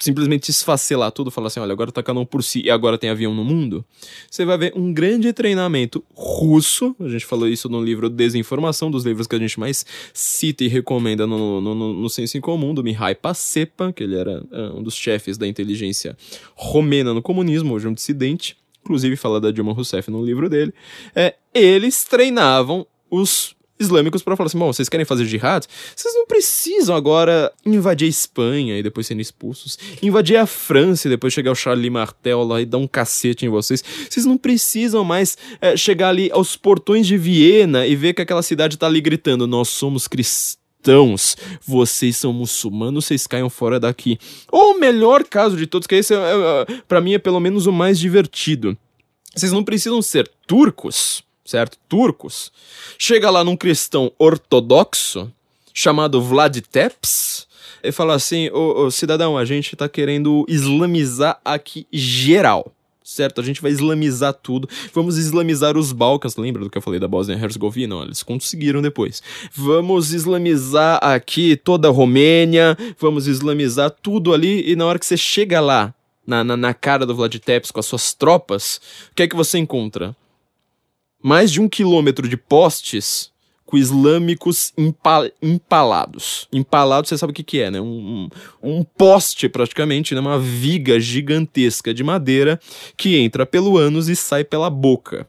simplesmente 0.00 0.50
esfacelar 0.50 1.12
tudo, 1.12 1.30
falar 1.30 1.48
assim, 1.48 1.60
olha, 1.60 1.72
agora 1.72 1.92
tá 1.92 2.02
um 2.12 2.24
por 2.24 2.42
si 2.42 2.62
e 2.62 2.70
agora 2.70 2.96
tem 2.96 3.10
avião 3.10 3.34
no 3.34 3.44
mundo, 3.44 3.84
você 4.28 4.44
vai 4.44 4.56
ver 4.56 4.72
um 4.74 4.92
grande 4.92 5.32
treinamento 5.32 6.02
russo, 6.14 6.96
a 6.98 7.08
gente 7.08 7.26
falou 7.26 7.46
isso 7.46 7.68
no 7.68 7.82
livro 7.82 8.08
Desinformação, 8.08 8.90
dos 8.90 9.04
livros 9.04 9.26
que 9.26 9.36
a 9.36 9.38
gente 9.38 9.60
mais 9.60 9.84
cita 10.14 10.64
e 10.64 10.68
recomenda 10.68 11.26
no, 11.26 11.60
no, 11.60 11.74
no, 11.74 11.92
no 11.92 12.10
Senso 12.10 12.38
em 12.38 12.40
Comum, 12.40 12.72
do 12.72 12.82
Mihai 12.82 13.14
Pasepa, 13.14 13.92
que 13.92 14.02
ele 14.02 14.16
era 14.16 14.42
uh, 14.50 14.78
um 14.78 14.82
dos 14.82 14.94
chefes 14.94 15.36
da 15.36 15.46
inteligência 15.46 16.16
romena 16.54 17.12
no 17.12 17.20
comunismo, 17.20 17.74
hoje 17.74 17.86
um 17.86 17.92
dissidente, 17.92 18.56
inclusive 18.82 19.16
fala 19.16 19.40
da 19.40 19.50
Dilma 19.50 19.72
Rousseff 19.72 20.10
no 20.10 20.24
livro 20.24 20.48
dele, 20.48 20.72
é, 21.14 21.34
eles 21.54 22.04
treinavam 22.04 22.86
os 23.10 23.54
islâmicos 23.80 24.22
para 24.22 24.36
falar 24.36 24.46
assim: 24.46 24.58
bom, 24.58 24.72
vocês 24.72 24.88
querem 24.88 25.06
fazer 25.06 25.24
jihad? 25.24 25.66
Vocês 25.96 26.14
não 26.14 26.26
precisam 26.26 26.94
agora 26.94 27.52
invadir 27.64 28.06
a 28.06 28.08
Espanha 28.08 28.78
e 28.78 28.82
depois 28.82 29.06
serem 29.06 29.20
expulsos, 29.20 29.78
invadir 30.02 30.36
a 30.36 30.46
França 30.46 31.08
e 31.08 31.10
depois 31.10 31.32
chegar 31.32 31.50
o 31.50 31.56
Charlie 31.56 31.90
Martel 31.90 32.44
lá 32.44 32.60
e 32.60 32.66
dar 32.66 32.78
um 32.78 32.86
cacete 32.86 33.46
em 33.46 33.48
vocês. 33.48 33.82
Vocês 34.08 34.26
não 34.26 34.36
precisam 34.36 35.02
mais 35.02 35.36
é, 35.60 35.76
chegar 35.76 36.10
ali 36.10 36.30
aos 36.32 36.56
portões 36.56 37.06
de 37.06 37.16
Viena 37.16 37.86
e 37.86 37.96
ver 37.96 38.12
que 38.12 38.22
aquela 38.22 38.42
cidade 38.42 38.76
tá 38.76 38.86
ali 38.86 39.00
gritando: 39.00 39.46
nós 39.46 39.68
somos 39.68 40.06
cristãos 40.06 40.60
vocês 41.66 42.16
são 42.16 42.32
muçulmanos, 42.32 43.04
vocês 43.04 43.26
caiam 43.26 43.50
fora 43.50 43.78
daqui. 43.78 44.18
Ou 44.50 44.72
o 44.72 44.80
melhor 44.80 45.24
caso 45.24 45.54
de 45.54 45.66
todos, 45.66 45.86
que 45.86 45.94
esse 45.94 46.14
é, 46.14 46.16
é, 46.16 46.72
é 46.72 46.82
para 46.88 47.02
mim 47.02 47.12
é 47.12 47.18
pelo 47.18 47.38
menos 47.38 47.66
o 47.66 47.72
mais 47.72 47.98
divertido. 47.98 48.74
Vocês 49.34 49.52
não 49.52 49.62
precisam 49.62 50.00
ser 50.00 50.26
turcos 50.46 51.22
certo? 51.50 51.76
Turcos. 51.88 52.52
Chega 52.98 53.28
lá 53.30 53.42
num 53.42 53.56
cristão 53.56 54.12
ortodoxo 54.18 55.30
chamado 55.74 56.22
Vlad 56.22 56.56
Tepes 56.60 57.46
e 57.82 57.90
fala 57.90 58.14
assim: 58.14 58.48
ô, 58.50 58.84
ô 58.84 58.90
cidadão, 58.90 59.36
a 59.36 59.44
gente 59.44 59.74
tá 59.74 59.88
querendo 59.88 60.44
islamizar 60.48 61.40
aqui 61.44 61.86
geral. 61.92 62.72
Certo, 63.02 63.40
a 63.40 63.44
gente 63.44 63.60
vai 63.60 63.72
islamizar 63.72 64.32
tudo. 64.32 64.68
Vamos 64.94 65.18
islamizar 65.18 65.76
os 65.76 65.90
Balcãs. 65.90 66.36
Lembra 66.36 66.62
do 66.62 66.70
que 66.70 66.78
eu 66.78 66.82
falei 66.82 67.00
da 67.00 67.08
Bósnia-Herzegovina? 67.08 67.96
Eles 68.02 68.22
conseguiram 68.22 68.80
depois. 68.80 69.20
Vamos 69.52 70.12
islamizar 70.12 71.00
aqui 71.02 71.56
toda 71.56 71.88
a 71.88 71.90
Romênia. 71.90 72.78
Vamos 73.00 73.26
islamizar 73.26 73.90
tudo 73.90 74.32
ali. 74.32 74.70
E 74.70 74.76
na 74.76 74.86
hora 74.86 74.96
que 74.96 75.04
você 75.04 75.16
chega 75.16 75.60
lá, 75.60 75.92
na, 76.24 76.44
na, 76.44 76.56
na 76.56 76.72
cara 76.72 77.04
do 77.04 77.12
Vlad 77.12 77.34
Tepes 77.34 77.72
com 77.72 77.80
as 77.80 77.86
suas 77.86 78.14
tropas, 78.14 78.80
o 79.10 79.14
que 79.16 79.24
é 79.24 79.28
que 79.28 79.34
você 79.34 79.58
encontra? 79.58 80.14
Mais 81.22 81.50
de 81.50 81.60
um 81.60 81.68
quilômetro 81.68 82.28
de 82.28 82.36
postes 82.36 83.30
com 83.70 83.78
islâmicos 83.78 84.72
empal 84.76 85.26
empalados. 85.40 86.48
Empalado, 86.52 87.06
você 87.06 87.16
sabe 87.16 87.30
o 87.30 87.34
que, 87.34 87.44
que 87.44 87.60
é, 87.60 87.70
né? 87.70 87.80
Um, 87.80 88.28
um, 88.60 88.78
um 88.78 88.82
poste, 88.82 89.48
praticamente, 89.48 90.12
né? 90.12 90.20
uma 90.20 90.40
viga 90.40 90.98
gigantesca 90.98 91.94
de 91.94 92.02
madeira 92.02 92.58
que 92.96 93.16
entra 93.16 93.46
pelo 93.46 93.78
ânus 93.78 94.08
e 94.08 94.16
sai 94.16 94.42
pela 94.42 94.68
boca. 94.68 95.28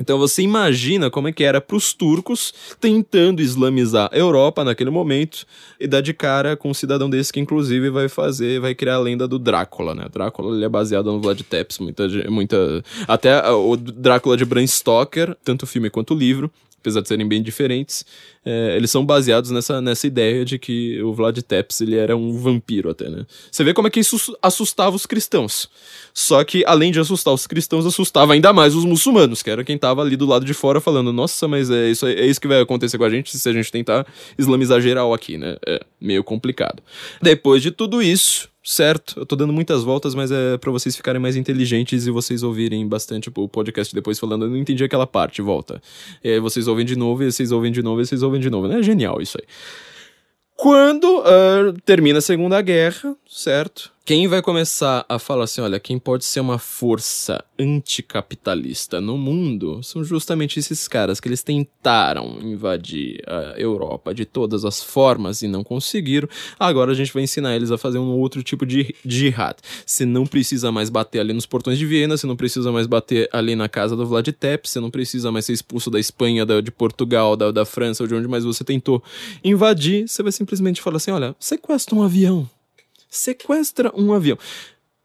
Então 0.00 0.18
você 0.18 0.42
imagina 0.42 1.10
como 1.10 1.28
é 1.28 1.32
que 1.32 1.44
era 1.44 1.60
para 1.60 1.76
os 1.76 1.92
turcos 1.92 2.54
tentando 2.80 3.42
islamizar 3.42 4.08
a 4.12 4.16
Europa 4.16 4.64
naquele 4.64 4.90
momento 4.90 5.44
e 5.78 5.86
dar 5.86 6.00
de 6.00 6.14
cara 6.14 6.56
com 6.56 6.70
um 6.70 6.74
cidadão 6.74 7.10
desse 7.10 7.32
que 7.32 7.40
inclusive 7.40 7.90
vai 7.90 8.08
fazer, 8.08 8.60
vai 8.60 8.74
criar 8.74 8.94
a 8.94 9.00
lenda 9.00 9.26
do 9.26 9.38
Drácula, 9.38 9.94
né? 9.94 10.06
Drácula 10.12 10.54
ele 10.54 10.64
é 10.64 10.68
baseado 10.68 11.12
no 11.12 11.20
Vlad 11.20 11.40
Tepes, 11.42 11.78
muita, 11.78 12.08
muita 12.30 12.82
até 13.06 13.48
o 13.50 13.76
Drácula 13.76 14.36
de 14.36 14.44
Bram 14.44 14.66
Stoker, 14.66 15.36
tanto 15.44 15.64
o 15.64 15.66
filme 15.66 15.90
quanto 15.90 16.14
o 16.14 16.16
livro, 16.16 16.50
apesar 16.80 17.00
de 17.00 17.08
serem 17.08 17.26
bem 17.26 17.42
diferentes, 17.42 18.04
é, 18.44 18.76
eles 18.76 18.90
são 18.90 19.04
baseados 19.04 19.50
nessa, 19.50 19.80
nessa 19.80 20.06
ideia 20.06 20.44
de 20.44 20.58
que 20.58 21.02
o 21.02 21.12
Vlad 21.12 21.36
Tepes 21.38 21.80
ele 21.80 21.96
era 21.96 22.16
um 22.16 22.32
vampiro 22.38 22.88
até, 22.88 23.08
né? 23.08 23.26
Você 23.50 23.64
vê 23.64 23.74
como 23.74 23.88
é 23.88 23.90
que 23.90 24.00
isso 24.00 24.36
assustava 24.40 24.96
os 24.96 25.04
cristãos. 25.04 25.68
Só 26.14 26.42
que, 26.44 26.64
além 26.66 26.90
de 26.90 27.00
assustar 27.00 27.34
os 27.34 27.46
cristãos, 27.46 27.84
assustava 27.84 28.32
ainda 28.32 28.52
mais 28.52 28.74
os 28.74 28.84
muçulmanos, 28.84 29.42
que 29.42 29.50
era 29.50 29.64
quem 29.64 29.76
tava 29.76 30.02
ali 30.02 30.16
do 30.16 30.26
lado 30.26 30.44
de 30.44 30.54
fora 30.54 30.80
falando, 30.80 31.12
nossa, 31.12 31.46
mas 31.46 31.70
é 31.70 31.90
isso, 31.90 32.06
é 32.06 32.26
isso 32.26 32.40
que 32.40 32.48
vai 32.48 32.60
acontecer 32.60 32.96
com 32.96 33.04
a 33.04 33.10
gente 33.10 33.36
se 33.36 33.48
a 33.48 33.52
gente 33.52 33.70
tentar 33.70 34.06
islamizar 34.38 34.80
geral 34.80 35.12
aqui, 35.12 35.36
né? 35.36 35.56
É 35.66 35.80
meio 36.00 36.24
complicado. 36.24 36.82
Depois 37.20 37.62
de 37.62 37.70
tudo 37.70 38.00
isso, 38.00 38.48
certo? 38.68 39.18
Eu 39.18 39.24
tô 39.24 39.34
dando 39.34 39.52
muitas 39.52 39.82
voltas, 39.82 40.14
mas 40.14 40.30
é 40.30 40.58
para 40.58 40.70
vocês 40.70 40.94
ficarem 40.94 41.18
mais 41.18 41.36
inteligentes 41.36 42.06
e 42.06 42.10
vocês 42.10 42.42
ouvirem 42.42 42.86
bastante 42.86 43.30
o 43.34 43.48
podcast 43.48 43.94
depois 43.94 44.18
falando. 44.18 44.44
Eu 44.44 44.50
não 44.50 44.58
entendi 44.58 44.84
aquela 44.84 45.06
parte, 45.06 45.40
volta. 45.40 45.80
E 46.22 46.32
aí 46.32 46.38
vocês 46.38 46.68
ouvem 46.68 46.84
de 46.84 46.94
novo, 46.94 47.22
e 47.22 47.32
vocês 47.32 47.50
ouvem 47.50 47.72
de 47.72 47.82
novo, 47.82 48.02
e 48.02 48.06
vocês 48.06 48.22
ouvem 48.22 48.38
de 48.38 48.50
novo. 48.50 48.68
Né? 48.68 48.80
É 48.80 48.82
genial 48.82 49.22
isso 49.22 49.38
aí. 49.40 49.46
Quando 50.54 51.20
uh, 51.20 51.72
termina 51.86 52.18
a 52.18 52.20
Segunda 52.20 52.60
Guerra, 52.60 53.16
certo? 53.28 53.92
Quem 54.08 54.26
vai 54.26 54.40
começar 54.40 55.04
a 55.06 55.18
falar 55.18 55.44
assim, 55.44 55.60
olha, 55.60 55.78
quem 55.78 55.98
pode 55.98 56.24
ser 56.24 56.40
uma 56.40 56.58
força 56.58 57.44
anticapitalista 57.58 59.02
no 59.02 59.18
mundo 59.18 59.82
são 59.82 60.02
justamente 60.02 60.58
esses 60.58 60.88
caras 60.88 61.20
que 61.20 61.28
eles 61.28 61.42
tentaram 61.42 62.38
invadir 62.40 63.22
a 63.26 63.60
Europa 63.60 64.14
de 64.14 64.24
todas 64.24 64.64
as 64.64 64.82
formas 64.82 65.42
e 65.42 65.46
não 65.46 65.62
conseguiram. 65.62 66.26
Agora 66.58 66.92
a 66.92 66.94
gente 66.94 67.12
vai 67.12 67.22
ensinar 67.22 67.54
eles 67.54 67.70
a 67.70 67.76
fazer 67.76 67.98
um 67.98 68.08
outro 68.12 68.42
tipo 68.42 68.64
de 68.64 68.94
jihad. 69.04 69.58
Você 69.84 70.06
não 70.06 70.26
precisa 70.26 70.72
mais 70.72 70.88
bater 70.88 71.20
ali 71.20 71.34
nos 71.34 71.44
portões 71.44 71.76
de 71.76 71.84
Viena, 71.84 72.16
você 72.16 72.26
não 72.26 72.36
precisa 72.36 72.72
mais 72.72 72.86
bater 72.86 73.28
ali 73.30 73.54
na 73.54 73.68
casa 73.68 73.94
do 73.94 74.06
Vlad 74.06 74.26
Tepes, 74.28 74.70
você 74.70 74.80
não 74.80 74.90
precisa 74.90 75.30
mais 75.30 75.44
ser 75.44 75.52
expulso 75.52 75.90
da 75.90 76.00
Espanha, 76.00 76.46
da, 76.46 76.62
de 76.62 76.70
Portugal, 76.70 77.36
da, 77.36 77.50
da 77.50 77.66
França, 77.66 78.02
ou 78.02 78.06
de 78.06 78.14
onde 78.14 78.26
mais 78.26 78.42
você 78.42 78.64
tentou 78.64 79.02
invadir. 79.44 80.08
Você 80.08 80.22
vai 80.22 80.32
simplesmente 80.32 80.80
falar 80.80 80.96
assim, 80.96 81.10
olha, 81.10 81.36
sequestra 81.38 81.94
um 81.94 82.02
avião 82.02 82.48
sequestra 83.08 83.92
um 83.94 84.12
avião. 84.12 84.38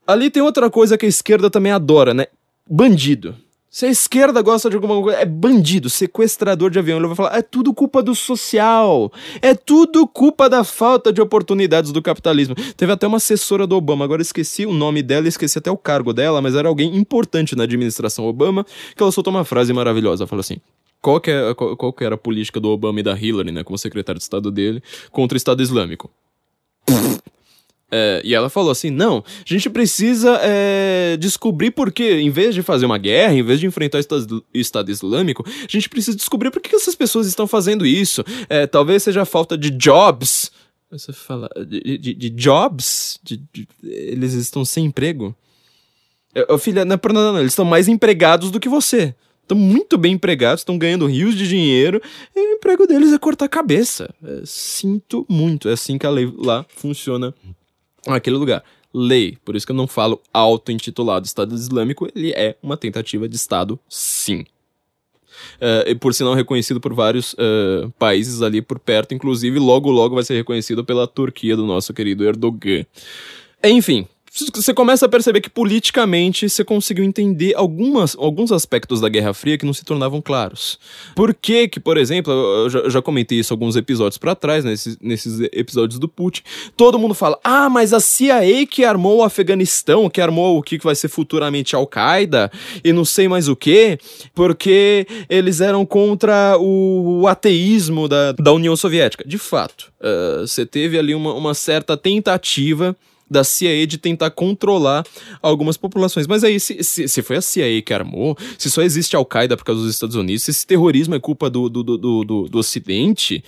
Ali 0.05 0.29
tem 0.29 0.41
outra 0.41 0.69
coisa 0.69 0.97
que 0.97 1.05
a 1.05 1.09
esquerda 1.09 1.49
também 1.49 1.71
adora, 1.71 2.13
né? 2.13 2.27
Bandido. 2.69 3.35
Se 3.73 3.87
a 3.87 3.89
esquerda 3.89 4.39
gosta 4.43 4.69
de 4.69 4.75
alguma 4.75 5.01
coisa, 5.01 5.17
é 5.17 5.25
bandido, 5.25 5.89
sequestrador 5.89 6.69
de 6.69 6.77
avião. 6.77 6.99
Ele 6.99 7.07
vai 7.07 7.15
falar, 7.15 7.35
é 7.35 7.41
tudo 7.41 7.73
culpa 7.73 8.03
do 8.03 8.13
social. 8.13 9.11
É 9.41 9.55
tudo 9.55 10.05
culpa 10.05 10.47
da 10.47 10.63
falta 10.63 11.11
de 11.11 11.19
oportunidades 11.19 11.91
do 11.91 11.99
capitalismo. 11.99 12.53
Teve 12.77 12.91
até 12.91 13.07
uma 13.07 13.17
assessora 13.17 13.65
do 13.65 13.75
Obama, 13.75 14.05
agora 14.05 14.21
esqueci 14.21 14.63
o 14.63 14.71
nome 14.71 15.01
dela, 15.01 15.27
esqueci 15.27 15.57
até 15.57 15.71
o 15.71 15.77
cargo 15.77 16.13
dela, 16.13 16.39
mas 16.39 16.53
era 16.53 16.67
alguém 16.67 16.95
importante 16.95 17.55
na 17.55 17.63
administração 17.63 18.25
Obama, 18.25 18.63
que 18.95 19.01
ela 19.01 19.11
soltou 19.11 19.33
uma 19.33 19.43
frase 19.43 19.73
maravilhosa. 19.73 20.27
Falou 20.27 20.41
assim: 20.41 20.57
qual 21.01 21.19
que, 21.19 21.31
é, 21.31 21.55
qual, 21.55 21.75
qual 21.75 21.91
que 21.91 22.03
era 22.03 22.13
a 22.13 22.17
política 22.17 22.59
do 22.59 22.69
Obama 22.69 22.99
e 22.99 23.03
da 23.03 23.17
Hillary, 23.19 23.51
né, 23.51 23.63
como 23.63 23.75
secretário 23.79 24.19
de 24.19 24.23
Estado 24.23 24.51
dele, 24.51 24.83
contra 25.11 25.35
o 25.35 25.37
Estado 25.37 25.63
Islâmico? 25.63 26.11
É, 27.95 28.21
e 28.25 28.33
ela 28.33 28.49
falou 28.49 28.71
assim: 28.71 28.89
não, 28.89 29.19
a 29.19 29.43
gente 29.45 29.69
precisa 29.69 30.39
é, 30.41 31.15
descobrir 31.17 31.69
por 31.69 31.91
que, 31.91 32.11
em 32.13 32.31
vez 32.31 32.55
de 32.55 32.63
fazer 32.63 32.87
uma 32.87 32.97
guerra, 32.97 33.35
em 33.35 33.43
vez 33.43 33.59
de 33.59 33.67
enfrentar 33.67 33.99
o 33.99 34.41
Estado 34.51 34.89
Islâmico, 34.89 35.45
a 35.47 35.67
gente 35.69 35.87
precisa 35.87 36.17
descobrir 36.17 36.49
por 36.49 36.59
que 36.59 36.75
essas 36.75 36.95
pessoas 36.95 37.27
estão 37.27 37.45
fazendo 37.45 37.85
isso. 37.85 38.25
É, 38.49 38.65
talvez 38.65 39.03
seja 39.03 39.25
falta 39.25 39.55
de 39.55 39.69
jobs. 39.69 40.51
Você 40.89 41.13
fala, 41.13 41.47
de, 41.67 41.99
de, 41.99 42.13
de 42.15 42.29
jobs? 42.31 43.19
De, 43.21 43.39
eles 43.83 44.33
estão 44.33 44.65
sem 44.65 44.85
emprego? 44.85 45.35
É, 46.33 46.57
filha, 46.57 46.83
não 46.83 46.95
é 46.95 46.97
por 46.97 47.13
nada, 47.13 47.31
não. 47.31 47.39
Eles 47.41 47.51
estão 47.51 47.65
mais 47.65 47.87
empregados 47.87 48.49
do 48.49 48.59
que 48.59 48.67
você. 48.67 49.13
Estão 49.43 49.57
muito 49.57 49.99
bem 49.99 50.13
empregados, 50.13 50.61
estão 50.61 50.79
ganhando 50.79 51.05
rios 51.05 51.35
de 51.35 51.47
dinheiro, 51.47 52.01
e 52.35 52.39
o 52.39 52.55
emprego 52.55 52.87
deles 52.87 53.13
é 53.13 53.19
cortar 53.19 53.45
a 53.45 53.49
cabeça. 53.49 54.09
É, 54.23 54.41
sinto 54.45 55.27
muito. 55.29 55.69
É 55.69 55.73
assim 55.73 55.99
que 55.99 56.07
a 56.07 56.09
lei 56.09 56.31
lá 56.35 56.65
funciona 56.69 57.35
aquele 58.07 58.37
lugar. 58.37 58.63
Lei, 58.93 59.37
por 59.43 59.55
isso 59.55 59.65
que 59.65 59.71
eu 59.71 59.75
não 59.75 59.87
falo 59.87 60.21
auto-intitulado 60.31 61.25
Estado 61.25 61.55
Islâmico, 61.55 62.07
ele 62.15 62.31
é 62.31 62.55
uma 62.61 62.77
tentativa 62.77 63.27
de 63.27 63.35
Estado, 63.35 63.79
sim. 63.89 64.45
Uh, 65.55 65.89
e 65.89 65.95
por 65.95 66.13
sinal 66.13 66.35
reconhecido 66.35 66.79
por 66.79 66.93
vários 66.93 67.33
uh, 67.33 67.89
países 67.97 68.41
ali 68.41 68.61
por 68.61 68.77
perto, 68.77 69.15
inclusive 69.15 69.57
logo 69.57 69.89
logo 69.89 70.13
vai 70.15 70.23
ser 70.23 70.35
reconhecido 70.35 70.85
pela 70.85 71.07
Turquia 71.07 71.55
do 71.55 71.65
nosso 71.65 71.91
querido 71.91 72.23
Erdogan. 72.23 72.85
Enfim, 73.63 74.07
você 74.33 74.73
começa 74.73 75.05
a 75.05 75.09
perceber 75.09 75.41
que 75.41 75.49
politicamente 75.49 76.49
você 76.49 76.63
conseguiu 76.63 77.03
entender 77.03 77.53
algumas, 77.55 78.15
alguns 78.17 78.51
aspectos 78.51 78.99
da 78.99 79.07
Guerra 79.07 79.31
Fria 79.31 79.59
que 79.59 79.65
não 79.65 79.73
se 79.73 79.85
tornavam 79.85 80.19
claros. 80.19 80.79
Por 81.15 81.35
que 81.35 81.67
que, 81.67 81.79
por 81.79 81.97
exemplo, 81.97 82.33
eu 82.33 82.69
já, 82.69 82.89
já 82.89 83.01
comentei 83.01 83.37
isso 83.37 83.53
alguns 83.53 83.75
episódios 83.75 84.17
para 84.17 84.33
trás, 84.33 84.65
nesses, 84.65 84.97
nesses 84.99 85.39
episódios 85.51 85.99
do 85.99 86.07
Putin, 86.07 86.41
todo 86.75 86.97
mundo 86.97 87.13
fala, 87.13 87.39
ah, 87.43 87.69
mas 87.69 87.93
a 87.93 87.99
CIA 87.99 88.65
que 88.65 88.83
armou 88.83 89.19
o 89.19 89.23
Afeganistão, 89.23 90.09
que 90.09 90.19
armou 90.19 90.57
o 90.57 90.63
que 90.63 90.79
vai 90.79 90.95
ser 90.95 91.09
futuramente 91.09 91.75
Al-Qaeda, 91.75 92.51
e 92.83 92.91
não 92.91 93.05
sei 93.05 93.27
mais 93.27 93.47
o 93.47 93.55
que, 93.55 93.99
porque 94.33 95.05
eles 95.29 95.61
eram 95.61 95.85
contra 95.85 96.57
o, 96.57 97.21
o 97.21 97.27
ateísmo 97.27 98.07
da, 98.07 98.31
da 98.31 98.51
União 98.51 98.75
Soviética. 98.75 99.23
De 99.27 99.37
fato, 99.37 99.93
uh, 100.01 100.47
você 100.47 100.65
teve 100.65 100.97
ali 100.97 101.13
uma, 101.13 101.35
uma 101.35 101.53
certa 101.53 101.95
tentativa 101.95 102.95
da 103.33 103.43
CIA 103.43 103.85
de 103.85 103.97
tentar 103.97 104.31
controlar 104.31 105.03
algumas 105.41 105.75
populações. 105.75 106.27
Mas 106.27 106.43
aí, 106.43 106.59
se, 106.59 106.81
se, 106.83 107.07
se 107.07 107.21
foi 107.21 107.37
a 107.37 107.41
CIA 107.41 107.81
que 107.81 107.93
armou, 107.93 108.37
se 108.57 108.71
só 108.71 108.81
existe 108.81 109.15
Al-Qaeda 109.15 109.57
por 109.57 109.65
causa 109.65 109.81
dos 109.81 109.91
Estados 109.91 110.15
Unidos, 110.15 110.43
se 110.43 110.51
esse 110.51 110.65
terrorismo 110.65 111.15
é 111.15 111.19
culpa 111.19 111.49
do, 111.49 111.67
do, 111.67 111.83
do, 111.83 111.97
do, 111.97 112.47
do 112.47 112.57
Ocidente, 112.57 113.43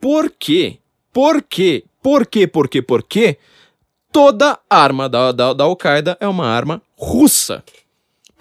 por 0.00 0.32
quê? 0.36 0.78
Por 1.12 1.42
quê? 1.42 1.84
Por 2.02 2.26
quê? 2.26 2.46
Por 2.46 2.68
quê? 2.68 2.82
Por 2.82 3.02
quê? 3.02 3.38
Toda 4.10 4.58
arma 4.68 5.08
da, 5.08 5.30
da, 5.30 5.52
da 5.52 5.64
Al-Qaeda 5.64 6.16
é 6.20 6.26
uma 6.26 6.46
arma 6.46 6.82
russa. 6.96 7.62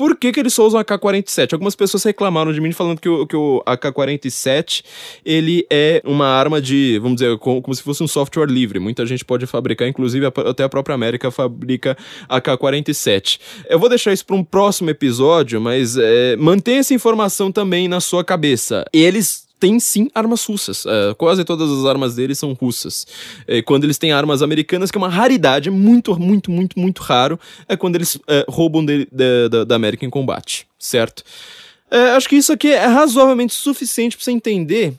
Por 0.02 0.16
que, 0.16 0.32
que 0.32 0.40
eles 0.40 0.52
só 0.52 0.66
usam 0.66 0.80
AK-47? 0.80 1.54
Algumas 1.54 1.76
pessoas 1.76 2.04
reclamaram 2.04 2.52
de 2.52 2.60
mim 2.60 2.72
falando 2.72 3.00
que 3.00 3.08
o, 3.08 3.28
que 3.28 3.36
o 3.36 3.62
AK-47 3.68 4.84
ele 5.24 5.64
é 5.70 6.02
uma 6.04 6.26
arma 6.26 6.60
de, 6.60 6.98
vamos 6.98 7.18
dizer, 7.18 7.38
como, 7.38 7.62
como, 7.62 7.76
se 7.76 7.84
fosse 7.84 8.02
um 8.02 8.08
software 8.08 8.48
livre. 8.48 8.80
Muita 8.80 9.06
gente 9.06 9.24
pode 9.24 9.46
fabricar, 9.46 9.88
inclusive 9.88 10.26
até 10.26 10.64
a 10.64 10.70
própria 10.70 10.96
América 10.96 11.30
fabrica 11.30 11.96
AK-47. 12.28 13.40
Eu 13.70 13.78
vou 13.78 13.90
deixar 13.90 14.12
isso 14.12 14.26
para 14.26 14.36
um 14.36 14.44
próximo 14.44 14.90
episódio, 14.90 15.62
mas 15.62 15.96
é, 15.96 16.36
mantenha 16.36 16.80
essa 16.80 16.96
informação 16.96 17.52
também 17.52 17.88
na 17.88 18.00
sua 18.00 18.24
cabeça. 18.24 18.84
Eles 18.92 19.51
tem 19.62 19.80
sim 19.80 20.10
armas 20.16 20.44
russas. 20.44 20.86
Uh, 20.86 21.14
quase 21.18 21.46
todas 21.46 21.72
as 21.72 21.86
armas 21.86 22.16
deles 22.16 22.40
são 22.40 22.52
russas. 22.54 23.06
Uh, 23.48 23.64
quando 23.64 23.84
eles 23.84 24.00
têm 24.00 24.12
armas 24.12 24.42
americanas, 24.42 24.90
que 24.90 24.98
é 24.98 25.00
uma 25.00 25.08
raridade, 25.08 25.70
é 25.70 25.72
muito, 25.72 26.20
muito, 26.20 26.50
muito, 26.50 26.80
muito 26.80 27.02
raro, 27.04 27.40
é 27.70 27.78
quando 27.78 27.96
eles 27.96 28.16
uh, 28.16 28.22
roubam 28.50 28.84
de, 28.84 29.08
de, 29.12 29.50
de, 29.50 29.66
da 29.66 29.76
América 29.76 30.04
em 30.04 30.10
combate, 30.10 30.66
certo? 30.80 31.24
É, 31.92 32.12
acho 32.12 32.28
que 32.28 32.38
isso 32.38 32.52
aqui 32.52 32.70
é 32.70 32.86
razoavelmente 32.86 33.54
suficiente 33.54 34.16
para 34.16 34.24
você 34.24 34.32
entender 34.32 34.94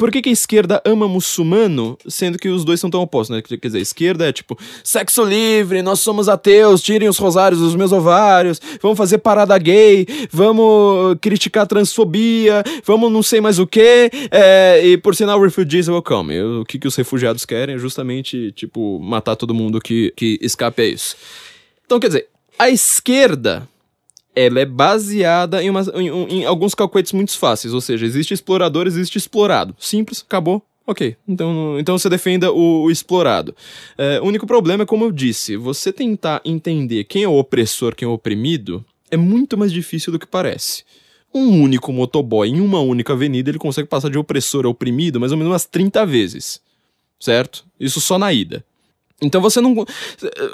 por 0.00 0.10
que, 0.10 0.22
que, 0.22 0.30
a 0.30 0.32
esquerda 0.32 0.80
ama 0.82 1.06
muçulmano, 1.06 1.98
sendo 2.08 2.38
que 2.38 2.48
os 2.48 2.64
dois 2.64 2.80
são 2.80 2.88
tão 2.88 3.02
opostos, 3.02 3.36
né? 3.36 3.42
Quer 3.42 3.58
dizer, 3.58 3.80
a 3.80 3.82
esquerda 3.82 4.26
é 4.26 4.32
tipo, 4.32 4.58
sexo 4.82 5.22
livre, 5.22 5.82
nós 5.82 6.00
somos 6.00 6.26
ateus, 6.26 6.80
tirem 6.80 7.06
os 7.06 7.18
rosários 7.18 7.60
dos 7.60 7.76
meus 7.76 7.92
ovários, 7.92 8.62
vamos 8.80 8.96
fazer 8.96 9.18
parada 9.18 9.58
gay, 9.58 10.06
vamos 10.32 11.18
criticar 11.20 11.66
transfobia, 11.66 12.64
vamos 12.82 13.12
não 13.12 13.22
sei 13.22 13.42
mais 13.42 13.58
o 13.58 13.66
que, 13.66 14.10
é, 14.30 14.80
e 14.82 14.96
por 14.96 15.14
sinal, 15.14 15.38
refugees 15.38 15.86
welcome. 15.86 16.40
O 16.40 16.64
que, 16.64 16.78
que 16.78 16.88
os 16.88 16.96
refugiados 16.96 17.44
querem 17.44 17.74
é 17.74 17.78
justamente, 17.78 18.52
tipo, 18.52 18.98
matar 19.00 19.36
todo 19.36 19.52
mundo 19.52 19.82
que, 19.82 20.14
que 20.16 20.38
escape 20.40 20.80
a 20.80 20.86
isso. 20.86 21.14
Então, 21.84 22.00
quer 22.00 22.06
dizer, 22.06 22.28
a 22.58 22.70
esquerda 22.70 23.68
ela 24.46 24.60
é 24.60 24.64
baseada 24.64 25.62
em, 25.62 25.70
uma, 25.70 25.82
em, 25.94 26.08
em, 26.08 26.44
alguns 26.44 26.74
calculetes 26.74 27.12
muito 27.12 27.36
fáceis, 27.36 27.74
ou 27.74 27.80
seja, 27.80 28.06
existe 28.06 28.34
explorador, 28.34 28.86
existe 28.86 29.18
explorado. 29.18 29.74
Simples, 29.78 30.24
acabou, 30.26 30.62
Ok, 30.86 31.16
então, 31.28 31.78
então 31.78 31.96
você 31.96 32.08
defenda 32.08 32.50
o, 32.50 32.82
o 32.82 32.90
explorado. 32.90 33.54
É, 33.96 34.20
o 34.20 34.24
único 34.24 34.44
problema 34.44 34.82
é, 34.82 34.86
como 34.86 35.04
eu 35.04 35.12
disse, 35.12 35.56
você 35.56 35.92
tentar 35.92 36.40
entender 36.44 37.04
quem 37.04 37.22
é 37.22 37.28
o 37.28 37.38
opressor, 37.38 37.94
quem 37.94 38.06
é 38.06 38.08
o 38.08 38.14
oprimido, 38.14 38.84
é 39.08 39.16
muito 39.16 39.56
mais 39.56 39.70
difícil 39.72 40.12
do 40.12 40.18
que 40.18 40.26
parece. 40.26 40.82
Um 41.32 41.62
único 41.62 41.92
motoboy 41.92 42.48
em 42.48 42.60
uma 42.60 42.80
única 42.80 43.12
avenida, 43.12 43.50
ele 43.50 43.58
consegue 43.58 43.86
passar 43.86 44.10
de 44.10 44.18
opressor 44.18 44.66
a 44.66 44.68
oprimido 44.68 45.20
mais 45.20 45.30
ou 45.30 45.38
menos 45.38 45.52
umas 45.52 45.64
30 45.64 46.04
vezes. 46.04 46.60
Certo? 47.20 47.64
Isso 47.78 48.00
só 48.00 48.18
na 48.18 48.32
ida. 48.32 48.64
Então 49.22 49.40
você 49.40 49.60
não. 49.60 49.84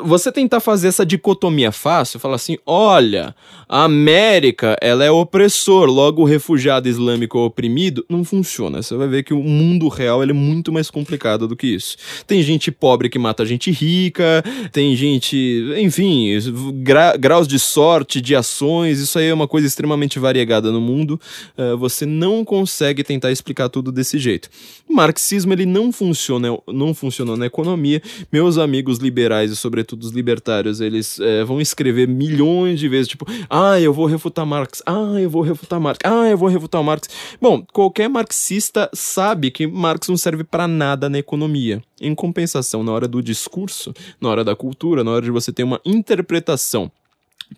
Você 0.03 0.33
tentar 0.33 0.61
fazer 0.61 0.89
essa 0.89 1.07
dicotomia 1.07 1.71
fácil, 1.71 2.19
falar 2.19 2.35
assim: 2.35 2.59
olha, 2.67 3.35
a 3.69 3.85
América 3.85 4.77
ela 4.81 5.05
é 5.05 5.11
opressor, 5.11 5.89
logo 5.89 6.23
o 6.23 6.25
refugiado 6.25 6.89
islâmico 6.89 7.39
é 7.39 7.43
oprimido, 7.43 8.05
não 8.09 8.25
funciona. 8.25 8.83
Você 8.83 8.97
vai 8.97 9.07
ver 9.07 9.23
que 9.23 9.33
o 9.33 9.43
mundo 9.43 9.89
real 9.89 10.23
ele 10.23 10.33
é 10.33 10.35
muito 10.35 10.73
mais 10.73 10.91
complicado 10.91 11.47
do 11.47 11.57
que 11.57 11.69
isso. 11.69 11.97
Tem 12.27 12.43
gente 12.43 12.73
pobre 12.73 13.09
que 13.09 13.19
mata 13.19 13.47
gente 13.47 13.71
rica, 13.71 14.43
tem 14.73 14.97
gente. 14.97 15.37
Enfim, 15.79 16.37
gra, 16.83 17.17
graus 17.17 17.47
de 17.47 17.59
sorte, 17.59 18.21
de 18.21 18.35
ações, 18.35 18.99
isso 18.99 19.19
aí 19.19 19.27
é 19.27 19.35
uma 19.35 19.49
coisa 19.49 19.67
extremamente 19.67 20.19
variegada 20.19 20.73
no 20.73 20.81
mundo. 20.81 21.21
Uh, 21.57 21.77
você 21.77 22.05
não 22.05 22.45
consegue 22.45 23.05
tentar 23.05 23.31
explicar 23.31 23.69
tudo 23.69 23.93
desse 23.93 24.19
jeito. 24.19 24.49
O 24.89 24.95
marxismo 24.95 25.53
ele 25.53 25.67
não 25.67 25.93
funciona, 25.93 26.57
não 26.67 26.95
funciona 26.95 27.37
na 27.37 27.47
economia. 27.47 28.03
Meus 28.33 28.56
meus 28.57 28.59
amigos 28.59 28.99
liberais 28.99 29.51
e, 29.51 29.57
sobretudo, 29.57 30.03
os 30.03 30.11
libertários, 30.11 30.81
eles 30.81 31.21
é, 31.21 31.45
vão 31.45 31.61
escrever 31.61 32.09
milhões 32.09 32.81
de 32.81 32.89
vezes, 32.89 33.09
tipo, 33.09 33.27
ah, 33.49 33.79
eu 33.79 33.93
vou 33.93 34.07
refutar 34.07 34.47
Marx, 34.47 34.83
ah, 34.87 35.21
eu 35.21 35.29
vou 35.31 35.43
refutar 35.43 35.81
Marx, 35.81 35.99
ah, 36.05 36.29
eu 36.29 36.39
vou 36.39 36.49
refutar 36.49 36.83
Marx. 36.83 37.09
Bom, 37.41 37.65
qualquer 37.73 38.09
marxista 38.09 38.89
sabe 38.93 39.51
que 39.51 39.67
Marx 39.67 40.09
não 40.09 40.17
serve 40.17 40.43
para 40.43 40.67
nada 40.67 41.09
na 41.09 41.19
economia. 41.19 41.83
Em 42.01 42.15
compensação, 42.15 42.83
na 42.83 42.93
hora 42.93 43.09
do 43.09 43.23
discurso, 43.23 43.93
na 44.21 44.29
hora 44.29 44.45
da 44.45 44.57
cultura, 44.57 45.05
na 45.05 45.11
hora 45.11 45.23
de 45.23 45.31
você 45.31 45.53
ter 45.53 45.63
uma 45.63 45.81
interpretação 45.85 46.91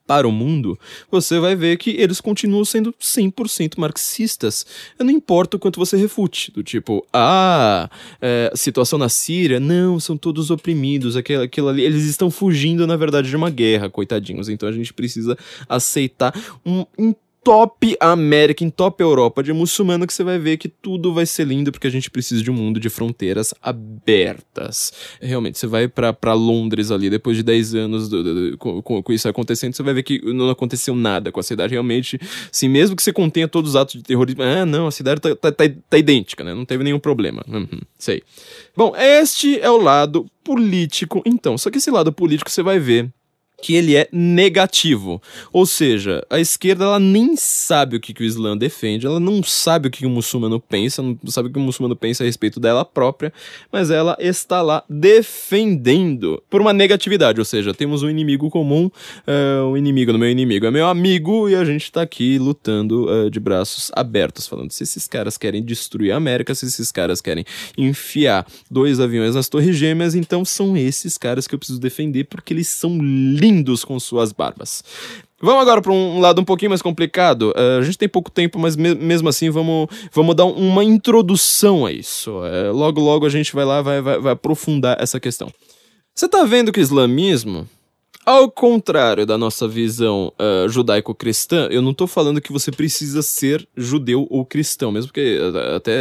para 0.07 0.26
o 0.26 0.32
mundo, 0.32 0.78
você 1.11 1.39
vai 1.39 1.55
ver 1.55 1.76
que 1.76 1.91
eles 1.91 2.20
continuam 2.20 2.64
sendo 2.64 2.93
100% 2.93 3.78
marxistas. 3.78 4.66
Não 4.99 5.11
importa 5.11 5.57
o 5.57 5.61
quanto 5.61 5.78
você 5.78 5.97
refute, 5.97 6.51
do 6.53 6.62
tipo, 6.62 7.07
ah, 7.12 7.91
é, 8.20 8.53
situação 8.55 8.99
na 8.99 9.09
Síria, 9.09 9.61
não, 9.61 10.01
são 10.01 10.16
todos 10.16 10.51
oprimidos, 10.51 11.16
aquilo, 11.16 11.43
aquilo 11.43 11.68
ali, 11.68 11.82
eles 11.82 12.05
estão 12.05 12.30
fugindo, 12.30 12.86
na 12.86 12.97
verdade, 12.97 13.28
de 13.28 13.36
uma 13.36 13.51
guerra, 13.51 13.91
coitadinhos. 13.91 14.49
Então 14.49 14.68
a 14.68 14.72
gente 14.72 14.93
precisa 14.93 15.36
aceitar 15.68 16.34
um, 16.64 16.84
um 16.99 17.14
top 17.49 17.96
América, 17.99 18.62
em 18.62 18.68
top 18.68 19.03
Europa 19.03 19.42
de 19.42 19.55
muçulmano 19.55 20.07
que 20.07 20.12
você 20.12 20.22
vai 20.22 20.38
ver 20.38 20.59
que 20.59 20.68
tudo 20.68 21.14
vai 21.14 21.24
ser 21.24 21.46
lindo 21.46 21.72
porque 21.72 21.86
a 21.86 21.90
gente 21.90 22.11
precisa 22.11 22.42
de 22.42 22.51
um 22.51 22.55
mundo 22.55 22.78
de 22.78 22.90
fronteiras 22.90 23.55
abertas. 23.62 24.92
Realmente, 25.18 25.59
você 25.59 25.66
vai 25.66 25.88
para 25.88 26.34
Londres 26.34 26.90
ali, 26.90 27.09
depois 27.09 27.38
de 27.38 27.42
10 27.42 27.74
anos 27.74 28.07
do, 28.07 28.22
do, 28.22 28.51
do, 28.51 28.59
com, 28.59 29.03
com, 29.03 29.12
isso 29.14 29.26
acontecendo, 29.30 29.72
você 29.72 29.82
vai 29.82 29.94
ver 29.94 30.03
que 30.03 30.20
não 30.30 30.51
aconteceu 30.51 30.94
nada 30.94 31.32
com 31.32 31.40
a 31.40 31.42
cidade. 31.42 31.72
Realmente, 31.72 32.20
assim, 32.53 32.68
mesmo 32.68 32.94
que 32.94 33.03
você 33.03 33.14
contenha 33.14 33.49
todos 33.49 33.70
os 33.70 33.76
atos 33.76 33.94
de 33.94 34.03
terrorismo, 34.03 34.42
ah, 34.42 34.66
não, 34.66 34.86
a 34.86 34.90
cidade 34.90 35.18
tá, 35.18 35.34
tá, 35.34 35.51
tá, 35.51 35.64
tá 35.88 35.96
idêntica, 35.96 36.44
né? 36.44 36.53
Não 36.53 36.66
teve 36.66 36.84
nenhum 36.84 36.99
problema. 36.99 37.42
Uhum, 37.49 37.80
sei. 37.99 38.22
Bom, 38.76 38.92
este 38.94 39.59
é 39.59 39.70
o 39.70 39.80
lado 39.80 40.26
político, 40.44 41.22
então. 41.24 41.57
Só 41.57 41.70
que 41.70 41.78
esse 41.78 41.90
lado 41.90 42.12
político 42.12 42.51
você 42.51 42.62
vai 42.62 42.78
ver 42.78 43.09
que 43.61 43.74
ele 43.74 43.96
é 43.96 44.09
negativo. 44.12 45.20
Ou 45.52 45.66
seja, 45.66 46.24
a 46.30 46.38
esquerda 46.38 46.84
ela 46.84 47.00
nem 47.00 47.36
sabe 47.36 47.96
o 47.96 48.00
que, 48.00 48.14
que 48.14 48.22
o 48.22 48.24
Islã 48.24 48.56
defende, 48.56 49.06
ela 49.06 49.18
não 49.18 49.42
sabe 49.42 49.88
o 49.88 49.90
que 49.90 50.06
o 50.06 50.11
muçulmano 50.11 50.61
pensa, 50.61 51.02
não 51.02 51.18
sabe 51.26 51.48
o 51.48 51.52
que 51.52 51.59
o 51.59 51.62
muçulmano 51.62 51.96
pensa 51.96 52.22
a 52.22 52.26
respeito 52.26 52.61
dela 52.61 52.84
própria, 52.84 53.32
mas 53.72 53.90
ela 53.90 54.16
está 54.20 54.62
lá 54.62 54.84
defendendo 54.88 56.42
por 56.48 56.61
uma 56.61 56.72
negatividade. 56.72 57.40
Ou 57.40 57.44
seja, 57.44 57.74
temos 57.74 58.02
um 58.02 58.09
inimigo 58.09 58.48
comum, 58.48 58.86
uh, 58.86 59.64
o 59.66 59.76
inimigo 59.76 60.12
do 60.12 60.18
meu 60.18 60.30
inimigo 60.30 60.66
é 60.66 60.70
meu 60.70 60.86
amigo, 60.86 61.48
e 61.48 61.54
a 61.54 61.64
gente 61.64 61.84
está 61.84 62.02
aqui 62.02 62.38
lutando 62.38 63.06
uh, 63.11 63.30
de 63.30 63.40
braços 63.40 63.90
abertos, 63.94 64.46
falando 64.46 64.70
se 64.70 64.84
esses 64.84 65.09
caras 65.09 65.36
querem 65.36 65.62
destruir 65.62 66.12
a 66.12 66.16
América, 66.16 66.54
se 66.54 66.66
esses 66.66 66.92
caras 66.92 67.20
querem 67.20 67.44
enfiar 67.76 68.46
dois 68.70 69.00
aviões 69.00 69.34
nas 69.34 69.48
torres 69.48 69.76
gêmeas, 69.76 70.14
então 70.14 70.44
são 70.44 70.76
esses 70.76 71.18
caras 71.18 71.48
que 71.48 71.54
eu 71.54 71.59
preciso 71.59 71.80
defender 71.80 72.24
porque 72.24 72.54
eles 72.54 72.68
são 72.68 72.96
lindos 72.98 73.47
lindos 73.49 73.84
com 73.84 73.99
suas 73.99 74.32
barbas. 74.32 74.84
Vamos 75.40 75.62
agora 75.62 75.80
para 75.80 75.92
um 75.92 76.20
lado 76.20 76.40
um 76.40 76.44
pouquinho 76.44 76.70
mais 76.70 76.82
complicado. 76.82 77.53
Uh, 77.57 77.78
a 77.78 77.82
gente 77.82 77.96
tem 77.96 78.09
pouco 78.09 78.30
tempo, 78.30 78.59
mas 78.59 78.76
me 78.76 78.94
mesmo 78.94 79.28
assim 79.28 79.51
vamos, 79.51 79.86
vamos 80.12 80.34
dar 80.34 80.44
uma 80.44 80.82
introdução 80.82 81.86
a 81.86 81.92
isso. 81.92 82.32
Uh, 82.32 82.72
logo, 82.72 83.01
logo 83.01 83.24
a 83.24 83.28
gente 83.28 83.55
vai 83.55 83.64
lá, 83.64 83.80
vai, 83.80 84.01
vai, 84.01 84.18
vai 84.18 84.32
aprofundar 84.32 84.96
essa 85.01 85.20
questão. 85.20 85.49
Você 86.14 86.26
está 86.26 86.42
vendo 86.44 86.72
que 86.72 86.80
o 86.80 86.82
islamismo 86.82 87.68
ao 88.29 88.51
contrário 88.51 89.24
da 89.24 89.39
nossa 89.39 89.66
visão 89.66 90.31
uh, 90.39 90.68
judaico-cristã, 90.68 91.66
eu 91.70 91.81
não 91.81 91.93
estou 91.93 92.07
falando 92.07 92.43
que 92.43 92.53
você 92.53 92.70
precisa 92.70 93.22
ser 93.22 93.66
judeu 93.74 94.26
ou 94.29 94.45
cristão, 94.45 94.93
mesmo 94.93 95.09
porque 95.09 95.39
uh, 95.39 95.76
até 95.76 95.97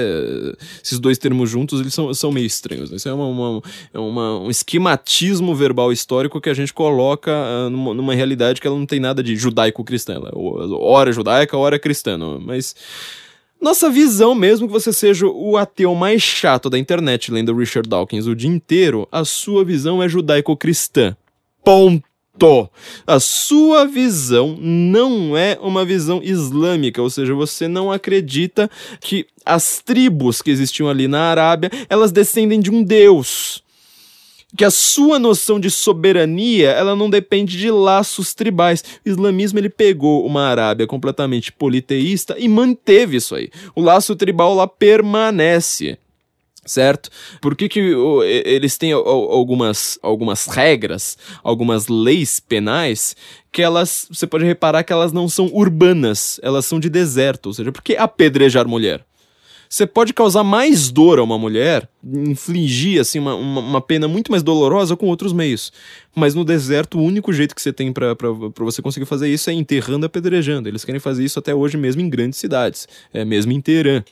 esses 0.84 1.00
dois 1.00 1.18
termos 1.18 1.50
juntos 1.50 1.80
eles 1.80 1.94
são, 1.94 2.14
são 2.14 2.30
meio 2.30 2.46
estranhos. 2.46 2.92
Né? 2.92 2.98
Isso 2.98 3.08
é, 3.08 3.14
uma, 3.14 3.28
uma, 3.28 3.62
é 3.94 3.98
uma, 3.98 4.40
um 4.42 4.50
esquematismo 4.50 5.56
verbal 5.56 5.90
histórico 5.90 6.42
que 6.42 6.50
a 6.50 6.54
gente 6.54 6.74
coloca 6.74 7.32
uh, 7.32 7.70
numa, 7.70 7.94
numa, 7.94 8.14
realidade 8.14 8.60
que 8.60 8.68
ela 8.68 8.78
não 8.78 8.86
tem 8.86 9.00
nada 9.00 9.24
de 9.24 9.34
judaico-cristã. 9.34 10.16
Ela 10.16 10.28
é 10.28 10.76
hora 10.82 11.14
judaica, 11.14 11.58
hora 11.58 11.80
cristã. 11.80 12.18
Mas 12.42 12.76
nossa 13.62 13.90
visão, 13.90 14.36
mesmo 14.36 14.68
que 14.68 14.74
você 14.74 14.92
seja 14.92 15.26
o 15.28 15.56
ateu 15.56 15.96
mais 15.96 16.24
chato 16.24 16.70
da 16.70 16.78
internet, 16.78 17.32
lendo 17.32 17.56
Richard 17.56 17.88
Dawkins 17.88 18.28
o 18.28 18.36
dia 18.36 18.50
inteiro, 18.50 19.08
a 19.10 19.24
sua 19.24 19.64
visão 19.64 20.04
é 20.04 20.10
judaico-cristã. 20.10 21.16
Ponto 21.64 22.17
a 23.06 23.20
sua 23.20 23.86
visão 23.86 24.58
não 24.60 25.36
é 25.36 25.58
uma 25.62 25.84
visão 25.84 26.22
islâmica, 26.24 27.02
ou 27.02 27.10
seja, 27.10 27.34
você 27.34 27.68
não 27.68 27.92
acredita 27.92 28.70
que 29.00 29.26
as 29.46 29.82
tribos 29.84 30.42
que 30.42 30.52
existiam 30.52 30.90
ali 30.90 31.08
na 31.08 31.22
Arábia, 31.22 31.72
elas 31.90 32.12
descendem 32.12 32.60
de 32.60 32.70
um 32.70 32.84
deus. 32.84 33.64
Que 34.56 34.64
a 34.64 34.72
sua 34.72 35.20
noção 35.20 35.60
de 35.60 35.70
soberania, 35.70 36.70
ela 36.72 36.96
não 36.96 37.10
depende 37.10 37.58
de 37.58 37.70
laços 37.70 38.34
tribais. 38.34 38.84
O 39.06 39.10
islamismo 39.10 39.60
ele 39.60 39.70
pegou 39.70 40.26
uma 40.26 40.48
Arábia 40.48 40.88
completamente 40.88 41.52
politeísta 41.52 42.36
e 42.40 42.48
manteve 42.48 43.18
isso 43.18 43.36
aí. 43.36 43.50
O 43.76 43.82
laço 43.82 44.16
tribal 44.16 44.56
lá 44.56 44.66
permanece 44.66 45.98
certo? 46.68 47.10
Por 47.42 47.56
que, 47.56 47.68
que 47.68 47.80
eles 48.46 48.78
têm 48.78 48.92
algumas, 48.92 49.98
algumas 50.02 50.46
regras, 50.46 51.18
algumas 51.44 51.88
leis 51.88 52.40
penais 52.40 53.16
que 53.52 53.62
elas, 53.62 54.08
você 54.12 54.28
pode 54.28 54.46
reparar 54.46 54.84
que 54.84 54.94
elas 54.94 55.12
não 55.12 55.28
são 55.28 55.48
urbanas, 55.48 56.40
elas 56.44 56.66
são 56.66 56.80
de 56.80 56.90
deserto, 56.90 57.48
ou 57.48 57.54
seja, 57.54 57.72
por 57.72 57.82
que 57.82 57.96
apedrejar 57.96 58.68
mulher? 58.68 59.04
Você 59.70 59.86
pode 59.86 60.14
causar 60.14 60.44
mais 60.44 60.90
dor 60.90 61.20
a 61.20 61.24
uma 61.24 61.38
mulher, 61.38 61.90
infligir 62.04 63.02
assim 63.02 63.20
uma, 63.20 63.36
uma, 63.36 63.60
uma, 63.60 63.82
pena 63.82 64.08
muito 64.08 64.32
mais 64.32 64.42
dolorosa 64.42 64.96
com 64.96 65.08
outros 65.08 65.34
meios. 65.34 65.74
Mas 66.16 66.34
no 66.34 66.46
deserto, 66.46 66.98
o 66.98 67.04
único 67.04 67.34
jeito 67.34 67.54
que 67.54 67.62
você 67.62 67.74
tem 67.74 67.92
para 67.92 68.16
você 68.60 68.82
conseguir 68.82 69.06
fazer 69.06 69.28
isso 69.28 69.50
é 69.50 69.54
enterrando 69.54 70.06
apedrejando. 70.06 70.70
Eles 70.70 70.86
querem 70.86 71.00
fazer 71.00 71.26
isso 71.26 71.38
até 71.38 71.54
hoje 71.54 71.78
mesmo 71.78 72.02
em 72.02 72.10
grandes 72.10 72.40
cidades, 72.40 72.88
é 73.14 73.26
mesmo 73.26 73.52
em 73.52 73.60
Teherã 73.60 74.04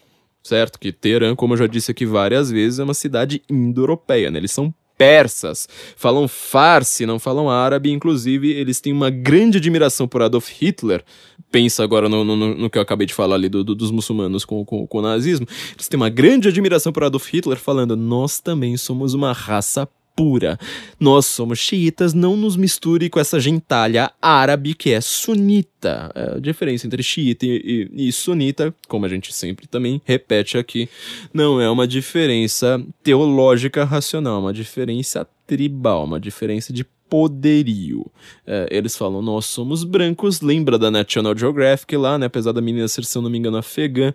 certo? 0.45 0.79
Que 0.79 0.91
Teherã, 0.91 1.35
como 1.35 1.53
eu 1.53 1.57
já 1.57 1.67
disse 1.67 1.91
aqui 1.91 2.05
várias 2.05 2.51
vezes, 2.51 2.79
é 2.79 2.83
uma 2.83 2.93
cidade 2.93 3.41
indo-europeia, 3.49 4.29
né? 4.29 4.37
Eles 4.37 4.51
são 4.51 4.73
persas, 4.97 5.67
falam 5.97 6.25
farsi, 6.27 7.05
não 7.05 7.19
falam 7.19 7.49
árabe, 7.49 7.91
inclusive 7.91 8.49
eles 8.51 8.79
têm 8.79 8.93
uma 8.93 9.09
grande 9.09 9.57
admiração 9.57 10.07
por 10.07 10.21
Adolf 10.21 10.49
Hitler. 10.49 11.03
Pensa 11.51 11.83
agora 11.83 12.07
no, 12.07 12.23
no, 12.23 12.35
no 12.35 12.69
que 12.69 12.77
eu 12.77 12.81
acabei 12.81 13.05
de 13.05 13.13
falar 13.13 13.35
ali 13.35 13.49
do, 13.49 13.63
do, 13.63 13.75
dos 13.75 13.91
muçulmanos 13.91 14.45
com, 14.45 14.63
com, 14.63 14.87
com 14.87 14.97
o 14.99 15.01
nazismo. 15.01 15.47
Eles 15.73 15.87
têm 15.87 15.97
uma 15.97 16.09
grande 16.09 16.47
admiração 16.47 16.93
por 16.93 17.03
Adolf 17.03 17.27
Hitler, 17.33 17.57
falando: 17.57 17.97
nós 17.97 18.39
também 18.39 18.77
somos 18.77 19.13
uma 19.13 19.33
raça 19.33 19.87
pura. 20.15 20.57
Nós 20.99 21.25
somos 21.25 21.59
xiitas, 21.59 22.13
não 22.13 22.37
nos 22.37 22.55
misture 22.55 23.09
com 23.09 23.19
essa 23.19 23.39
gentalha 23.39 24.11
árabe 24.21 24.73
que 24.73 24.91
é 24.91 25.01
sunita. 25.01 26.11
É 26.15 26.37
a 26.37 26.39
diferença 26.39 26.87
entre 26.87 27.03
xiita 27.03 27.45
e, 27.45 27.89
e, 27.93 28.07
e, 28.07 28.11
sunita, 28.11 28.73
como 28.87 29.05
a 29.05 29.09
gente 29.09 29.33
sempre 29.33 29.67
também 29.67 30.01
repete 30.05 30.57
aqui, 30.57 30.89
não 31.33 31.59
é 31.59 31.69
uma 31.69 31.87
diferença 31.87 32.81
teológica 33.03 33.83
racional, 33.83 34.37
é 34.37 34.39
uma 34.39 34.53
diferença 34.53 35.27
tribal, 35.45 36.05
uma 36.05 36.19
diferença 36.19 36.73
de 36.73 36.85
poderio. 37.09 38.11
É, 38.45 38.67
eles 38.71 38.95
falam, 38.97 39.21
nós 39.21 39.45
somos 39.45 39.83
brancos, 39.83 40.41
lembra 40.41 40.77
da 40.77 40.89
National 40.89 41.37
Geographic 41.37 41.95
lá, 41.95 42.17
né? 42.17 42.25
Apesar 42.25 42.51
da 42.51 42.61
menina 42.61 42.87
ser, 42.87 43.05
se 43.05 43.17
eu 43.17 43.21
não 43.21 43.29
me 43.29 43.37
engano, 43.37 43.57
afegã, 43.57 44.13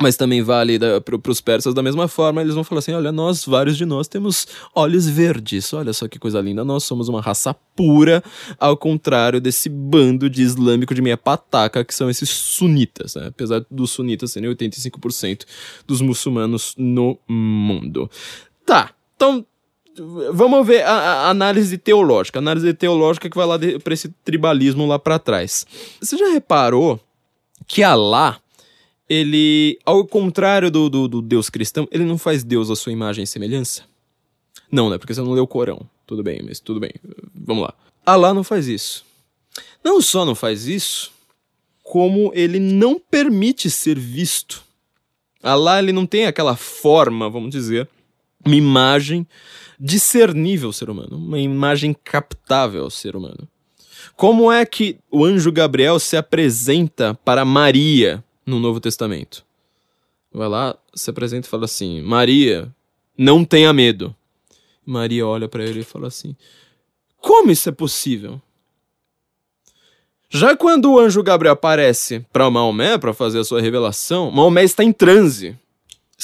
mas 0.00 0.16
também 0.16 0.42
vale 0.42 0.78
para 1.00 1.30
os 1.30 1.40
persas 1.40 1.74
da 1.74 1.82
mesma 1.82 2.08
forma. 2.08 2.40
Eles 2.40 2.54
vão 2.54 2.64
falar 2.64 2.80
assim: 2.80 2.92
olha, 2.92 3.12
nós, 3.12 3.44
vários 3.44 3.76
de 3.76 3.84
nós, 3.84 4.08
temos 4.08 4.46
olhos 4.74 5.08
verdes, 5.08 5.72
olha 5.72 5.92
só 5.92 6.08
que 6.08 6.18
coisa 6.18 6.40
linda, 6.40 6.64
nós 6.64 6.84
somos 6.84 7.08
uma 7.08 7.20
raça 7.20 7.54
pura, 7.74 8.22
ao 8.58 8.76
contrário 8.76 9.40
desse 9.40 9.68
bando 9.68 10.28
de 10.28 10.42
islâmico 10.42 10.94
de 10.94 11.02
meia 11.02 11.16
pataca 11.16 11.84
que 11.84 11.94
são 11.94 12.10
esses 12.10 12.28
sunitas, 12.28 13.14
né? 13.14 13.28
Apesar 13.28 13.64
dos 13.70 13.90
sunitas 13.90 14.32
serem 14.32 14.50
85% 14.50 15.44
dos 15.86 16.00
muçulmanos 16.00 16.74
no 16.76 17.18
mundo. 17.28 18.10
Tá, 18.64 18.90
então 19.16 19.44
vamos 20.32 20.66
ver 20.66 20.82
a, 20.84 20.92
a, 20.92 21.30
análise 21.30 21.76
teológica. 21.78 22.38
A 22.38 22.42
análise 22.42 22.72
teológica 22.74 23.28
que 23.28 23.36
vai 23.36 23.46
lá 23.46 23.58
para 23.82 23.94
esse 23.94 24.08
tribalismo 24.24 24.86
lá 24.86 24.98
para 24.98 25.18
trás. 25.18 25.66
Você 26.00 26.16
já 26.16 26.28
reparou 26.28 27.00
que 27.66 27.82
Alá, 27.82 28.40
ele, 29.08 29.78
ao 29.84 30.06
contrário 30.06 30.70
do, 30.70 30.88
do, 30.88 31.08
do, 31.08 31.22
Deus 31.22 31.50
cristão, 31.50 31.86
ele 31.90 32.04
não 32.04 32.18
faz 32.18 32.42
Deus 32.42 32.70
à 32.70 32.76
sua 32.76 32.92
imagem 32.92 33.24
e 33.24 33.26
semelhança? 33.26 33.84
Não, 34.70 34.88
né? 34.88 34.98
Porque 34.98 35.12
você 35.12 35.20
não 35.20 35.32
leu 35.32 35.44
o 35.44 35.48
Corão. 35.48 35.80
Tudo 36.06 36.22
bem, 36.22 36.40
mas 36.44 36.60
tudo 36.60 36.80
bem. 36.80 36.92
Vamos 37.34 37.64
lá. 37.64 37.74
Alá 38.04 38.32
não 38.32 38.42
faz 38.42 38.66
isso. 38.68 39.04
Não 39.84 40.00
só 40.00 40.24
não 40.24 40.34
faz 40.34 40.66
isso, 40.66 41.12
como 41.82 42.32
ele 42.34 42.58
não 42.58 42.98
permite 42.98 43.70
ser 43.70 43.98
visto. 43.98 44.62
Alá, 45.42 45.78
ele 45.78 45.92
não 45.92 46.06
tem 46.06 46.26
aquela 46.26 46.56
forma, 46.56 47.28
vamos 47.28 47.50
dizer, 47.50 47.88
uma 48.44 48.54
imagem 48.54 49.26
discernível 49.82 50.68
ao 50.68 50.72
ser 50.72 50.88
humano, 50.88 51.16
uma 51.16 51.40
imagem 51.40 51.92
captável 52.04 52.84
ao 52.84 52.90
ser 52.90 53.16
humano. 53.16 53.48
Como 54.16 54.50
é 54.52 54.64
que 54.64 54.96
o 55.10 55.24
anjo 55.24 55.50
Gabriel 55.50 55.98
se 55.98 56.16
apresenta 56.16 57.18
para 57.24 57.44
Maria 57.44 58.22
no 58.46 58.60
Novo 58.60 58.78
Testamento? 58.78 59.44
Vai 60.32 60.48
lá, 60.48 60.76
se 60.94 61.10
apresenta 61.10 61.48
e 61.48 61.50
fala 61.50 61.64
assim: 61.64 62.00
Maria, 62.00 62.72
não 63.18 63.44
tenha 63.44 63.72
medo. 63.72 64.14
Maria 64.86 65.26
olha 65.26 65.48
para 65.48 65.64
ele 65.64 65.80
e 65.80 65.84
fala 65.84 66.06
assim: 66.06 66.36
Como 67.18 67.50
isso 67.50 67.68
é 67.68 67.72
possível? 67.72 68.40
Já 70.30 70.56
quando 70.56 70.92
o 70.92 70.98
anjo 70.98 71.22
Gabriel 71.22 71.54
aparece 71.54 72.24
para 72.32 72.48
Maomé 72.48 72.96
para 72.98 73.12
fazer 73.12 73.40
a 73.40 73.44
sua 73.44 73.60
revelação, 73.60 74.30
Maomé 74.30 74.62
está 74.62 74.84
em 74.84 74.92
transe 74.92 75.58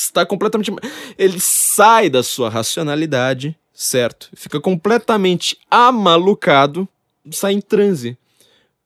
está 0.03 0.25
completamente. 0.25 0.73
Ele 1.19 1.39
sai 1.79 2.11
da 2.11 2.25
sua 2.25 2.49
racionalidade, 2.49 3.57
certo? 3.73 4.31
Fica 4.35 4.61
completamente 4.61 5.57
amalucado, 5.71 6.89
sai 7.31 7.53
em 7.53 7.61
transe. 7.61 8.19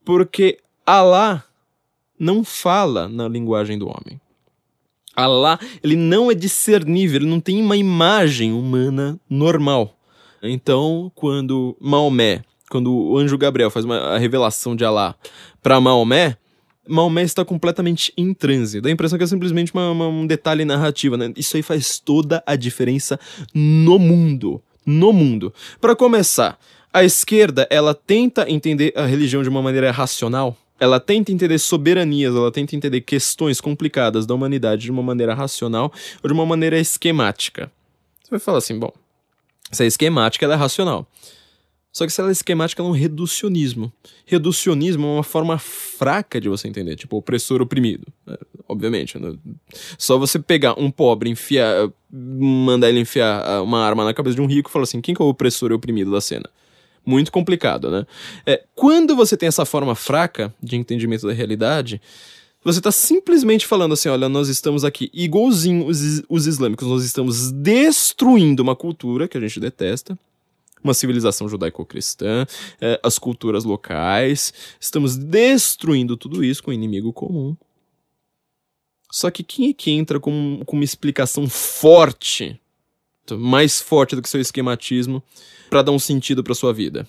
Porque 0.05 0.59
Alá 0.85 1.43
não 2.19 2.45
fala 2.45 3.09
na 3.09 3.27
linguagem 3.27 3.79
do 3.79 3.87
homem. 3.89 4.21
Alá, 5.17 5.59
ele 5.83 5.97
não 5.97 6.31
é 6.31 6.35
discernível, 6.35 7.17
ele 7.17 7.31
não 7.31 7.41
tem 7.41 7.63
uma 7.63 7.79
imagem 7.79 8.53
humana 8.53 9.19
normal. 9.29 9.97
Então, 10.43 11.11
quando 11.15 11.75
Maomé, 11.81 12.45
quando 12.69 12.93
o 12.93 13.17
anjo 13.17 13.39
Gabriel 13.39 13.71
faz 13.71 13.87
uma, 13.87 13.97
a 13.97 14.19
revelação 14.19 14.77
de 14.77 14.85
Alá 14.85 15.15
para 15.63 15.81
Maomé, 15.81 16.37
Maomé 16.89 17.23
está 17.23 17.45
completamente 17.45 18.13
em 18.17 18.35
transe. 18.35 18.81
Dá 18.81 18.89
a 18.89 18.93
impressão 18.93 19.17
que 19.17 19.25
é 19.25 19.27
simplesmente 19.27 19.73
uma, 19.73 19.91
uma, 19.91 20.09
um 20.09 20.27
detalhe 20.27 20.65
narrativo, 20.65 21.17
né? 21.17 21.33
Isso 21.37 21.57
aí 21.57 21.63
faz 21.63 21.99
toda 21.99 22.43
a 22.47 22.57
diferença 22.57 23.19
no 23.55 23.99
mundo. 23.99 24.61
No 24.85 25.13
mundo. 25.13 25.55
Para 25.81 25.95
começar, 25.95 26.59
a 26.93 27.05
esquerda, 27.05 27.67
ela 27.71 27.95
tenta 27.95 28.51
entender 28.51 28.93
a 28.97 29.07
religião 29.07 29.43
de 29.43 29.49
uma 29.49 29.63
maneira 29.63 29.91
racional. 29.91 30.57
Ela 30.79 30.99
tenta 30.99 31.31
entender 31.31 31.59
soberanias, 31.59 32.35
ela 32.35 32.51
tenta 32.51 32.75
entender 32.75 33.01
questões 33.03 33.61
complicadas 33.61 34.27
da 34.27 34.35
humanidade 34.35 34.83
de 34.83 34.91
uma 34.91 35.03
maneira 35.03 35.33
racional 35.33 35.93
ou 36.23 36.29
de 36.29 36.35
uma 36.35 36.45
maneira 36.45 36.79
esquemática. 36.79 37.71
Você 38.23 38.31
vai 38.31 38.41
falar 38.41 38.59
assim, 38.59 38.77
bom, 38.77 38.93
se 39.71 39.85
é 39.85 39.87
esquemática, 39.87 40.45
ela 40.45 40.55
é 40.55 40.57
racional. 40.57 41.07
Só 41.93 42.07
que 42.07 42.21
é 42.21 42.31
esquemática, 42.31 42.83
é 42.83 42.85
um 42.85 42.91
reducionismo. 42.91 43.93
Reducionismo 44.25 45.07
é 45.07 45.11
uma 45.11 45.23
forma 45.23 45.59
fraca 45.59 46.41
de 46.41 46.49
você 46.49 46.67
entender, 46.67 46.97
tipo, 46.97 47.19
opressor 47.19 47.61
oprimido. 47.61 48.07
Né? 48.27 48.35
Obviamente. 48.67 49.19
Né? 49.19 49.35
Só 49.99 50.17
você 50.17 50.39
pegar 50.39 50.81
um 50.81 50.91
pobre, 50.91 51.29
enfiar, 51.29 51.91
mandar 52.11 52.89
ele 52.89 53.01
enfiar 53.01 53.45
ah, 53.45 53.63
uma 53.63 53.85
arma 53.85 54.07
na 54.07 54.15
cabeça 54.15 54.37
de 54.37 54.41
um 54.41 54.47
rico 54.47 54.71
e 54.71 54.73
falar 54.73 54.85
assim: 54.85 55.03
quem 55.03 55.15
que 55.15 55.21
é 55.21 55.25
o 55.25 55.29
opressor 55.29 55.71
e 55.71 55.75
oprimido 55.75 56.11
da 56.11 56.21
cena? 56.23 56.49
Muito 57.05 57.31
complicado, 57.31 57.91
né? 57.91 58.07
É, 58.47 58.63
quando 58.75 59.15
você 59.15 59.37
tem 59.37 59.49
essa 59.49 59.67
forma 59.67 59.95
fraca 59.95 60.55
de 60.63 60.77
entendimento 60.77 61.27
da 61.27 61.33
realidade, 61.35 62.01
você 62.65 62.79
está 62.79 62.91
simplesmente 62.91 63.67
falando 63.67 63.93
assim: 63.93 64.09
olha, 64.09 64.31
nós 64.31 64.49
estamos 64.49 64.83
aqui, 64.83 65.11
igualzinho 65.13 65.87
os, 65.87 66.23
os 66.27 66.47
islâmicos, 66.47 66.89
nós 66.89 67.05
estamos 67.05 67.53
destruindo 67.53 68.63
uma 68.63 68.75
cultura 68.75 69.29
que 69.29 69.37
a 69.37 69.41
gente 69.41 69.61
detesta 69.61 70.17
uma 70.83 70.95
civilização 70.95 71.49
judaico-cristã, 71.49 72.47
é, 72.81 73.01
as 73.03 73.19
culturas 73.19 73.65
locais. 73.65 74.53
Estamos 74.81 75.17
destruindo 75.17 76.17
tudo 76.17 76.45
isso 76.45 76.63
com 76.63 76.71
um 76.71 76.75
inimigo 76.75 77.13
comum. 77.13 77.57
Só 79.11 79.31
que 79.31 79.43
quem 79.43 79.69
é 79.69 79.73
que 79.75 79.91
entra 79.91 80.19
com, 80.19 80.63
com 80.65 80.77
uma 80.77 80.85
explicação 80.85 81.49
forte, 81.49 82.59
mais 83.31 83.81
forte 83.81 84.17
do 84.17 84.23
que 84.23 84.29
seu 84.29 84.41
esquematismo, 84.41 85.23
para 85.69 85.83
dar 85.83 85.93
um 85.93 85.99
sentido 85.99 86.43
para 86.43 86.55
sua 86.55 86.73
vida? 86.73 87.07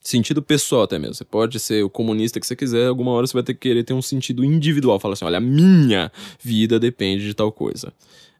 Sentido 0.00 0.42
pessoal 0.42 0.82
até 0.82 0.98
mesmo. 0.98 1.14
Você 1.14 1.24
pode 1.24 1.58
ser 1.58 1.82
o 1.82 1.88
comunista 1.88 2.38
que 2.38 2.46
você 2.46 2.54
quiser, 2.54 2.88
alguma 2.88 3.12
hora 3.12 3.26
você 3.26 3.32
vai 3.32 3.42
ter 3.42 3.54
que 3.54 3.60
querer 3.60 3.84
ter 3.84 3.94
um 3.94 4.02
sentido 4.02 4.44
individual. 4.44 5.00
Fala 5.00 5.14
assim: 5.14 5.24
olha, 5.24 5.38
a 5.38 5.40
minha 5.40 6.12
vida 6.42 6.78
depende 6.78 7.24
de 7.24 7.32
tal 7.32 7.50
coisa. 7.50 7.90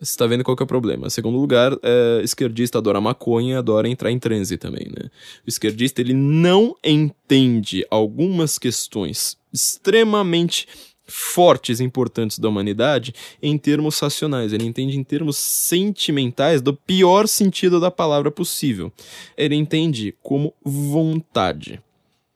Você 0.01 0.11
está 0.11 0.27
vendo 0.27 0.45
qual 0.45 0.57
que 0.57 0.63
é 0.63 0.65
o 0.65 0.67
problema. 0.67 1.09
Segundo 1.09 1.39
lugar, 1.39 1.73
é, 1.83 2.21
esquerdista 2.23 2.79
adora 2.79 3.01
maconha, 3.01 3.59
adora 3.59 3.89
entrar 3.89 4.11
em 4.11 4.19
transe 4.19 4.57
também, 4.57 4.87
né? 4.87 5.09
O 5.47 5.49
esquerdista, 5.49 6.01
ele 6.01 6.15
não 6.15 6.77
entende 6.85 7.87
algumas 7.91 8.59
questões 8.59 9.39
extremamente 9.53 10.67
fortes 11.07 11.81
e 11.81 11.85
importantes 11.85 12.39
da 12.39 12.49
humanidade 12.49 13.15
em 13.43 13.57
termos 13.59 13.99
racionais. 13.99 14.53
Ele 14.53 14.65
entende 14.65 14.99
em 14.99 15.05
termos 15.05 15.37
sentimentais 15.37 16.61
do 16.61 16.75
pior 16.75 17.29
sentido 17.29 17.79
da 17.79 17.91
palavra 17.91 18.31
possível. 18.31 18.93
Ele 19.37 19.55
entende 19.55 20.15
como 20.23 20.55
vontade. 20.63 21.81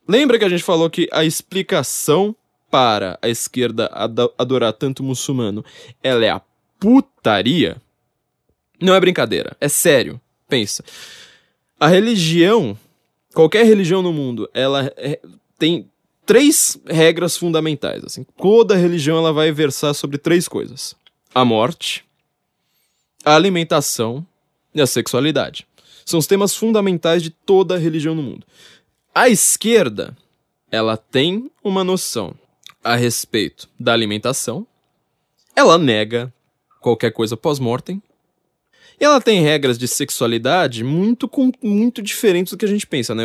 Lembra 0.07 0.39
que 0.39 0.45
a 0.45 0.49
gente 0.49 0.63
falou 0.63 0.89
que 0.89 1.09
a 1.13 1.25
explicação 1.25 2.35
para 2.71 3.19
a 3.23 3.29
esquerda 3.29 3.91
adorar 4.37 4.73
tanto 4.75 5.03
muçulmano, 5.03 5.65
ela 6.03 6.25
é 6.25 6.31
a 6.31 6.41
putaria, 6.79 7.81
não 8.81 8.95
é 8.95 9.01
brincadeira, 9.01 9.57
é 9.61 9.69
sério. 9.69 10.21
Pensa. 10.49 10.85
A 11.79 11.89
religião, 11.89 12.79
qualquer 13.35 13.65
religião 13.67 14.03
no 14.03 14.13
mundo, 14.13 14.49
ela 14.55 14.93
é, 14.97 15.21
tem 15.59 15.91
três 16.25 16.79
regras 16.87 17.37
fundamentais. 17.37 18.05
Assim, 18.05 18.25
toda 18.37 18.77
religião 18.77 19.19
ela 19.19 19.33
vai 19.33 19.53
versar 19.53 19.95
sobre 19.95 20.19
três 20.19 20.49
coisas: 20.49 20.95
a 21.35 21.45
morte, 21.45 22.05
a 23.25 23.35
alimentação 23.35 24.27
e 24.75 24.81
a 24.81 24.87
sexualidade. 24.87 25.67
São 26.05 26.19
os 26.19 26.27
temas 26.27 26.55
fundamentais 26.55 27.23
de 27.23 27.31
toda 27.31 27.77
religião 27.77 28.15
no 28.15 28.23
mundo. 28.23 28.47
A 29.15 29.29
esquerda, 29.29 30.17
ela 30.71 30.97
tem 30.97 31.51
uma 31.63 31.85
noção 31.85 32.35
a 32.83 32.97
respeito 32.97 33.69
da 33.79 33.93
alimentação. 33.93 34.67
Ela 35.55 35.77
nega 35.77 36.33
qualquer 36.81 37.13
coisa 37.13 37.37
pós-mortem. 37.37 38.03
E 39.01 39.05
ela 39.05 39.21
tem 39.21 39.43
regras 39.43 39.79
de 39.79 39.87
sexualidade 39.87 40.83
muito, 40.83 41.31
muito 41.63 42.03
diferentes 42.03 42.53
do 42.53 42.57
que 42.57 42.65
a 42.65 42.69
gente 42.69 42.87
pensa, 42.87 43.15
né? 43.15 43.25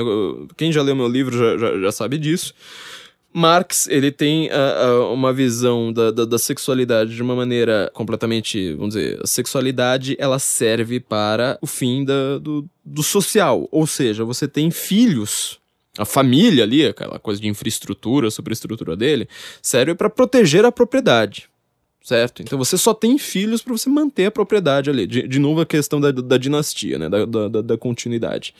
Quem 0.55 0.71
já 0.71 0.81
leu 0.83 0.95
meu 0.95 1.07
livro 1.07 1.35
já, 1.35 1.57
já, 1.57 1.79
já 1.79 1.91
sabe 1.91 2.17
disso. 2.17 2.53
Marx, 3.35 3.87
ele 3.87 4.11
tem 4.11 4.47
uma 5.11 5.33
visão 5.33 5.91
da, 5.91 6.11
da, 6.11 6.23
da, 6.23 6.37
sexualidade 6.37 7.15
de 7.15 7.21
uma 7.23 7.35
maneira 7.35 7.89
completamente, 7.91 8.73
vamos 8.75 8.93
dizer, 8.93 9.19
a 9.23 9.25
sexualidade, 9.25 10.15
ela 10.19 10.37
serve 10.37 10.99
para 10.99 11.57
o 11.59 11.65
fim 11.65 12.05
da, 12.05 12.37
do, 12.37 12.69
do 12.85 13.01
social. 13.01 13.67
Ou 13.71 13.87
seja, 13.87 14.23
você 14.23 14.47
tem 14.47 14.69
filhos, 14.69 15.59
a 15.97 16.05
família 16.05 16.63
ali, 16.63 16.85
aquela 16.85 17.17
coisa 17.17 17.41
de 17.41 17.47
infraestrutura, 17.47 18.29
superestrutura 18.29 18.95
dele, 18.95 19.27
serve 19.63 19.95
para 19.95 20.11
proteger 20.11 20.63
a 20.63 20.71
propriedade 20.71 21.49
certo? 22.03 22.41
Então 22.41 22.57
você 22.57 22.77
só 22.77 22.93
tem 22.93 23.17
filhos 23.17 23.61
para 23.61 23.71
você 23.71 23.89
manter 23.89 24.25
a 24.25 24.31
propriedade 24.31 24.89
ali. 24.89 25.07
De, 25.07 25.25
de 25.27 25.39
novo 25.39 25.61
a 25.61 25.65
questão 25.65 26.01
da, 26.01 26.11
da 26.11 26.37
dinastia, 26.37 26.99
né? 26.99 27.07
Da, 27.07 27.25
da, 27.25 27.61
da, 27.61 27.77
continuidade. 27.77 28.53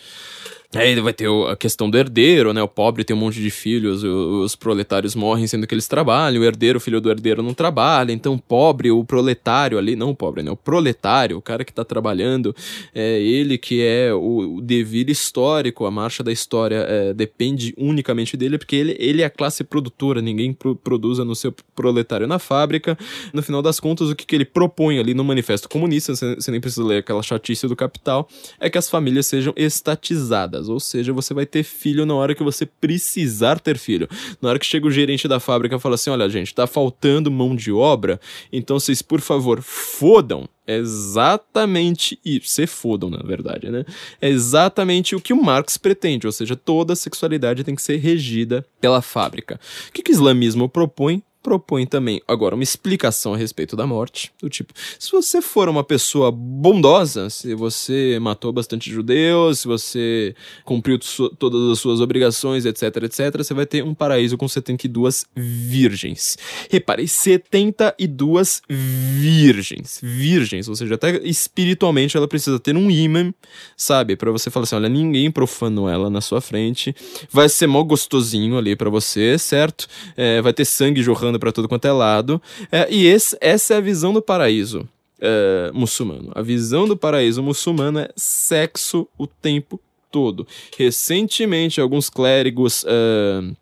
Aí 0.75 0.99
vai 0.99 1.13
ter 1.13 1.29
a 1.29 1.55
questão 1.55 1.89
do 1.89 1.97
herdeiro, 1.97 2.51
né? 2.51 2.61
O 2.61 2.67
pobre 2.67 3.03
tem 3.03 3.15
um 3.15 3.19
monte 3.19 3.39
de 3.39 3.51
filhos, 3.51 4.03
os 4.03 4.55
proletários 4.55 5.13
morrem 5.15 5.45
sendo 5.45 5.67
que 5.67 5.73
eles 5.73 5.87
trabalham, 5.87 6.41
o 6.41 6.45
herdeiro, 6.45 6.77
o 6.77 6.81
filho 6.81 6.99
do 6.99 7.11
herdeiro 7.11 7.43
não 7.43 7.53
trabalha, 7.53 8.11
então 8.11 8.33
o 8.33 8.39
pobre, 8.39 8.89
o 8.89 9.03
proletário 9.03 9.77
ali, 9.77 9.95
não 9.95 10.09
o 10.09 10.15
pobre, 10.15 10.41
né? 10.41 10.49
O 10.49 10.57
proletário, 10.57 11.37
o 11.37 11.41
cara 11.41 11.63
que 11.63 11.71
tá 11.71 11.83
trabalhando, 11.83 12.55
é 12.93 13.21
ele 13.21 13.57
que 13.57 13.83
é 13.83 14.13
o, 14.13 14.57
o 14.57 14.61
devir 14.61 15.09
histórico, 15.09 15.85
a 15.85 15.91
marcha 15.91 16.23
da 16.23 16.31
história 16.31 16.85
é, 16.87 17.13
depende 17.13 17.73
unicamente 17.77 18.35
dele, 18.35 18.57
porque 18.57 18.75
ele, 18.75 18.95
ele 18.99 19.21
é 19.21 19.25
a 19.25 19.29
classe 19.29 19.63
produtora, 19.63 20.21
ninguém 20.21 20.53
pro, 20.53 20.75
produz 20.75 21.19
no 21.19 21.35
seu 21.35 21.53
proletário 21.75 22.27
na 22.27 22.39
fábrica. 22.39 22.97
No 23.31 23.43
final 23.43 23.61
das 23.61 23.79
contas, 23.79 24.09
o 24.09 24.15
que, 24.15 24.25
que 24.25 24.35
ele 24.35 24.45
propõe 24.45 24.99
ali 24.99 25.13
no 25.13 25.23
Manifesto 25.23 25.69
Comunista, 25.69 26.15
você 26.15 26.51
nem 26.51 26.59
precisa 26.59 26.83
ler 26.83 26.97
aquela 26.97 27.21
chatice 27.21 27.67
do 27.67 27.75
Capital, 27.75 28.27
é 28.59 28.69
que 28.69 28.77
as 28.77 28.89
famílias 28.89 29.27
sejam 29.27 29.53
estatizadas 29.55 30.62
ou 30.69 30.79
seja, 30.79 31.13
você 31.13 31.33
vai 31.33 31.45
ter 31.45 31.63
filho 31.63 32.05
na 32.05 32.13
hora 32.13 32.35
que 32.35 32.43
você 32.43 32.65
precisar 32.65 33.59
ter 33.59 33.77
filho. 33.77 34.07
Na 34.41 34.49
hora 34.49 34.59
que 34.59 34.65
chega 34.65 34.87
o 34.87 34.91
gerente 34.91 35.27
da 35.27 35.39
fábrica 35.39 35.75
e 35.75 35.79
fala 35.79 35.95
assim: 35.95 36.09
olha, 36.09 36.29
gente, 36.29 36.53
tá 36.53 36.67
faltando 36.67 37.31
mão 37.31 37.55
de 37.55 37.71
obra, 37.71 38.19
então 38.51 38.79
vocês, 38.79 39.01
por 39.01 39.21
favor, 39.21 39.61
fodam. 39.61 40.47
É 40.65 40.77
exatamente 40.77 42.17
isso. 42.23 42.47
Se 42.47 42.65
fodam, 42.65 43.09
na 43.09 43.17
verdade, 43.17 43.69
né? 43.69 43.83
É 44.21 44.29
exatamente 44.29 45.13
o 45.13 45.19
que 45.19 45.33
o 45.33 45.43
Marx 45.43 45.77
pretende, 45.77 46.25
ou 46.25 46.31
seja, 46.31 46.55
toda 46.55 46.95
sexualidade 46.95 47.65
tem 47.65 47.75
que 47.75 47.81
ser 47.81 47.97
regida 47.97 48.65
pela 48.79 49.01
fábrica. 49.01 49.59
O 49.89 49.91
que, 49.91 50.01
que 50.01 50.11
o 50.11 50.13
islamismo 50.13 50.69
propõe? 50.69 51.21
Propõe 51.43 51.85
também 51.85 52.21
agora 52.25 52.55
uma 52.55 52.63
explicação 52.63 53.33
a 53.33 53.37
respeito 53.37 53.75
da 53.75 53.85
morte, 53.85 54.31
do 54.41 54.49
tipo, 54.49 54.73
se 54.97 55.11
você 55.11 55.41
for 55.41 55.67
uma 55.67 55.83
pessoa 55.83 56.31
bondosa, 56.31 57.29
se 57.29 57.53
você 57.53 58.17
matou 58.21 58.53
bastante 58.53 58.89
judeus, 58.89 59.59
se 59.59 59.67
você 59.67 60.33
cumpriu 60.63 60.97
todas 61.37 61.69
as 61.69 61.79
suas 61.79 61.99
obrigações, 61.99 62.65
etc, 62.65 62.83
etc, 63.03 63.37
você 63.37 63.53
vai 63.53 63.65
ter 63.65 63.83
um 63.83 63.93
paraíso 63.93 64.37
com 64.37 64.47
72 64.47 65.25
virgens. 65.35 66.37
Repare, 66.69 67.07
72 67.07 68.61
virgens, 68.69 69.99
virgens, 70.01 70.69
ou 70.69 70.75
seja, 70.75 70.95
até 70.95 71.21
espiritualmente 71.27 72.15
ela 72.15 72.27
precisa 72.27 72.57
ter 72.59 72.77
um 72.77 72.89
imã, 72.89 73.33
sabe, 73.75 74.15
para 74.15 74.31
você 74.31 74.49
falar 74.49 74.63
assim, 74.63 74.75
olha, 74.75 74.89
ninguém 74.89 75.29
profanou 75.29 75.89
ela 75.89 76.09
na 76.09 76.21
sua 76.21 76.39
frente, 76.39 76.95
vai 77.29 77.49
ser 77.49 77.67
mó 77.67 77.83
gostosinho 77.83 78.57
ali 78.57 78.75
para 78.75 78.89
você, 78.89 79.37
certo? 79.37 79.87
É, 80.15 80.41
vai 80.41 80.53
ter 80.53 80.63
sangue 80.63 81.03
jorrando 81.03 81.32
para 81.39 81.51
tudo 81.51 81.67
quanto 81.67 81.85
é 81.85 81.91
lado. 81.91 82.41
É, 82.71 82.87
e 82.91 83.05
esse, 83.05 83.37
essa 83.41 83.73
é 83.73 83.77
a 83.77 83.81
visão 83.81 84.13
do 84.13 84.21
paraíso 84.21 84.87
é, 85.19 85.71
muçulmano. 85.73 86.31
A 86.35 86.41
visão 86.41 86.87
do 86.87 86.97
paraíso 86.97 87.41
muçulmano 87.41 87.99
é 87.99 88.09
sexo 88.15 89.07
o 89.17 89.25
tempo 89.25 89.79
todo. 90.11 90.45
Recentemente, 90.77 91.81
alguns 91.81 92.09
clérigos. 92.09 92.83
Uh, 92.83 93.55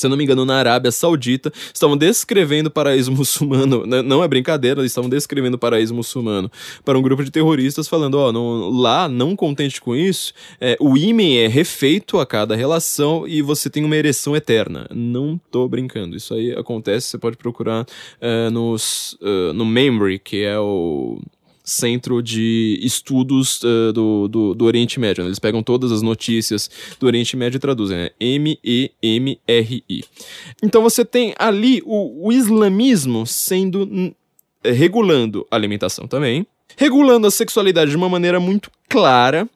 se 0.00 0.08
não 0.08 0.16
me 0.16 0.24
engano, 0.24 0.44
na 0.44 0.56
Arábia 0.56 0.90
Saudita, 0.90 1.52
estavam 1.72 1.96
descrevendo 1.96 2.68
o 2.68 2.70
paraíso 2.70 3.12
muçulmano, 3.12 3.86
né, 3.86 4.02
não 4.02 4.22
é 4.24 4.28
brincadeira, 4.28 4.80
eles 4.80 4.90
estavam 4.90 5.10
descrevendo 5.10 5.54
o 5.54 5.58
paraíso 5.58 5.94
muçulmano 5.94 6.50
para 6.84 6.98
um 6.98 7.02
grupo 7.02 7.22
de 7.22 7.30
terroristas, 7.30 7.88
falando, 7.88 8.14
ó, 8.14 8.30
oh, 8.30 8.70
lá, 8.70 9.08
não 9.08 9.36
contente 9.36 9.80
com 9.80 9.94
isso, 9.94 10.32
é, 10.60 10.76
o 10.80 10.96
ímen 10.96 11.38
é 11.38 11.46
refeito 11.46 12.18
a 12.18 12.26
cada 12.26 12.56
relação 12.56 13.26
e 13.26 13.42
você 13.42 13.68
tem 13.68 13.84
uma 13.84 13.96
ereção 13.96 14.34
eterna. 14.34 14.86
Não 14.90 15.40
tô 15.50 15.68
brincando, 15.68 16.16
isso 16.16 16.34
aí 16.34 16.52
acontece, 16.52 17.08
você 17.08 17.18
pode 17.18 17.36
procurar 17.36 17.82
uh, 17.82 18.50
nos, 18.50 19.16
uh, 19.20 19.52
no 19.52 19.64
Memory, 19.64 20.18
que 20.18 20.42
é 20.42 20.58
o 20.58 21.20
centro 21.64 22.22
de 22.22 22.78
estudos 22.82 23.62
uh, 23.62 23.92
do, 23.92 24.28
do, 24.28 24.54
do, 24.54 24.64
Oriente 24.64 24.98
Médio. 24.98 25.22
Né? 25.22 25.28
Eles 25.28 25.38
pegam 25.38 25.62
todas 25.62 25.92
as 25.92 26.02
notícias 26.02 26.70
do 26.98 27.06
Oriente 27.06 27.36
Médio 27.36 27.56
e 27.56 27.60
traduzem, 27.60 27.96
né? 27.96 28.10
M-E-M-R-I. 28.18 30.04
Então 30.62 30.82
você 30.82 31.04
tem 31.04 31.34
ali 31.38 31.82
o, 31.84 32.28
o 32.28 32.32
islamismo 32.32 33.26
sendo 33.26 34.14
eh, 34.62 34.72
regulando 34.72 35.46
a 35.50 35.56
alimentação 35.56 36.06
também, 36.06 36.46
regulando 36.76 37.26
a 37.26 37.30
sexualidade 37.30 37.90
de 37.90 37.96
uma 37.96 38.08
maneira 38.08 38.38
muito 38.40 38.70
clara, 38.88 39.48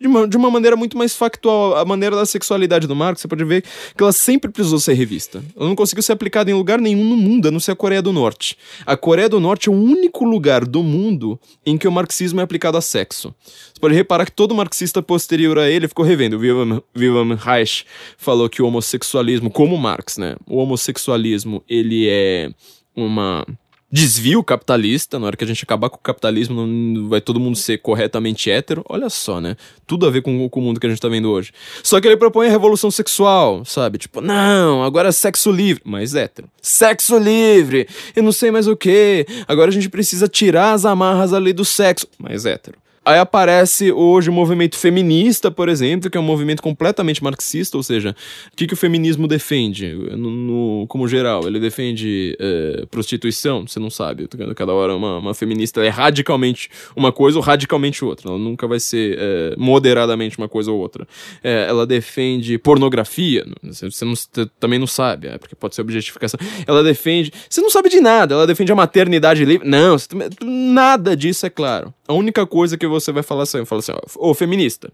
de 0.00 0.06
uma, 0.06 0.28
de 0.28 0.36
uma 0.36 0.50
maneira 0.50 0.76
muito 0.76 0.96
mais 0.96 1.14
factual. 1.14 1.76
A 1.76 1.84
maneira 1.84 2.16
da 2.16 2.24
sexualidade 2.24 2.86
do 2.86 2.94
Marx, 2.94 3.20
você 3.20 3.28
pode 3.28 3.44
ver 3.44 3.64
que 3.96 4.02
ela 4.02 4.12
sempre 4.12 4.50
precisou 4.50 4.78
ser 4.78 4.94
revista. 4.94 5.42
Ela 5.56 5.68
não 5.68 5.76
conseguiu 5.76 6.02
ser 6.02 6.12
aplicada 6.12 6.50
em 6.50 6.54
lugar 6.54 6.80
nenhum 6.80 7.04
no 7.04 7.16
mundo, 7.16 7.48
a 7.48 7.50
não 7.50 7.60
ser 7.60 7.72
a 7.72 7.76
Coreia 7.76 8.00
do 8.00 8.12
Norte. 8.12 8.56
A 8.86 8.96
Coreia 8.96 9.28
do 9.28 9.40
Norte 9.40 9.68
é 9.68 9.72
o 9.72 9.74
único 9.74 10.24
lugar 10.24 10.64
do 10.64 10.82
mundo 10.82 11.38
em 11.64 11.76
que 11.76 11.88
o 11.88 11.92
marxismo 11.92 12.40
é 12.40 12.44
aplicado 12.44 12.76
a 12.76 12.80
sexo. 12.80 13.34
Você 13.44 13.80
pode 13.80 13.94
reparar 13.94 14.24
que 14.24 14.32
todo 14.32 14.54
marxista 14.54 15.02
posterior 15.02 15.58
a 15.58 15.68
ele 15.68 15.88
ficou 15.88 16.04
revendo. 16.04 16.36
O 16.36 16.40
Wilhelm, 16.40 16.80
Wilhelm 16.96 17.32
Reich 17.34 17.84
falou 18.16 18.48
que 18.48 18.62
o 18.62 18.66
homossexualismo, 18.66 19.50
como 19.50 19.76
Marx, 19.76 20.18
né? 20.18 20.36
O 20.46 20.58
homossexualismo, 20.58 21.62
ele 21.68 22.08
é 22.08 22.50
uma 22.94 23.46
desvio 23.90 24.44
capitalista, 24.44 25.18
na 25.18 25.26
hora 25.26 25.36
que 25.36 25.44
a 25.44 25.46
gente 25.46 25.64
acabar 25.64 25.88
com 25.88 25.96
o 25.96 26.00
capitalismo, 26.00 26.66
não 26.66 27.08
vai 27.08 27.20
todo 27.20 27.40
mundo 27.40 27.56
ser 27.56 27.78
corretamente 27.78 28.50
hétero. 28.50 28.84
Olha 28.88 29.08
só, 29.08 29.40
né? 29.40 29.56
Tudo 29.86 30.06
a 30.06 30.10
ver 30.10 30.22
com, 30.22 30.48
com 30.48 30.60
o 30.60 30.62
mundo 30.62 30.78
que 30.78 30.86
a 30.86 30.90
gente 30.90 31.00
tá 31.00 31.08
vendo 31.08 31.30
hoje. 31.30 31.52
Só 31.82 32.00
que 32.00 32.06
ele 32.06 32.16
propõe 32.16 32.48
a 32.48 32.50
revolução 32.50 32.90
sexual, 32.90 33.64
sabe? 33.64 33.98
Tipo, 33.98 34.20
não, 34.20 34.82
agora 34.82 35.08
é 35.08 35.12
sexo 35.12 35.50
livre, 35.50 35.82
mas 35.84 36.14
hétero. 36.14 36.48
Sexo 36.60 37.18
livre! 37.18 37.88
Eu 38.14 38.22
não 38.22 38.32
sei 38.32 38.50
mais 38.50 38.68
o 38.68 38.76
que. 38.76 39.26
Agora 39.46 39.70
a 39.70 39.74
gente 39.74 39.88
precisa 39.88 40.28
tirar 40.28 40.72
as 40.72 40.84
amarras 40.84 41.32
ali 41.32 41.52
do 41.52 41.64
sexo, 41.64 42.06
mas 42.18 42.44
hétero. 42.44 42.76
Aí 43.08 43.18
aparece 43.18 43.90
hoje 43.90 44.28
o 44.28 44.32
movimento 44.34 44.76
feminista, 44.76 45.50
por 45.50 45.70
exemplo, 45.70 46.10
que 46.10 46.18
é 46.18 46.20
um 46.20 46.24
movimento 46.24 46.62
completamente 46.62 47.24
marxista, 47.24 47.78
ou 47.78 47.82
seja, 47.82 48.14
o 48.52 48.54
que, 48.54 48.66
que 48.66 48.74
o 48.74 48.76
feminismo 48.76 49.26
defende, 49.26 49.94
no, 49.94 50.30
no 50.30 50.86
como 50.88 51.08
geral? 51.08 51.46
Ele 51.46 51.58
defende 51.58 52.36
é, 52.38 52.84
prostituição? 52.90 53.66
Você 53.66 53.80
não 53.80 53.88
sabe. 53.88 54.28
Cada 54.54 54.74
hora 54.74 54.94
uma, 54.94 55.20
uma 55.20 55.32
feminista 55.32 55.82
é 55.82 55.88
radicalmente 55.88 56.68
uma 56.94 57.10
coisa 57.10 57.38
ou 57.38 57.42
radicalmente 57.42 58.04
outra. 58.04 58.28
Ela 58.28 58.38
nunca 58.38 58.68
vai 58.68 58.78
ser 58.78 59.16
é, 59.18 59.54
moderadamente 59.56 60.36
uma 60.36 60.46
coisa 60.46 60.70
ou 60.70 60.78
outra. 60.78 61.08
É, 61.42 61.64
ela 61.66 61.86
defende 61.86 62.58
pornografia? 62.58 63.46
Você, 63.62 64.04
não, 64.04 64.14
você 64.14 64.28
também 64.60 64.78
não 64.78 64.86
sabe, 64.86 65.28
é, 65.28 65.38
porque 65.38 65.54
pode 65.54 65.74
ser 65.74 65.80
objetificação. 65.80 66.38
Ela 66.66 66.84
defende. 66.84 67.32
Você 67.48 67.62
não 67.62 67.70
sabe 67.70 67.88
de 67.88 68.02
nada. 68.02 68.34
Ela 68.34 68.46
defende 68.46 68.70
a 68.70 68.76
maternidade 68.76 69.46
livre? 69.46 69.66
Não, 69.66 69.98
você, 69.98 70.08
nada 70.44 71.16
disso 71.16 71.46
é 71.46 71.48
claro. 71.48 71.94
A 72.06 72.12
única 72.12 72.46
coisa 72.46 72.76
que 72.76 72.86
você 72.86 72.97
vai 73.06 73.22
falar 73.22 73.44
assim, 73.44 73.64
fala 73.64 73.80
assim, 73.80 73.92
ó, 73.92 74.30
ô 74.30 74.34
feminista, 74.34 74.92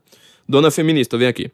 dona 0.49 0.71
feminista, 0.71 1.17
vem 1.19 1.29
aqui. 1.29 1.51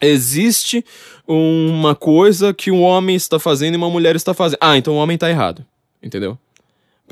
Existe 0.00 0.84
uma 1.26 1.94
coisa 1.94 2.52
que 2.52 2.70
um 2.70 2.82
homem 2.82 3.14
está 3.14 3.38
fazendo 3.38 3.74
e 3.74 3.76
uma 3.76 3.88
mulher 3.88 4.16
está 4.16 4.34
fazendo. 4.34 4.58
Ah, 4.60 4.76
então 4.76 4.94
o 4.94 4.96
homem 4.96 5.14
está 5.14 5.30
errado. 5.30 5.64
Entendeu? 6.02 6.36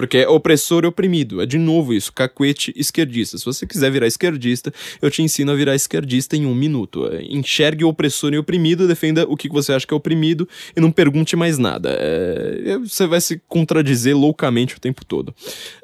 Porque 0.00 0.16
é 0.16 0.26
opressor 0.26 0.84
e 0.84 0.86
oprimido. 0.86 1.42
É 1.42 1.46
de 1.46 1.58
novo 1.58 1.92
isso, 1.92 2.10
cacuete 2.10 2.72
esquerdista. 2.74 3.36
Se 3.36 3.44
você 3.44 3.66
quiser 3.66 3.90
virar 3.90 4.06
esquerdista, 4.06 4.72
eu 5.02 5.10
te 5.10 5.20
ensino 5.20 5.52
a 5.52 5.54
virar 5.54 5.74
esquerdista 5.74 6.38
em 6.38 6.46
um 6.46 6.54
minuto. 6.54 7.06
Enxergue 7.28 7.84
o 7.84 7.88
opressor 7.88 8.32
e 8.32 8.38
oprimido, 8.38 8.88
defenda 8.88 9.26
o 9.28 9.36
que 9.36 9.46
você 9.50 9.74
acha 9.74 9.86
que 9.86 9.92
é 9.92 9.96
oprimido 9.96 10.48
e 10.74 10.80
não 10.80 10.90
pergunte 10.90 11.36
mais 11.36 11.58
nada. 11.58 11.90
É... 12.00 12.78
Você 12.78 13.06
vai 13.06 13.20
se 13.20 13.42
contradizer 13.46 14.16
loucamente 14.16 14.74
o 14.74 14.80
tempo 14.80 15.04
todo. 15.04 15.34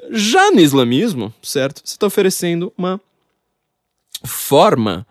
Já 0.09 0.49
no 0.49 0.61
islamismo, 0.61 1.31
certo? 1.43 1.83
Você 1.85 1.93
está 1.93 2.07
oferecendo 2.07 2.73
uma 2.75 2.99
forma 4.25 5.05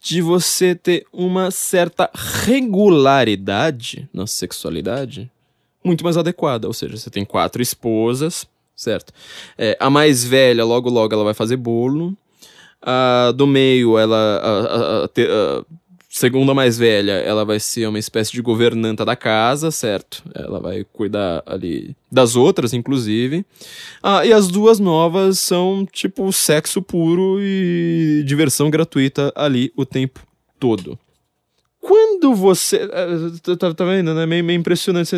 de 0.00 0.22
você 0.22 0.76
ter 0.76 1.04
uma 1.12 1.50
certa 1.50 2.08
regularidade 2.14 4.08
na 4.14 4.28
sexualidade 4.28 5.28
muito 5.84 6.04
mais 6.04 6.16
adequada. 6.16 6.66
Ou 6.66 6.72
seja, 6.72 6.96
você 6.96 7.10
tem 7.10 7.24
quatro 7.24 7.60
esposas, 7.60 8.46
certo? 8.76 9.12
É, 9.56 9.76
a 9.80 9.88
mais 9.90 10.24
velha, 10.24 10.64
logo 10.64 10.90
logo, 10.90 11.14
ela 11.14 11.24
vai 11.24 11.34
fazer 11.34 11.56
bolo. 11.56 12.16
A 12.80 13.32
do 13.36 13.46
meio, 13.46 13.96
ela. 13.98 14.16
A, 14.16 15.04
a, 15.04 15.04
a, 15.04 15.64
segunda 16.08 16.52
mais 16.52 16.76
velha, 16.76 17.12
ela 17.12 17.42
vai 17.42 17.58
ser 17.58 17.86
uma 17.86 17.98
espécie 17.98 18.32
de 18.32 18.42
governanta 18.42 19.02
da 19.02 19.16
casa, 19.16 19.70
certo? 19.70 20.22
Ela 20.34 20.60
vai 20.60 20.84
cuidar 20.92 21.42
ali 21.46 21.96
das 22.10 22.36
outras, 22.36 22.74
inclusive. 22.74 23.46
Ah, 24.02 24.24
e 24.26 24.32
as 24.32 24.48
duas 24.48 24.78
novas 24.78 25.38
são 25.38 25.86
tipo 25.90 26.30
sexo 26.30 26.82
puro 26.82 27.38
e 27.40 28.22
diversão 28.26 28.68
gratuita 28.68 29.32
ali 29.34 29.72
o 29.74 29.86
tempo 29.86 30.20
todo 30.60 30.98
quando 31.82 32.32
você. 32.32 32.76
É, 32.76 33.56
tá, 33.56 33.74
tá 33.74 33.84
vendo, 33.84 34.14
né? 34.14 34.24
Meio, 34.24 34.44
meio 34.44 34.60
impressionante. 34.60 35.16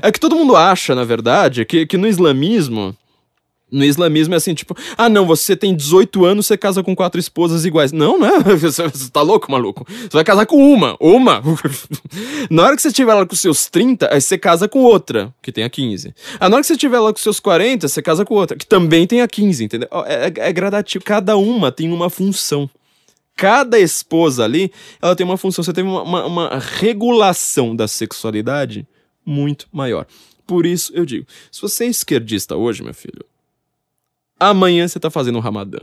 É 0.00 0.10
que 0.10 0.18
todo 0.18 0.34
mundo 0.34 0.56
acha, 0.56 0.94
na 0.94 1.04
verdade, 1.04 1.66
que, 1.66 1.86
que 1.86 1.98
no 1.98 2.08
islamismo. 2.08 2.96
No 3.70 3.84
islamismo 3.84 4.34
é 4.34 4.36
assim, 4.36 4.52
tipo, 4.52 4.76
ah, 4.98 5.08
não, 5.08 5.24
você 5.24 5.54
tem 5.54 5.76
18 5.76 6.24
anos, 6.24 6.46
você 6.46 6.56
casa 6.56 6.82
com 6.82 6.96
quatro 6.96 7.20
esposas 7.20 7.64
iguais. 7.64 7.92
Não, 7.92 8.18
não 8.18 8.26
é. 8.26 8.40
Você, 8.58 8.82
você 8.88 9.08
tá 9.08 9.22
louco, 9.22 9.48
maluco? 9.48 9.86
Você 9.88 10.08
vai 10.12 10.24
casar 10.24 10.44
com 10.44 10.56
uma, 10.56 10.96
uma. 10.98 11.40
na 12.50 12.64
hora 12.64 12.74
que 12.74 12.82
você 12.82 12.88
estiver 12.88 13.14
lá 13.14 13.24
com 13.24 13.36
seus 13.36 13.68
30, 13.68 14.12
aí 14.12 14.20
você 14.20 14.36
casa 14.36 14.66
com 14.66 14.80
outra, 14.80 15.32
que 15.40 15.52
tem 15.52 15.62
a 15.62 15.70
15. 15.70 16.12
Ah, 16.40 16.48
na 16.48 16.56
hora 16.56 16.62
que 16.62 16.66
você 16.66 16.72
estiver 16.72 16.98
lá 16.98 17.12
com 17.12 17.18
seus 17.20 17.38
40, 17.38 17.86
você 17.86 18.02
casa 18.02 18.24
com 18.24 18.34
outra, 18.34 18.56
que 18.56 18.66
também 18.66 19.06
tem 19.06 19.20
a 19.20 19.28
15, 19.28 19.62
entendeu? 19.62 19.88
É, 20.04 20.26
é, 20.26 20.48
é 20.48 20.52
gradativo. 20.52 21.04
Cada 21.04 21.36
uma 21.36 21.70
tem 21.70 21.92
uma 21.92 22.10
função. 22.10 22.68
Cada 23.40 23.78
esposa 23.78 24.44
ali, 24.44 24.70
ela 25.00 25.16
tem 25.16 25.24
uma 25.24 25.38
função, 25.38 25.64
você 25.64 25.72
teve 25.72 25.88
uma, 25.88 26.02
uma, 26.02 26.26
uma 26.26 26.58
regulação 26.58 27.74
da 27.74 27.88
sexualidade 27.88 28.86
muito 29.24 29.66
maior. 29.72 30.06
Por 30.46 30.66
isso 30.66 30.92
eu 30.94 31.06
digo, 31.06 31.26
se 31.50 31.62
você 31.62 31.84
é 31.84 31.88
esquerdista 31.88 32.54
hoje, 32.54 32.82
meu 32.82 32.92
filho, 32.92 33.24
amanhã 34.38 34.86
você 34.86 35.00
tá 35.00 35.08
fazendo 35.08 35.36
o 35.36 35.40
Ramadã. 35.40 35.78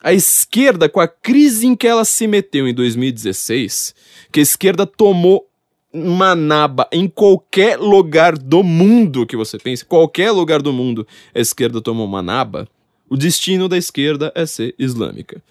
A 0.00 0.14
esquerda, 0.14 0.88
com 0.88 1.00
a 1.00 1.08
crise 1.08 1.66
em 1.66 1.76
que 1.76 1.86
ela 1.86 2.04
se 2.06 2.26
meteu 2.26 2.66
em 2.66 2.72
2016, 2.72 3.94
que 4.32 4.40
a 4.40 4.42
esquerda 4.42 4.86
tomou 4.86 5.46
uma 5.92 6.34
naba 6.34 6.88
em 6.90 7.08
qualquer 7.08 7.78
lugar 7.78 8.38
do 8.38 8.62
mundo 8.62 9.26
que 9.26 9.36
você 9.36 9.58
pense, 9.58 9.84
qualquer 9.84 10.30
lugar 10.30 10.62
do 10.62 10.72
mundo, 10.72 11.06
a 11.34 11.40
esquerda 11.40 11.78
tomou 11.78 12.06
uma 12.06 12.22
naba, 12.22 12.66
o 13.06 13.18
destino 13.18 13.68
da 13.68 13.76
esquerda 13.76 14.32
é 14.34 14.46
ser 14.46 14.74
islâmica. 14.78 15.42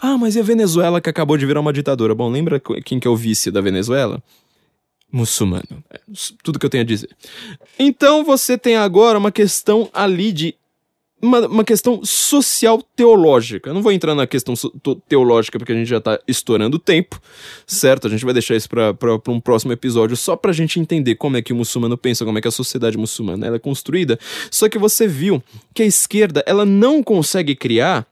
Ah, 0.00 0.16
mas 0.16 0.34
e 0.34 0.40
a 0.40 0.42
Venezuela 0.42 1.00
que 1.00 1.10
acabou 1.10 1.36
de 1.36 1.44
virar 1.44 1.60
uma 1.60 1.72
ditadura? 1.72 2.14
Bom, 2.14 2.30
lembra 2.30 2.60
quem 2.84 2.98
que 2.98 3.06
é 3.06 3.10
o 3.10 3.16
vice 3.16 3.50
da 3.50 3.60
Venezuela? 3.60 4.22
Muçulmano. 5.12 5.84
É, 5.90 6.00
tudo 6.42 6.58
que 6.58 6.64
eu 6.64 6.70
tenho 6.70 6.82
a 6.82 6.86
dizer. 6.86 7.10
Então 7.78 8.24
você 8.24 8.56
tem 8.56 8.76
agora 8.76 9.18
uma 9.18 9.32
questão 9.32 9.90
ali 9.92 10.32
de 10.32 10.54
uma, 11.20 11.46
uma 11.46 11.64
questão 11.64 12.00
social 12.02 12.82
teológica. 12.96 13.68
Eu 13.68 13.74
não 13.74 13.82
vou 13.82 13.92
entrar 13.92 14.14
na 14.14 14.26
questão 14.26 14.54
teológica 15.08 15.58
porque 15.58 15.72
a 15.72 15.74
gente 15.74 15.88
já 15.88 15.98
está 15.98 16.18
estourando 16.26 16.76
o 16.76 16.80
tempo, 16.80 17.20
certo? 17.66 18.06
A 18.06 18.10
gente 18.10 18.24
vai 18.24 18.32
deixar 18.32 18.56
isso 18.56 18.68
para 18.68 19.14
um 19.28 19.40
próximo 19.40 19.72
episódio 19.72 20.16
só 20.16 20.34
para 20.34 20.50
a 20.50 20.54
gente 20.54 20.80
entender 20.80 21.16
como 21.16 21.36
é 21.36 21.42
que 21.42 21.52
o 21.52 21.56
muçulmano 21.56 21.98
pensa, 21.98 22.24
como 22.24 22.38
é 22.38 22.40
que 22.40 22.48
a 22.48 22.52
sociedade 22.52 22.96
muçulmana 22.96 23.54
é 23.54 23.58
construída. 23.58 24.18
Só 24.50 24.68
que 24.68 24.78
você 24.78 25.06
viu 25.06 25.42
que 25.74 25.82
a 25.82 25.86
esquerda 25.86 26.42
ela 26.46 26.64
não 26.64 27.02
consegue 27.02 27.54
criar 27.54 28.06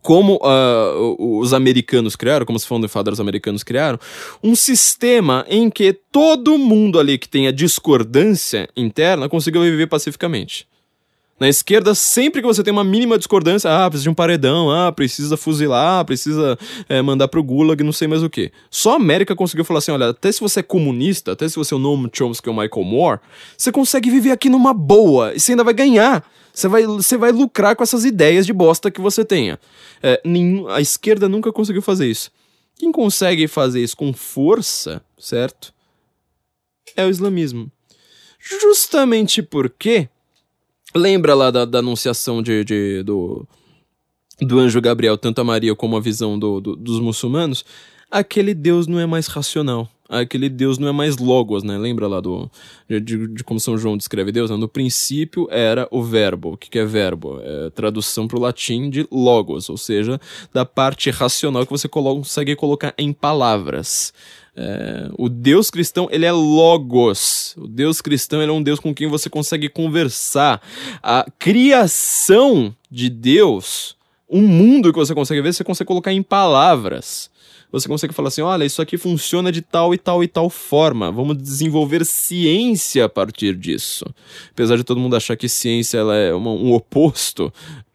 como 0.00 0.36
uh, 0.36 1.38
os 1.38 1.52
americanos 1.52 2.16
criaram, 2.16 2.46
como 2.46 2.56
os 2.56 2.64
founding 2.64 2.88
americanos 3.20 3.62
criaram, 3.62 3.98
um 4.42 4.56
sistema 4.56 5.44
em 5.48 5.68
que 5.68 5.92
todo 5.92 6.56
mundo 6.56 6.98
ali 6.98 7.18
que 7.18 7.28
tenha 7.28 7.52
discordância 7.52 8.68
interna 8.76 9.28
conseguiu 9.28 9.62
viver 9.62 9.86
pacificamente. 9.86 10.66
Na 11.42 11.48
esquerda, 11.48 11.92
sempre 11.92 12.40
que 12.40 12.46
você 12.46 12.62
tem 12.62 12.72
uma 12.72 12.84
mínima 12.84 13.18
discordância, 13.18 13.68
ah, 13.68 13.90
precisa 13.90 14.04
de 14.04 14.10
um 14.10 14.14
paredão, 14.14 14.70
ah, 14.70 14.92
precisa 14.92 15.36
fuzilar, 15.36 16.04
precisa 16.04 16.56
é, 16.88 17.02
mandar 17.02 17.26
pro 17.26 17.42
gulag, 17.42 17.82
não 17.82 17.90
sei 17.90 18.06
mais 18.06 18.22
o 18.22 18.30
que. 18.30 18.52
Só 18.70 18.92
a 18.92 18.96
América 18.96 19.34
conseguiu 19.34 19.64
falar 19.64 19.78
assim, 19.78 19.90
olha, 19.90 20.10
até 20.10 20.30
se 20.30 20.40
você 20.40 20.60
é 20.60 20.62
comunista, 20.62 21.32
até 21.32 21.48
se 21.48 21.56
você 21.56 21.74
é 21.74 21.76
o 21.76 21.80
Noam 21.80 22.08
Chomsky 22.12 22.48
ou 22.48 22.54
Michael 22.54 22.84
Moore, 22.84 23.20
você 23.58 23.72
consegue 23.72 24.08
viver 24.08 24.30
aqui 24.30 24.48
numa 24.48 24.72
boa, 24.72 25.34
e 25.34 25.40
você 25.40 25.50
ainda 25.50 25.64
vai 25.64 25.74
ganhar. 25.74 26.24
Você 26.52 26.68
vai, 26.68 26.86
você 26.86 27.16
vai 27.16 27.32
lucrar 27.32 27.74
com 27.74 27.82
essas 27.82 28.04
ideias 28.04 28.44
de 28.44 28.52
bosta 28.52 28.90
que 28.90 29.00
você 29.00 29.24
tenha. 29.24 29.58
É, 30.02 30.20
nenhum, 30.24 30.68
a 30.68 30.80
esquerda 30.80 31.28
nunca 31.28 31.52
conseguiu 31.52 31.82
fazer 31.82 32.10
isso. 32.10 32.30
Quem 32.76 32.92
consegue 32.92 33.46
fazer 33.48 33.82
isso 33.82 33.96
com 33.96 34.12
força, 34.12 35.02
certo? 35.18 35.72
É 36.96 37.04
o 37.06 37.10
islamismo. 37.10 37.70
Justamente 38.38 39.42
porque 39.42 40.08
Lembra 40.94 41.34
lá 41.34 41.50
da, 41.50 41.64
da 41.64 41.78
anunciação 41.78 42.42
de, 42.42 42.64
de, 42.64 43.02
do, 43.02 43.46
do 44.40 44.58
anjo 44.58 44.80
Gabriel, 44.80 45.16
tanto 45.16 45.40
a 45.40 45.44
Maria 45.44 45.74
como 45.74 45.96
a 45.96 46.00
visão 46.00 46.38
do, 46.38 46.60
do, 46.60 46.76
dos 46.76 47.00
muçulmanos? 47.00 47.64
Aquele 48.10 48.52
Deus 48.52 48.86
não 48.86 49.00
é 49.00 49.06
mais 49.06 49.26
racional. 49.26 49.88
Aquele 50.12 50.50
Deus 50.50 50.76
não 50.76 50.88
é 50.88 50.92
mais 50.92 51.16
logos, 51.16 51.62
né? 51.62 51.78
Lembra 51.78 52.06
lá 52.06 52.20
do, 52.20 52.50
de, 52.86 53.00
de 53.00 53.42
como 53.42 53.58
São 53.58 53.78
João 53.78 53.96
descreve 53.96 54.30
Deus? 54.30 54.50
Né? 54.50 54.56
No 54.58 54.68
princípio 54.68 55.48
era 55.50 55.88
o 55.90 56.02
verbo. 56.02 56.52
O 56.52 56.56
que, 56.56 56.68
que 56.68 56.78
é 56.78 56.84
verbo? 56.84 57.40
É 57.42 57.70
tradução 57.70 58.28
para 58.28 58.38
o 58.38 58.40
latim 58.40 58.90
de 58.90 59.08
logos, 59.10 59.70
ou 59.70 59.78
seja, 59.78 60.20
da 60.52 60.66
parte 60.66 61.10
racional 61.10 61.64
que 61.64 61.72
você 61.72 61.88
consegue 61.88 62.54
colocar 62.54 62.92
em 62.98 63.10
palavras. 63.10 64.12
É, 64.54 65.08
o 65.16 65.30
Deus 65.30 65.70
cristão, 65.70 66.08
ele 66.10 66.26
é 66.26 66.32
logos. 66.32 67.54
O 67.56 67.66
Deus 67.66 68.02
cristão, 68.02 68.42
ele 68.42 68.50
é 68.50 68.54
um 68.54 68.62
Deus 68.62 68.78
com 68.78 68.94
quem 68.94 69.08
você 69.08 69.30
consegue 69.30 69.68
conversar. 69.68 70.60
A 71.02 71.26
criação 71.38 72.74
de 72.90 73.08
Deus, 73.08 73.96
um 74.28 74.42
mundo 74.42 74.92
que 74.92 74.98
você 74.98 75.14
consegue 75.14 75.40
ver, 75.40 75.54
você 75.54 75.64
consegue 75.64 75.88
colocar 75.88 76.12
em 76.12 76.22
palavras. 76.22 77.31
Você 77.72 77.88
consegue 77.88 78.12
falar 78.12 78.28
assim: 78.28 78.42
olha, 78.42 78.64
isso 78.64 78.82
aqui 78.82 78.98
funciona 78.98 79.50
de 79.50 79.62
tal 79.62 79.94
e 79.94 79.98
tal 79.98 80.22
e 80.22 80.28
tal 80.28 80.50
forma. 80.50 81.10
Vamos 81.10 81.38
desenvolver 81.38 82.04
ciência 82.04 83.06
a 83.06 83.08
partir 83.08 83.56
disso. 83.56 84.04
Apesar 84.50 84.76
de 84.76 84.84
todo 84.84 85.00
mundo 85.00 85.16
achar 85.16 85.36
que 85.36 85.48
ciência 85.48 85.98
ela 85.98 86.14
é 86.14 86.34
uma, 86.34 86.50
um 86.50 86.72
oposto 86.72 87.52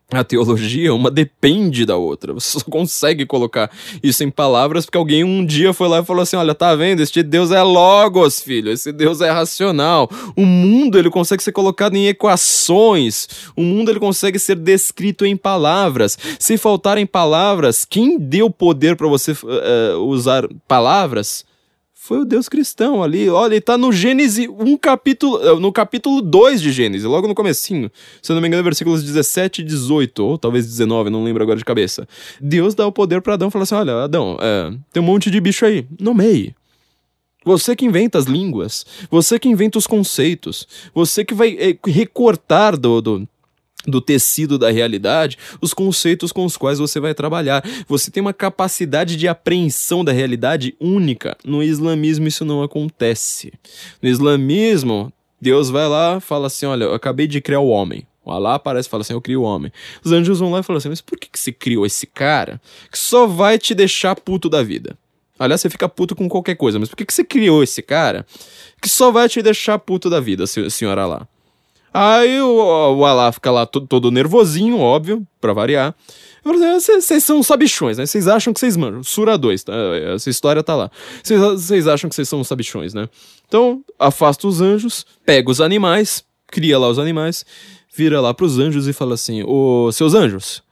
a 0.09 0.23
teologia, 0.23 0.93
uma 0.93 1.11
depende 1.11 1.85
da 1.85 1.97
outra. 1.97 2.33
Você 2.33 2.59
só 2.59 2.65
consegue 2.65 3.25
colocar 3.25 3.69
isso 4.01 4.23
em 4.23 4.31
palavras 4.31 4.85
porque 4.85 4.97
alguém 4.97 5.23
um 5.23 5.45
dia 5.45 5.73
foi 5.73 5.89
lá 5.89 5.99
e 5.99 6.05
falou 6.05 6.21
assim: 6.21 6.37
olha, 6.37 6.55
tá 6.55 6.73
vendo? 6.75 7.01
Este 7.01 7.21
Deus 7.21 7.51
é 7.51 7.61
logos, 7.61 8.39
filho. 8.39 8.71
Esse 8.71 8.93
Deus 8.93 9.19
é 9.19 9.29
racional. 9.29 10.09
O 10.35 10.45
mundo 10.45 10.97
ele 10.97 11.09
consegue 11.09 11.43
ser 11.43 11.51
colocado 11.51 11.95
em 11.95 12.07
equações. 12.07 13.27
O 13.55 13.61
mundo 13.61 13.91
ele 13.91 13.99
consegue 13.99 14.39
ser 14.39 14.55
descrito 14.55 15.25
em 15.25 15.35
palavras. 15.35 16.17
Se 16.39 16.57
faltarem 16.57 17.05
palavras, 17.05 17.83
quem 17.83 18.17
deu 18.17 18.49
poder 18.49 18.95
para 18.95 19.07
você 19.07 19.33
uh, 19.33 19.99
usar 20.05 20.47
palavras? 20.67 21.46
Foi 22.07 22.19
o 22.19 22.25
Deus 22.25 22.47
cristão 22.47 23.03
ali. 23.03 23.29
Olha, 23.29 23.55
ele 23.55 23.61
tá 23.61 23.77
no 23.77 23.91
Gênesis, 23.91 24.47
um 24.47 24.77
capítulo, 24.77 25.45
eh, 25.45 25.59
no 25.59 25.71
capítulo 25.73 26.21
2 26.21 26.61
de 26.61 26.71
Gênesis, 26.71 27.03
logo 27.03 27.27
no 27.27 27.35
comecinho. 27.35 27.91
Se 28.21 28.31
eu 28.31 28.35
não 28.35 28.41
me 28.41 28.47
engano, 28.47 28.63
versículos 28.63 29.03
17 29.03 29.61
e 29.61 29.65
18, 29.65 30.23
ou 30.23 30.37
talvez 30.37 30.65
19, 30.65 31.09
não 31.09 31.23
lembro 31.23 31.43
agora 31.43 31.59
de 31.59 31.65
cabeça. 31.65 32.07
Deus 32.39 32.73
dá 32.73 32.87
o 32.87 32.91
poder 32.91 33.21
para 33.21 33.33
Adão 33.33 33.49
e 33.49 33.51
fala 33.51 33.63
assim: 33.63 33.75
olha, 33.75 34.03
Adão, 34.03 34.37
é, 34.39 34.73
tem 34.93 35.03
um 35.03 35.05
monte 35.05 35.29
de 35.29 35.41
bicho 35.41 35.65
aí, 35.65 35.85
nomeie. 35.99 36.55
Você 37.43 37.75
que 37.75 37.85
inventa 37.85 38.17
as 38.17 38.25
línguas, 38.25 38.85
você 39.09 39.37
que 39.37 39.49
inventa 39.49 39.77
os 39.77 39.87
conceitos, 39.87 40.67
você 40.93 41.25
que 41.25 41.33
vai 41.33 41.57
é, 41.59 41.77
recortar 41.89 42.77
do, 42.77 43.01
do 43.01 43.27
do 43.87 44.01
tecido 44.01 44.57
da 44.57 44.69
realidade, 44.69 45.37
os 45.61 45.73
conceitos 45.73 46.31
com 46.31 46.43
os 46.45 46.57
quais 46.57 46.77
você 46.77 46.99
vai 46.99 47.13
trabalhar. 47.13 47.63
Você 47.87 48.11
tem 48.11 48.21
uma 48.21 48.33
capacidade 48.33 49.15
de 49.15 49.27
apreensão 49.27 50.03
da 50.03 50.11
realidade 50.11 50.75
única. 50.79 51.37
No 51.45 51.63
islamismo 51.63 52.27
isso 52.27 52.43
não 52.43 52.61
acontece. 52.61 53.53
No 54.01 54.09
islamismo, 54.09 55.11
Deus 55.41 55.69
vai 55.69 55.87
lá, 55.87 56.19
fala 56.19 56.47
assim: 56.47 56.65
"Olha, 56.65 56.85
eu 56.85 56.93
acabei 56.93 57.27
de 57.27 57.39
criar 57.39 57.61
o 57.61 57.69
homem". 57.69 58.05
O 58.27 58.31
Alá 58.31 58.55
aparece 58.55 58.89
e 58.89 58.91
fala 58.91 59.01
assim: 59.01 59.13
Eu 59.13 59.21
crio 59.21 59.41
o 59.41 59.45
homem. 59.45 59.71
Os 60.03 60.11
anjos 60.11 60.39
vão 60.39 60.51
lá 60.51 60.59
e 60.59 60.63
falam 60.63 60.79
assim: 60.79 60.89
Mas 60.89 60.99
por 60.99 61.17
que, 61.17 61.29
que 61.29 61.39
você 61.39 61.53
criou 61.53 61.85
esse 61.85 62.05
cara 62.05 62.59
que 62.91 62.99
só 62.99 63.25
vai 63.25 63.57
te 63.57 63.73
deixar 63.73 64.17
puto 64.17 64.49
da 64.49 64.61
vida? 64.61 64.97
Aliás, 65.39 65.61
você 65.61 65.69
fica 65.69 65.87
puto 65.87 66.13
com 66.13 66.27
qualquer 66.27 66.55
coisa, 66.55 66.77
mas 66.77 66.89
por 66.89 66.97
que, 66.97 67.05
que 67.05 67.13
você 67.13 67.23
criou 67.23 67.63
esse 67.63 67.81
cara 67.81 68.25
que 68.81 68.89
só 68.89 69.11
vai 69.11 69.29
te 69.29 69.41
deixar 69.41 69.79
puto 69.79 70.09
da 70.09 70.19
vida, 70.19 70.45
senhora 70.45 71.05
lá? 71.05 71.27
Aí 71.93 72.41
o, 72.41 72.95
o 72.97 73.05
Alá 73.05 73.31
fica 73.31 73.49
lá 73.49 73.65
todo, 73.65 73.87
todo 73.87 74.11
nervosinho, 74.11 74.79
óbvio, 74.79 75.25
pra 75.41 75.53
variar. 75.53 75.95
Vocês 76.43 77.11
ah, 77.11 77.19
são 77.19 77.43
sabichões, 77.43 77.97
né? 77.97 78.05
Vocês 78.05 78.27
acham 78.27 78.53
que 78.53 78.59
vocês 78.59 78.77
manjam. 78.77 79.03
Sura 79.03 79.37
2, 79.37 79.63
tá? 79.63 79.73
Essa 80.13 80.29
história 80.29 80.63
tá 80.63 80.75
lá. 80.75 80.91
Vocês 81.23 81.87
acham 81.87 82.09
que 82.09 82.15
vocês 82.15 82.29
são 82.29 82.43
sabichões, 82.43 82.93
né? 82.93 83.09
Então, 83.47 83.83
afasta 83.99 84.47
os 84.47 84.61
anjos, 84.61 85.05
pega 85.25 85.49
os 85.49 85.59
animais, 85.59 86.23
cria 86.47 86.79
lá 86.79 86.87
os 86.87 86.99
animais, 86.99 87.45
vira 87.93 88.21
lá 88.21 88.33
pros 88.33 88.59
anjos 88.59 88.87
e 88.87 88.93
fala 88.93 89.15
assim: 89.15 89.43
Ô, 89.43 89.91
seus 89.91 90.13
anjos, 90.13 90.63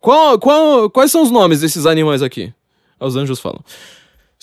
qual, 0.00 0.38
qual, 0.38 0.90
quais 0.90 1.10
são 1.10 1.22
os 1.22 1.30
nomes 1.30 1.60
desses 1.60 1.86
animais 1.86 2.22
aqui? 2.22 2.52
Os 3.00 3.16
anjos 3.16 3.40
falam: 3.40 3.62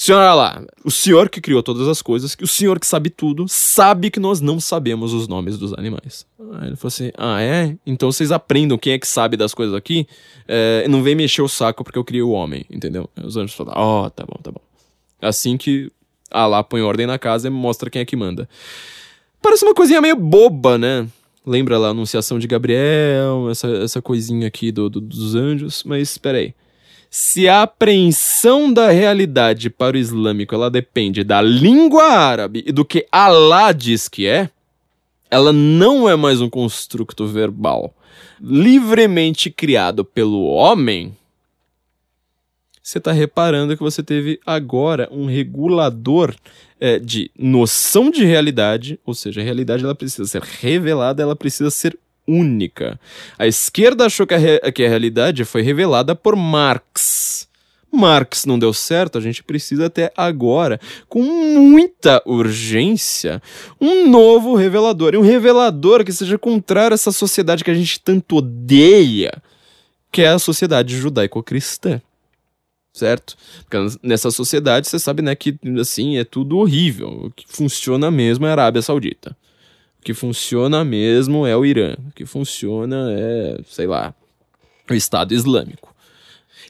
Senhora 0.01 0.33
lá, 0.33 0.63
o 0.85 0.89
senhor 0.89 1.29
que 1.29 1.41
criou 1.41 1.61
todas 1.61 1.85
as 1.85 2.01
coisas, 2.01 2.33
o 2.41 2.47
senhor 2.47 2.79
que 2.79 2.87
sabe 2.87 3.09
tudo, 3.09 3.49
sabe 3.49 4.09
que 4.09 4.17
nós 4.17 4.39
não 4.39 4.57
sabemos 4.57 5.13
os 5.13 5.27
nomes 5.27 5.57
dos 5.57 5.73
animais. 5.73 6.25
Aí 6.53 6.67
ele 6.67 6.77
falou 6.77 6.87
assim: 6.87 7.11
Ah, 7.17 7.41
é? 7.41 7.75
Então 7.85 8.09
vocês 8.09 8.31
aprendam 8.31 8.77
quem 8.77 8.93
é 8.93 8.97
que 8.97 9.05
sabe 9.05 9.35
das 9.35 9.53
coisas 9.53 9.75
aqui, 9.75 10.07
é, 10.47 10.87
não 10.87 11.03
vem 11.03 11.15
mexer 11.15 11.41
o 11.41 11.49
saco 11.49 11.83
porque 11.83 11.99
eu 11.99 12.05
criei 12.05 12.21
o 12.21 12.29
homem, 12.29 12.65
entendeu? 12.69 13.09
Os 13.21 13.35
anjos 13.35 13.53
falaram: 13.53 13.81
Ó, 13.81 14.05
oh, 14.05 14.09
tá 14.09 14.23
bom, 14.25 14.39
tá 14.41 14.51
bom. 14.53 14.61
Assim 15.21 15.57
que 15.57 15.91
Allah 16.31 16.63
põe 16.63 16.81
ordem 16.81 17.05
na 17.05 17.19
casa 17.19 17.49
e 17.49 17.51
mostra 17.51 17.89
quem 17.89 18.01
é 18.01 18.05
que 18.05 18.15
manda. 18.15 18.47
Parece 19.41 19.65
uma 19.65 19.75
coisinha 19.75 19.99
meio 19.99 20.15
boba, 20.15 20.77
né? 20.77 21.09
Lembra 21.45 21.77
lá 21.77 21.87
a 21.89 21.91
anunciação 21.91 22.39
de 22.39 22.47
Gabriel, 22.47 23.49
essa, 23.51 23.67
essa 23.67 24.01
coisinha 24.01 24.47
aqui 24.47 24.71
do, 24.71 24.89
do 24.89 25.01
dos 25.01 25.35
anjos, 25.35 25.83
mas 25.83 26.17
peraí. 26.17 26.45
aí 26.45 26.55
se 27.09 27.47
a 27.47 27.63
apreensão 27.63 28.71
da 28.71 28.91
realidade 28.91 29.69
para 29.69 29.95
o 29.95 29.99
islâmico 29.99 30.53
ela 30.53 30.69
depende 30.69 31.23
da 31.23 31.41
língua 31.41 32.03
árabe 32.03 32.63
e 32.65 32.71
do 32.71 32.85
que 32.85 33.07
Allah 33.11 33.71
diz 33.71 34.07
que 34.07 34.27
é, 34.27 34.49
ela 35.29 35.51
não 35.51 36.09
é 36.09 36.15
mais 36.15 36.41
um 36.41 36.49
construto 36.49 37.25
verbal 37.25 37.93
livremente 38.41 39.49
criado 39.49 40.05
pelo 40.05 40.43
homem. 40.45 41.15
Você 42.81 42.97
está 42.97 43.11
reparando 43.11 43.75
que 43.75 43.83
você 43.83 44.01
teve 44.01 44.39
agora 44.45 45.07
um 45.11 45.25
regulador 45.25 46.35
é, 46.79 46.97
de 46.97 47.29
noção 47.37 48.09
de 48.09 48.25
realidade, 48.25 48.99
ou 49.05 49.13
seja, 49.13 49.41
a 49.41 49.43
realidade 49.43 49.83
ela 49.83 49.93
precisa 49.93 50.27
ser 50.27 50.41
revelada, 50.41 51.21
ela 51.21 51.35
precisa 51.35 51.69
ser 51.69 51.97
única. 52.29 52.99
A 53.37 53.47
esquerda 53.47 54.05
achou 54.05 54.27
que 54.27 54.33
a, 54.33 54.37
re 54.37 54.59
que 54.71 54.85
a 54.85 54.89
realidade 54.89 55.43
foi 55.45 55.61
revelada 55.61 56.15
por 56.15 56.35
Marx. 56.35 57.47
Marx 57.91 58.45
não 58.45 58.59
deu 58.59 58.71
certo, 58.71 59.17
a 59.17 59.21
gente 59.21 59.43
precisa 59.43 59.87
até 59.87 60.11
agora, 60.15 60.79
com 61.07 61.23
muita 61.23 62.21
urgência, 62.23 63.41
um 63.81 64.07
novo 64.07 64.55
revelador. 64.55 65.15
E 65.15 65.17
um 65.17 65.23
revelador 65.23 66.05
que 66.05 66.11
seja 66.11 66.37
contrário 66.37 66.93
a 66.93 66.95
essa 66.95 67.11
sociedade 67.11 67.63
que 67.63 67.71
a 67.71 67.73
gente 67.73 67.99
tanto 67.99 68.37
odeia, 68.37 69.31
que 70.11 70.21
é 70.21 70.27
a 70.27 70.37
sociedade 70.37 70.95
judaico-cristã 70.95 71.99
certo? 72.91 73.37
Porque 73.67 73.97
nessa 74.03 74.29
sociedade 74.29 74.87
você 74.87 74.99
sabe, 74.99 75.21
né, 75.21 75.33
que 75.33 75.57
assim 75.79 76.17
é 76.17 76.25
tudo 76.25 76.57
horrível. 76.57 77.07
O 77.25 77.31
que 77.31 77.45
funciona 77.47 78.11
mesmo 78.11 78.45
é 78.45 78.49
a 78.49 78.51
Arábia 78.51 78.81
Saudita. 78.81 79.37
O 79.99 80.03
que 80.03 80.13
funciona 80.13 80.83
mesmo 80.83 81.45
é 81.45 81.55
o 81.55 81.65
Irã. 81.65 81.95
O 82.07 82.11
que 82.11 82.25
funciona 82.25 83.11
é, 83.11 83.59
sei 83.67 83.85
lá, 83.85 84.13
o 84.89 84.93
Estado 84.93 85.33
Islâmico. 85.33 85.93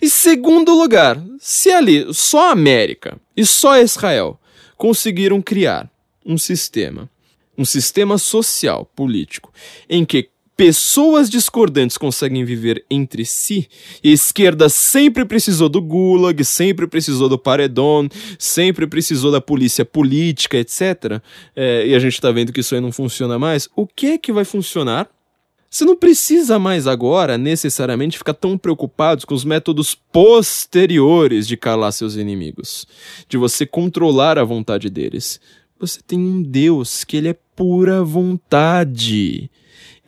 E 0.01 0.09
segundo 0.09 0.73
lugar, 0.73 1.21
se 1.39 1.71
ali 1.71 2.13
só 2.13 2.49
a 2.49 2.51
América 2.51 3.19
e 3.35 3.45
só 3.45 3.77
Israel 3.77 4.39
conseguiram 4.77 5.41
criar 5.41 5.89
um 6.25 6.37
sistema, 6.37 7.09
um 7.57 7.65
sistema 7.65 8.17
social, 8.17 8.85
político, 8.95 9.53
em 9.89 10.05
que 10.05 10.29
pessoas 10.59 11.29
discordantes 11.29 11.97
conseguem 11.97 12.43
viver 12.43 12.83
entre 12.91 13.23
si, 13.23 13.69
e 14.03 14.09
a 14.09 14.13
esquerda 14.13 14.67
sempre 14.67 15.23
precisou 15.23 15.69
do 15.69 15.81
Gulag, 15.81 16.43
sempre 16.43 16.85
precisou 16.85 17.29
do 17.29 17.39
Paredon, 17.39 18.09
sempre 18.37 18.85
precisou 18.85 19.31
da 19.31 19.39
polícia 19.39 19.85
política, 19.85 20.57
etc. 20.57 21.21
É, 21.55 21.87
e 21.87 21.95
a 21.95 21.99
gente 21.99 22.19
tá 22.19 22.29
vendo 22.29 22.51
que 22.51 22.59
isso 22.59 22.75
aí 22.75 22.81
não 22.81 22.91
funciona 22.91 23.39
mais. 23.39 23.69
O 23.73 23.87
que 23.87 24.07
é 24.07 24.17
que 24.17 24.33
vai 24.33 24.43
funcionar? 24.43 25.09
Você 25.69 25.85
não 25.85 25.95
precisa 25.95 26.59
mais 26.59 26.87
agora 26.87 27.37
necessariamente 27.37 28.17
ficar 28.17 28.33
tão 28.33 28.57
preocupado 28.57 29.25
com 29.25 29.33
os 29.33 29.45
métodos 29.45 29.95
posteriores 29.95 31.47
de 31.47 31.55
calar 31.55 31.93
seus 31.93 32.17
inimigos, 32.17 32.85
de 33.29 33.37
você 33.37 33.65
controlar 33.65 34.37
a 34.37 34.43
vontade 34.43 34.89
deles. 34.89 35.39
Você 35.79 36.01
tem 36.05 36.19
um 36.19 36.41
Deus 36.41 37.05
que 37.05 37.15
ele 37.15 37.29
é 37.29 37.37
pura 37.55 38.03
vontade 38.03 39.49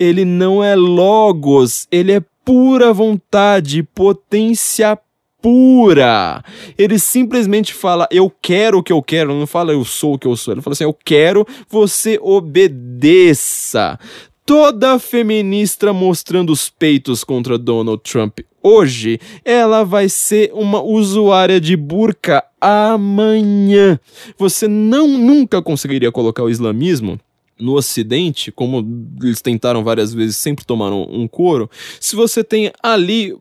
ele 0.02 0.26
não 0.26 0.64
é 0.64 0.76
logos, 0.76 1.88
ele 1.92 2.12
é 2.12 2.24
pura 2.44 2.92
vontade, 2.92 3.84
potência 3.84 4.98
pura. 5.40 6.44
Ele 6.76 6.98
simplesmente 6.98 7.72
fala, 7.72 8.08
eu 8.10 8.32
quero 8.42 8.80
o 8.80 8.84
que 8.84 8.92
eu 8.92 9.04
quero, 9.04 9.36
não 9.36 9.46
fala 9.46 9.74
eu 9.74 9.86
sou 9.86 10.16
o 10.16 10.18
que 10.18 10.26
eu 10.26 10.36
sou. 10.36 10.56
Ele 10.56 10.62
fala 10.62 10.74
assim, 10.74 10.86
eu 10.86 10.94
quero, 11.06 11.46
você 11.70 12.18
obedeça. 12.20 14.00
Toda 14.44 14.98
feminista 14.98 15.94
mostrando 15.94 16.52
os 16.52 16.68
peitos 16.68 17.24
contra 17.24 17.60
Donald 17.60 18.02
Trump 18.02 18.40
hoje, 18.64 19.20
ela 19.46 19.84
vai 19.84 20.10
ser 20.10 20.52
uma 20.52 20.82
usuária 20.82 21.62
de 21.62 21.76
burca 21.76 22.44
amanhã. 22.60 24.00
Você 24.36 24.68
não 24.68 25.08
nunca 25.08 25.62
conseguiria 25.62 26.12
colocar 26.12 26.42
o 26.42 26.50
islamismo 26.50 27.20
no 27.60 27.76
Ocidente, 27.76 28.52
como 28.52 28.86
eles 29.22 29.42
tentaram 29.42 29.84
várias 29.84 30.14
vezes, 30.14 30.38
sempre 30.38 30.66
tomaram 30.66 31.04
um 31.04 31.28
couro, 31.28 31.70
se 32.00 32.16
você 32.16 32.44
tem 32.44 32.72
ali 32.82 33.34
uh, 33.34 33.40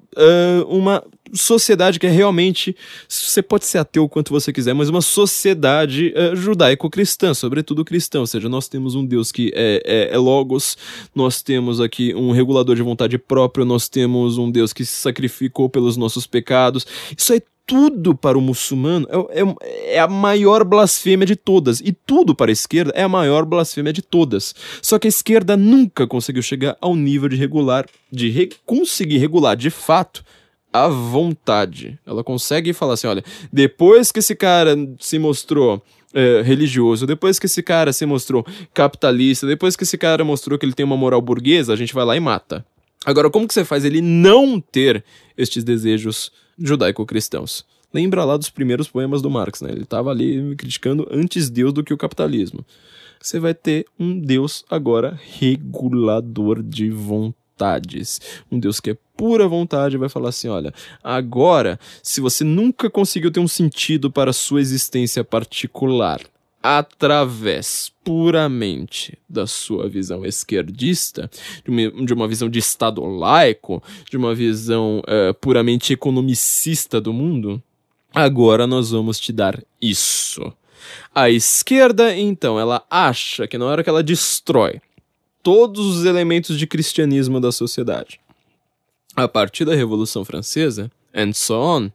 uma 0.68 1.02
sociedade 1.32 1.98
que 1.98 2.06
é 2.06 2.10
realmente. 2.10 2.76
Você 3.08 3.42
pode 3.42 3.64
ser 3.66 3.78
ateu 3.78 4.08
quanto 4.08 4.32
você 4.32 4.52
quiser, 4.52 4.74
mas 4.74 4.88
uma 4.88 5.00
sociedade 5.00 6.12
uh, 6.16 6.36
judaico-cristã, 6.36 7.34
sobretudo 7.34 7.84
cristã. 7.84 8.20
Ou 8.20 8.26
seja, 8.26 8.48
nós 8.48 8.68
temos 8.68 8.94
um 8.94 9.04
Deus 9.04 9.30
que 9.30 9.52
é, 9.54 9.82
é, 9.84 10.14
é, 10.14 10.18
Logos, 10.18 10.76
nós 11.14 11.42
temos 11.42 11.80
aqui 11.80 12.14
um 12.14 12.32
regulador 12.32 12.74
de 12.74 12.82
vontade 12.82 13.18
própria, 13.18 13.64
nós 13.64 13.88
temos 13.88 14.38
um 14.38 14.50
Deus 14.50 14.72
que 14.72 14.84
se 14.84 14.94
sacrificou 14.94 15.68
pelos 15.68 15.96
nossos 15.96 16.26
pecados. 16.26 16.86
Isso 17.16 17.32
é 17.32 17.40
tudo 17.70 18.16
para 18.16 18.36
o 18.36 18.40
muçulmano 18.40 19.06
é, 19.08 19.40
é, 19.40 19.94
é, 19.94 20.00
a 20.00 20.08
maior 20.08 20.64
blasfêmia 20.64 21.24
de 21.24 21.36
todas. 21.36 21.78
E 21.80 21.92
tudo 21.92 22.34
para 22.34 22.50
a 22.50 22.52
esquerda 22.52 22.92
é 22.96 23.04
a 23.04 23.08
maior 23.08 23.44
blasfêmia 23.44 23.92
de 23.92 24.02
todas. 24.02 24.52
Só 24.82 24.98
que 24.98 25.06
a 25.06 25.08
esquerda 25.08 25.56
nunca 25.56 26.04
conseguiu 26.04 26.42
chegar 26.42 26.76
ao 26.80 26.96
nível 26.96 27.28
de 27.28 27.36
regular, 27.36 27.86
de 28.10 28.28
re 28.28 28.50
conseguir 28.66 29.18
regular 29.18 29.56
de 29.56 29.70
fato 29.70 30.24
a 30.72 30.88
vontade. 30.88 31.96
Ela 32.04 32.24
consegue 32.24 32.72
falar 32.72 32.94
assim: 32.94 33.06
olha, 33.06 33.22
depois 33.52 34.10
que 34.10 34.18
esse 34.18 34.34
cara 34.34 34.76
se 34.98 35.18
mostrou. 35.18 35.80
É, 36.12 36.42
religioso, 36.42 37.06
depois 37.06 37.38
que 37.38 37.46
esse 37.46 37.62
cara 37.62 37.92
se 37.92 38.04
mostrou 38.04 38.44
capitalista, 38.74 39.46
depois 39.46 39.76
que 39.76 39.84
esse 39.84 39.96
cara 39.96 40.24
mostrou 40.24 40.58
que 40.58 40.66
ele 40.66 40.72
tem 40.72 40.84
uma 40.84 40.96
moral 40.96 41.22
burguesa, 41.22 41.72
a 41.72 41.76
gente 41.76 41.94
vai 41.94 42.04
lá 42.04 42.16
e 42.16 42.20
mata. 42.20 42.66
Agora, 43.06 43.30
como 43.30 43.46
que 43.46 43.54
você 43.54 43.64
faz 43.64 43.84
ele 43.84 44.00
não 44.00 44.60
ter 44.60 45.04
estes 45.38 45.62
desejos 45.62 46.32
judaico-cristãos. 46.60 47.64
Lembra 47.92 48.24
lá 48.24 48.36
dos 48.36 48.50
primeiros 48.50 48.88
poemas 48.88 49.20
do 49.20 49.30
Marx, 49.30 49.60
né? 49.62 49.70
Ele 49.70 49.82
estava 49.82 50.10
ali 50.10 50.54
criticando 50.56 51.08
antes 51.10 51.50
Deus 51.50 51.72
do 51.72 51.82
que 51.82 51.92
o 51.92 51.98
capitalismo. 51.98 52.64
Você 53.20 53.38
vai 53.38 53.52
ter 53.52 53.84
um 53.98 54.18
Deus 54.18 54.64
agora 54.70 55.18
regulador 55.38 56.62
de 56.62 56.88
vontades. 56.90 58.20
Um 58.50 58.58
Deus 58.58 58.80
que 58.80 58.90
é 58.90 58.96
pura 59.16 59.46
vontade 59.48 59.98
vai 59.98 60.08
falar 60.08 60.30
assim: 60.30 60.48
olha, 60.48 60.72
agora, 61.02 61.78
se 62.02 62.20
você 62.20 62.44
nunca 62.44 62.88
conseguiu 62.88 63.30
ter 63.30 63.40
um 63.40 63.48
sentido 63.48 64.10
para 64.10 64.30
a 64.30 64.34
sua 64.34 64.60
existência 64.60 65.22
particular, 65.24 66.20
através 66.62 67.90
puramente 68.04 69.18
da 69.28 69.46
sua 69.46 69.88
visão 69.88 70.24
esquerdista, 70.24 71.30
de 71.64 71.70
uma, 71.70 72.06
de 72.06 72.12
uma 72.12 72.28
visão 72.28 72.48
de 72.48 72.58
Estado 72.58 73.04
laico, 73.04 73.82
de 74.10 74.16
uma 74.16 74.34
visão 74.34 75.00
uh, 75.00 75.34
puramente 75.34 75.92
economicista 75.92 77.00
do 77.00 77.12
mundo, 77.12 77.62
agora 78.14 78.66
nós 78.66 78.90
vamos 78.90 79.18
te 79.18 79.32
dar 79.32 79.62
isso. 79.80 80.52
A 81.14 81.30
esquerda, 81.30 82.16
então, 82.16 82.58
ela 82.58 82.84
acha 82.90 83.46
que 83.46 83.58
na 83.58 83.64
hora 83.64 83.82
que 83.82 83.90
ela 83.90 84.02
destrói 84.02 84.80
todos 85.42 85.96
os 85.96 86.04
elementos 86.04 86.58
de 86.58 86.66
cristianismo 86.66 87.40
da 87.40 87.50
sociedade, 87.50 88.20
a 89.16 89.26
partir 89.26 89.64
da 89.64 89.74
Revolução 89.74 90.24
Francesa, 90.24 90.90
and 91.14 91.32
so 91.32 91.54
on, 91.54 91.90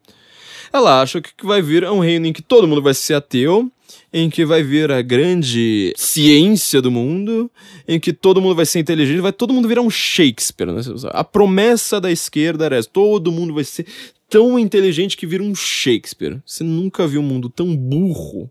ela 0.74 1.02
acha 1.02 1.22
que 1.22 1.46
vai 1.46 1.62
vir 1.62 1.86
um 1.86 2.00
reino 2.00 2.26
em 2.26 2.34
que 2.34 2.42
todo 2.42 2.68
mundo 2.68 2.82
vai 2.82 2.94
ser 2.94 3.14
ateu, 3.14 3.72
em 4.12 4.30
que 4.30 4.46
vai 4.46 4.64
vir 4.64 4.92
a 4.92 5.02
grande 5.02 5.94
ciência 5.96 6.82
do 6.82 6.90
mundo, 6.90 7.52
em 7.88 8.00
que 8.00 8.14
todo 8.14 8.42
mundo 8.42 8.56
vai 8.56 8.66
ser 8.66 8.80
inteligente, 8.80 9.20
vai 9.20 9.34
todo 9.34 9.54
mundo 9.54 9.68
virar 9.68 9.82
um 9.82 9.90
Shakespeare. 9.90 10.72
Né? 10.72 10.82
A 11.12 11.24
promessa 11.24 12.00
da 12.00 12.12
esquerda 12.12 12.66
era 12.66 12.78
essa: 12.78 12.90
todo 12.90 13.32
mundo 13.32 13.54
vai 13.54 13.64
ser 13.64 13.86
tão 14.30 14.58
inteligente 14.58 15.18
que 15.18 15.28
vira 15.28 15.44
um 15.44 15.54
Shakespeare. 15.54 16.40
Você 16.46 16.64
nunca 16.64 17.08
viu 17.08 17.22
um 17.22 17.26
mundo 17.26 17.50
tão 17.50 17.76
burro 17.76 18.50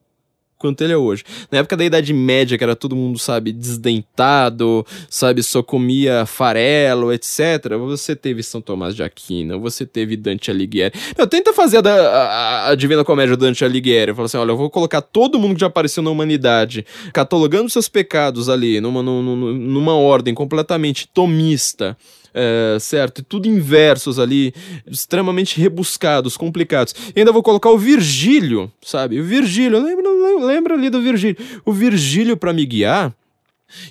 quanto 0.64 0.80
ele 0.82 0.94
é 0.94 0.96
hoje. 0.96 1.22
Na 1.50 1.58
época 1.58 1.76
da 1.76 1.84
Idade 1.84 2.14
Média, 2.14 2.56
que 2.56 2.64
era 2.64 2.74
todo 2.74 2.96
mundo, 2.96 3.18
sabe, 3.18 3.52
desdentado, 3.52 4.86
sabe, 5.10 5.42
só 5.42 5.62
comia 5.62 6.24
farelo, 6.24 7.12
etc. 7.12 7.76
Você 7.80 8.16
teve 8.16 8.42
São 8.42 8.62
Tomás 8.62 8.94
de 8.94 9.02
Aquino, 9.02 9.60
você 9.60 9.84
teve 9.84 10.16
Dante 10.16 10.50
Alighieri. 10.50 10.94
Meu, 11.18 11.26
tenta 11.26 11.52
fazer 11.52 11.86
a, 11.86 11.90
a, 11.90 12.68
a 12.70 12.74
Divina 12.74 13.04
Comédia 13.04 13.36
Dante 13.36 13.62
Alighieri. 13.62 14.14
Fala 14.14 14.24
assim, 14.24 14.38
olha, 14.38 14.52
eu 14.52 14.56
vou 14.56 14.70
colocar 14.70 15.02
todo 15.02 15.38
mundo 15.38 15.54
que 15.54 15.60
já 15.60 15.66
apareceu 15.66 16.02
na 16.02 16.10
humanidade, 16.10 16.86
catalogando 17.12 17.68
seus 17.68 17.88
pecados 17.88 18.48
ali, 18.48 18.80
numa, 18.80 19.02
numa, 19.02 19.52
numa 19.52 19.94
ordem 19.94 20.32
completamente 20.32 21.06
tomista 21.12 21.94
é, 22.35 22.76
certo? 22.80 23.22
Tudo 23.22 23.49
em 23.49 23.61
versos 23.61 24.18
ali, 24.18 24.53
extremamente 24.87 25.61
rebuscados, 25.61 26.37
complicados. 26.37 26.95
E 27.14 27.20
ainda 27.20 27.30
vou 27.30 27.43
colocar 27.43 27.70
o 27.70 27.78
Virgílio, 27.78 28.70
sabe? 28.82 29.20
O 29.20 29.24
Virgílio, 29.24 29.80
lembra, 29.80 30.45
lembra 30.45 30.74
ali 30.74 30.91
do 30.91 31.01
Virgílio. 31.01 31.37
O 31.64 31.72
Virgílio 31.72 32.37
para 32.37 32.53
me 32.53 32.66
guiar. 32.66 33.14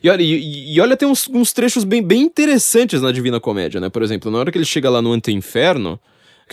E 0.04 0.10
olha, 0.10 0.22
e, 0.22 0.76
e 0.76 0.82
olha 0.82 0.96
tem 0.96 1.08
uns, 1.08 1.28
uns, 1.28 1.52
trechos 1.52 1.84
bem, 1.84 2.02
bem 2.02 2.22
interessantes 2.22 3.02
na 3.02 3.12
Divina 3.12 3.40
Comédia, 3.40 3.80
né? 3.80 3.90
Por 3.90 4.04
exemplo, 4.04 4.30
na 4.30 4.38
hora 4.38 4.52
que 4.52 4.58
ele 4.58 4.66
chega 4.66 4.90
lá 4.90 5.02
no 5.02 5.12
Ante-Inferno, 5.12 6.00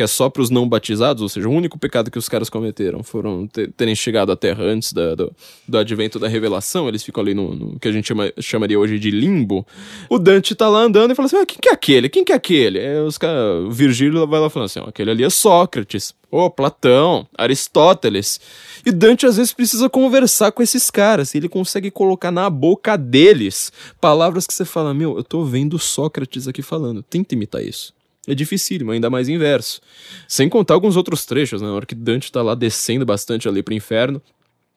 que 0.00 0.04
é 0.04 0.06
só 0.06 0.30
para 0.30 0.40
os 0.40 0.48
não 0.48 0.66
batizados, 0.66 1.22
ou 1.22 1.28
seja, 1.28 1.46
o 1.46 1.52
único 1.52 1.78
pecado 1.78 2.10
que 2.10 2.18
os 2.18 2.26
caras 2.26 2.48
cometeram 2.48 3.02
foram 3.02 3.46
terem 3.76 3.94
chegado 3.94 4.32
à 4.32 4.36
Terra 4.36 4.64
antes 4.64 4.94
da, 4.94 5.14
do, 5.14 5.30
do 5.68 5.76
advento 5.76 6.18
da 6.18 6.26
revelação, 6.26 6.88
eles 6.88 7.02
ficam 7.02 7.22
ali 7.22 7.34
no, 7.34 7.54
no 7.54 7.78
que 7.78 7.86
a 7.86 7.92
gente 7.92 8.08
chama, 8.08 8.32
chamaria 8.40 8.78
hoje 8.78 8.98
de 8.98 9.10
limbo. 9.10 9.66
O 10.08 10.18
Dante 10.18 10.54
tá 10.54 10.70
lá 10.70 10.78
andando 10.78 11.10
e 11.10 11.14
fala 11.14 11.26
assim: 11.26 11.36
ah, 11.36 11.44
quem 11.44 11.58
que 11.60 11.68
é 11.68 11.72
aquele? 11.72 12.08
Quem 12.08 12.24
que 12.24 12.32
é 12.32 12.34
aquele? 12.34 12.78
É, 12.78 13.02
os 13.02 13.18
cara, 13.18 13.60
o 13.60 13.70
Virgílio 13.70 14.26
vai 14.26 14.40
lá 14.40 14.48
falando 14.48 14.66
assim: 14.68 14.80
aquele 14.86 15.10
ali 15.10 15.22
é 15.22 15.28
Sócrates, 15.28 16.14
ô, 16.30 16.44
oh, 16.44 16.50
Platão, 16.50 17.26
Aristóteles. 17.36 18.40
E 18.86 18.90
Dante 18.90 19.26
às 19.26 19.36
vezes 19.36 19.52
precisa 19.52 19.90
conversar 19.90 20.50
com 20.52 20.62
esses 20.62 20.90
caras, 20.90 21.34
e 21.34 21.36
ele 21.36 21.48
consegue 21.50 21.90
colocar 21.90 22.30
na 22.30 22.48
boca 22.48 22.96
deles 22.96 23.70
palavras 24.00 24.46
que 24.46 24.54
você 24.54 24.64
fala: 24.64 24.94
meu, 24.94 25.18
eu 25.18 25.22
tô 25.22 25.44
vendo 25.44 25.78
Sócrates 25.78 26.48
aqui 26.48 26.62
falando, 26.62 27.02
tenta 27.02 27.34
imitar 27.34 27.62
isso 27.62 27.99
é 28.28 28.34
dificílimo, 28.34 28.90
ainda 28.90 29.08
mais 29.08 29.28
inverso. 29.28 29.80
Sem 30.28 30.48
contar 30.48 30.74
alguns 30.74 30.96
outros 30.96 31.24
trechos, 31.24 31.62
né? 31.62 31.68
Na 31.68 31.74
hora 31.74 31.86
que 31.86 31.94
Dante 31.94 32.30
tá 32.30 32.42
lá 32.42 32.54
descendo 32.54 33.04
bastante 33.04 33.48
ali 33.48 33.62
pro 33.62 33.74
inferno. 33.74 34.22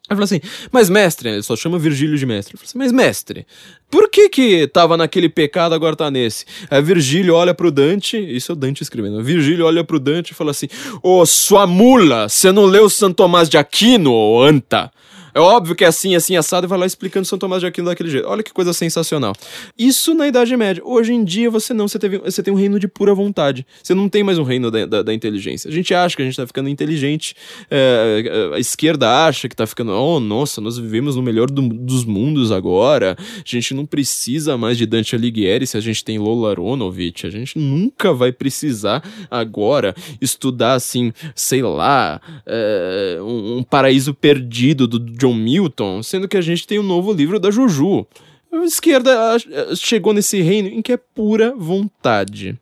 Aí 0.09 0.15
fala 0.17 0.25
assim, 0.25 0.41
mas 0.69 0.89
mestre, 0.89 1.29
ele 1.29 1.41
só 1.41 1.55
chama 1.55 1.79
Virgílio 1.79 2.17
de 2.17 2.25
mestre. 2.25 2.57
Assim, 2.61 2.77
mas 2.77 2.91
mestre, 2.91 3.47
por 3.89 4.09
que 4.09 4.27
que 4.27 4.67
tava 4.67 4.97
naquele 4.97 5.29
pecado, 5.29 5.73
agora 5.73 5.95
tá 5.95 6.11
nesse? 6.11 6.45
Aí 6.69 6.81
Virgílio 6.81 7.33
olha 7.33 7.53
pro 7.53 7.71
Dante, 7.71 8.17
isso 8.17 8.51
é 8.51 8.53
o 8.53 8.55
Dante 8.55 8.83
escrevendo, 8.83 9.23
Virgílio 9.23 9.65
olha 9.65 9.81
pro 9.81 10.01
Dante 10.01 10.31
e 10.31 10.33
fala 10.33 10.51
assim, 10.51 10.67
ô 11.01 11.21
oh, 11.21 11.25
sua 11.25 11.65
mula, 11.65 12.27
você 12.27 12.51
não 12.51 12.65
leu 12.65 12.89
Santo 12.89 13.15
Tomás 13.15 13.47
de 13.47 13.57
Aquino, 13.57 14.41
anta? 14.41 14.91
É 15.33 15.39
óbvio 15.39 15.75
que 15.75 15.83
é 15.83 15.87
assim, 15.87 16.15
assim, 16.15 16.35
assado, 16.35 16.67
e 16.67 16.69
vai 16.69 16.77
lá 16.77 16.85
explicando 16.85 17.25
São 17.25 17.37
Tomás 17.37 17.61
de 17.61 17.67
Aquino 17.67 17.87
daquele 17.87 18.09
jeito. 18.09 18.27
Olha 18.27 18.43
que 18.43 18.53
coisa 18.53 18.71
sensacional. 18.73 19.33
Isso 19.77 20.13
na 20.13 20.27
Idade 20.27 20.55
Média. 20.55 20.83
Hoje 20.85 21.13
em 21.13 21.23
dia 21.23 21.49
você 21.49 21.73
não, 21.73 21.87
você, 21.87 21.97
teve, 21.97 22.19
você 22.19 22.43
tem 22.43 22.53
um 22.53 22.57
reino 22.57 22.79
de 22.79 22.87
pura 22.87 23.13
vontade. 23.15 23.65
Você 23.81 23.93
não 23.93 24.07
tem 24.07 24.23
mais 24.23 24.37
um 24.37 24.43
reino 24.43 24.69
da, 24.69 24.85
da, 24.85 25.01
da 25.01 25.13
inteligência. 25.13 25.69
A 25.69 25.73
gente 25.73 25.93
acha 25.93 26.15
que 26.15 26.21
a 26.21 26.25
gente 26.25 26.37
tá 26.37 26.45
ficando 26.45 26.69
inteligente, 26.69 27.35
é, 27.69 28.51
a 28.53 28.59
esquerda 28.59 29.25
acha 29.25 29.49
que 29.49 29.55
tá 29.55 29.65
ficando, 29.65 29.91
oh, 29.91 30.19
nossa, 30.19 30.61
nós 30.61 30.77
vivemos 30.77 31.15
no 31.15 31.21
melhor 31.21 31.49
do, 31.49 31.61
dos 31.61 32.05
mundos 32.05 32.51
agora, 32.51 33.17
a 33.19 33.43
gente 33.43 33.73
não 33.73 33.85
precisa 33.85 34.57
mais 34.57 34.77
de 34.77 34.85
Dante 34.85 35.15
Alighieri 35.15 35.65
se 35.65 35.77
a 35.77 35.81
gente 35.81 36.03
tem 36.03 36.19
Lola 36.19 36.51
Aronovich, 36.51 37.25
a 37.25 37.29
gente 37.29 37.57
nunca 37.57 38.13
vai 38.13 38.31
precisar 38.31 39.03
agora 39.29 39.95
estudar, 40.21 40.73
assim, 40.73 41.11
sei 41.35 41.61
lá, 41.61 42.21
é, 42.45 43.17
um, 43.21 43.57
um 43.57 43.63
paraíso 43.63 44.13
perdido 44.13 44.87
do 44.87 44.99
John 45.23 45.35
Milton, 45.35 46.03
sendo 46.03 46.27
que 46.27 46.35
a 46.35 46.41
gente 46.41 46.67
tem 46.67 46.79
um 46.79 46.83
novo 46.83 47.13
livro 47.13 47.39
da 47.39 47.49
Juju. 47.49 48.05
A 48.51 48.65
esquerda 48.65 49.37
chegou 49.73 50.11
nesse 50.11 50.41
reino 50.41 50.67
em 50.67 50.81
que 50.81 50.91
é 50.91 50.97
pura 50.97 51.55
vontade. 51.55 52.59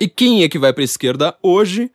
E 0.00 0.08
quem 0.08 0.44
é 0.44 0.48
que 0.48 0.56
vai 0.56 0.72
para 0.72 0.82
a 0.82 0.84
esquerda 0.84 1.36
hoje? 1.42 1.90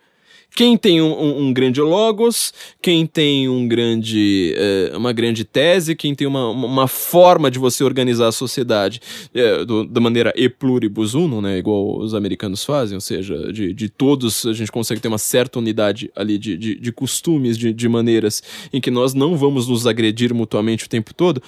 Quem 0.56 0.78
tem 0.78 1.02
um, 1.02 1.12
um, 1.12 1.42
um, 1.48 1.54
grande 1.54 1.82
logos, 1.82 2.54
quem 2.82 3.06
tem 3.06 3.50
um 3.50 3.68
grande, 3.68 4.54
é, 4.56 4.96
uma 4.96 5.12
grande 5.12 5.44
tese, 5.44 5.96
quem 5.96 6.16
tem 6.16 6.26
uma, 6.26 6.50
uma 6.50 6.88
forma 6.88 7.52
de 7.52 7.60
você 7.60 7.84
organizar 7.84 8.30
a 8.30 8.32
sociedade 8.32 9.02
é, 9.34 9.66
do, 9.66 9.86
da 9.86 10.00
maneira 10.00 10.34
e 10.34 10.48
pluribus 10.48 11.14
unum, 11.14 11.42
né, 11.42 11.58
igual 11.58 12.00
os 12.00 12.14
americanos 12.14 12.64
fazem, 12.64 12.96
ou 12.96 13.02
seja, 13.02 13.52
de, 13.52 13.74
de 13.74 13.90
todos 13.90 14.46
a 14.46 14.54
gente 14.54 14.72
consegue 14.72 15.02
ter 15.02 15.10
uma 15.10 15.18
certa 15.18 15.60
unidade 15.60 16.10
ali 16.16 16.38
de, 16.38 16.56
de, 16.56 16.76
de 16.76 16.92
costumes, 16.94 17.58
de, 17.58 17.74
de 17.74 17.90
maneiras 17.90 18.42
em 18.72 18.80
que 18.80 18.90
nós 18.90 19.14
não 19.14 19.36
vamos 19.36 19.68
nos 19.68 19.86
agredir 19.86 20.34
mutuamente 20.34 20.86
o 20.86 20.90
tempo 20.90 21.14
todo, 21.14 21.42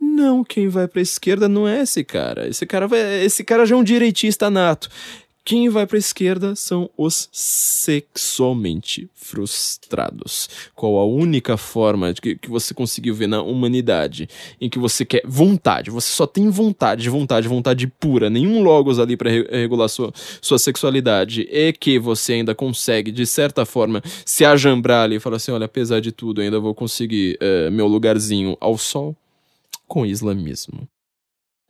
não, 0.00 0.44
quem 0.44 0.68
vai 0.68 0.86
para 0.86 1.00
a 1.00 1.02
esquerda 1.02 1.48
não 1.48 1.66
é 1.66 1.82
esse 1.82 2.04
cara. 2.04 2.46
Esse 2.46 2.66
cara 2.66 2.86
vai, 2.86 3.24
esse 3.24 3.42
cara 3.42 3.64
já 3.64 3.74
é 3.74 3.78
um 3.78 3.82
direitista 3.82 4.50
nato. 4.50 4.88
Quem 5.44 5.68
vai 5.68 5.86
para 5.86 5.98
a 5.98 6.00
esquerda 6.00 6.56
são 6.56 6.88
os 6.96 7.28
sexualmente 7.30 9.10
frustrados. 9.12 10.48
Qual 10.74 10.98
a 10.98 11.04
única 11.04 11.58
forma 11.58 12.14
de 12.14 12.20
que, 12.22 12.36
que 12.36 12.48
você 12.48 12.72
conseguiu 12.72 13.14
ver 13.14 13.26
na 13.26 13.42
humanidade 13.42 14.26
em 14.58 14.70
que 14.70 14.78
você 14.78 15.04
quer 15.04 15.20
vontade, 15.26 15.90
você 15.90 16.10
só 16.10 16.26
tem 16.26 16.48
vontade, 16.48 17.10
vontade, 17.10 17.46
vontade 17.46 17.86
pura, 17.86 18.30
nenhum 18.30 18.62
logos 18.62 18.98
ali 18.98 19.18
para 19.18 19.30
re 19.30 19.42
regular 19.50 19.90
sua, 19.90 20.10
sua 20.40 20.58
sexualidade, 20.58 21.46
e 21.50 21.74
que 21.74 21.98
você 21.98 22.34
ainda 22.34 22.54
consegue, 22.54 23.12
de 23.12 23.26
certa 23.26 23.66
forma, 23.66 24.02
se 24.24 24.46
ajambrar 24.46 25.04
ali 25.04 25.16
e 25.16 25.20
falar 25.20 25.36
assim: 25.36 25.52
olha, 25.52 25.66
apesar 25.66 26.00
de 26.00 26.10
tudo, 26.10 26.40
ainda 26.40 26.58
vou 26.58 26.74
conseguir 26.74 27.38
uh, 27.42 27.70
meu 27.70 27.86
lugarzinho 27.86 28.56
ao 28.60 28.78
sol 28.78 29.14
com 29.86 30.02
o 30.02 30.06
islamismo. 30.06 30.88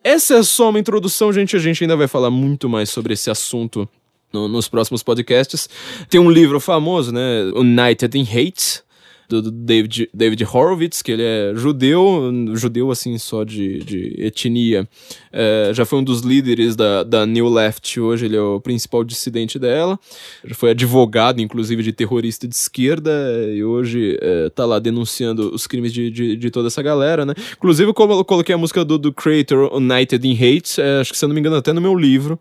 Essa 0.04 0.34
é 0.34 0.42
só 0.42 0.68
uma 0.68 0.78
introdução, 0.78 1.32
gente. 1.32 1.56
A 1.56 1.58
gente 1.58 1.82
ainda 1.82 1.96
vai 1.96 2.06
falar 2.06 2.30
muito 2.30 2.68
mais 2.68 2.90
sobre 2.90 3.14
esse 3.14 3.30
assunto 3.30 3.88
no, 4.30 4.46
nos 4.46 4.68
próximos 4.68 5.02
podcasts. 5.02 5.66
Tem 6.10 6.20
um 6.20 6.30
livro 6.30 6.60
famoso, 6.60 7.10
né? 7.10 7.44
United 7.54 8.18
in 8.18 8.24
Hate, 8.24 8.82
do, 9.28 9.50
David, 9.50 10.08
David 10.12 10.44
Horowitz, 10.44 11.02
que 11.02 11.12
ele 11.12 11.22
é 11.22 11.52
judeu, 11.54 12.30
judeu 12.54 12.90
assim 12.90 13.16
só 13.18 13.44
de, 13.44 13.78
de 13.80 14.14
etnia. 14.18 14.88
É, 15.32 15.70
já 15.72 15.84
foi 15.84 15.98
um 15.98 16.04
dos 16.04 16.20
líderes 16.20 16.76
da, 16.76 17.02
da 17.02 17.26
New 17.26 17.48
Left, 17.48 18.00
hoje 18.00 18.26
ele 18.26 18.36
é 18.36 18.40
o 18.40 18.60
principal 18.60 19.04
dissidente 19.04 19.58
dela. 19.58 19.98
Já 20.44 20.54
foi 20.54 20.70
advogado, 20.70 21.40
inclusive, 21.40 21.82
de 21.82 21.92
terrorista 21.92 22.46
de 22.46 22.54
esquerda, 22.54 23.10
e 23.52 23.64
hoje 23.64 24.18
é, 24.20 24.50
tá 24.50 24.64
lá 24.64 24.78
denunciando 24.78 25.54
os 25.54 25.66
crimes 25.66 25.92
de, 25.92 26.10
de, 26.10 26.36
de, 26.36 26.50
toda 26.50 26.68
essa 26.68 26.82
galera, 26.82 27.24
né? 27.24 27.34
Inclusive, 27.56 27.90
eu 27.90 27.94
coloquei 27.94 28.54
a 28.54 28.58
música 28.58 28.84
do, 28.84 28.98
do 28.98 29.12
Creator, 29.12 29.74
United 29.74 30.26
in 30.26 30.34
Hate, 30.34 30.80
é, 30.80 31.00
acho 31.00 31.12
que 31.12 31.18
se 31.18 31.24
eu 31.24 31.28
não 31.28 31.34
me 31.34 31.40
engano, 31.40 31.56
até 31.56 31.72
no 31.72 31.80
meu 31.80 31.94
livro, 31.94 32.38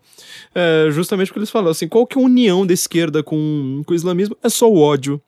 é, 0.54 0.88
justamente 0.90 1.28
porque 1.28 1.40
eles 1.40 1.50
falam 1.50 1.70
assim: 1.70 1.88
qual 1.88 2.06
que 2.06 2.18
é 2.18 2.22
a 2.22 2.24
união 2.24 2.66
da 2.66 2.72
esquerda 2.72 3.22
com, 3.22 3.82
com 3.84 3.92
o 3.92 3.96
islamismo? 3.96 4.36
É 4.42 4.48
só 4.48 4.70
o 4.70 4.78
ódio 4.78 5.20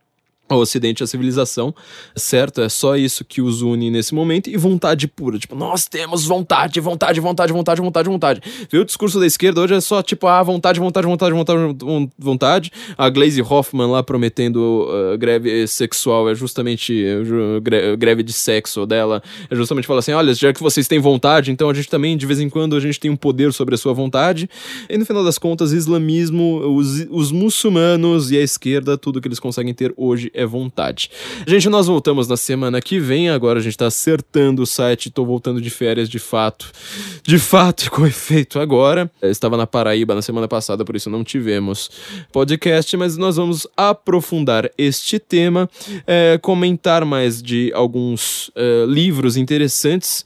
ao 0.48 0.60
Ocidente, 0.60 1.02
a 1.02 1.06
civilização, 1.06 1.74
certo? 2.14 2.60
É 2.60 2.68
só 2.68 2.96
isso 2.96 3.24
que 3.24 3.42
os 3.42 3.62
une 3.62 3.90
nesse 3.90 4.14
momento 4.14 4.48
e 4.48 4.56
vontade 4.56 5.08
pura. 5.08 5.38
Tipo, 5.38 5.56
nós 5.56 5.86
temos 5.86 6.24
vontade, 6.24 6.80
vontade, 6.80 7.20
vontade, 7.20 7.52
vontade, 7.52 7.80
vontade, 7.80 8.08
vontade. 8.08 8.40
Viu 8.70 8.82
o 8.82 8.84
discurso 8.84 9.18
da 9.18 9.26
esquerda 9.26 9.60
hoje 9.60 9.74
é 9.74 9.80
só 9.80 10.02
tipo, 10.02 10.26
ah, 10.26 10.42
vontade, 10.42 10.78
vontade, 10.78 11.06
vontade, 11.06 11.34
vontade, 11.34 12.10
vontade. 12.18 12.72
A 12.96 13.08
Glaze 13.10 13.42
Hoffman 13.42 13.90
lá 13.90 14.02
prometendo 14.02 14.88
uh, 14.88 15.18
greve 15.18 15.66
sexual 15.66 16.28
é 16.30 16.34
justamente 16.34 17.04
uh, 17.04 17.96
greve 17.96 18.22
de 18.22 18.32
sexo 18.32 18.86
dela. 18.86 19.22
É 19.50 19.56
justamente 19.56 19.86
falar 19.86 20.00
assim: 20.00 20.12
olha, 20.12 20.32
já 20.34 20.52
que 20.52 20.62
vocês 20.62 20.86
têm 20.86 20.98
vontade, 20.98 21.50
então 21.50 21.68
a 21.68 21.74
gente 21.74 21.88
também, 21.88 22.16
de 22.16 22.26
vez 22.26 22.40
em 22.40 22.48
quando, 22.48 22.76
a 22.76 22.80
gente 22.80 23.00
tem 23.00 23.10
um 23.10 23.16
poder 23.16 23.52
sobre 23.52 23.74
a 23.74 23.78
sua 23.78 23.92
vontade. 23.92 24.48
E 24.88 24.96
no 24.96 25.04
final 25.04 25.24
das 25.24 25.38
contas, 25.38 25.72
islamismo, 25.72 26.58
os, 26.76 27.06
os 27.10 27.32
muçulmanos 27.32 28.30
e 28.30 28.36
a 28.36 28.42
esquerda, 28.42 28.96
tudo 28.96 29.20
que 29.20 29.26
eles 29.28 29.40
conseguem 29.40 29.74
ter 29.74 29.92
hoje 29.96 30.30
é 30.36 30.46
vontade. 30.46 31.10
Gente, 31.46 31.68
nós 31.68 31.86
voltamos 31.86 32.28
na 32.28 32.36
semana 32.36 32.80
que 32.80 33.00
vem. 33.00 33.30
Agora 33.30 33.58
a 33.58 33.62
gente 33.62 33.76
tá 33.76 33.86
acertando 33.86 34.62
o 34.62 34.66
site. 34.66 35.10
Tô 35.10 35.24
voltando 35.24 35.60
de 35.60 35.70
férias 35.70 36.08
de 36.08 36.18
fato. 36.18 36.70
De 37.24 37.38
fato, 37.38 37.90
com 37.90 38.06
efeito 38.06 38.60
agora. 38.60 39.10
Eu 39.20 39.30
estava 39.30 39.56
na 39.56 39.66
Paraíba 39.66 40.14
na 40.14 40.22
semana 40.22 40.46
passada, 40.46 40.84
por 40.84 40.94
isso 40.94 41.10
não 41.10 41.24
tivemos 41.24 41.90
podcast, 42.30 42.96
mas 42.96 43.16
nós 43.16 43.36
vamos 43.36 43.66
aprofundar 43.76 44.70
este 44.76 45.18
tema, 45.18 45.68
é, 46.06 46.38
comentar 46.40 47.04
mais 47.04 47.42
de 47.42 47.72
alguns 47.74 48.50
é, 48.54 48.84
livros 48.86 49.36
interessantes 49.36 50.24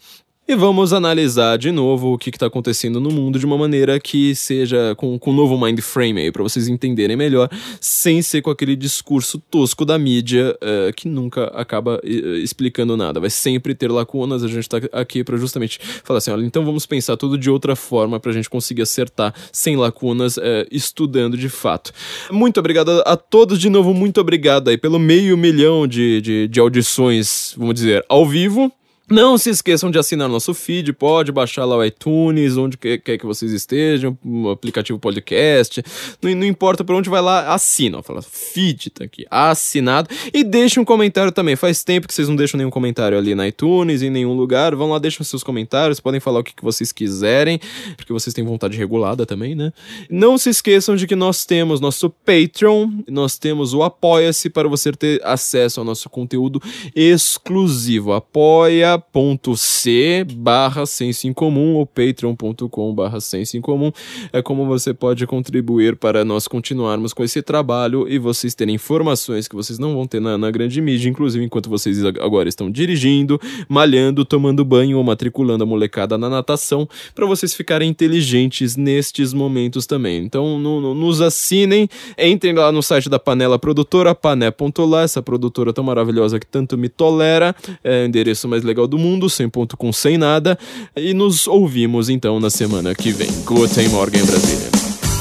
e 0.51 0.57
vamos 0.57 0.93
analisar 0.93 1.57
de 1.57 1.71
novo 1.71 2.13
o 2.13 2.19
que 2.19 2.29
está 2.29 2.47
acontecendo 2.47 3.01
no 3.01 3.09
mundo 3.09 3.39
de 3.39 3.47
uma 3.47 3.57
maneira 3.57 4.01
que 4.01 4.35
seja 4.35 4.97
com, 4.97 5.17
com 5.17 5.31
um 5.31 5.35
novo 5.35 5.57
mind 5.57 5.79
frame 5.79 6.23
aí, 6.23 6.33
para 6.33 6.43
vocês 6.43 6.67
entenderem 6.67 7.17
melhor, 7.17 7.49
sem 7.81 8.21
ser 8.21 8.43
com 8.43 8.51
aquele 8.51 8.75
discurso 8.75 9.39
tosco 9.39 9.85
da 9.85 9.97
mídia 9.97 10.57
uh, 10.57 10.93
que 10.93 11.07
nunca 11.07 11.45
acaba 11.55 12.01
uh, 12.03 12.37
explicando 12.39 12.97
nada. 12.97 13.21
Vai 13.21 13.31
sempre 13.31 13.77
ter 13.77 13.93
lacunas, 13.93 14.43
a 14.43 14.49
gente 14.49 14.63
está 14.63 14.79
aqui 14.93 15.23
para 15.23 15.37
justamente 15.37 15.79
falar 16.03 16.19
assim: 16.19 16.33
olha, 16.33 16.45
então 16.45 16.65
vamos 16.65 16.85
pensar 16.85 17.17
tudo 17.17 17.39
de 17.39 17.49
outra 17.49 17.77
forma 17.77 18.19
para 18.19 18.33
a 18.33 18.35
gente 18.35 18.51
conseguir 18.51 18.83
acertar 18.83 19.33
sem 19.53 19.77
lacunas, 19.77 20.37
uh, 20.37 20.67
estudando 20.69 21.37
de 21.37 21.49
fato. 21.49 21.93
Muito 22.29 22.59
obrigado 22.59 23.05
a, 23.07 23.17
todos 23.17 23.57
de 23.57 23.71
novo, 23.71 23.95
muito 23.95 24.21
obrigado 24.21 24.67
aí 24.67 24.77
pelo 24.77 24.99
meio 24.99 25.37
milhão 25.37 25.87
de, 25.87 26.21
de, 26.21 26.49
de 26.49 26.59
audições, 26.59 27.55
vamos 27.57 27.75
dizer, 27.77 28.05
ao 28.09 28.27
vivo. 28.27 28.73
Não 29.11 29.37
se 29.37 29.51
esqueçam 29.51 29.91
de 29.91 29.99
assinar 29.99 30.29
nosso 30.29 30.55
feed, 30.55 30.93
pode 30.93 31.33
baixar 31.33 31.65
lá 31.65 31.77
o 31.77 31.85
iTunes, 31.85 32.57
onde 32.57 32.77
quer 32.77 33.19
que 33.19 33.27
vocês 33.27 33.51
estejam, 33.51 34.17
o 34.25 34.51
aplicativo 34.51 35.01
podcast, 35.01 35.83
não, 36.23 36.33
não 36.37 36.47
importa 36.47 36.85
por 36.85 36.95
onde 36.95 37.11
vai 37.11 37.21
lá, 37.21 37.53
assina, 37.53 38.01
fala 38.05 38.23
feed 38.23 38.91
tá 38.91 39.03
aqui, 39.03 39.27
assinado, 39.29 40.09
e 40.33 40.45
deixe 40.45 40.79
um 40.79 40.85
comentário 40.85 41.33
também, 41.33 41.57
faz 41.57 41.83
tempo 41.83 42.07
que 42.07 42.15
vocês 42.15 42.29
não 42.29 42.37
deixam 42.37 42.57
nenhum 42.57 42.71
comentário 42.71 43.19
ali 43.19 43.35
na 43.35 43.49
iTunes, 43.49 44.01
em 44.01 44.11
nenhum 44.11 44.33
lugar, 44.33 44.77
vão 44.77 44.91
lá, 44.91 44.99
deixem 45.01 45.27
seus 45.27 45.43
comentários, 45.43 45.99
podem 45.99 46.21
falar 46.21 46.39
o 46.39 46.45
que, 46.45 46.55
que 46.55 46.63
vocês 46.63 46.93
quiserem, 46.93 47.61
porque 47.97 48.13
vocês 48.13 48.33
têm 48.33 48.45
vontade 48.45 48.79
regulada 48.79 49.27
também, 49.27 49.57
né? 49.57 49.73
Não 50.09 50.39
se 50.39 50.51
esqueçam 50.51 50.95
de 50.95 51.09
que 51.09 51.17
nós 51.17 51.45
temos 51.45 51.81
nosso 51.81 52.11
Patreon, 52.11 52.89
nós 53.09 53.37
temos 53.37 53.75
o 53.75 53.83
Apoia-se 53.83 54.49
para 54.49 54.69
você 54.69 54.93
ter 54.93 55.21
acesso 55.25 55.81
ao 55.81 55.85
nosso 55.85 56.09
conteúdo 56.09 56.63
exclusivo, 56.95 58.13
apoia 58.13 59.00
apoia.c 59.01 60.27
barra 60.37 60.85
senso 60.85 61.27
em 61.27 61.33
comum 61.33 61.75
ou 61.75 61.87
patreon.com 61.87 62.95
barra 62.95 63.21
senso 63.21 63.57
em 63.57 63.61
comum 63.61 63.91
é 64.33 64.43
como 64.43 64.67
você 64.67 64.93
pode 64.93 65.27
contribuir 65.27 65.97
para 65.97 66.25
nós 66.25 66.47
continuarmos 66.47 67.13
com 67.13 67.25
esse 67.25 67.43
trabalho 67.43 68.07
e 68.07 68.19
vocês 68.19 68.55
terem 68.55 68.75
informações 68.75 69.49
que 69.49 69.57
vocês 69.57 69.79
não 69.79 69.95
vão 69.95 70.07
ter 70.07 70.21
na, 70.21 70.37
na 70.37 70.51
grande 70.51 70.81
mídia, 70.81 71.09
inclusive 71.09 71.45
enquanto 71.45 71.71
vocês 71.71 72.05
agora 72.05 72.49
estão 72.49 72.71
dirigindo, 72.71 73.41
malhando, 73.69 74.25
tomando 74.25 74.65
banho 74.65 74.99
ou 74.99 75.05
matriculando 75.05 75.65
a 75.65 75.67
molecada 75.67 76.19
na 76.19 76.29
natação, 76.29 76.89
para 77.15 77.27
vocês 77.27 77.55
ficarem 77.55 77.89
inteligentes 77.89 78.77
nestes 78.77 79.33
momentos 79.33 79.87
também. 79.87 80.23
Então, 80.25 80.59
no, 80.59 80.81
no, 80.81 80.95
nos 80.95 81.21
assinem, 81.21 81.89
entrem 82.19 82.53
lá 82.53 82.71
no 82.71 82.83
site 82.83 83.09
da 83.09 83.19
Panela 83.19 83.59
Produtora, 83.59 84.15
pané.lá, 84.15 85.03
essa 85.03 85.23
produtora 85.23 85.73
tão 85.73 85.85
maravilhosa 85.85 86.39
que 86.39 86.47
tanto 86.47 86.77
me 86.77 86.89
tolera, 86.89 87.55
é 87.83 88.05
o 88.05 88.07
endereço 88.07 88.49
mais 88.49 88.63
legal 88.63 88.80
do 88.87 88.99
mundo, 88.99 89.29
sem 89.29 89.49
ponto 89.49 89.77
com 89.77 89.93
sem 89.93 90.19
nada. 90.19 90.59
E 90.97 91.15
nos 91.15 91.47
ouvimos 91.47 92.09
então 92.09 92.41
na 92.41 92.51
semana 92.51 92.95
que 92.95 93.11
vem. 93.13 93.31
Guten 93.45 93.89
Morgen, 93.89 94.25
Brasília. 94.25 94.71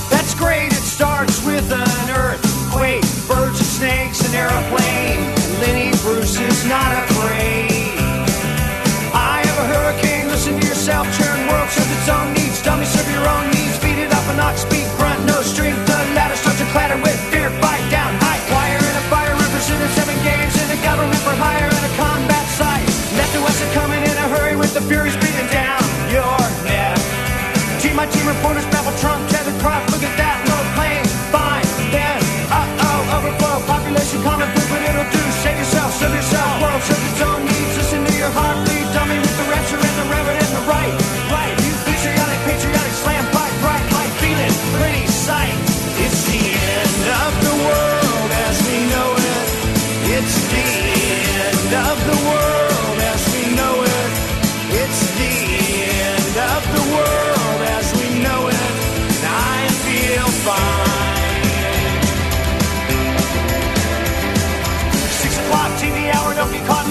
That's 0.09 0.33
great, 0.35 0.71
it 0.71 0.83
starts 0.83 1.43
with 1.45 1.71
an 1.71 2.09
earthquake, 2.09 3.05
birds 3.27 3.59
and 3.59 3.65
snakes. 3.65 4.19
Lenny 5.61 5.91
Bruce 6.01 6.39
is 6.39 6.65
not 6.65 6.93
afraid. 6.93 6.98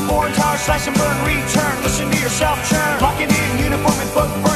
four 0.08 0.26
entire 0.26 0.58
slash 0.58 0.88
and 0.88 0.96
burn 0.96 1.18
return. 1.24 1.74
Listen 1.82 2.10
to 2.10 2.18
yourself 2.18 2.56
churn. 2.68 3.00
Locking 3.00 3.28
in 3.28 3.58
uniform 3.62 3.94
and 4.00 4.12
book 4.14 4.47